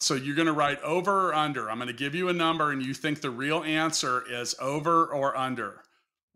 So 0.00 0.12
you're 0.14 0.36
going 0.36 0.44
to 0.44 0.52
write 0.52 0.82
over 0.82 1.30
or 1.30 1.34
under. 1.34 1.70
I'm 1.70 1.78
going 1.78 1.88
to 1.88 1.94
give 1.94 2.14
you 2.14 2.28
a 2.28 2.34
number 2.34 2.72
and 2.72 2.84
you 2.84 2.92
think 2.92 3.22
the 3.22 3.30
real 3.30 3.62
answer 3.62 4.22
is 4.30 4.54
over 4.60 5.06
or 5.06 5.34
under. 5.34 5.80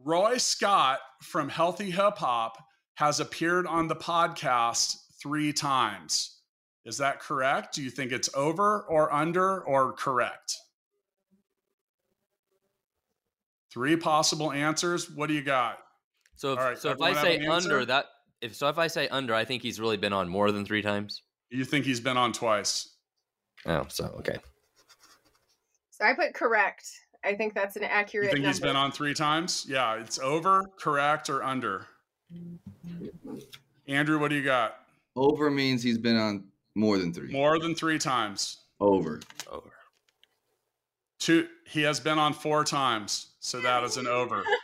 Roy 0.03 0.39
Scott 0.39 1.01
from 1.21 1.51
Healthy 1.51 1.91
Hip 1.91 2.17
Hop 2.17 2.57
has 2.95 3.21
appeared 3.21 3.67
on 3.67 3.87
the 3.87 3.97
podcast 3.97 4.97
three 5.21 5.53
times. 5.53 6.38
Is 6.85 6.99
that 6.99 7.21
correct? 7.21 7.75
Do 7.75 7.83
you 7.83 7.91
think 7.91 8.13
it's 8.13 8.31
over 8.35 8.83
or 8.83 9.13
under 9.13 9.63
or 9.63 9.93
correct? 9.93 10.57
Three 13.71 13.97
possible 13.97 14.53
answers. 14.53 15.11
What 15.11 15.29
do 15.29 15.35
you 15.35 15.43
got? 15.43 15.79
So 16.37 16.53
if, 16.53 16.59
All 16.59 16.65
right, 16.65 16.79
so 16.79 16.91
if 16.91 17.03
I 17.03 17.13
say 17.13 17.37
an 17.37 17.51
under 17.51 17.85
that, 17.85 18.07
if 18.41 18.55
so, 18.55 18.69
if 18.69 18.79
I 18.79 18.87
say 18.87 19.09
under, 19.09 19.35
I 19.35 19.45
think 19.45 19.63
he's 19.63 19.81
really 19.81 19.97
been 19.97 20.13
on 20.13 20.29
more 20.29 20.53
than 20.53 20.65
three 20.65 20.83
times. 20.83 21.23
You 21.51 21.65
think 21.65 21.85
he's 21.85 22.01
been 22.01 22.17
on 22.17 22.33
twice? 22.33 22.89
Oh, 23.67 23.85
so 23.89 24.05
okay. 24.19 24.39
So 25.91 26.05
I 26.05 26.15
put 26.15 26.33
correct. 26.35 26.89
I 27.25 27.35
think 27.35 27.55
that's 27.55 27.77
an 27.77 27.83
accurate. 27.83 28.27
You 28.27 28.33
think 28.33 28.47
he's 28.47 28.61
been 28.61 28.77
on 28.77 28.93
three 28.93 29.15
times? 29.15 29.67
Yeah, 29.69 29.97
it's 29.97 30.19
over, 30.21 30.71
correct, 30.79 31.29
or 31.29 31.43
under. 31.43 31.87
Andrew, 33.89 34.19
what 34.19 34.29
do 34.29 34.37
you 34.37 34.45
got? 34.45 34.77
Over 35.17 35.51
means 35.51 35.83
he's 35.83 35.99
been 35.99 36.17
on 36.17 36.45
more 36.79 36.99
than 36.99 37.13
three. 37.13 37.33
More 37.33 37.59
than 37.59 37.75
three 37.75 37.99
times. 37.99 38.59
Over. 38.81 39.21
Over. 39.51 39.73
Two. 41.19 41.49
He 41.67 41.83
has 41.83 41.99
been 41.99 42.19
on 42.19 42.33
four 42.33 42.65
times, 42.65 43.35
so 43.41 43.61
that 43.61 43.83
is 43.85 43.97
an 43.97 44.07
over. 44.07 44.45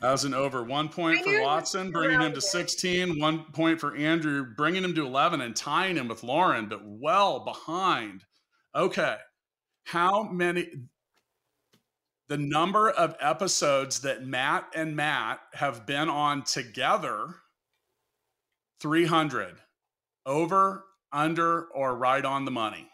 That 0.00 0.12
was 0.12 0.24
an 0.24 0.34
over. 0.34 0.62
One 0.62 0.90
point 0.90 1.20
for 1.20 1.30
knew 1.30 1.36
it 1.36 1.40
was 1.40 1.46
Watson, 1.46 1.90
bringing 1.90 2.20
him 2.20 2.34
to 2.34 2.40
16. 2.40 3.18
One 3.18 3.44
point 3.52 3.80
for 3.80 3.96
Andrew, 3.96 4.44
bringing 4.54 4.84
him 4.84 4.94
to 4.96 5.06
11 5.06 5.40
and 5.40 5.56
tying 5.56 5.96
him 5.96 6.08
with 6.08 6.22
Lauren, 6.22 6.68
but 6.68 6.82
well 6.84 7.42
behind. 7.42 8.22
Okay. 8.74 9.16
How 9.84 10.24
many? 10.24 10.68
The 12.28 12.36
number 12.36 12.90
of 12.90 13.16
episodes 13.18 14.00
that 14.00 14.26
Matt 14.26 14.66
and 14.74 14.94
Matt 14.94 15.40
have 15.54 15.86
been 15.86 16.10
on 16.10 16.42
together 16.42 17.36
300. 18.80 19.56
Over, 20.26 20.84
under, 21.14 21.62
or 21.66 21.94
right 21.94 22.24
on 22.24 22.44
the 22.44 22.50
money? 22.50 22.88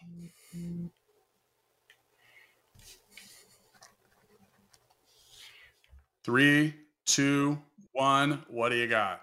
Three, 6.24 6.74
two, 7.06 7.58
one. 7.92 8.42
What 8.48 8.68
do 8.70 8.76
you 8.76 8.86
got? 8.86 9.20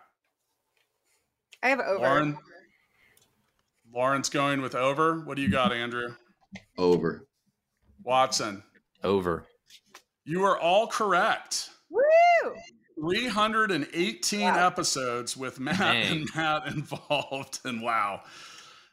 I 1.63 1.69
have 1.69 1.79
over. 1.79 1.99
Lauren? 2.03 2.37
Lauren's 3.93 4.29
going 4.29 4.61
with 4.61 4.75
over. 4.75 5.19
What 5.21 5.35
do 5.37 5.41
you 5.41 5.49
got, 5.49 5.71
Andrew? 5.71 6.13
Over. 6.77 7.27
Watson. 8.03 8.63
Over. 9.03 9.45
You 10.25 10.43
are 10.43 10.59
all 10.59 10.87
correct. 10.87 11.69
Woo! 11.89 12.53
318 12.99 14.41
Wow. 14.41 14.67
episodes 14.67 15.37
with 15.37 15.59
Matt 15.59 15.77
Dang. 15.79 16.11
and 16.11 16.29
Matt 16.35 16.67
involved. 16.67 17.59
And 17.63 17.81
wow. 17.81 18.21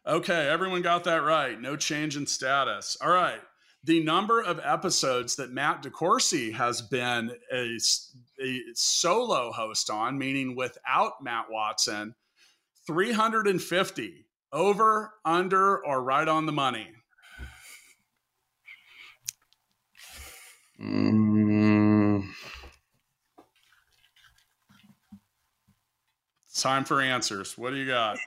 Okay, 0.06 0.48
everyone 0.48 0.82
got 0.82 1.05
that 1.05 1.22
right. 1.22 1.59
No 1.59 1.76
change 1.76 2.16
in 2.16 2.26
status. 2.26 2.97
All 3.01 3.10
right. 3.10 3.40
The 3.85 4.02
number 4.02 4.43
of 4.43 4.60
episodes 4.62 5.36
that 5.36 5.51
Matt 5.51 5.82
DeCoursey 5.82 6.52
has 6.52 6.82
been 6.82 7.31
a 7.52 7.78
solo 8.74 9.51
host 9.52 9.90
on, 9.90 10.18
meaning 10.18 10.56
without 10.56 11.22
Matt 11.22 11.47
Watson, 11.51 12.14
350. 12.86 14.26
Over, 14.52 15.14
under, 15.24 15.85
or 15.85 16.02
right 16.02 16.28
on 16.28 16.47
the 16.47 16.52
money? 16.52 16.86
Mm, 20.81 22.24
time 26.64 26.85
for 26.85 27.01
answers. 27.01 27.59
What 27.59 27.70
do 27.70 27.76
you 27.76 27.86
got? 27.86 28.18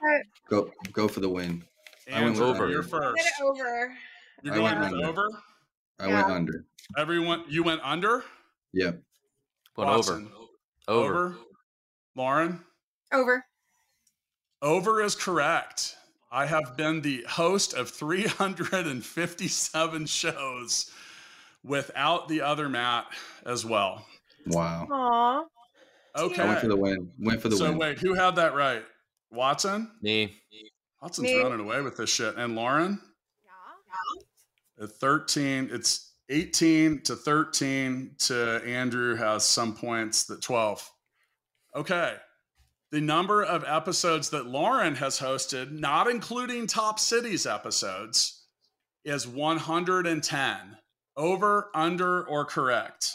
go 0.48 0.70
go 0.92 1.08
for 1.08 1.20
the 1.20 1.28
win. 1.28 1.64
I 2.12 2.22
went 2.24 2.38
over. 2.38 2.64
with 2.64 2.72
you're 2.72 2.82
first. 2.82 3.22
I'm 3.40 3.46
gonna 3.46 3.50
over. 3.52 3.96
You're 4.42 4.54
I 4.54 4.56
going 4.56 4.80
went 4.80 4.92
with 4.92 5.04
under. 5.04 5.08
over? 5.08 5.28
I 6.00 6.08
Yeah. 6.08 6.22
went 6.22 6.30
under. 6.36 6.64
Everyone, 6.96 7.44
you 7.48 7.62
went 7.62 7.80
under? 7.82 8.24
Yep. 8.72 9.00
Went 9.76 9.90
over. 9.90 9.96
Watson. 9.96 10.30
Over. 10.86 11.36
Lauren? 12.14 12.64
Over. 13.12 13.44
Over 14.62 15.02
is 15.02 15.14
correct. 15.14 15.96
I 16.30 16.46
have 16.46 16.76
been 16.76 17.00
the 17.00 17.22
host 17.28 17.72
of 17.74 17.90
357 17.90 20.06
shows 20.06 20.90
without 21.64 22.28
the 22.28 22.40
other 22.42 22.68
Matt 22.68 23.06
as 23.46 23.64
well. 23.64 24.06
Wow. 24.46 24.86
Aw. 24.90 25.44
I 26.14 26.22
went 26.22 26.38
Okay. 26.38 26.60
for 26.60 26.68
the 26.68 26.76
win. 26.76 27.10
Went 27.18 27.40
for 27.42 27.48
the 27.48 27.56
So 27.56 27.68
win. 27.70 27.78
wait, 27.78 27.98
who 27.98 28.14
had 28.14 28.36
that 28.36 28.54
right? 28.54 28.84
Watson? 29.30 29.90
Me. 30.02 30.40
Watson's 31.00 31.28
Me. 31.28 31.40
running 31.40 31.60
away 31.60 31.80
with 31.80 31.96
this 31.96 32.10
shit. 32.10 32.36
And 32.36 32.56
Lauren? 32.56 33.00
Yeah. 34.78 34.84
At 34.84 34.92
13, 34.92 35.70
it's 35.72 36.12
18 36.28 37.02
to 37.02 37.16
13 37.16 38.14
to 38.18 38.62
Andrew 38.66 39.14
has 39.16 39.44
some 39.44 39.74
points 39.74 40.24
that 40.24 40.42
12. 40.42 40.90
Okay. 41.74 42.14
The 42.90 43.00
number 43.00 43.42
of 43.42 43.64
episodes 43.64 44.30
that 44.30 44.46
Lauren 44.46 44.94
has 44.94 45.18
hosted, 45.18 45.70
not 45.72 46.08
including 46.08 46.66
Top 46.66 46.98
Cities 46.98 47.46
episodes, 47.46 48.46
is 49.04 49.26
110. 49.28 50.76
Over, 51.16 51.70
under, 51.74 52.24
or 52.24 52.44
correct? 52.44 53.14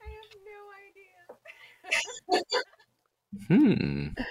I 0.00 0.06
have 0.10 0.30
no 2.28 2.38
idea. 3.58 4.14
Hmm. 4.16 4.22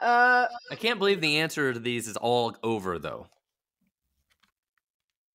Uh, 0.00 0.46
I 0.70 0.74
can't 0.76 0.98
believe 0.98 1.20
the 1.20 1.38
answer 1.40 1.72
to 1.72 1.78
these 1.78 2.08
is 2.08 2.16
all 2.16 2.56
over 2.62 2.98
though. 2.98 3.26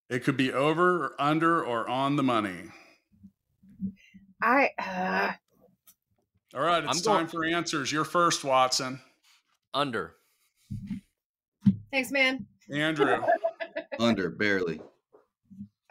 It 0.10 0.24
could 0.24 0.38
be 0.38 0.52
over, 0.54 1.06
or 1.06 1.16
under, 1.22 1.64
or 1.64 1.88
on 1.90 2.16
the 2.16 2.24
money. 2.24 2.66
I. 4.42 4.70
Uh, 4.78 5.32
All 6.58 6.62
right, 6.64 6.84
it's 6.84 6.98
I'm 6.98 7.04
time 7.04 7.26
going- 7.26 7.28
for 7.28 7.46
answers. 7.46 7.92
You're 7.92 8.04
first, 8.06 8.44
Watson. 8.44 9.00
Under. 9.74 10.16
thanks, 11.92 12.12
man. 12.12 12.46
Andrew. 12.72 13.22
Under 14.00 14.30
barely. 14.30 14.80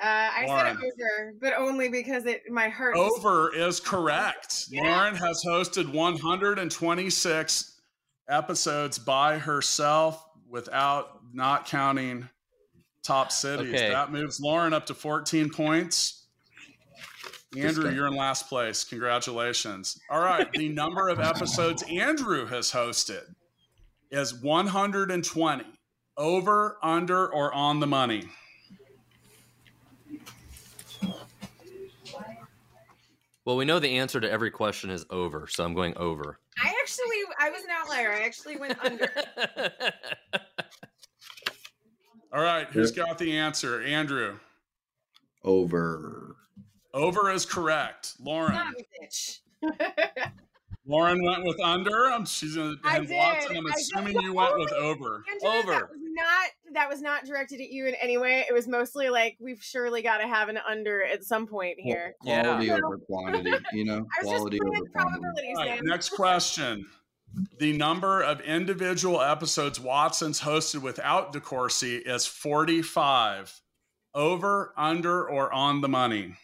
Uh, 0.02 0.06
I 0.06 0.44
Lauren. 0.46 0.76
said 0.76 0.84
over, 0.84 1.34
but 1.40 1.52
only 1.56 1.88
because 1.88 2.26
it 2.26 2.42
my 2.50 2.68
heart. 2.68 2.96
Over 2.96 3.54
is 3.54 3.80
correct. 3.80 4.66
Lauren 4.72 5.14
has 5.14 5.42
hosted 5.46 5.90
126 5.92 7.73
episodes 8.28 8.98
by 8.98 9.38
herself 9.38 10.24
without 10.48 11.20
not 11.32 11.66
counting 11.66 12.28
top 13.02 13.32
cities. 13.32 13.74
Okay. 13.74 13.90
That 13.90 14.12
moves 14.12 14.40
Lauren 14.40 14.72
up 14.72 14.86
to 14.86 14.94
14 14.94 15.50
points. 15.50 16.26
Andrew, 17.56 17.90
you're 17.90 18.06
in 18.06 18.16
last 18.16 18.48
place. 18.48 18.84
Congratulations. 18.84 19.98
All 20.10 20.20
right. 20.20 20.50
The 20.52 20.68
number 20.68 21.08
of 21.08 21.20
episodes 21.20 21.84
Andrew 21.88 22.46
has 22.46 22.72
hosted 22.72 23.22
is 24.10 24.34
120. 24.34 25.64
Over, 26.16 26.78
under, 26.82 27.26
or 27.26 27.52
on 27.52 27.80
the 27.80 27.88
money? 27.88 28.28
Well, 33.44 33.56
we 33.56 33.64
know 33.66 33.78
the 33.78 33.98
answer 33.98 34.20
to 34.20 34.30
every 34.30 34.50
question 34.50 34.90
is 34.90 35.04
over, 35.10 35.46
so 35.48 35.64
I'm 35.64 35.74
going 35.74 35.96
over. 35.98 36.38
I 36.62 36.72
actually, 36.82 37.16
I 37.38 37.50
was 37.50 37.62
an 37.62 37.70
outlier. 37.70 38.12
I 38.12 38.20
actually 38.22 38.56
went 38.56 38.82
under. 38.82 39.10
All 42.32 42.42
right. 42.42 42.66
Who's 42.70 42.90
got 42.90 43.18
the 43.18 43.36
answer? 43.36 43.82
Andrew. 43.82 44.38
Over. 45.44 46.36
Over 46.94 47.30
is 47.30 47.44
correct. 47.44 48.14
Lauren. 48.18 48.58
Son 50.86 50.94
of 50.94 51.06
a 51.08 51.18
bitch. 51.18 51.20
Lauren 51.20 51.24
went 51.24 51.44
with 51.44 51.60
under. 51.60 52.06
Um, 52.12 52.26
she's 52.26 52.56
gonna 52.56 52.76
I 52.84 52.98
and 52.98 53.08
did. 53.08 53.16
Watson. 53.16 53.56
I'm 53.56 53.66
I 53.66 53.72
assuming 53.76 54.20
you 54.20 54.34
went 54.34 54.58
with 54.58 54.72
over. 54.72 55.24
Angela, 55.32 55.58
Over. 55.58 55.72
That 55.72 55.90
was 55.90 56.00
not 56.02 56.50
that 56.74 56.88
was 56.88 57.02
not 57.02 57.24
directed 57.24 57.60
at 57.60 57.70
you 57.70 57.86
in 57.86 57.94
any 58.00 58.18
way. 58.18 58.44
It 58.48 58.52
was 58.52 58.68
mostly 58.68 59.08
like 59.08 59.36
we've 59.40 59.62
surely 59.62 60.02
got 60.02 60.18
to 60.18 60.26
have 60.26 60.48
an 60.48 60.58
under 60.68 61.04
at 61.04 61.24
some 61.24 61.46
point 61.46 61.76
here. 61.78 62.14
Yeah. 62.24 62.42
Quality 62.42 62.70
over 62.70 62.98
quantity. 62.98 63.52
You 63.72 63.84
know, 63.84 63.94
I 63.94 63.98
was 63.98 64.04
just 64.04 64.26
quality 64.36 64.58
playing 64.58 64.74
over 64.76 64.88
quantity. 64.90 65.20
probabilities, 65.20 65.58
All 65.58 65.66
right, 65.66 65.80
next 65.84 66.08
question. 66.10 66.86
The 67.58 67.76
number 67.76 68.22
of 68.22 68.40
individual 68.42 69.20
episodes 69.20 69.80
Watson's 69.80 70.40
hosted 70.40 70.82
without 70.82 71.32
DeCoursey 71.32 72.00
is 72.06 72.26
45. 72.26 73.60
Over, 74.14 74.72
under, 74.76 75.28
or 75.28 75.52
on 75.52 75.80
the 75.80 75.88
money? 75.88 76.36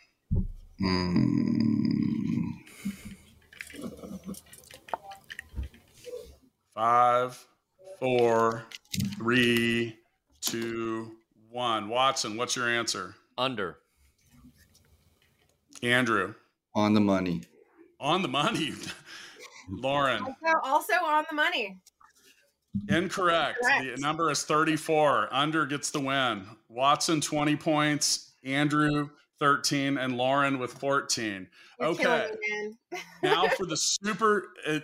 Mm, 0.82 1.49
Five, 6.80 7.46
four, 7.98 8.64
three, 9.18 9.98
two, 10.40 11.12
one. 11.50 11.90
Watson, 11.90 12.38
what's 12.38 12.56
your 12.56 12.70
answer? 12.70 13.14
Under. 13.36 13.76
Andrew, 15.82 16.32
on 16.74 16.94
the 16.94 17.00
money. 17.02 17.42
on 18.00 18.22
the 18.22 18.28
money. 18.28 18.72
Lauren, 19.68 20.22
Also, 20.22 20.58
also 20.64 20.92
on 21.04 21.26
the 21.28 21.36
money. 21.36 21.76
incorrect. 22.88 23.58
The 23.60 23.96
number 23.98 24.30
is 24.30 24.44
34. 24.44 25.28
Under 25.30 25.66
gets 25.66 25.90
the 25.90 26.00
win. 26.00 26.46
Watson, 26.70 27.20
20 27.20 27.56
points. 27.56 28.36
Andrew, 28.42 29.10
13. 29.40 29.98
And 29.98 30.16
Lauren 30.16 30.58
with 30.58 30.72
14. 30.74 31.48
You're 31.78 31.88
Okay. 31.88 32.30
now 33.22 33.48
for 33.48 33.66
the 33.66 33.76
super 33.76 34.48
uh, 34.68 34.80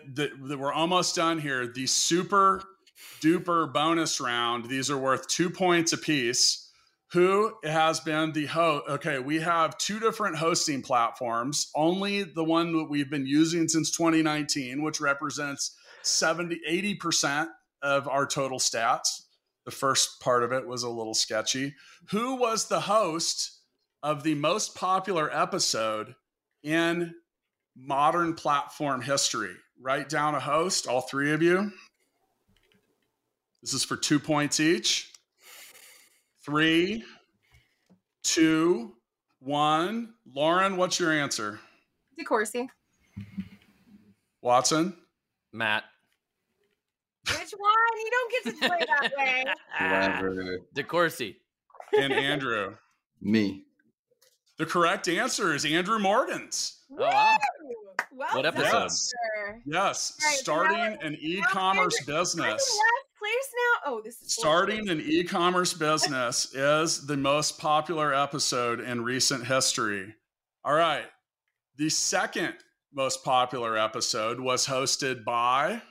we're 0.57 0.73
almost 0.73 1.15
done 1.15 1.39
here 1.39 1.67
the 1.67 1.87
super 1.87 2.63
duper 3.21 3.71
bonus 3.71 4.19
round 4.19 4.67
these 4.67 4.91
are 4.91 4.97
worth 4.97 5.29
two 5.29 5.51
points 5.51 5.93
apiece 5.93 6.67
who 7.13 7.53
has 7.65 8.01
been 8.01 8.33
the 8.33 8.47
host. 8.47 8.85
Okay, 8.89 9.19
we 9.19 9.39
have 9.39 9.79
two 9.79 10.01
different 10.01 10.37
hosting 10.37 10.83
platforms. 10.83 11.71
Only 11.75 12.25
the 12.25 12.45
one 12.45 12.73
that 12.77 12.91
we've 12.91 13.11
been 13.11 13.27
using 13.27 13.69
since 13.69 13.91
2019, 13.97 14.83
which 14.83 15.01
represents 15.01 15.77
70, 16.03 16.61
80% 16.69 17.49
of 17.83 18.09
our 18.09 18.27
total 18.27 18.59
stats. 18.59 19.23
The 19.65 19.71
first 19.71 20.21
part 20.21 20.43
of 20.43 20.53
it 20.53 20.67
was 20.67 20.83
a 20.83 20.91
little 20.91 21.15
sketchy. 21.15 21.75
Who 22.11 22.37
was 22.37 22.69
the 22.69 22.81
host 22.81 23.56
of 24.07 24.23
the 24.23 24.37
most 24.37 24.77
popular 24.77 25.29
episode 25.37 26.15
in 26.63 27.13
modern 27.77 28.35
platform 28.35 29.03
history? 29.03 29.51
Write 29.81 30.09
down 30.09 30.37
a 30.37 30.41
host, 30.41 30.87
all 30.87 31.01
three 31.01 31.33
of 31.33 31.43
you. 31.43 31.73
This 33.63 33.75
is 33.75 33.83
for 33.83 33.97
two 33.97 34.21
points 34.21 34.61
each. 34.61 35.13
Three, 36.45 37.03
two, 38.23 38.93
one. 39.41 40.15
Lauren, 40.33 40.77
what's 40.77 41.01
your 41.01 41.11
answer? 41.11 41.59
DeCoursey. 42.17 42.69
Watson? 44.41 44.97
Matt. 45.53 45.83
Which 47.27 47.53
one? 47.59 47.73
You 47.97 48.11
don't 48.13 48.33
get 48.33 48.45
to 48.45 48.69
play 48.69 48.87
that 48.87 49.13
way. 49.19 49.45
Whatever. 49.81 50.59
DeCoursey. 50.77 51.35
And 51.99 52.13
Andrew. 52.13 52.77
Me. 53.21 53.66
The 54.59 54.67
correct 54.67 55.07
answer 55.09 55.55
is 55.55 55.65
Andrew 55.65 55.99
Morgans. 55.99 56.81
Oh, 56.91 56.97
wow. 56.97 57.37
Well 58.13 58.37
What 58.37 58.47
episode? 58.47 58.91
sir. 58.91 59.61
Yes, 59.67 60.17
Right, 60.25 60.39
starting 60.39 60.79
now- 60.79 60.99
an 61.07 61.17
e-commerce 61.21 61.97
I'm 62.01 62.07
business. 62.07 62.45
last 62.47 62.81
place 63.19 63.53
now. 63.55 63.93
Oh, 63.93 64.01
this 64.03 64.23
is 64.23 64.33
Starting 64.35 64.89
an 64.89 65.01
e-commerce 65.03 65.75
business 65.75 66.55
is 66.55 67.07
the 67.07 67.17
most 67.19 67.59
popular 67.59 68.15
episode 68.15 68.81
in 68.81 69.05
recent 69.05 69.47
history. 69.47 70.15
All 70.65 70.73
right. 70.75 71.05
The 71.77 71.91
second 71.91 72.55
most 72.95 73.23
popular 73.23 73.77
episode 73.77 74.41
was 74.41 74.67
hosted 74.67 75.23
by 75.25 75.83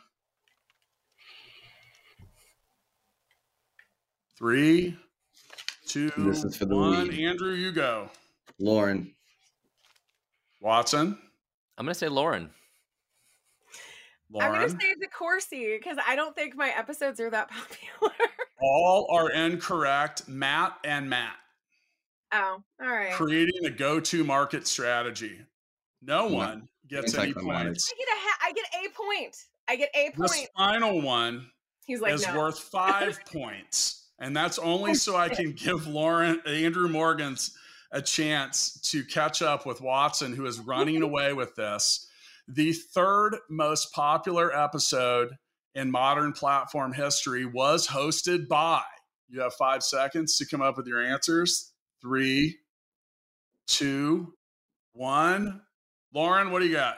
three, 4.37 4.97
two, 5.87 6.11
This 6.17 6.43
is 6.43 6.57
for 6.57 6.65
the 6.65 6.75
one. 6.75 7.07
lead. 7.09 7.19
Andrew, 7.19 7.53
you 7.53 7.71
go. 7.71 8.09
Lauren. 8.59 9.11
Watson, 10.61 11.17
I'm 11.77 11.85
gonna 11.85 11.93
say 11.93 12.07
Lauren. 12.07 12.49
I'm 14.35 14.51
gonna 14.51 14.69
say 14.69 14.93
DeCoursey 14.95 15.77
because 15.77 15.97
I 16.07 16.15
don't 16.15 16.35
think 16.35 16.55
my 16.55 16.69
episodes 16.75 17.19
are 17.19 17.29
that 17.29 17.49
popular. 17.99 18.13
All 18.61 19.07
are 19.11 19.29
incorrect. 19.31 20.27
Matt 20.27 20.77
and 20.83 21.09
Matt. 21.09 21.35
oh, 22.31 22.63
all 22.81 22.87
right. 22.87 23.13
creating 23.13 23.65
a 23.65 23.69
go-to 23.69 24.23
market 24.23 24.65
strategy. 24.67 25.39
No 26.01 26.27
No, 26.27 26.35
one 26.35 26.67
gets 26.87 27.13
any 27.15 27.33
points. 27.33 27.91
I 27.93 27.97
get 27.97 28.07
a 28.07 28.19
ha- 28.19 28.39
I 28.43 28.51
get 28.53 28.65
a 28.73 28.89
point. 28.95 29.35
I 29.67 29.75
get 29.75 29.89
a 29.95 30.11
This 30.17 30.35
point. 30.37 30.49
final 30.57 31.01
one 31.01 31.49
He's 31.85 32.01
like, 32.01 32.13
is 32.13 32.25
no. 32.27 32.37
worth 32.39 32.59
five 32.59 33.19
points, 33.31 34.09
and 34.19 34.35
that's 34.35 34.57
only 34.57 34.91
oh, 34.91 34.95
so 34.95 35.15
I 35.15 35.29
can 35.29 35.51
give 35.51 35.85
Lauren 35.87 36.41
Andrew 36.47 36.87
Morgans 36.87 37.55
a 37.91 38.01
chance 38.01 38.79
to 38.91 39.03
catch 39.03 39.41
up 39.41 39.65
with 39.65 39.81
Watson, 39.81 40.35
who 40.35 40.45
is 40.45 40.59
running 40.59 41.01
away 41.01 41.33
with 41.33 41.55
this. 41.55 42.07
The 42.47 42.73
third 42.73 43.37
most 43.49 43.91
popular 43.93 44.55
episode 44.55 45.35
in 45.73 45.91
modern 45.91 46.31
platform 46.31 46.93
history 46.93 47.45
was 47.45 47.87
hosted 47.87 48.47
by. 48.47 48.81
You 49.27 49.41
have 49.41 49.53
five 49.53 49.83
seconds 49.83 50.37
to 50.37 50.45
come 50.45 50.61
up 50.61 50.77
with 50.77 50.87
your 50.87 51.03
answers. 51.03 51.73
Three, 52.01 52.59
two, 53.67 54.33
one. 54.93 55.61
Lauren, 56.13 56.51
what 56.51 56.59
do 56.59 56.67
you 56.67 56.75
got? 56.75 56.97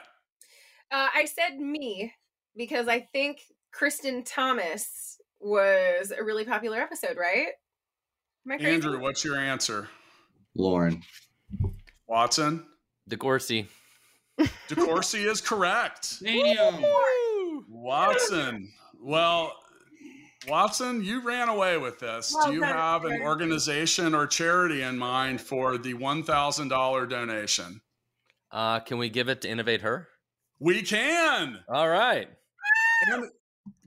Uh, 0.90 1.08
I 1.14 1.26
said 1.26 1.58
me 1.58 2.12
because 2.56 2.88
I 2.88 3.00
think 3.00 3.40
Kristen 3.72 4.24
Thomas 4.24 5.18
was 5.40 6.12
a 6.16 6.22
really 6.22 6.44
popular 6.44 6.78
episode, 6.78 7.16
right? 7.16 7.48
Am 8.46 8.52
I 8.52 8.56
crazy? 8.56 8.72
Andrew, 8.72 9.00
what's 9.00 9.24
your 9.24 9.36
answer? 9.36 9.88
Lauren. 10.54 11.02
Watson? 12.06 12.64
DeCoursey. 13.10 13.66
DeCoursey 14.68 15.24
is 15.26 15.40
correct. 15.40 16.22
Damn. 16.22 16.84
Watson. 17.68 18.70
Well, 19.00 19.54
Watson, 20.46 21.02
you 21.02 21.24
ran 21.24 21.48
away 21.48 21.76
with 21.76 21.98
this. 21.98 22.32
Well 22.34 22.48
Do 22.48 22.54
you 22.54 22.62
have 22.62 23.04
an 23.04 23.20
organization 23.22 24.14
or 24.14 24.26
charity 24.26 24.82
in 24.82 24.96
mind 24.96 25.40
for 25.40 25.78
the 25.78 25.94
$1,000 25.94 27.08
donation? 27.08 27.80
Uh, 28.50 28.80
can 28.80 28.98
we 28.98 29.08
give 29.08 29.28
it 29.28 29.42
to 29.42 29.48
InnovateHer? 29.48 30.06
We 30.60 30.82
can. 30.82 31.58
All 31.68 31.88
right. 31.88 32.28
And 33.10 33.30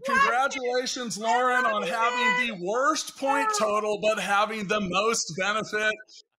congratulations, 0.06 1.18
Lauren, 1.18 1.66
on 1.66 1.84
having 1.84 2.48
the 2.48 2.66
worst 2.66 3.18
point 3.18 3.48
total, 3.58 4.00
but 4.00 4.20
having 4.20 4.68
the 4.68 4.80
most 4.80 5.34
benefit 5.38 5.94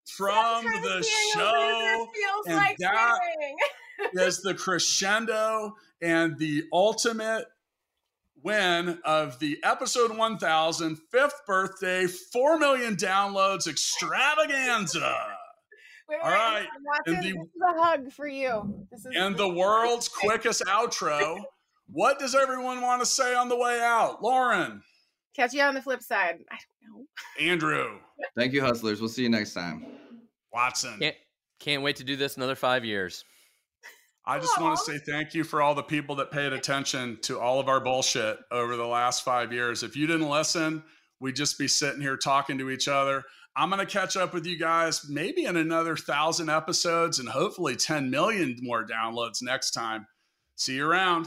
from 0.07 0.65
the 0.65 1.03
show. 1.35 2.09
feels 2.15 2.47
and 2.47 2.57
like 2.57 2.77
that- 2.79 3.19
is 4.15 4.41
the 4.43 4.55
crescendo 4.55 5.75
and 6.01 6.37
the 6.39 6.65
ultimate 6.73 7.45
win 8.43 8.99
of 9.05 9.39
the 9.39 9.59
episode 9.63 10.17
1000 10.17 10.99
fifth 11.13 11.41
birthday 11.47 12.07
4 12.07 12.59
million 12.59 12.97
downloads 12.97 13.69
extravaganza 13.69 15.17
Wait, 16.09 16.19
All 16.23 16.31
right, 16.31 16.67
Watson, 16.85 17.15
and 17.15 17.25
the- 17.25 17.33
this 17.33 17.47
is 17.47 17.63
a 17.77 17.81
hug 17.83 18.13
for 18.13 18.27
you. 18.27 18.87
This 18.91 19.07
is 19.07 19.13
and 19.17 19.37
the 19.37 19.49
world's 19.49 20.09
quickest 20.23 20.63
outro 20.67 21.39
what 21.87 22.19
does 22.19 22.35
everyone 22.35 22.81
want 22.81 23.01
to 23.01 23.07
say 23.07 23.35
on 23.35 23.49
the 23.49 23.57
way 23.57 23.81
out 23.81 24.23
lauren 24.23 24.83
Catch 25.35 25.55
you 25.55 25.63
on 25.63 25.73
the 25.75 25.81
flip 25.81 26.03
side. 26.03 26.41
I 26.51 26.59
don't 26.83 26.99
know. 26.99 27.07
andrew 27.53 27.99
Thank 28.37 28.53
you, 28.53 28.61
hustlers. 28.61 29.01
We'll 29.01 29.09
see 29.09 29.23
you 29.23 29.29
next 29.29 29.55
time. 29.55 29.87
watson 30.53 30.99
Can't 30.99 31.17
can't 31.61 31.83
wait 31.83 31.97
to 31.97 32.05
do 32.05 32.17
this 32.17 32.37
another 32.37 32.57
five 32.57 32.85
years. 32.85 33.25
I 34.25 34.39
just 34.39 34.61
want 34.61 34.79
to 34.79 34.85
say 34.85 34.99
thank 34.99 35.35
you 35.35 35.43
for 35.43 35.61
all 35.61 35.75
the 35.75 35.83
people 35.83 36.15
that 36.17 36.31
paid 36.31 36.53
attention 36.53 37.19
to 37.23 37.41
all 37.41 37.59
of 37.59 37.69
our 37.69 37.81
bullshit 37.81 38.39
over 38.53 38.77
the 38.77 38.87
last 38.87 39.25
five 39.25 39.53
years. 39.53 39.83
If 39.83 39.97
you 39.97 40.07
didn't 40.07 40.29
listen, 40.29 40.85
we'd 41.21 41.35
just 41.35 41.59
be 41.59 41.67
sitting 41.67 42.01
here 42.01 42.17
talking 42.17 42.57
to 42.59 42.71
each 42.71 42.87
other. 42.87 43.25
I'm 43.57 43.69
going 43.69 43.85
to 43.85 43.93
catch 43.93 44.17
up 44.17 44.33
with 44.33 44.47
you 44.47 44.59
guys 44.59 45.09
maybe 45.09 45.45
in 45.45 45.57
another 45.57 45.97
thousand 45.97 46.51
episodes 46.51 47.19
and 47.19 47.29
hopefully 47.29 47.75
10 47.75 48.11
million 48.11 48.57
more 48.63 48.87
downloads 48.87 49.43
next 49.43 49.73
time. 49.73 50.07
See 50.57 50.77
you 50.77 50.87
around. 50.87 51.27